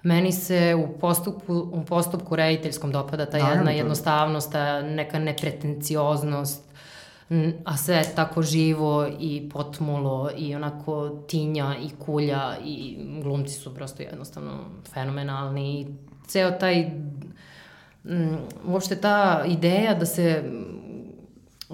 meni 0.04 0.32
se 0.32 0.74
u 0.74 0.98
postupku, 0.98 1.68
u 1.72 1.84
postupku 1.84 2.36
rediteljskom 2.36 2.92
dopada 2.92 3.26
ta 3.26 3.38
Naravno, 3.38 3.56
jedna 3.56 3.70
jednostavnost, 3.70 4.52
ta 4.52 4.82
neka 4.82 5.18
nepretencioznost, 5.18 6.64
a 7.64 7.76
sve 7.76 7.96
je 7.96 8.14
tako 8.14 8.42
živo 8.42 9.06
i 9.20 9.48
potmulo 9.52 10.30
i 10.36 10.54
onako 10.54 11.08
tinja 11.28 11.74
i 11.82 11.90
kulja 12.04 12.56
i 12.64 12.96
glumci 13.22 13.54
su 13.54 13.74
prosto 13.74 14.02
jednostavno 14.02 14.50
fenomenalni 14.92 15.80
i 15.80 15.86
ceo 16.26 16.50
taj 16.50 16.90
uopšte 18.66 18.96
ta 18.96 19.44
ideja 19.46 19.94
da 19.94 20.06
se 20.06 20.44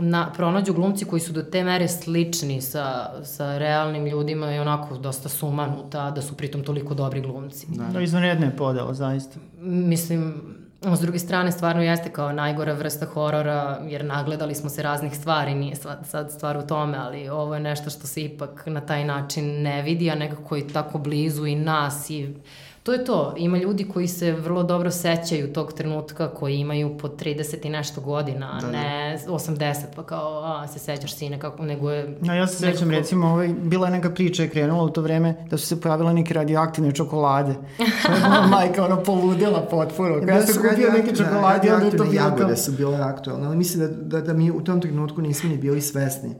na, 0.01 0.33
pronađu 0.33 0.73
glumci 0.73 1.05
koji 1.05 1.21
su 1.21 1.33
do 1.33 1.43
te 1.43 1.65
mere 1.65 1.89
slični 1.89 2.61
sa, 2.61 3.11
sa 3.25 3.59
realnim 3.59 4.07
ljudima 4.07 4.47
je 4.47 4.61
onako 4.61 4.99
dosta 4.99 5.29
sumanuta, 5.29 6.11
da 6.11 6.23
su 6.23 6.37
pritom 6.37 6.65
toliko 6.65 6.95
dobri 6.95 7.21
glumci. 7.21 7.67
Da, 7.69 7.85
da 7.85 8.01
izvanredna 8.01 8.47
je 8.47 8.57
podela, 8.57 8.95
zaista. 8.95 9.39
Mislim, 9.61 10.43
s 10.97 11.01
druge 11.01 11.19
strane, 11.19 11.53
stvarno 11.53 11.83
jeste 11.83 12.13
kao 12.13 12.33
najgora 12.33 12.73
vrsta 12.73 13.07
horora, 13.07 13.79
jer 13.89 14.05
nagledali 14.05 14.55
smo 14.55 14.71
se 14.71 14.83
raznih 14.83 15.17
stvari, 15.17 15.55
nije 15.55 15.77
sad 16.05 16.33
stvar 16.33 16.57
u 16.57 16.67
tome, 16.67 16.99
ali 16.99 17.29
ovo 17.29 17.55
je 17.55 17.61
nešto 17.61 17.91
što 17.91 18.07
se 18.07 18.23
ipak 18.23 18.63
na 18.67 18.81
taj 18.81 19.05
način 19.05 19.63
ne 19.63 19.83
vidi, 19.83 20.11
a 20.11 20.15
nekako 20.15 20.57
je 20.57 20.69
tako 20.69 20.99
blizu 20.99 21.47
i 21.47 21.55
nas 21.55 22.11
i 22.11 22.35
to 22.83 22.93
je 22.93 23.05
to. 23.05 23.35
Ima 23.37 23.59
ljudi 23.59 23.85
koji 23.85 24.09
se 24.09 24.33
vrlo 24.33 24.63
dobro 24.63 24.91
sećaju 24.91 25.53
tog 25.53 25.73
trenutka, 25.73 26.29
koji 26.29 26.57
imaju 26.57 26.99
po 26.99 27.09
30 27.09 27.67
i 27.67 27.71
nešto 27.71 28.01
godina, 28.01 28.59
Da, 28.61 28.67
da, 28.67 28.73
da. 28.73 28.79
ne 28.79 29.19
80, 29.29 29.75
pa 29.97 30.03
kao, 30.03 30.43
a, 30.45 30.69
se 30.69 30.79
sećaš 30.79 31.15
sine, 31.15 31.39
kako, 31.41 31.65
nego 31.65 31.91
je... 31.91 32.17
Ja, 32.23 32.35
ja 32.35 32.47
se 32.47 32.57
sećam, 32.57 32.71
nekako- 32.89 32.91
recimo, 32.91 33.27
ovaj, 33.29 33.49
bila 33.49 33.87
je 33.87 33.93
neka 33.93 34.11
priča 34.11 34.43
je 34.43 34.49
krenula 34.49 34.85
u 34.85 34.91
to 34.91 35.03
vreme 35.03 35.35
da 35.51 35.59
su 35.59 35.67
se 35.67 35.81
pojavile 35.81 36.15
neke 36.15 36.35
radioaktivne 36.35 36.93
čokolade. 36.93 37.51
Je 37.79 38.29
moja 38.29 38.47
majka 38.47 38.85
ono 38.85 39.03
poludela 39.03 39.61
potpuno. 39.61 40.15
Kada 40.21 40.33
ja 40.33 40.47
sam 40.47 40.63
kupio 40.63 40.93
neke 40.93 41.17
čokolade, 41.17 41.35
onda 41.75 41.87
je 41.87 41.91
to 41.91 41.97
radioaktivne 41.97 42.07
bilo 42.07 42.25
jagode 42.25 42.45
kao... 42.45 42.57
su 42.57 42.73
bile 42.73 42.97
aktualne, 42.97 43.47
ali 43.47 43.57
mislim 43.57 43.81
da, 43.81 43.89
da, 43.89 44.21
da 44.21 44.33
mi 44.33 44.51
u 44.51 44.61
tom 44.61 44.81
trenutku 44.81 45.21
nismo 45.21 45.51
ni 45.51 45.57
bili 45.59 45.81
svesni. 45.81 46.35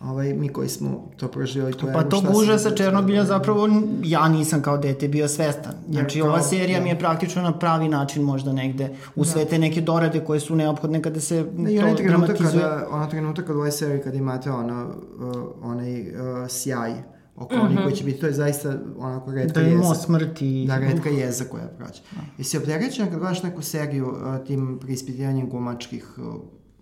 Ovaj, 0.00 0.34
mi 0.34 0.48
koji 0.48 0.68
smo 0.68 1.10
to 1.16 1.28
proživjeli, 1.28 1.72
to 1.72 1.86
je 1.86 1.92
Pa 1.92 2.02
tog 2.02 2.24
užasa 2.34 2.70
Černobilja 2.70 3.24
zapravo 3.24 3.68
ja 4.02 4.28
nisam 4.28 4.62
kao 4.62 4.78
dete 4.78 5.08
bio 5.08 5.28
svestan. 5.28 5.72
Znači 5.90 6.20
kao- 6.20 6.28
ova 6.28 6.42
serija 6.42 6.78
da. 6.78 6.84
mi 6.84 6.90
je 6.90 6.98
praktično 6.98 7.42
na 7.42 7.58
pravi 7.58 7.88
način 7.88 8.22
možda 8.22 8.52
negde 8.52 8.96
u 9.16 9.24
sve 9.24 9.44
te 9.44 9.58
neke 9.58 9.80
dorade 9.80 10.24
koje 10.24 10.40
su 10.40 10.56
neophodne 10.56 11.02
kada 11.02 11.20
se 11.20 11.42
Da, 11.42 11.70
i 11.70 11.78
to 11.78 12.02
dramatizuje. 12.06 12.62
kada, 12.62 12.86
ono 12.90 13.06
trenutak 13.06 13.50
od 13.50 13.56
ovoj 13.56 13.70
seriji 13.72 14.02
kada 14.02 14.16
imate 14.16 14.50
ono, 14.50 14.86
uh, 15.18 15.44
onaj 15.62 16.00
uh, 16.00 16.48
sjaj 16.48 16.92
oko 17.36 17.54
mm 17.54 17.58
-hmm. 17.58 17.64
onih 17.64 17.78
koji 17.82 17.96
će 17.96 18.04
biti, 18.04 18.20
to 18.20 18.26
je 18.26 18.32
zaista 18.32 18.74
onako 18.98 19.32
redka 19.32 19.60
Da 19.60 19.66
je 19.66 19.72
jeza. 19.72 19.82
most 19.82 20.04
smrti. 20.04 20.64
Da, 20.68 20.78
redka 20.78 21.08
jeza 21.08 21.44
koja 21.44 21.66
prođe. 21.78 22.00
Jesi 22.38 22.58
opterećena 22.58 23.10
kad 23.10 23.18
gledaš 23.18 23.42
neku 23.42 23.62
seriju 23.62 24.08
uh, 24.08 24.46
tim 24.46 24.78
preispitivanjem 24.80 25.48
gumačkih 25.48 26.18
uh, 26.18 26.34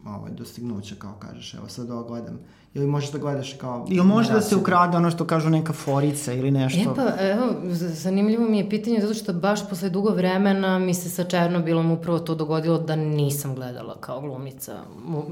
ovaj, 0.06 0.30
dostignuća, 0.30 0.94
kao 0.98 1.14
kažeš, 1.18 1.54
evo 1.54 1.68
sad 1.68 1.90
ovo 1.90 2.04
gledam. 2.04 2.38
Ili 2.74 2.86
možeš 2.86 3.12
da 3.12 3.18
gledaš 3.18 3.52
kao... 3.52 3.86
Ili 3.90 4.06
može 4.06 4.32
da 4.32 4.40
se 4.40 4.56
ukrade 4.56 4.96
ono 4.96 5.10
što 5.10 5.24
kažu 5.24 5.50
neka 5.50 5.72
forica 5.72 6.32
ili 6.32 6.50
nešto. 6.50 6.90
E 6.90 6.94
pa, 6.96 7.24
evo, 7.24 7.54
zanimljivo 7.72 8.48
mi 8.48 8.58
je 8.58 8.70
pitanje 8.70 9.00
zato 9.00 9.14
što 9.14 9.32
baš 9.32 9.68
posle 9.68 9.90
dugo 9.90 10.10
vremena 10.10 10.78
mi 10.78 10.94
se 10.94 11.10
sa 11.10 11.24
Černobilom 11.24 11.90
upravo 11.90 12.18
to 12.18 12.34
dogodilo 12.34 12.78
da 12.78 12.96
nisam 12.96 13.54
gledala 13.54 13.96
kao 14.00 14.20
glumica. 14.20 14.78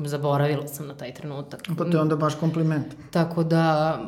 Zaboravila 0.04 0.66
sam 0.66 0.86
na 0.86 0.94
taj 0.94 1.14
trenutak. 1.14 1.62
Pa 1.78 1.84
to 1.84 1.96
je 1.96 2.00
onda 2.00 2.16
baš 2.16 2.34
kompliment. 2.34 2.86
Tako 3.10 3.44
da, 3.44 3.98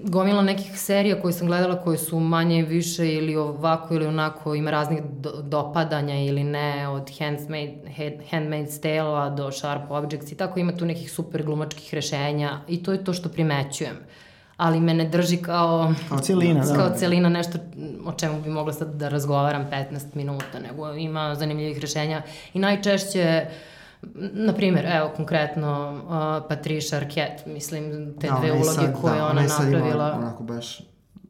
gomila 0.00 0.42
nekih 0.42 0.78
serija 0.78 1.20
koje 1.22 1.32
sam 1.32 1.46
gledala 1.46 1.76
koje 1.76 1.98
su 1.98 2.20
manje 2.20 2.62
više 2.62 3.14
ili 3.14 3.36
ovako 3.36 3.94
ili 3.94 4.06
onako, 4.06 4.54
ima 4.54 4.70
raznih 4.70 5.00
do, 5.02 5.32
dopadanja 5.42 6.14
ili 6.16 6.44
ne, 6.44 6.88
od 6.88 7.10
Handmaid, 7.18 7.70
Hand- 7.98 8.20
Handmaid's 8.32 8.80
Tale-a 8.80 9.30
do 9.30 9.52
Sharp 9.52 9.90
Objects 9.90 10.32
i 10.32 10.36
tako 10.36 10.60
ima 10.60 10.72
tu 10.72 10.84
nekih 10.84 11.12
super 11.12 11.42
glumačkih 11.42 11.94
rešenja 11.94 12.60
i 12.68 12.82
to 12.82 12.92
je 12.92 13.04
to 13.04 13.12
što 13.12 13.28
primećujem. 13.28 13.96
Ali 14.56 14.80
me 14.80 14.94
ne 14.94 15.04
drži 15.04 15.36
kao, 15.36 15.94
Kao 16.08 16.18
celina, 16.18 16.64
da. 16.64 16.74
kao 16.74 16.90
celina 16.90 17.28
nešto 17.28 17.58
o 18.06 18.12
čemu 18.12 18.40
bi 18.42 18.50
mogla 18.50 18.72
sad 18.72 18.88
da 18.88 19.08
razgovaram 19.08 19.66
15 19.72 19.84
minuta, 20.14 20.58
nego 20.62 20.94
ima 20.94 21.34
zanimljivih 21.34 21.78
rešenja 21.78 22.22
i 22.54 22.58
najčešće 22.58 23.44
Na 24.32 24.52
primjer, 24.52 24.86
evo 24.88 25.10
konkretno 25.10 25.92
uh, 25.94 26.48
Patricia 26.48 26.98
Arquette, 26.98 27.42
mislim, 27.46 27.82
te 28.20 28.26
Da, 28.28 28.34
dve 28.34 28.52
ona 28.52 28.54
uloge 28.54 28.72
sad- 28.72 29.00
koje 29.00 29.14
da, 29.14 29.26
ona 29.26 29.48
sad 29.48 29.64
napravila. 29.64 30.08
Ima, 30.08 30.18
onako 30.18 30.42
baš 30.42 30.80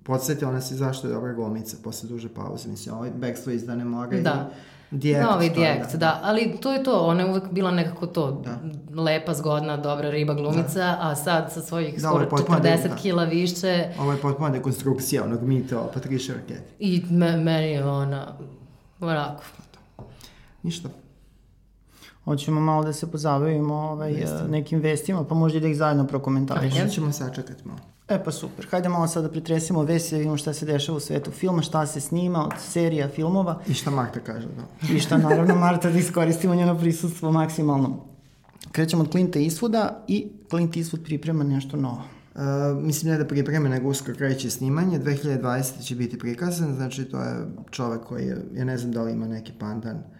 podsjetila 0.02 0.52
nas 0.52 0.70
i 0.70 0.76
zašto 0.76 1.06
je 1.08 1.12
dobra 1.12 1.32
glumica 1.32 1.76
posle 1.84 2.08
duže 2.08 2.28
pauze. 2.28 2.68
Mislim, 2.68 2.94
ovaj 2.94 3.10
Backstreet 3.10 3.56
iz 3.56 3.66
Dane 3.66 3.84
Mora 3.84 4.20
Da. 4.20 4.50
i 4.52 4.70
Dijekt. 4.92 5.22
Novi 5.22 5.44
je, 5.44 5.50
dijekt, 5.50 5.94
da. 5.94 6.20
Ali 6.22 6.56
to 6.56 6.72
je 6.72 6.82
to, 6.84 7.00
ona 7.00 7.22
je 7.22 7.30
uvek 7.30 7.42
bila 7.50 7.70
nekako 7.70 8.06
to, 8.06 8.30
Da. 8.32 8.58
lepa, 8.96 9.34
zgodna, 9.34 9.76
dobra 9.76 10.10
riba 10.10 10.34
glumica, 10.34 10.96
a 11.00 11.14
sad 11.16 11.52
sa 11.52 11.60
svojih 11.60 11.94
Da, 11.94 12.00
skoro 12.00 12.22
je 12.22 12.28
potpuno 12.28 12.58
40 12.58 12.88
da. 12.88 12.94
kila 12.94 13.24
više 13.24 13.84
Ovo 13.98 14.12
je 14.12 14.18
potpuno 14.18 14.50
dekonstrukcija 14.50 15.24
onog 15.24 15.42
mita 15.42 15.80
o 15.80 15.90
Patricia 15.94 16.34
Arquette. 16.34 16.60
i 16.78 17.02
me, 17.10 17.36
meni 17.36 17.68
je 17.68 17.84
ona, 17.84 18.26
onako, 19.00 19.42
Ništa. 20.62 20.88
Hoćemo 22.30 22.60
malo 22.60 22.84
da 22.84 22.92
se 22.92 23.10
pozabavimo 23.10 23.74
ovaj, 23.74 24.12
Vestima. 24.12 24.48
nekim 24.48 24.80
vestima, 24.80 25.24
pa 25.24 25.34
možda 25.34 25.58
i 25.58 25.60
da 25.60 25.68
ih 25.68 25.76
zajedno 25.76 26.06
prokomentarišemo. 26.06 26.80
Možda 26.80 26.94
ćemo 26.94 27.12
sačekati 27.12 27.68
malo. 27.68 27.80
E 28.08 28.24
pa 28.24 28.30
super, 28.30 28.66
hajde 28.70 28.88
malo 28.88 29.06
sad 29.06 29.22
da 29.22 29.30
pretresimo 29.30 29.82
vesti 29.82 30.14
da 30.14 30.18
vidimo 30.18 30.36
šta 30.36 30.52
se 30.52 30.66
dešava 30.66 30.96
u 30.96 31.00
svetu 31.00 31.30
filma, 31.30 31.62
šta 31.62 31.86
se 31.86 32.00
snima 32.00 32.44
od 32.44 32.52
serija, 32.58 33.08
filmova 33.08 33.60
I 33.66 33.74
šta 33.74 33.90
Marta 33.90 34.20
kaže, 34.20 34.46
da. 34.46 34.94
i 34.94 35.00
šta 35.00 35.18
naravno 35.18 35.54
Marta 35.54 35.90
da 35.90 35.98
iskoristimo 35.98 36.54
njeno 36.54 36.78
prisustvo 36.78 37.32
maksimalno. 37.32 38.04
Krećemo 38.72 39.02
od 39.02 39.10
Clinta 39.10 39.38
Eastwooda 39.38 39.90
i 40.08 40.32
Clint 40.50 40.76
Eastwood 40.76 41.04
priprema 41.04 41.44
nešto 41.44 41.76
novo. 41.76 42.02
Uh, 42.34 42.42
mislim 42.82 43.12
ne 43.12 43.18
da 43.18 43.26
pripreme, 43.26 43.68
nego 43.68 43.88
uskoro 43.88 44.16
kreće 44.16 44.50
snimanje. 44.50 44.98
2020. 44.98 45.82
će 45.82 45.94
biti 45.94 46.18
prikazan, 46.18 46.74
znači 46.74 47.04
to 47.04 47.22
je 47.22 47.46
čovek 47.70 48.00
koji 48.04 48.26
je, 48.26 48.44
ja 48.54 48.64
ne 48.64 48.78
znam 48.78 48.92
da 48.92 49.02
li 49.02 49.12
ima 49.12 49.26
neki 49.26 49.52
pandan. 49.58 49.96
Uh, 49.96 50.19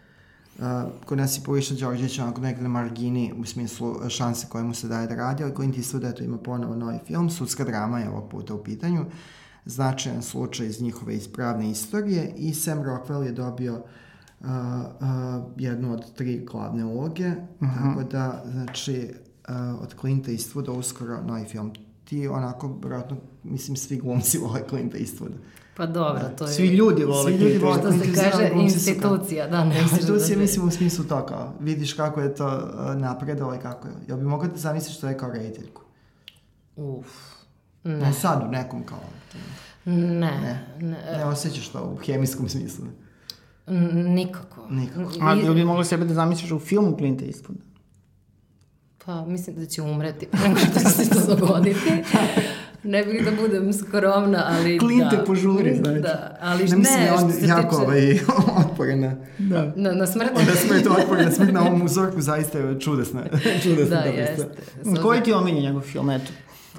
kod 1.05 1.19
nas 1.19 1.39
je 1.39 1.43
Poviša 1.45 1.75
Đorđević 1.75 2.19
onako 2.19 2.41
nekde 2.41 2.63
na 2.63 2.69
margini 2.69 3.33
u 3.37 3.45
smislu 3.45 3.91
uh, 3.91 4.09
šanse 4.09 4.47
koje 4.49 4.65
mu 4.65 4.75
se 4.75 4.89
daje 4.89 5.07
da 5.07 5.15
radi, 5.15 5.43
ali 5.43 5.55
Clint 5.55 5.77
Eastwood 5.77 6.11
eto 6.11 6.25
ima 6.25 6.39
ponovo 6.39 6.77
novi 6.77 6.99
film, 7.07 7.31
sudska 7.31 7.65
drama 7.65 8.01
je 8.01 8.09
ovog 8.09 8.31
puta 8.31 8.55
u 8.55 8.65
pitanju, 8.65 9.05
značajan 9.65 10.23
slučaj 10.23 10.67
iz 10.67 10.83
njihove 10.83 11.17
ispravne 11.17 11.71
istorije 11.71 12.35
i 12.37 12.55
Sam 12.55 12.79
Rockwell 12.79 13.23
je 13.23 13.33
dobio 13.33 13.75
uh, 13.75 14.47
uh, 14.47 14.49
jednu 15.57 15.93
od 15.93 16.15
tri 16.15 16.47
glavne 16.51 16.85
uloge, 16.85 17.29
uh 17.29 17.69
-huh. 17.69 17.83
tako 17.83 18.03
da, 18.03 18.45
znači, 18.51 19.15
uh, 19.49 19.83
od 19.83 19.95
Clinta 20.01 20.31
Eastwooda 20.31 20.71
uskoro 20.71 21.23
novi 21.23 21.45
film. 21.45 21.73
Ti 22.05 22.29
onako, 22.29 22.79
vjerojatno, 22.81 23.17
mislim, 23.43 23.77
svi 23.77 23.97
glumci 23.97 24.39
vole 24.43 24.63
Clinta 24.69 24.99
Eastwooda. 24.99 25.37
Pa 25.81 25.87
dobro, 25.87 26.21
to 26.39 26.45
je... 26.45 26.51
Svi 26.51 26.67
ljudi 26.67 27.05
vole 27.05 27.25
Svi 27.25 27.39
ljudi 27.39 27.59
vole. 27.59 27.79
Što 27.79 27.93
se 27.93 27.99
Clint 27.99 28.17
Eastwood, 28.17 28.31
kaže, 28.31 28.51
institucija, 28.55 29.47
da, 29.47 29.65
ne 29.65 29.83
može 29.83 30.03
da 30.05 30.21
se- 30.21 30.37
mislim, 30.37 30.69
u 30.69 30.71
smislu 30.71 31.05
to 31.05 31.27
kao, 31.27 31.53
vidiš 31.61 31.93
kako 31.93 32.21
je 32.21 32.35
to 32.35 32.47
uh, 32.49 32.97
napredalo 32.97 33.55
i 33.55 33.59
kako 33.59 33.89
je. 33.89 33.95
Jel 34.09 34.17
bi 34.17 34.25
mogao 34.25 34.49
da 34.49 34.57
zamisliš 34.57 34.99
to 34.99 35.09
je 35.09 35.19
kao 35.19 35.31
rediteljku? 35.31 35.83
Uf, 36.77 37.07
Ne. 37.85 37.97
ne, 37.97 38.13
sad 38.13 38.43
u 38.43 38.49
nekom 38.49 38.83
kao, 38.83 38.99
ne, 39.85 39.95
Ne. 39.97 40.67
ne, 40.81 41.17
ne 41.17 41.25
osjećaš 41.25 41.69
to 41.69 41.85
u 41.85 41.97
hemijskom 41.97 42.49
smislu. 42.49 42.85
n- 43.67 44.05
nikako. 44.07 44.67
Nikako. 44.71 45.11
A 45.23 45.35
ili 45.37 45.55
bi 45.55 45.65
mogla 45.65 45.85
sebe 45.85 46.05
da 46.05 46.15
zamisliš 46.15 46.51
u 46.53 46.59
filmu 46.59 46.97
Clint 46.99 47.21
Eastwooda? 47.21 47.61
Pa, 49.05 49.25
mislim 49.25 49.57
da 49.57 49.67
će 49.67 49.83
umreti 49.83 50.29
nego 50.35 50.59
što 50.59 50.81
će 50.81 50.89
se 50.89 51.11
to 51.11 51.37
dogoditi. 51.37 51.91
ne 52.85 53.05
bih 53.05 53.25
da 53.25 53.31
budem 53.43 53.73
skromna, 53.73 54.45
ali 54.49 54.79
Klinte 54.79 55.17
da. 55.17 55.25
požuri, 55.25 55.77
znači. 55.77 56.01
Da, 56.01 56.39
ali 56.41 56.65
Ne, 56.65 56.71
ne, 56.71 56.77
mislim, 56.77 57.07
što 57.07 57.27
on 57.27 57.33
jako 57.49 57.77
tiče... 57.77 57.83
ovaj, 57.83 58.19
otporen 58.67 59.01
na... 59.01 59.17
Da. 59.39 59.73
Na, 59.77 59.93
na 59.93 60.07
smrt? 60.07 60.31
Onda 60.37 60.53
smrt 60.53 60.87
otporen 60.87 61.25
na 61.25 61.31
smrt 61.31 61.53
na 61.53 61.61
ovom 61.61 61.83
uzorku 61.83 62.21
zaista 62.21 62.59
je 62.59 62.81
čudesna. 62.81 63.23
čudesna 63.63 63.97
da, 63.97 64.07
dobra 64.07 64.21
jeste. 64.21 64.49
Koji 65.03 65.23
ti 65.23 65.33
omenje 65.33 65.61
njegov 65.61 65.83
film, 65.83 66.11
eto? 66.11 66.33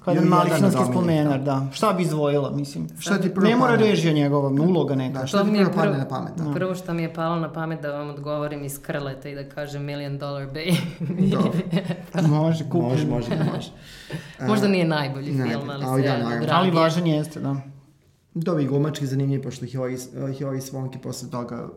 Kada 0.05 0.19
Ili 0.19 0.29
mali 0.29 0.49
jedan 0.49 0.59
filmski 0.59 0.81
od 0.81 0.97
omiljenih, 0.97 1.21
spomenar, 1.23 1.43
da. 1.43 1.67
Šta 1.73 1.93
bi 1.93 2.03
izdvojila, 2.03 2.51
mislim? 2.51 2.87
Šta 2.99 3.17
ti 3.17 3.33
prvo 3.33 3.47
Ne 3.47 3.55
mora 3.55 3.75
režija 3.75 4.13
njegova, 4.13 4.49
uloga 4.49 4.95
neka. 4.95 5.19
Da, 5.19 5.27
šta 5.27 5.43
ti 5.43 5.49
je 5.49 5.55
prvo 5.55 5.75
padne 5.75 5.91
prvo- 5.91 5.97
na 5.97 6.07
pamet? 6.07 6.33
Da. 6.37 6.53
Prvo 6.53 6.75
što 6.75 6.93
mi 6.93 7.03
je 7.03 7.13
palo 7.13 7.39
na 7.39 7.53
pamet 7.53 7.81
da 7.81 7.91
vam 7.91 8.09
odgovorim 8.09 8.63
iz 8.63 8.81
Krleta 8.81 9.29
i 9.29 9.35
da 9.35 9.49
kažem 9.49 9.83
Million 9.83 10.17
Dollar 10.17 10.47
Baby. 10.47 10.75
Dobro. 11.31 11.51
Može, 12.37 12.63
kupi. 12.69 12.85
Može, 12.85 13.05
može, 13.07 13.29
može. 13.53 13.71
Možda 14.49 14.67
nije 14.67 14.85
najbolji 14.85 15.31
ne, 15.31 15.49
film, 15.49 15.69
ali 15.69 15.85
ali 15.85 16.03
se 16.03 16.07
da. 16.47 16.55
Ali 16.55 16.71
važan 16.71 17.07
jeste, 17.07 17.39
da. 17.39 17.55
Dobri 18.33 18.65
glumački 18.65 19.05
zanimljiv, 19.05 19.41
pošto 19.43 19.65
Hilary, 19.65 20.95
je 20.95 21.01
posle 21.01 21.29
toga 21.29 21.67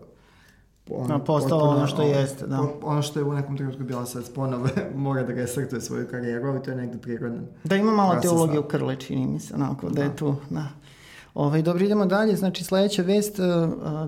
A, 0.91 1.19
postala 1.19 1.61
potpuno, 1.61 1.77
ono 1.77 1.87
što 1.87 2.03
jeste, 2.03 2.47
da. 2.47 2.61
Ono 2.83 3.03
što 3.03 3.19
je 3.21 3.25
u 3.25 3.33
nekom 3.33 3.57
trenutku 3.57 3.85
bila 3.85 4.07
sad 4.07 4.33
ponovo, 4.35 4.69
mora 4.95 5.23
da 5.23 5.33
restartuje 5.33 5.81
svoju 5.81 6.07
karijeru, 6.11 6.49
ali 6.49 6.63
to 6.63 6.71
je 6.71 6.77
negde 6.77 6.99
prirodno. 6.99 7.41
Da 7.65 7.77
ima 7.77 7.93
malo 7.93 8.15
teologije 8.15 8.61
u 8.61 8.63
krle, 8.63 8.97
čini 8.97 9.27
mi 9.27 9.41
se, 9.41 9.55
onako, 9.55 9.89
da, 9.91 10.03
je 10.03 10.17
tu, 10.17 10.35
da. 10.51 10.67
Ovaj, 11.35 11.63
dobro, 11.63 11.85
idemo 11.85 12.07
dalje. 12.07 12.37
Znači, 12.37 12.65
sledeća 12.65 13.03
vest, 13.03 13.39
uh, 13.39 13.45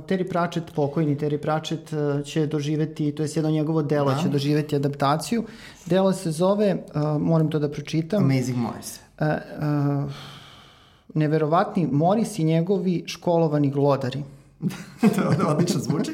Terry 0.07 0.29
Pratchett, 0.31 0.75
pokojni 0.75 1.17
Terry 1.17 1.37
Pratchett, 1.39 1.93
uh, 1.93 2.25
će 2.25 2.47
doživeti, 2.47 3.13
to 3.13 3.23
je 3.23 3.29
jedno 3.35 3.51
njegovo 3.51 3.83
delo, 3.83 4.11
Da. 4.11 4.19
će 4.23 4.29
doživeti 4.29 4.77
adaptaciju. 4.77 5.45
Delo 5.87 6.13
se 6.13 6.31
zove, 6.31 6.77
uh, 6.95 7.23
moram 7.23 7.51
to 7.51 7.59
da 7.59 7.69
pročitam, 7.71 8.25
Amazing 8.25 8.59
Morris. 8.59 9.01
uh, 9.21 9.27
uh, 10.05 10.11
Neverovatni 11.15 11.89
Moris 11.93 12.39
i 12.39 12.45
njegovi 12.45 13.05
školovani 13.07 13.71
glodari. 13.71 14.23
to 15.39 15.49
odlično 15.49 15.81
zvuči. 15.81 16.13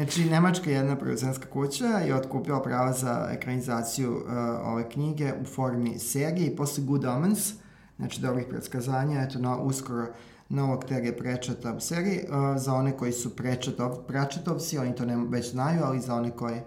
Znači, 0.00 0.24
Nemačka 0.24 0.70
jedna 0.70 0.96
producentska 0.96 1.46
kuća 1.46 1.84
je 1.84 2.14
otkupila 2.14 2.62
prava 2.62 2.92
za 2.92 3.28
ekranizaciju 3.32 4.12
uh, 4.16 4.22
ove 4.64 4.88
knjige 4.88 5.32
u 5.42 5.44
formi 5.44 5.98
serije 5.98 6.46
i 6.46 6.56
posle 6.56 6.84
Good 6.84 7.04
Omens, 7.04 7.52
znači 7.96 8.20
dobrih 8.20 8.46
predskazanja, 8.48 9.22
eto, 9.22 9.38
no, 9.38 9.62
uskoro 9.62 10.06
novog 10.48 10.84
Terje 10.84 11.16
Prečeta 11.16 11.74
u 11.74 11.80
seriji. 11.80 12.20
Uh, 12.28 12.62
za 12.62 12.74
one 12.74 12.96
koji 12.96 13.12
su 13.12 13.36
Prečetov, 13.36 13.96
Pračetovci, 14.06 14.78
oni 14.78 14.94
to 14.94 15.04
ne, 15.04 15.16
već 15.28 15.50
znaju, 15.50 15.80
ali 15.84 16.00
za 16.00 16.14
one 16.14 16.30
koji 16.30 16.56
uh, 16.56 16.62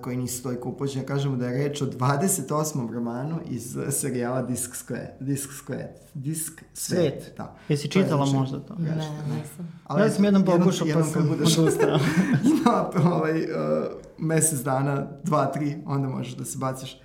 koji 0.00 0.16
nisu 0.16 0.42
toliko 0.42 0.68
upođeni, 0.68 1.06
kažemo 1.06 1.36
da 1.36 1.46
je 1.46 1.68
reč 1.68 1.82
o 1.82 1.86
28. 1.86 2.90
romanu 2.90 3.40
iz 3.50 3.76
serijala 3.90 4.42
Disk 4.42 4.70
Square. 4.74 5.08
Disk 5.20 5.50
Square. 5.50 5.88
Disk 6.14 6.62
Svet. 6.72 7.22
Svet. 7.22 7.36
Da. 7.36 7.56
Jesi 7.68 7.88
To 7.88 7.98
je 7.98 8.04
čitala 8.04 8.26
možda 8.26 8.60
to? 8.60 8.74
Ne, 8.74 8.96
nisam. 9.36 9.82
ja 9.98 10.10
sam 10.10 10.24
jednom 10.24 10.44
pokušao, 10.44 10.86
pa 10.86 10.88
jednom 10.88 11.10
sam 11.10 11.28
budeš 11.28 11.58
odustao. 11.58 11.98
ima 12.50 12.90
ovaj, 13.12 13.42
uh, 13.42 13.48
mesec 14.18 14.60
dana, 14.60 15.06
dva, 15.22 15.46
tri, 15.46 15.76
onda 15.86 16.08
možeš 16.08 16.34
da 16.36 16.44
se 16.44 16.58
baciš 16.58 17.00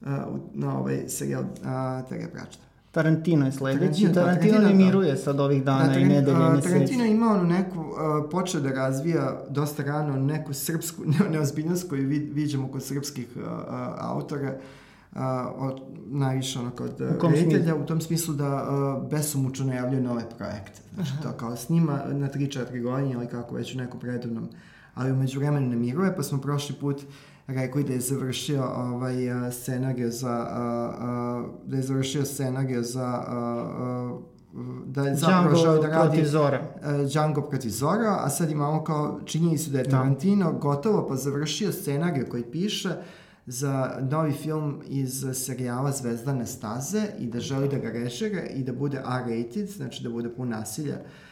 uh, 0.00 0.08
na 0.54 0.78
ovaj 0.78 1.08
serijal 1.08 1.42
uh, 1.42 2.08
Terje 2.08 2.30
Pračeta. 2.32 2.65
Tarantino 2.96 3.46
je 3.46 3.52
sledeći. 3.52 3.80
Tarantino, 3.80 4.12
Tarantino, 4.12 4.12
da, 4.12 4.20
Tarantino 4.20 4.52
Tarantino, 4.52 4.78
ne 4.78 4.84
da. 4.84 4.84
miruje 4.84 5.16
sad 5.16 5.40
ovih 5.40 5.64
dana 5.64 5.92
Da, 5.92 5.98
i 5.98 6.04
nedelje 6.04 6.36
i 6.36 6.40
uh, 6.40 6.54
meseci. 6.54 6.72
Tarantino 6.72 7.04
ima 7.04 7.26
onu 7.30 7.44
neku, 7.44 7.80
uh, 7.80 8.30
počeo 8.30 8.60
da 8.60 8.72
razvija 8.72 9.40
dosta 9.50 9.82
rano 9.82 10.16
neku 10.16 10.54
srpsku 10.54 11.02
ne- 11.20 11.30
neozbiljnost 11.30 11.88
koju 11.88 12.08
vid, 12.08 12.32
viđamo 12.32 12.68
kod 12.68 12.82
srpskih 12.82 13.26
uh, 13.36 13.42
uh, 13.42 13.48
autora, 13.98 14.54
uh, 15.12 15.20
od, 15.56 15.80
najviše 16.06 16.58
ono 16.58 16.70
kod 16.70 17.00
uh, 17.00 17.16
U 17.16 17.18
kom 17.18 17.32
reditelja, 17.32 17.74
u 17.74 17.86
tom 17.86 18.00
smislu 18.00 18.34
da 18.34 18.68
uh, 18.68 19.10
besomučno 19.10 19.66
najavljaju 19.66 20.02
nove 20.02 20.22
projekte. 20.38 20.80
Znači, 20.94 21.10
to 21.22 21.32
kao 21.32 21.56
snima 21.56 22.00
na 22.12 22.28
3-4 22.28 22.82
godine 22.82 23.12
ili 23.12 23.26
kako 23.26 23.54
već 23.54 23.74
u 23.74 23.78
nekom 23.78 24.00
redovnom, 24.02 24.48
ali 24.94 25.12
umeđu 25.12 25.38
vremenu 25.38 25.68
ne 25.68 25.76
miruje, 25.76 26.16
pa 26.16 26.22
smo 26.22 26.40
prošli 26.40 26.74
put 26.74 27.02
rekli 27.46 27.84
da 27.84 27.92
je 27.92 28.00
završio 28.00 28.64
ovaj 28.76 29.14
scenariju 29.52 30.10
za 30.10 30.46
da 31.64 31.76
je 31.76 31.82
završio 31.82 32.24
scenariju 32.24 32.82
za 32.82 33.24
da 34.86 35.02
je 35.02 35.14
zapravo 35.14 35.54
Django 35.54 35.82
da 35.82 35.88
radi 35.88 36.08
protiv 36.08 36.28
Zora. 36.28 36.60
uh, 36.76 37.10
Django 37.10 37.42
protiv 37.42 37.70
Zora, 37.70 38.18
a 38.24 38.30
sad 38.30 38.50
imamo 38.50 38.84
kao 38.84 39.20
činjenicu 39.24 39.70
da 39.70 39.78
je 39.78 39.84
Da. 39.84 39.90
Tarantino 39.90 40.52
gotovo 40.52 41.06
pa 41.08 41.16
završio 41.16 41.72
scenariju 41.72 42.26
koji 42.30 42.42
piše 42.42 42.90
za 43.46 43.98
novi 44.10 44.32
film 44.32 44.82
iz 44.86 45.26
serijala 45.34 45.92
Zvezdane 45.92 46.46
staze 46.46 47.02
i 47.18 47.26
da 47.26 47.40
želi 47.40 47.68
da 47.68 47.78
ga 47.78 47.90
režira 47.90 48.42
i 48.42 48.62
da 48.62 48.72
bude 48.72 48.96
R-rated, 48.96 49.68
znači 49.68 50.02
da 50.02 50.10
bude 50.10 50.34
pun 50.34 50.48
nasilja, 50.48 50.94
uh, 50.94 51.25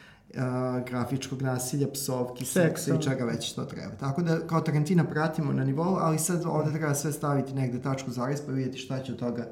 grafičkog 0.80 1.43
nasilja, 1.43 1.87
psovki, 1.89 2.45
seksa 2.45 2.95
i 2.95 3.03
čega 3.03 3.24
već 3.24 3.53
to 3.53 3.64
treba. 3.64 3.93
Tako 3.93 4.22
da 4.22 4.39
kao 4.41 4.61
Tarantina 4.61 5.05
pratimo 5.05 5.53
na 5.53 5.64
nivou, 5.64 5.97
ali 5.97 6.18
sad 6.18 6.43
ovde 6.47 6.72
treba 6.72 6.95
sve 6.95 7.12
staviti 7.12 7.55
negde 7.55 7.82
tačku 7.82 8.11
zarez 8.11 8.41
pa 8.41 8.53
vidjeti 8.53 8.78
šta 8.78 8.99
će 8.99 9.12
od 9.12 9.18
toga 9.18 9.47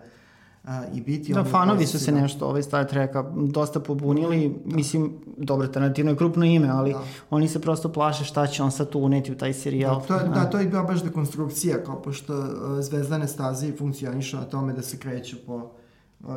uh, 0.64 0.70
i 0.94 1.00
biti. 1.00 1.32
Da, 1.32 1.44
fanovi 1.44 1.80
su 1.80 1.90
se 1.90 1.92
pozitivno. 1.94 2.20
nešto 2.20 2.46
ovaj 2.46 2.62
Star 2.62 2.84
Treka 2.84 3.24
dosta 3.36 3.80
pobunili. 3.80 4.60
Mislim, 4.64 5.12
dobro, 5.38 5.66
Tarantino 5.66 6.10
je 6.10 6.16
krupno 6.16 6.44
ime, 6.44 6.68
ali 6.68 6.92
Da. 6.92 7.02
oni 7.30 7.48
se 7.48 7.60
prosto 7.60 7.88
plaše 7.88 8.24
šta 8.24 8.46
će 8.46 8.62
on 8.62 8.70
sad 8.70 8.88
tu 8.88 9.00
uneti 9.00 9.32
u 9.32 9.36
taj 9.36 9.52
serijal. 9.52 10.00
Da, 10.00 10.06
to, 10.06 10.14
je- 10.16 10.28
da, 10.28 10.44
to 10.44 10.58
je 10.58 10.66
bila 10.66 10.82
baš 10.82 11.02
dekonstrukcija, 11.02 11.84
kao 11.84 12.02
pošto 12.02 12.38
uh, 12.38 12.46
zvezdane 12.80 13.28
staze 13.28 13.72
funkcionišu 13.72 14.36
na 14.36 14.44
tome 14.44 14.72
da 14.72 14.82
se 14.82 14.98
kreću 14.98 15.36
po 15.46 15.56
uh, 15.56 15.62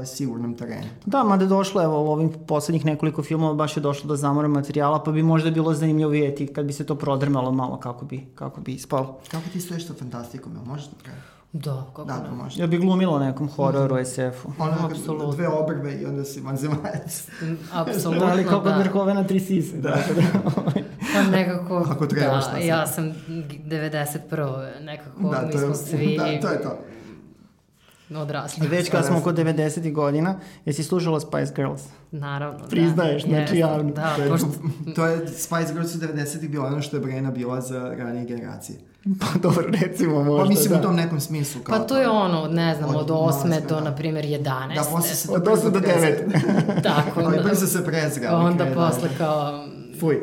sigurnom 0.05 0.53
terenu. 0.53 0.87
Da, 1.05 1.23
mada 1.23 1.45
došlo, 1.45 1.83
evo, 1.83 2.03
u 2.03 2.07
ovim 2.07 2.31
poslednjih 2.47 2.85
nekoliko 2.85 3.23
filmova 3.23 3.53
baš 3.53 3.77
je 3.77 3.81
došlo 3.81 4.07
do 4.07 4.15
zamora 4.15 4.47
materijala, 4.47 5.03
pa 5.03 5.11
bi 5.11 5.23
možda 5.23 5.51
bilo 5.51 5.73
zanimljivo 5.73 6.11
vidjeti 6.11 6.47
kad 6.47 6.65
bi 6.65 6.73
se 6.73 6.85
to 6.85 6.95
prodrmalo 6.95 7.51
malo 7.51 7.77
kako 7.77 8.05
bi, 8.05 8.25
kako 8.35 8.61
bi 8.61 8.71
ispalo. 8.73 9.17
Kako 9.31 9.43
ti 9.49 9.61
stojiš 9.61 9.87
sa 9.87 9.93
fantastikom, 9.93 10.53
jel 10.53 10.63
možeš 10.63 10.85
da 10.85 10.95
pravi? 11.03 11.19
Da, 11.53 11.83
kako 11.85 12.03
Da, 12.03 12.17
ne. 12.17 12.25
to 12.25 12.35
može. 12.35 12.61
Ja 12.61 12.67
bi 12.67 12.77
glumila 12.77 13.19
nekom 13.19 13.49
hororu 13.49 14.05
SF-u. 14.05 14.51
Ono, 14.59 14.73
Apsolutno. 14.81 15.31
dve 15.31 15.47
obrve 15.49 15.93
i 15.93 16.05
onda 16.05 16.23
si 16.23 16.41
vanzemajac. 16.41 17.27
Mm, 17.41 17.53
Apsolutno, 17.73 18.25
Da, 18.25 18.31
ali 18.31 18.43
kao 18.43 18.61
kod 18.61 18.71
da. 18.71 18.77
vrhovena 18.77 19.23
tri 19.23 19.39
sise. 19.39 19.77
Da. 19.77 19.97
Pa 21.13 21.21
nekako, 21.31 21.85
Ako 21.89 22.05
treba, 22.07 22.41
da, 22.51 22.57
ja 22.57 22.87
sam 22.87 23.13
91. 23.27 24.83
nekako, 24.83 25.21
da, 25.21 25.41
mi 25.43 25.53
smo 25.53 25.67
je, 25.67 25.75
svi 25.75 26.17
da, 26.17 26.23
to 26.41 26.47
je 26.47 26.61
to. 26.61 26.77
Odrasli. 28.09 28.67
Već 28.67 28.89
kad 28.89 29.05
smo 29.05 29.21
kod 29.21 29.35
90. 29.37 29.91
godina, 29.93 30.35
jesi 30.65 30.83
slušala 30.83 31.19
Spice 31.19 31.53
Girls? 31.55 31.81
Naravno, 32.11 32.59
da. 32.59 32.67
Priznaješ, 32.67 33.23
znači 33.23 33.41
Jeste, 33.41 33.57
javno. 33.57 33.91
Da, 33.93 34.15
To 34.15 34.21
je, 34.21 34.29
pošto, 34.29 34.47
to 34.95 35.05
je 35.05 35.27
Spice 35.27 35.73
Girls 35.73 35.95
u 35.95 35.97
90-ih 35.97 36.49
bilo 36.49 36.65
ono 36.67 36.81
što 36.81 36.95
je 36.97 37.01
Brena 37.01 37.31
bila 37.31 37.61
za 37.61 37.95
ranije 37.97 38.25
generacije. 38.25 38.79
Pa 39.21 39.39
dobro, 39.39 39.63
recimo 39.81 40.23
možda, 40.23 40.43
Pa 40.43 40.49
mislim 40.49 40.69
da. 40.73 40.79
u 40.79 40.81
tom 40.81 40.95
nekom 40.95 41.19
smislu. 41.19 41.61
Kao 41.61 41.77
pa 41.77 41.83
to 41.83 41.97
je 41.97 42.09
ono, 42.09 42.47
ne 42.47 42.75
znam, 42.75 42.89
Od 42.89 42.95
od 42.95 43.07
8. 43.09 43.13
osme, 43.13 43.61
do, 43.61 43.75
da. 43.75 43.81
na 43.81 43.95
primjer, 43.95 44.25
11. 44.25 44.75
Da, 44.75 44.83
posle 44.91 45.15
se 45.15 45.27
to 45.27 45.33
Od 45.33 45.43
brzo 45.43 45.69
8 45.69 45.71
do 45.71 45.79
prezre. 45.81 46.25
9. 46.27 46.83
Tako, 46.83 47.19
Ali 47.25 47.37
da. 47.37 47.43
brzo 47.43 47.67
se 47.67 47.85
prezre. 47.85 48.27
ali 48.27 48.45
Onda 48.45 48.63
krene, 48.63 48.75
posle 48.75 49.09
da. 49.09 49.17
kao... 49.17 49.65
Fuj. 50.05 50.21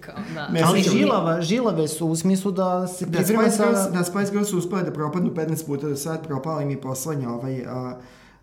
kao 0.00 0.14
da. 0.34 0.48
Ne, 0.52 0.62
Ali 0.64 0.82
žilava, 0.82 1.40
žilave 1.40 1.88
su 1.88 2.06
u 2.06 2.16
smislu 2.16 2.50
da 2.52 2.86
se 2.86 3.06
Da, 3.06 3.18
priprema 3.18 3.42
Spice 3.42 3.64
Girls, 3.64 3.84
sa... 3.84 3.90
da, 3.90 4.04
Spice 4.04 4.32
Girls 4.32 4.48
su 4.48 4.58
uspale 4.58 4.82
da 4.82 4.92
propadnu 4.92 5.30
15 5.30 5.66
puta 5.66 5.88
do 5.88 5.96
sad, 5.96 6.26
propala 6.26 6.62
im 6.62 6.70
i 6.70 6.80
poslednja 6.80 7.30
ovaj, 7.30 7.64
a, 7.66 7.98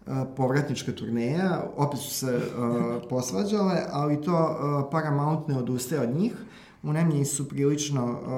a, 0.07 0.26
povratnička 0.38 0.91
turneja, 0.91 1.63
opet 1.78 1.99
su 1.99 2.09
se 2.09 2.39
a, 2.57 2.99
posvađale, 3.09 3.82
ali 3.91 4.21
to 4.21 4.36
a, 4.36 4.89
Paramount 4.91 5.47
ne 5.47 5.58
odustaje 5.58 6.01
od 6.01 6.16
njih. 6.16 6.33
U 6.83 6.93
Nemlji 6.93 7.25
su 7.25 7.50
prilično 7.50 8.20
a, 8.25 8.32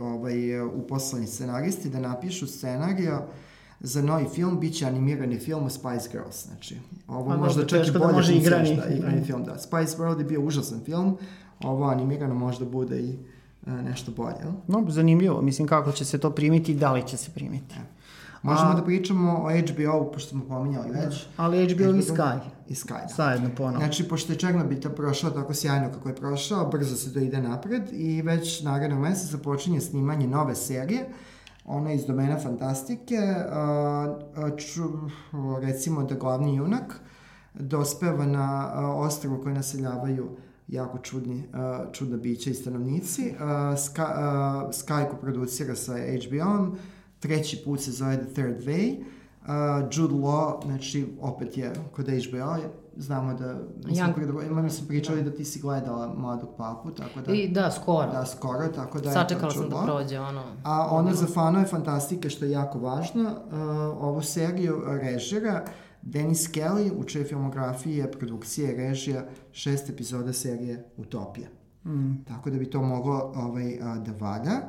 ovaj, 0.00 0.60
uposlani 0.60 1.26
scenaristi 1.26 1.88
da 1.88 2.00
napišu 2.00 2.46
scenarija 2.46 3.26
za 3.84 4.02
novi 4.02 4.24
film, 4.34 4.60
bit 4.60 4.74
će 4.74 4.86
animirani 4.86 5.38
film 5.38 5.64
o 5.64 5.70
Spice 5.70 6.08
Girls, 6.12 6.46
znači, 6.46 6.76
ovo 7.08 7.30
Pa 7.30 7.36
možda 7.36 7.66
čak 7.66 7.88
i 7.88 7.90
da 7.90 7.98
bolje 7.98 8.12
može 8.12 8.32
funkcioniše, 8.32 8.72
igrani. 8.72 8.90
Da, 8.90 8.96
igrani 8.96 9.24
film, 9.24 9.44
da. 9.44 9.58
Spice 9.58 9.96
World 9.98 10.18
je 10.18 10.24
bio 10.24 10.40
užasan 10.40 10.80
film, 10.84 11.16
ovo 11.64 11.84
animirano 11.84 12.34
možda 12.34 12.64
bude 12.64 13.00
i 13.00 13.18
a, 13.66 13.70
nešto 13.82 14.12
bolje, 14.12 14.36
jel? 14.42 14.52
No, 14.68 14.84
zanimljivo. 14.88 15.42
Mislim, 15.42 15.68
kako 15.68 15.92
će 15.92 16.04
se 16.04 16.18
to 16.18 16.30
primiti 16.30 16.72
i 16.72 16.76
da 16.76 16.92
li 16.92 17.02
će 17.06 17.16
se 17.16 17.30
primiti. 17.30 17.74
Možemo 18.42 18.70
A- 18.70 18.74
da 18.74 18.82
pričamo 18.84 19.32
o 19.32 19.50
HBO-u, 19.50 20.12
pošto 20.12 20.30
smo 20.30 20.44
pominjali 20.44 20.90
već. 20.90 21.26
Ali 21.36 21.74
HBO 21.74 21.84
i 21.84 22.02
Sky. 22.02 22.38
I 22.68 22.74
Sky, 22.74 23.08
da. 23.08 23.14
Zajedno 23.16 23.50
ponovno. 23.56 23.78
Znači, 23.78 24.08
pošto 24.08 24.32
je 24.32 24.38
Černobita 24.38 24.90
prošao 24.90 25.30
tako 25.30 25.54
sjajno 25.54 25.90
kako 25.92 26.08
je 26.08 26.16
prošao, 26.16 26.66
brzo 26.68 26.96
se 26.96 27.12
to 27.12 27.18
ide 27.18 27.42
napred 27.42 27.82
i 27.92 28.22
već 28.22 28.62
narednog 28.62 28.98
meseca 29.00 29.38
počinje 29.38 29.80
snimanje 29.80 30.26
nove 30.26 30.54
serije. 30.54 31.08
Ona 31.64 31.92
iz 31.92 32.06
domena 32.06 32.38
fantastike. 32.38 33.16
A, 33.50 34.16
ču, 34.56 34.82
recimo 35.62 36.02
da 36.02 36.14
glavni 36.14 36.56
junak 36.56 37.00
dospeva 37.54 38.26
na 38.26 38.72
ostrvu 38.96 39.42
koje 39.42 39.54
naseljavaju 39.54 40.28
jako 40.68 40.98
čudni, 40.98 41.42
a, 41.52 41.84
čudna 41.92 42.16
bića 42.16 42.50
i 42.50 42.54
stanovnici. 42.54 43.34
A, 43.40 43.76
Ska, 43.76 44.04
a, 44.14 44.68
Sky 44.72 45.10
ko 45.10 45.16
producira 45.16 45.76
sa 45.76 45.92
HBO-om, 45.92 46.76
treći 47.20 47.62
put 47.64 47.80
se 47.80 47.90
zove 47.90 48.16
The 48.16 48.32
Third 48.32 48.64
Way. 48.64 49.04
Uh, 49.44 49.50
Jude 49.92 50.14
Law, 50.14 50.66
znači, 50.66 51.06
opet 51.20 51.58
je 51.58 51.72
kod 51.92 52.06
HBO, 52.06 52.56
znamo 52.96 53.34
da, 53.34 53.54
mislim, 53.86 54.06
Young... 54.06 54.46
imamo 54.46 54.70
smo 54.70 54.88
pričali 54.88 55.22
da 55.22 55.30
ti 55.30 55.44
si 55.44 55.60
gledala 55.60 56.14
Mladog 56.16 56.48
papu, 56.56 56.90
tako 56.90 57.20
da... 57.20 57.32
I, 57.32 57.48
da, 57.48 57.70
skoro. 57.70 58.12
Da, 58.12 58.26
skoro, 58.26 58.68
tako 58.68 59.00
da... 59.00 59.12
Sačekala 59.12 59.52
sam 59.52 59.68
da 59.68 59.82
prođe, 59.84 60.20
ono... 60.20 60.42
A 60.62 60.88
ono 60.90 61.14
za 61.14 61.26
fanove 61.26 61.66
fantastike, 61.66 62.30
što 62.30 62.44
je 62.44 62.50
jako 62.50 62.78
važno, 62.78 63.22
uh, 63.22 63.58
ovu 64.02 64.22
seriju 64.22 64.82
režira 64.86 65.64
Denis 66.06 66.48
Kelly, 66.48 66.90
u 66.96 67.04
čoj 67.04 67.24
filmografiji 67.24 67.96
je 67.96 68.12
produkcija 68.12 68.72
i 68.72 68.76
režija 68.76 69.26
šest 69.52 69.90
epizoda 69.90 70.32
serije 70.32 70.84
Utopija. 70.96 71.48
Mm. 71.84 72.24
Tako 72.28 72.50
da 72.50 72.58
bi 72.58 72.70
to 72.70 72.82
moglo 72.82 73.32
ovaj, 73.36 73.78
da 73.78 74.12
valja. 74.20 74.60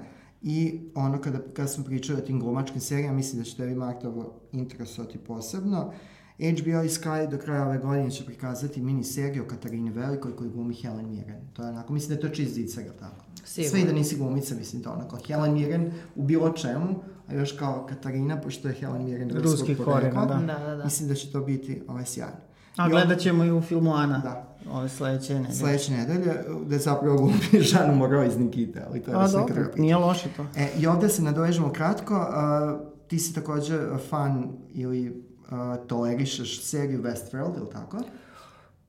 I 0.42 0.80
ono 0.96 1.22
kada, 1.22 1.40
kada 1.54 1.68
smo 1.68 1.84
pričali 1.84 2.20
o 2.20 2.26
tim 2.26 2.40
glumačkim 2.40 2.82
serijama, 2.82 3.16
mislim 3.16 3.42
da 3.42 3.46
će 3.46 3.58
tebi 3.58 3.76
Martovo 3.76 4.34
interesovati 4.52 5.18
posebno. 5.18 5.92
HBO 6.38 6.84
i 6.84 6.90
Sky 6.90 7.30
do 7.30 7.38
kraja 7.38 7.66
ove 7.66 7.78
godine 7.78 8.12
će 8.12 8.26
prikazati 8.26 8.82
mini 8.82 9.04
seriju 9.04 9.44
o 9.44 9.48
Katarini 9.48 9.90
Velikoj 9.90 10.36
koji 10.36 10.50
glumi 10.50 10.74
Helen 10.74 11.10
Mirren. 11.10 11.42
To 11.54 11.64
je 11.64 11.70
onako, 11.70 11.94
mislim 11.94 12.10
da 12.10 12.16
je 12.16 12.22
to 12.22 12.36
čist 12.36 12.54
zicar, 12.54 12.84
tako? 13.00 13.26
Sigurno. 13.46 13.70
Sve 13.70 13.82
i 13.82 13.86
da 13.86 13.94
nisi 13.94 14.18
glumica, 14.18 14.56
mislim 14.56 14.84
to 14.84 14.92
onako. 14.92 15.18
Helen 15.28 15.54
Mirren 15.54 15.92
u 16.16 16.24
bilo 16.24 16.50
čemu, 16.50 16.96
a 17.28 17.34
još 17.34 17.52
kao 17.52 17.86
Katarina, 17.90 18.42
pošto 18.42 18.68
je 18.68 18.74
Helen 18.74 19.06
Mirren 19.06 19.32
ruskog 19.32 19.78
porekla. 19.86 20.26
Da. 20.26 20.36
da, 20.36 20.60
da, 20.60 20.76
da. 20.76 20.84
Mislim 20.84 21.10
da 21.10 21.16
će 21.16 21.32
to 21.32 21.42
biti 21.42 21.82
ovaj, 21.88 22.06
sjajno. 22.06 22.38
A 22.76 22.90
gledat 22.90 23.20
ćemo 23.20 23.44
i 23.44 23.52
u 23.52 23.62
filmu 23.62 23.94
Ana. 23.94 24.18
Da. 24.18 24.58
Ove 24.72 24.90
sledeće 24.90 25.34
nedelje. 25.34 25.56
Sledeće 25.56 25.92
nedelje, 25.94 26.34
da 26.66 26.76
je 26.76 26.80
zapravo 26.80 27.18
glumi 27.18 27.64
Žanu 27.72 27.96
Moro 27.96 28.24
iz 28.24 28.38
Nikite, 28.38 28.84
ali 28.90 29.02
to 29.04 29.12
je 29.12 29.18
A, 29.18 29.28
dobro, 29.28 29.72
nije 29.78 29.96
loše 29.96 30.30
to. 30.38 30.46
E, 30.56 30.70
I 30.80 30.88
ovde 30.88 31.10
se 31.10 31.22
nadovežemo 31.22 31.72
kratko, 31.74 32.16
uh, 32.16 32.96
ti 33.08 33.20
si 33.20 33.34
takođe 33.34 33.80
fan 34.10 34.52
ili 34.74 35.25
uh, 35.52 35.88
tolerišeš 35.88 36.62
seriju 36.62 37.04
Westworld, 37.04 37.58
ili 37.58 37.70
tako? 37.72 37.98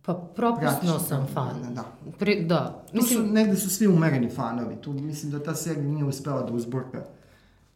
Pa 0.03 0.15
propusno 0.15 0.99
sam 0.99 1.27
fan. 1.35 1.62
Da, 1.62 1.69
da. 1.69 1.85
Pri, 2.19 2.45
da. 2.45 2.85
Mislim... 2.93 3.20
Tu 3.20 3.27
su, 3.27 3.33
negde 3.33 3.57
su 3.57 3.70
svi 3.70 3.87
umereni 3.87 4.31
fanovi. 4.31 4.77
Tu 4.77 4.93
mislim 4.93 5.33
da 5.33 5.43
ta 5.43 5.55
serija 5.55 5.85
nije 5.85 6.05
uspela 6.05 6.43
da 6.43 6.53
uzburka 6.53 7.03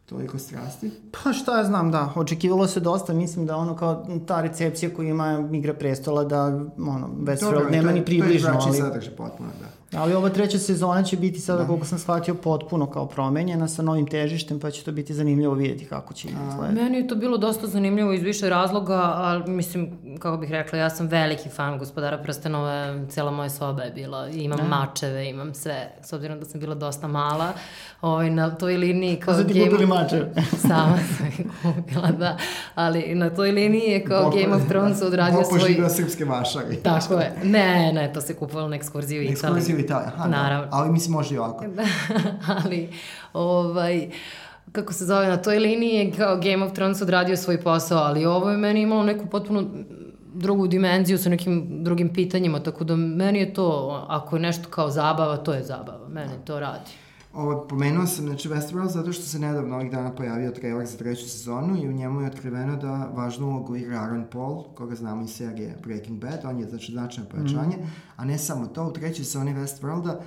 toliko 0.05 0.37
strasti? 0.37 0.91
Pa 1.23 1.33
šta 1.33 1.57
ja 1.57 1.63
znam, 1.63 1.91
da. 1.91 2.13
Očekivalo 2.15 2.67
se 2.67 2.79
dosta, 2.79 3.13
mislim 3.13 3.45
da 3.45 3.57
ono 3.57 3.75
kao 3.75 4.07
ta 4.27 4.41
recepcija 4.41 4.93
koju 4.93 5.09
ima 5.09 5.49
Igra 5.53 5.73
prestola 5.73 6.23
da 6.23 6.45
ono, 6.77 7.09
Westworld 7.19 7.71
nema 7.71 7.91
ni 7.91 8.05
približno. 8.05 8.49
To 8.49 8.55
je 8.55 8.59
drugačiji 8.59 8.81
sadržaj 8.81 9.15
potpuno, 9.15 9.49
da. 9.61 9.80
Ali 9.95 10.13
ova 10.13 10.29
treća 10.29 10.59
sezona 10.59 11.03
će 11.03 11.17
biti 11.17 11.39
sada, 11.39 11.61
da. 11.61 11.67
koliko 11.67 11.85
sam 11.85 11.99
shvatio, 11.99 12.35
potpuno 12.35 12.85
kao 12.85 13.07
promenjena 13.07 13.67
sa 13.67 13.81
novim 13.81 14.07
težištem, 14.07 14.59
pa 14.59 14.71
će 14.71 14.83
to 14.83 14.91
biti 14.91 15.13
zanimljivo 15.13 15.53
vidjeti 15.53 15.85
kako 15.85 16.13
će 16.13 16.27
izgledati. 16.27 16.75
Meni 16.75 16.97
je 16.97 17.07
to 17.07 17.15
bilo 17.15 17.37
dosta 17.37 17.67
zanimljivo 17.67 18.13
iz 18.13 18.21
više 18.21 18.49
razloga, 18.49 19.11
ali 19.15 19.51
mislim, 19.51 19.89
kako 20.19 20.37
bih 20.37 20.51
rekla, 20.51 20.79
ja 20.79 20.89
sam 20.89 21.07
veliki 21.07 21.49
fan 21.49 21.79
gospodara 21.79 22.17
prstenova, 22.17 23.05
cela 23.09 23.31
moja 23.31 23.49
soba 23.49 23.83
je 23.83 23.91
bila, 23.91 24.29
imam 24.29 24.57
da. 24.57 24.63
mačeve, 24.63 25.29
imam 25.29 25.53
sve, 25.53 25.91
s 26.03 26.13
obzirom 26.13 26.39
da 26.39 26.45
sam 26.45 26.59
bila 26.59 26.75
dosta 26.75 27.07
mala, 27.07 27.53
ovaj, 28.01 28.29
na 28.29 28.55
toj 28.55 28.77
liniji 28.77 29.15
kao 29.15 29.33
Zato 29.33 29.47
ti 29.47 29.63
kupili 29.63 29.85
mačeve? 29.85 30.33
Sama 30.67 30.97
sam 31.17 31.27
ih 31.27 31.45
kupila, 31.61 32.11
da, 32.11 32.37
ali 32.75 33.15
na 33.15 33.29
toj 33.29 33.51
liniji 33.51 33.91
je 33.91 34.05
kao 34.05 34.23
Boko, 34.23 34.37
Game 34.37 34.55
of 34.55 34.67
Thrones 34.67 35.01
odradio 35.01 35.43
svoj... 35.43 35.75
Boko 35.75 35.89
srpske 35.89 36.25
mašari. 36.25 36.75
Tako 36.75 37.13
je, 37.13 37.33
ne, 37.43 37.93
ne, 37.93 38.13
to 38.13 38.21
se 38.21 38.33
kupovalo 38.33 38.69
na 38.69 38.75
ekskurziju 38.75 39.21
u 39.21 39.23
Italija. 39.81 40.11
Aha, 40.15 40.23
da. 40.23 40.29
Naravno. 40.29 40.65
Da. 40.65 40.77
Ali 40.77 40.91
mislim 40.91 41.13
može 41.13 41.35
i 41.35 41.37
ovako. 41.37 41.65
Da, 41.67 41.83
ali, 42.63 42.89
ovaj, 43.33 44.09
kako 44.71 44.93
se 44.93 45.05
zove, 45.05 45.27
na 45.27 45.37
toj 45.37 45.59
liniji 45.59 45.95
je 45.95 46.11
kao 46.11 46.37
Game 46.37 46.65
of 46.65 46.73
Thrones 46.73 47.01
odradio 47.01 47.37
svoj 47.37 47.61
posao, 47.61 47.99
ali 47.99 48.25
ovo 48.25 48.49
je 48.49 48.57
meni 48.57 48.81
imalo 48.81 49.03
neku 49.03 49.25
potpuno 49.25 49.63
drugu 50.33 50.67
dimenziju 50.67 51.17
sa 51.17 51.29
nekim 51.29 51.83
drugim 51.83 52.13
pitanjima, 52.13 52.59
tako 52.59 52.83
da 52.83 52.95
meni 52.95 53.39
je 53.39 53.53
to, 53.53 54.05
ako 54.09 54.35
je 54.35 54.41
nešto 54.41 54.69
kao 54.69 54.89
zabava, 54.89 55.37
to 55.37 55.53
je 55.53 55.63
zabava, 55.63 56.07
mene 56.09 56.33
to 56.45 56.59
radi. 56.59 56.91
Ovo, 57.33 57.67
pomenuo 57.67 58.07
sam, 58.07 58.25
znači, 58.25 58.49
Westworld 58.49 58.89
zato 58.89 59.13
što 59.13 59.23
se 59.23 59.39
nedavno 59.39 59.75
ovih 59.75 59.91
dana 59.91 60.15
pojavio 60.15 60.51
trailer 60.51 60.87
za 60.87 60.97
treću 60.97 61.29
sezonu 61.29 61.83
i 61.83 61.87
u 61.87 61.91
njemu 61.91 62.21
je 62.21 62.27
otkriveno 62.27 62.75
da 62.75 63.09
važnu 63.15 63.47
ulogu 63.47 63.75
igra 63.75 63.99
Aaron 63.99 64.25
Paul, 64.31 64.63
koga 64.63 64.95
znamo 64.95 65.23
iz 65.23 65.29
serije 65.29 65.77
Breaking 65.83 66.19
Bad, 66.19 66.39
on 66.43 66.59
je 66.59 66.67
znači 66.67 66.91
značajno 66.91 67.29
pojačanje, 67.29 67.77
mm. 67.77 67.87
a 68.15 68.25
ne 68.25 68.37
samo 68.37 68.67
to, 68.67 68.87
u 68.87 68.93
trećoj 68.93 69.25
sezoni 69.25 69.53
Westworlda 69.53 70.19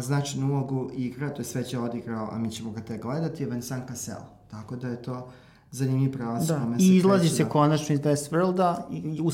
značajnu 0.00 0.54
ulogu 0.54 0.90
igra, 0.94 1.30
to 1.30 1.40
je 1.40 1.44
sve 1.44 1.64
će 1.64 1.78
odigrao, 1.78 2.28
a 2.32 2.38
mi 2.38 2.50
ćemo 2.50 2.70
ga 2.70 2.80
te 2.80 2.98
gledati, 2.98 3.42
je 3.42 3.50
Vincent 3.50 3.88
Cassel. 3.88 4.20
Tako 4.50 4.76
da 4.76 4.88
je 4.88 5.02
to 5.02 5.28
zanimljiv 5.70 6.12
pravac. 6.12 6.46
Da, 6.46 6.68
i 6.78 6.96
izlazi 6.96 7.28
se 7.28 7.44
da... 7.44 7.48
konačno 7.48 7.94
iz 7.94 8.00
Westworlda 8.00 8.76
i 8.90 9.20
u 9.20 9.30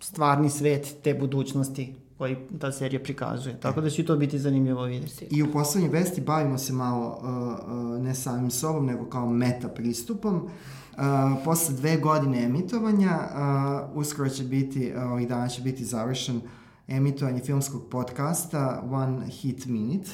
stvarni 0.00 0.50
svet 0.50 0.96
te 1.02 1.14
budućnosti 1.14 1.94
koji 2.24 2.36
ta 2.58 2.72
serija 2.72 3.02
prikazuje. 3.02 3.60
Tako 3.60 3.80
da 3.80 3.90
će 3.90 4.04
to 4.04 4.16
biti 4.16 4.38
zanimljivo 4.38 4.82
vidjeti. 4.82 5.26
I 5.30 5.42
u 5.42 5.52
poslednjoj 5.52 5.90
vesti 5.92 6.20
bavimo 6.20 6.58
se 6.58 6.72
malo 6.72 7.08
uh, 7.08 7.96
uh, 7.96 8.02
ne 8.02 8.14
samim 8.14 8.50
sobom, 8.50 8.86
nego 8.86 9.04
kao 9.04 9.30
meta 9.30 9.68
pristupom. 9.68 10.36
Uh, 10.36 11.00
posle 11.44 11.74
dve 11.74 11.96
godine 11.96 12.42
emitovanja, 12.42 13.18
uh, 13.90 13.96
uskoro 13.96 14.28
će 14.28 14.44
biti, 14.44 14.92
uh, 14.96 15.12
ovih 15.12 15.28
dana 15.28 15.48
će 15.48 15.62
biti 15.62 15.84
završen 15.84 16.40
emitovanje 16.88 17.40
filmskog 17.40 17.82
podcasta 17.90 18.82
One 18.90 19.26
Hit 19.26 19.66
Minute. 19.66 20.10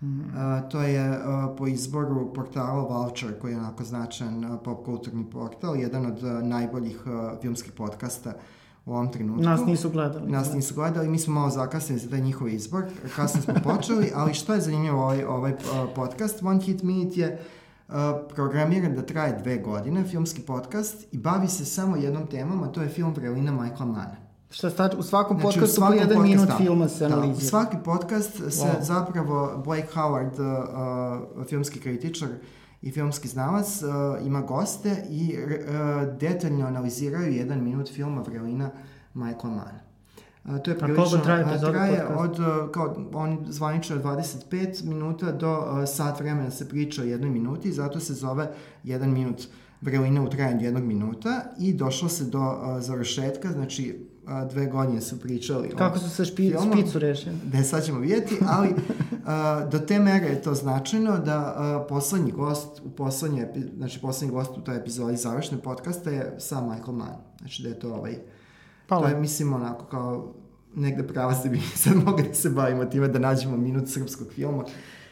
Mm 0.00 0.06
-hmm. 0.06 0.62
uh, 0.62 0.70
to 0.70 0.82
je 0.82 1.10
uh, 1.10 1.56
po 1.58 1.66
izboru 1.66 2.32
portala 2.32 2.82
Vulture, 2.82 3.38
koji 3.38 3.52
je 3.52 3.58
onako 3.58 3.84
značajan 3.84 4.44
uh, 4.44 4.60
pop 4.64 4.84
kulturni 4.84 5.30
portal, 5.30 5.76
jedan 5.76 6.06
od 6.06 6.22
uh, 6.22 6.42
najboljih 6.42 7.02
uh, 7.06 7.40
filmskih 7.40 7.72
podcasta 7.72 8.30
uh, 8.30 8.42
u 8.86 8.92
ovom 8.92 9.12
trenutku. 9.12 9.42
Nas 9.42 9.66
nisu 9.66 9.90
gledali. 9.90 10.30
Nas 10.30 10.48
da. 10.48 10.54
nisu 10.54 10.74
gledali, 10.74 11.08
mi 11.08 11.18
smo 11.18 11.34
malo 11.34 11.50
zakasnili 11.50 12.00
za 12.00 12.10
taj 12.10 12.20
njihov 12.20 12.48
izbor, 12.48 12.84
kasno 13.16 13.42
smo 13.42 13.54
počeli, 13.64 14.12
ali 14.16 14.34
što 14.34 14.54
je 14.54 14.60
zanimljivo 14.60 15.02
ovaj, 15.02 15.24
ovaj 15.24 15.52
podcast, 15.94 16.42
One 16.42 16.60
Hit 16.60 16.82
Minute 16.82 17.20
je 17.20 17.40
uh, 17.88 17.94
programiran 18.34 18.94
da 18.94 19.02
traje 19.02 19.38
dve 19.42 19.58
godine, 19.58 20.04
filmski 20.04 20.42
podcast, 20.42 21.06
i 21.12 21.18
bavi 21.18 21.48
se 21.48 21.64
samo 21.64 21.96
jednom 21.96 22.26
temom, 22.26 22.62
a 22.62 22.68
to 22.68 22.82
je 22.82 22.88
film 22.88 23.14
Vrelina 23.14 23.52
Michaela 23.52 23.92
Mana. 23.92 24.16
Šta 24.50 24.70
znači, 24.70 24.96
u 24.96 25.02
svakom 25.02 25.40
znači, 25.40 25.58
podcastu 25.58 25.80
po 25.80 25.92
jedan 25.92 26.08
podcast, 26.08 26.28
minut 26.28 26.48
da, 26.48 26.56
filma 26.56 26.88
se 26.88 27.08
da, 27.08 27.14
analizira. 27.14 27.48
svaki 27.48 27.76
podcast 27.84 28.36
se 28.36 28.66
wow. 28.66 28.82
zapravo 28.82 29.62
Blake 29.64 29.88
Howard, 29.94 30.40
uh, 30.40 31.40
uh, 31.40 31.46
filmski 31.46 31.80
kritičar, 31.80 32.28
uh, 32.28 32.36
i 32.82 32.90
filmski 32.90 33.28
znalac, 33.28 33.82
uh, 33.82 34.26
ima 34.26 34.40
goste 34.40 35.04
i 35.10 35.36
uh, 35.36 36.18
detaljno 36.18 36.66
analiziraju 36.66 37.32
jedan 37.32 37.64
minut 37.64 37.88
filma 37.94 38.22
Vrelina 38.22 38.70
Michael 39.14 39.54
Mann. 39.54 39.78
Uh, 40.44 40.62
to 40.62 40.70
je 40.70 40.78
prilično, 40.78 41.18
A 41.18 41.22
traje, 41.22 41.44
uh, 41.44 41.60
traje 41.60 42.06
od, 42.06 42.36
kao, 42.72 42.96
on 43.12 43.44
zvanično 43.48 43.96
25 43.96 44.84
minuta 44.84 45.32
do 45.32 45.58
uh, 45.58 45.88
sat 45.88 46.20
vremena 46.20 46.50
se 46.50 46.68
priča 46.68 47.02
o 47.02 47.04
jednoj 47.04 47.30
minuti, 47.30 47.72
zato 47.72 48.00
se 48.00 48.14
zove 48.14 48.50
jedan 48.84 49.12
minut 49.12 49.48
Vrelina 49.80 50.22
u 50.22 50.30
trajanju 50.30 50.64
jednog 50.64 50.84
minuta 50.84 51.42
i 51.58 51.72
došlo 51.72 52.08
se 52.08 52.24
do 52.24 52.40
uh, 52.40 52.82
završetka, 52.82 53.52
znači 53.52 54.11
a, 54.26 54.44
dve 54.44 54.66
godine 54.66 55.00
su 55.00 55.20
pričali 55.20 55.68
Kako 55.76 55.98
su 55.98 56.10
se 56.10 56.24
špi, 56.24 56.50
filmu, 56.50 56.72
špicu 56.72 56.98
rešili? 56.98 57.34
Da, 57.44 57.62
sad 57.62 57.84
ćemo 57.84 57.98
vidjeti, 57.98 58.38
ali 58.48 58.68
a, 59.26 59.66
do 59.70 59.78
te 59.78 59.98
mere 59.98 60.26
je 60.26 60.42
to 60.42 60.54
značajno 60.54 61.18
da 61.18 61.54
a, 61.56 61.86
poslednji 61.88 62.32
gost 62.32 62.80
u 62.84 62.90
poslednje, 62.90 63.48
znači 63.76 64.00
poslednji 64.00 64.34
gost 64.34 64.50
u 64.56 64.60
toj 64.60 64.76
epizodi 64.76 65.16
završne 65.16 65.58
podcasta 65.58 66.10
je 66.10 66.34
sam 66.38 66.64
Michael 66.64 66.92
Mann. 66.92 67.16
Znači 67.38 67.62
da 67.62 67.68
je 67.68 67.78
to 67.78 67.94
ovaj, 67.94 68.14
pa, 68.86 69.00
to 69.00 69.08
je 69.08 69.16
mislim 69.16 69.52
onako 69.52 69.84
kao 69.84 70.34
negde 70.74 71.06
pravac 71.06 71.36
da 71.44 71.48
bi 71.48 71.60
sad 71.76 71.96
mogli 71.96 72.28
da 72.28 72.34
se 72.34 72.50
bavimo 72.50 72.84
time 72.84 73.08
da 73.08 73.18
nađemo 73.18 73.56
minut 73.56 73.88
srpskog 73.88 74.28
filma 74.34 74.64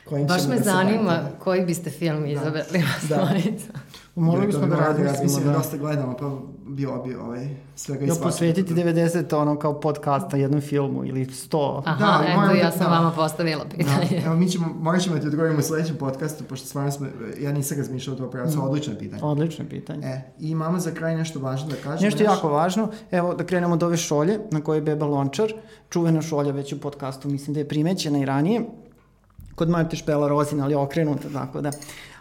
kojim 0.04 0.26
Baš 0.26 0.46
me 0.48 0.56
da 0.56 0.62
zanima 0.62 1.20
koji 1.38 1.64
biste 1.64 1.90
film 1.90 2.26
izabrali 2.26 2.84
da. 3.08 3.16
da. 3.16 3.80
Morali 4.14 4.46
bismo 4.46 4.66
da 4.66 4.76
radimo. 4.76 5.10
Mislim 5.22 5.44
da 5.44 5.52
dosta 5.52 5.76
gledamo, 5.76 6.16
pa 6.16 6.30
bio 6.66 7.02
bi 7.02 7.14
ovaj, 7.14 7.48
svega 7.76 8.04
i 8.04 8.08
posvetiti 8.22 8.74
90 8.74 9.36
ono 9.36 9.58
kao 9.58 9.80
podcasta 9.80 10.36
jednom 10.36 10.60
filmu 10.60 11.04
ili 11.04 11.26
100. 11.26 11.82
Aha, 11.84 12.18
da, 12.18 12.24
eto 12.28 12.56
ja 12.56 12.70
sam 12.70 12.80
da. 12.80 12.86
vama 12.86 13.10
postavila 13.10 13.64
da, 13.64 13.76
pitanje. 13.76 14.20
Da. 14.20 14.26
Evo 14.26 14.36
mi 14.36 14.48
ćemo, 14.48 14.66
morat 14.80 15.02
ćemo 15.02 15.14
da 15.16 15.20
ti 15.20 15.26
odgovorimo 15.26 15.58
u 15.58 15.62
sledećem 15.62 15.96
podcastu, 15.96 16.44
pošto 16.44 16.66
stvarno 16.66 16.90
smo, 16.90 17.06
ja 17.40 17.52
nisam 17.52 17.78
razmišljala 17.78 18.16
o 18.16 18.20
to 18.20 18.30
pravcu, 18.30 18.58
mm. 18.58 18.62
odlično 18.62 18.94
pitanje. 18.98 19.22
Odlično 19.22 19.64
pitanje. 19.70 20.06
E, 20.06 20.22
i 20.40 20.50
imamo 20.50 20.78
za 20.78 20.90
kraj 20.90 21.16
nešto 21.16 21.40
važno 21.40 21.68
da 21.68 21.74
kažemo. 21.74 22.06
Nešto 22.06 22.18
nešto... 22.18 22.34
jako 22.34 22.48
važno, 22.48 22.88
evo 23.10 23.34
da 23.34 23.44
krenemo 23.44 23.74
od 23.74 23.82
ove 23.82 23.96
šolje 23.96 24.38
na 24.50 24.60
kojoj 24.60 24.78
je 24.78 24.82
Beba 24.82 25.06
Lončar, 25.06 25.52
čuvena 25.90 26.22
šolja 26.22 26.52
već 26.52 26.72
u 26.72 26.80
podcastu, 26.80 27.28
mislim 27.28 27.54
da 27.54 27.60
je 27.60 27.68
primećena 27.68 28.18
i 28.18 28.24
ranije 28.24 28.62
kod 29.60 29.68
Marte 29.68 29.96
Špela 29.96 30.28
Rozina, 30.28 30.64
ali 30.64 30.74
okrenuta, 30.74 31.28
tako 31.32 31.60
da. 31.60 31.70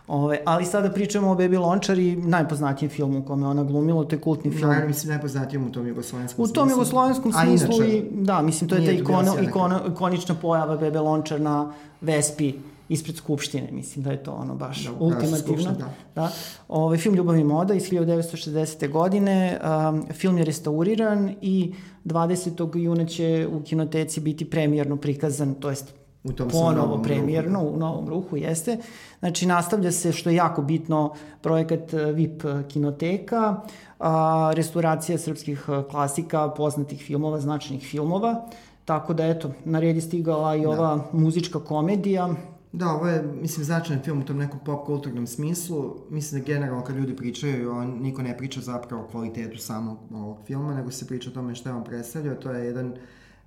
Ove, 0.10 0.40
ali 0.46 0.66
sada 0.66 0.92
pričamo 0.92 1.32
o 1.32 1.36
Baby 1.36 1.60
Lončar 1.60 2.00
i 2.00 2.16
najpoznatijem 2.16 2.90
filmu 2.92 3.20
u 3.20 3.24
kome 3.24 3.48
ona 3.48 3.64
glumila, 3.64 4.04
to 4.06 4.16
je 4.16 4.20
kultni 4.22 4.52
film. 4.52 4.70
Naravno, 4.70 4.88
mislim, 4.88 5.10
najpoznatijem 5.10 5.68
u 5.68 5.72
tom 5.72 5.88
jugoslovenskom 5.88 6.48
smislu. 6.48 6.52
U 6.52 6.56
tom 6.56 6.70
jugoslovenskom 6.70 7.34
smislu 7.34 7.84
i, 7.84 8.04
da, 8.12 8.42
mislim, 8.42 8.70
to 8.70 8.76
je 8.76 8.86
ta 8.86 8.92
ikona, 8.92 9.34
ikona, 9.42 9.82
ikonična 9.92 10.36
pojava 10.36 10.78
Bebe 10.78 11.00
Lončar 11.00 11.42
na 11.42 11.74
Vespi 12.02 12.54
ispred 12.90 13.16
Skupštine, 13.16 13.68
mislim 13.72 14.04
da 14.04 14.12
je 14.12 14.24
to 14.24 14.32
ono 14.32 14.56
baš 14.56 14.84
Da, 14.84 14.92
ultimativno. 15.00 15.72
da. 15.72 15.94
Da. 16.16 16.32
Ovaj 16.68 16.98
film 16.98 17.16
Ljubav 17.16 17.38
i 17.38 17.44
moda 17.44 17.74
iz 17.74 17.84
1960. 17.84 18.92
godine, 18.92 19.60
um, 19.90 20.06
film 20.14 20.38
je 20.38 20.46
restauriran 20.46 21.36
i 21.42 21.74
20. 22.06 22.78
juna 22.78 23.06
će 23.06 23.48
u 23.52 23.64
kinoteci 23.64 24.22
biti 24.22 24.50
premijerno 24.50 24.96
prikazan, 24.98 25.54
to 25.54 25.70
jest 25.70 25.94
U 26.30 26.34
tom 26.34 26.50
ponovo 26.50 27.02
premijerno, 27.02 27.60
ruhu, 27.60 27.76
u 27.76 27.78
novom 27.78 28.10
ruhu 28.10 28.38
jeste. 28.38 28.78
Znači, 29.20 29.46
nastavlja 29.46 29.92
se, 29.92 30.12
što 30.12 30.30
je 30.30 30.36
jako 30.36 30.62
bitno, 30.62 31.14
projekat 31.42 31.94
eh, 31.94 32.12
VIP 32.12 32.44
kinoteka, 32.68 33.62
a, 34.00 34.52
restauracija 34.56 35.18
srpskih 35.18 35.66
eh, 35.68 35.84
klasika, 35.92 36.50
poznatih 36.50 37.02
filmova, 37.02 37.40
značajnih 37.40 37.88
filmova. 37.88 38.46
Tako 38.86 39.14
da, 39.14 39.26
eto, 39.26 39.52
na 39.66 39.80
red 39.80 39.96
je 39.96 40.02
stigala 40.02 40.56
i 40.56 40.66
ova 40.66 41.00
muzička 41.14 41.60
komedija. 41.60 42.30
Da, 42.72 42.92
ovo 42.92 43.08
je, 43.08 43.24
mislim, 43.42 43.66
značajan 43.66 44.02
film 44.04 44.20
u 44.20 44.26
tom 44.26 44.38
nekom 44.38 44.60
pop 44.66 44.86
kulturnom 44.86 45.28
smislu. 45.28 45.96
Mislim 46.10 46.42
da 46.42 46.46
generalno 46.46 46.84
kad 46.84 46.96
ljudi 46.96 47.16
pričaju, 47.16 47.72
on, 47.72 47.88
niko 48.02 48.22
ne 48.22 48.38
priča 48.38 48.62
zapravo 48.62 49.04
o 49.04 49.08
kvalitetu 49.08 49.58
samog 49.58 49.98
ovog 50.14 50.38
filma, 50.46 50.74
nego 50.74 50.92
se 50.92 51.08
priča 51.08 51.30
o 51.30 51.34
tome 51.34 51.56
šta 51.56 51.70
je 51.70 51.76
on 51.76 51.84
predstavljao. 51.84 52.36
To 52.36 52.52
je 52.52 52.66
jedan 52.66 52.94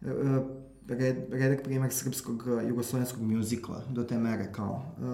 uh, 0.01 0.09
red, 0.89 1.17
redak 1.31 1.63
primer 1.63 1.93
srpskog 1.93 2.47
uh, 2.47 2.69
jugoslovenskog 2.69 3.23
mjuzikla, 3.23 3.83
do 3.91 4.05
te 4.05 4.19
mere 4.19 4.53
kao 4.53 4.83
uh, 4.99 5.05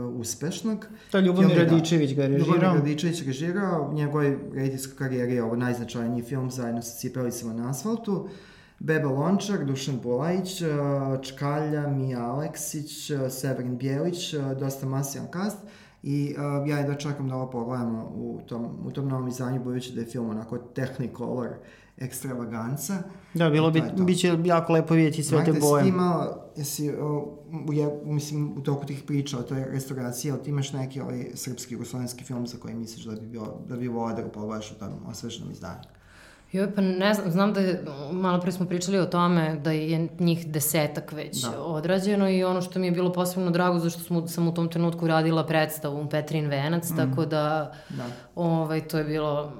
uh, 0.00 0.20
uspešnog. 0.20 0.86
To 1.10 1.20
Ljubomir 1.20 1.56
Radičević 1.56 2.14
ga 2.14 2.26
režirao. 2.26 2.46
Ljubomir 2.46 2.62
Radičević 2.62 3.22
režirao, 3.22 3.88
u 3.90 3.94
njegovoj 3.94 4.38
redijskoj 4.54 4.96
karijeri 4.96 5.34
je 5.34 5.42
ovo 5.42 5.56
najznačajniji 5.56 6.22
film 6.22 6.50
zajedno 6.50 6.82
sa 6.82 6.98
Cipelicama 6.98 7.52
na 7.52 7.70
asfaltu. 7.70 8.28
Beba 8.78 9.08
Lončar, 9.08 9.64
Dušan 9.64 10.00
Bulajić, 10.02 10.60
uh, 10.60 10.68
Čkalja, 11.22 11.88
Mija 11.88 12.24
Aleksić, 12.24 13.10
uh, 13.10 13.20
Severin 13.30 13.78
Bjelić, 13.78 14.34
uh, 14.34 14.58
dosta 14.58 14.86
masijan 14.86 15.26
kast. 15.30 15.58
I 16.02 16.34
uh, 16.38 16.68
ja 16.68 16.78
jedva 16.78 16.94
čekam 16.94 17.28
da 17.28 17.36
ovo 17.36 17.50
pogledamo 17.50 18.12
u 18.14 18.40
tom, 18.46 18.86
u 18.86 18.90
tom 18.90 19.08
novom 19.08 19.28
izdanju, 19.28 19.64
budući 19.64 19.92
da 19.94 20.00
je 20.00 20.06
film 20.06 20.30
onako 20.30 20.58
technicolor 20.58 21.48
ekstravaganca. 21.96 23.02
Da, 23.34 23.50
bilo 23.50 23.70
bi, 23.70 23.82
bit 23.96 24.18
će 24.20 24.38
jako 24.44 24.72
lepo 24.72 24.94
vidjeti 24.94 25.22
sve 25.22 25.44
te 25.44 25.52
Magda, 25.52 25.66
boje. 25.66 25.82
ti 25.82 25.88
imala, 25.88 26.50
jesi, 26.56 26.90
o, 26.90 27.38
u, 27.68 27.72
ja, 27.72 27.90
mislim, 28.04 28.52
u 28.58 28.62
toku 28.62 28.86
tih 28.86 29.02
priča 29.06 29.38
o 29.38 29.42
toj 29.42 29.64
restauraciji, 29.64 30.32
ali 30.32 30.42
ti 30.42 30.50
imaš 30.50 30.72
neki 30.72 31.00
ovaj 31.00 31.24
srpski, 31.34 31.74
jugoslovenski 31.74 32.24
film 32.24 32.46
za 32.46 32.58
koji 32.58 32.74
misliš 32.74 33.04
da 33.04 33.20
bi 33.20 33.26
bio, 33.26 33.46
da 33.68 33.76
bi 33.76 33.88
volao 33.88 34.16
da 34.16 34.22
ga 34.22 34.28
pogledaš 34.28 34.72
u 34.72 34.74
tom 34.74 34.92
osveženom 35.06 35.50
izdanju? 35.52 35.82
Joj, 36.54 36.74
pa 36.74 36.80
ne 36.80 37.14
znam, 37.14 37.30
znam 37.30 37.52
da 37.52 37.60
je, 37.60 37.84
malo 38.12 38.40
pre 38.40 38.52
smo 38.52 38.66
pričali 38.66 38.98
o 38.98 39.06
tome 39.06 39.60
da 39.64 39.70
je 39.70 40.08
njih 40.18 40.46
desetak 40.46 41.12
već 41.12 41.42
Da. 41.42 41.62
odrađeno 41.62 42.30
i 42.30 42.44
ono 42.44 42.62
što 42.62 42.78
mi 42.78 42.86
je 42.86 42.90
bilo 42.92 43.12
posebno 43.12 43.50
drago 43.50 43.78
zašto 43.78 44.00
smo, 44.02 44.28
sam 44.28 44.48
u 44.48 44.54
tom 44.54 44.68
trenutku 44.68 45.06
radila 45.06 45.46
predstavu 45.46 46.08
Petrin 46.10 46.46
Venac, 46.48 46.90
mm. 46.90 46.96
tako 46.96 47.24
da, 47.26 47.74
Da. 47.88 48.04
ovaj, 48.34 48.88
to 48.88 48.98
je 48.98 49.04
bilo 49.04 49.52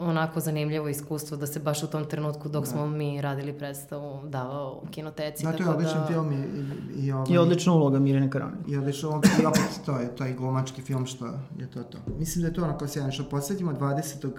onako 0.00 0.40
zanimljivo 0.40 0.88
iskustvo 0.88 1.36
da 1.36 1.46
se 1.46 1.60
baš 1.60 1.82
u 1.82 1.86
tom 1.86 2.04
trenutku 2.04 2.48
dok 2.48 2.64
Da. 2.64 2.70
smo 2.70 2.86
mi 2.86 3.20
radili 3.20 3.58
predstavu 3.58 4.28
davao 4.28 4.80
u 4.82 4.86
kinoteci. 4.86 5.44
Da, 5.44 5.52
to 5.52 5.56
je 5.56 5.58
tako 5.58 5.70
odličan 5.70 6.00
da, 6.00 6.06
film 6.06 6.32
i, 6.32 6.36
i, 6.36 7.06
i, 7.06 7.12
ovaj, 7.12 7.26
I 7.30 7.38
odlična 7.38 7.72
uloga 7.72 7.98
Mirjane 7.98 8.30
Karanović. 8.30 8.68
I 8.68 8.76
odlično 8.76 9.08
uloga 9.08 9.28
i 9.42 9.46
opet 9.46 9.80
to 9.86 9.98
je 9.98 10.16
taj 10.16 10.34
glumački 10.34 10.82
film 10.82 11.06
što 11.06 11.26
je 11.58 11.70
to 11.74 11.82
to. 11.82 11.98
Mislim 12.18 12.42
da 12.42 12.48
je 12.48 12.54
to 12.54 12.64
onako 12.64 12.88
sjajan 12.88 13.12
što 13.12 13.24
podsjetimo 13.24 13.72
20. 13.72 14.30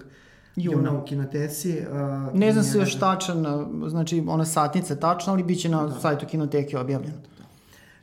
juna, 0.57 0.77
Juna. 0.79 0.93
u 0.93 1.05
kinoteci. 1.05 1.77
Uh, 1.81 2.34
Ne 2.34 2.51
znam 2.51 2.63
se 2.63 2.77
još 2.77 2.95
tačan, 2.95 3.45
znači 3.88 4.23
ona 4.27 4.45
satnica 4.45 4.93
je 4.93 4.99
tačna, 4.99 5.34
ali 5.34 5.43
bit 5.43 5.59
će 5.59 5.69
na 5.69 5.85
da. 5.85 5.99
sajtu 5.99 6.25
kinoteke 6.25 6.77
objavljeno. 6.77 7.13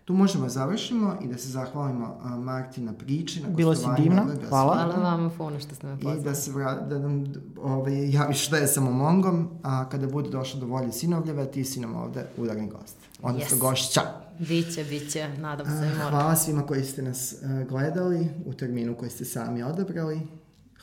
Tu 0.04 0.14
možemo 0.14 0.44
da 0.44 0.50
završimo 0.50 1.16
i 1.22 1.28
da 1.28 1.38
se 1.38 1.48
zahvalimo 1.48 2.16
uh, 2.16 2.30
Marti 2.34 2.80
na 2.80 2.92
priči, 2.92 3.42
na 3.42 3.48
Bila 3.48 3.76
si 3.76 3.84
divna, 3.96 4.24
da 4.24 4.34
ga 4.34 4.46
hvala. 4.48 4.74
Hvala 4.74 4.92
svakom. 4.92 5.02
vam 5.04 5.32
puno 5.38 5.60
što 5.60 5.74
ste 5.74 5.86
me 5.86 5.92
I 5.92 5.96
pozvali. 5.96 6.22
da 6.22 6.34
se 6.34 6.52
vra, 6.52 6.74
da 6.74 6.98
nam 6.98 7.24
ovaj, 7.58 8.10
javiš 8.10 8.46
šta 8.46 8.56
je 8.56 8.66
sa 8.66 8.80
Momongom, 8.80 9.48
a 9.62 9.88
kada 9.88 10.06
bude 10.06 10.30
došlo 10.30 10.60
do 10.60 10.66
volje 10.66 10.92
sinovljeva, 10.92 11.44
ti 11.44 11.64
si 11.64 11.80
nam 11.80 11.96
ovde 11.96 12.26
udarni 12.36 12.68
gost. 12.68 12.96
Odnosno 13.22 13.56
Yes. 13.56 13.60
gošća. 13.60 14.00
Biće, 14.38 14.84
biće, 14.84 15.28
nadam 15.30 15.66
se, 15.66 15.72
Uh, 15.96 16.10
hvala 16.10 16.36
svima 16.36 16.62
koji 16.62 16.84
ste 16.84 17.02
nas 17.02 17.34
uh, 17.34 17.68
gledali 17.68 18.26
u 18.46 18.52
terminu 18.52 18.94
koji 18.94 19.10
ste 19.10 19.24
sami 19.24 19.62
odabrali. 19.62 20.20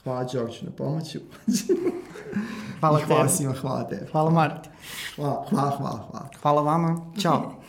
Hvala 0.04 0.24
Đorđu 0.24 0.66
na 0.66 0.72
pomoću. 0.78 1.20
Hvala 2.80 3.00
I 3.02 3.04
hvala 3.04 3.24
tebi. 3.24 3.36
svima, 3.36 3.54
hvala 3.54 3.84
tebi. 3.90 4.06
Hvala 4.12 4.30
Marti. 4.30 4.70
Hvala, 5.16 5.46
hvala, 5.50 5.72
hvala. 5.78 6.08
hvala. 6.12 6.30
Hvala 6.42 6.62
vama. 6.62 7.02
Ćao. 7.22 7.61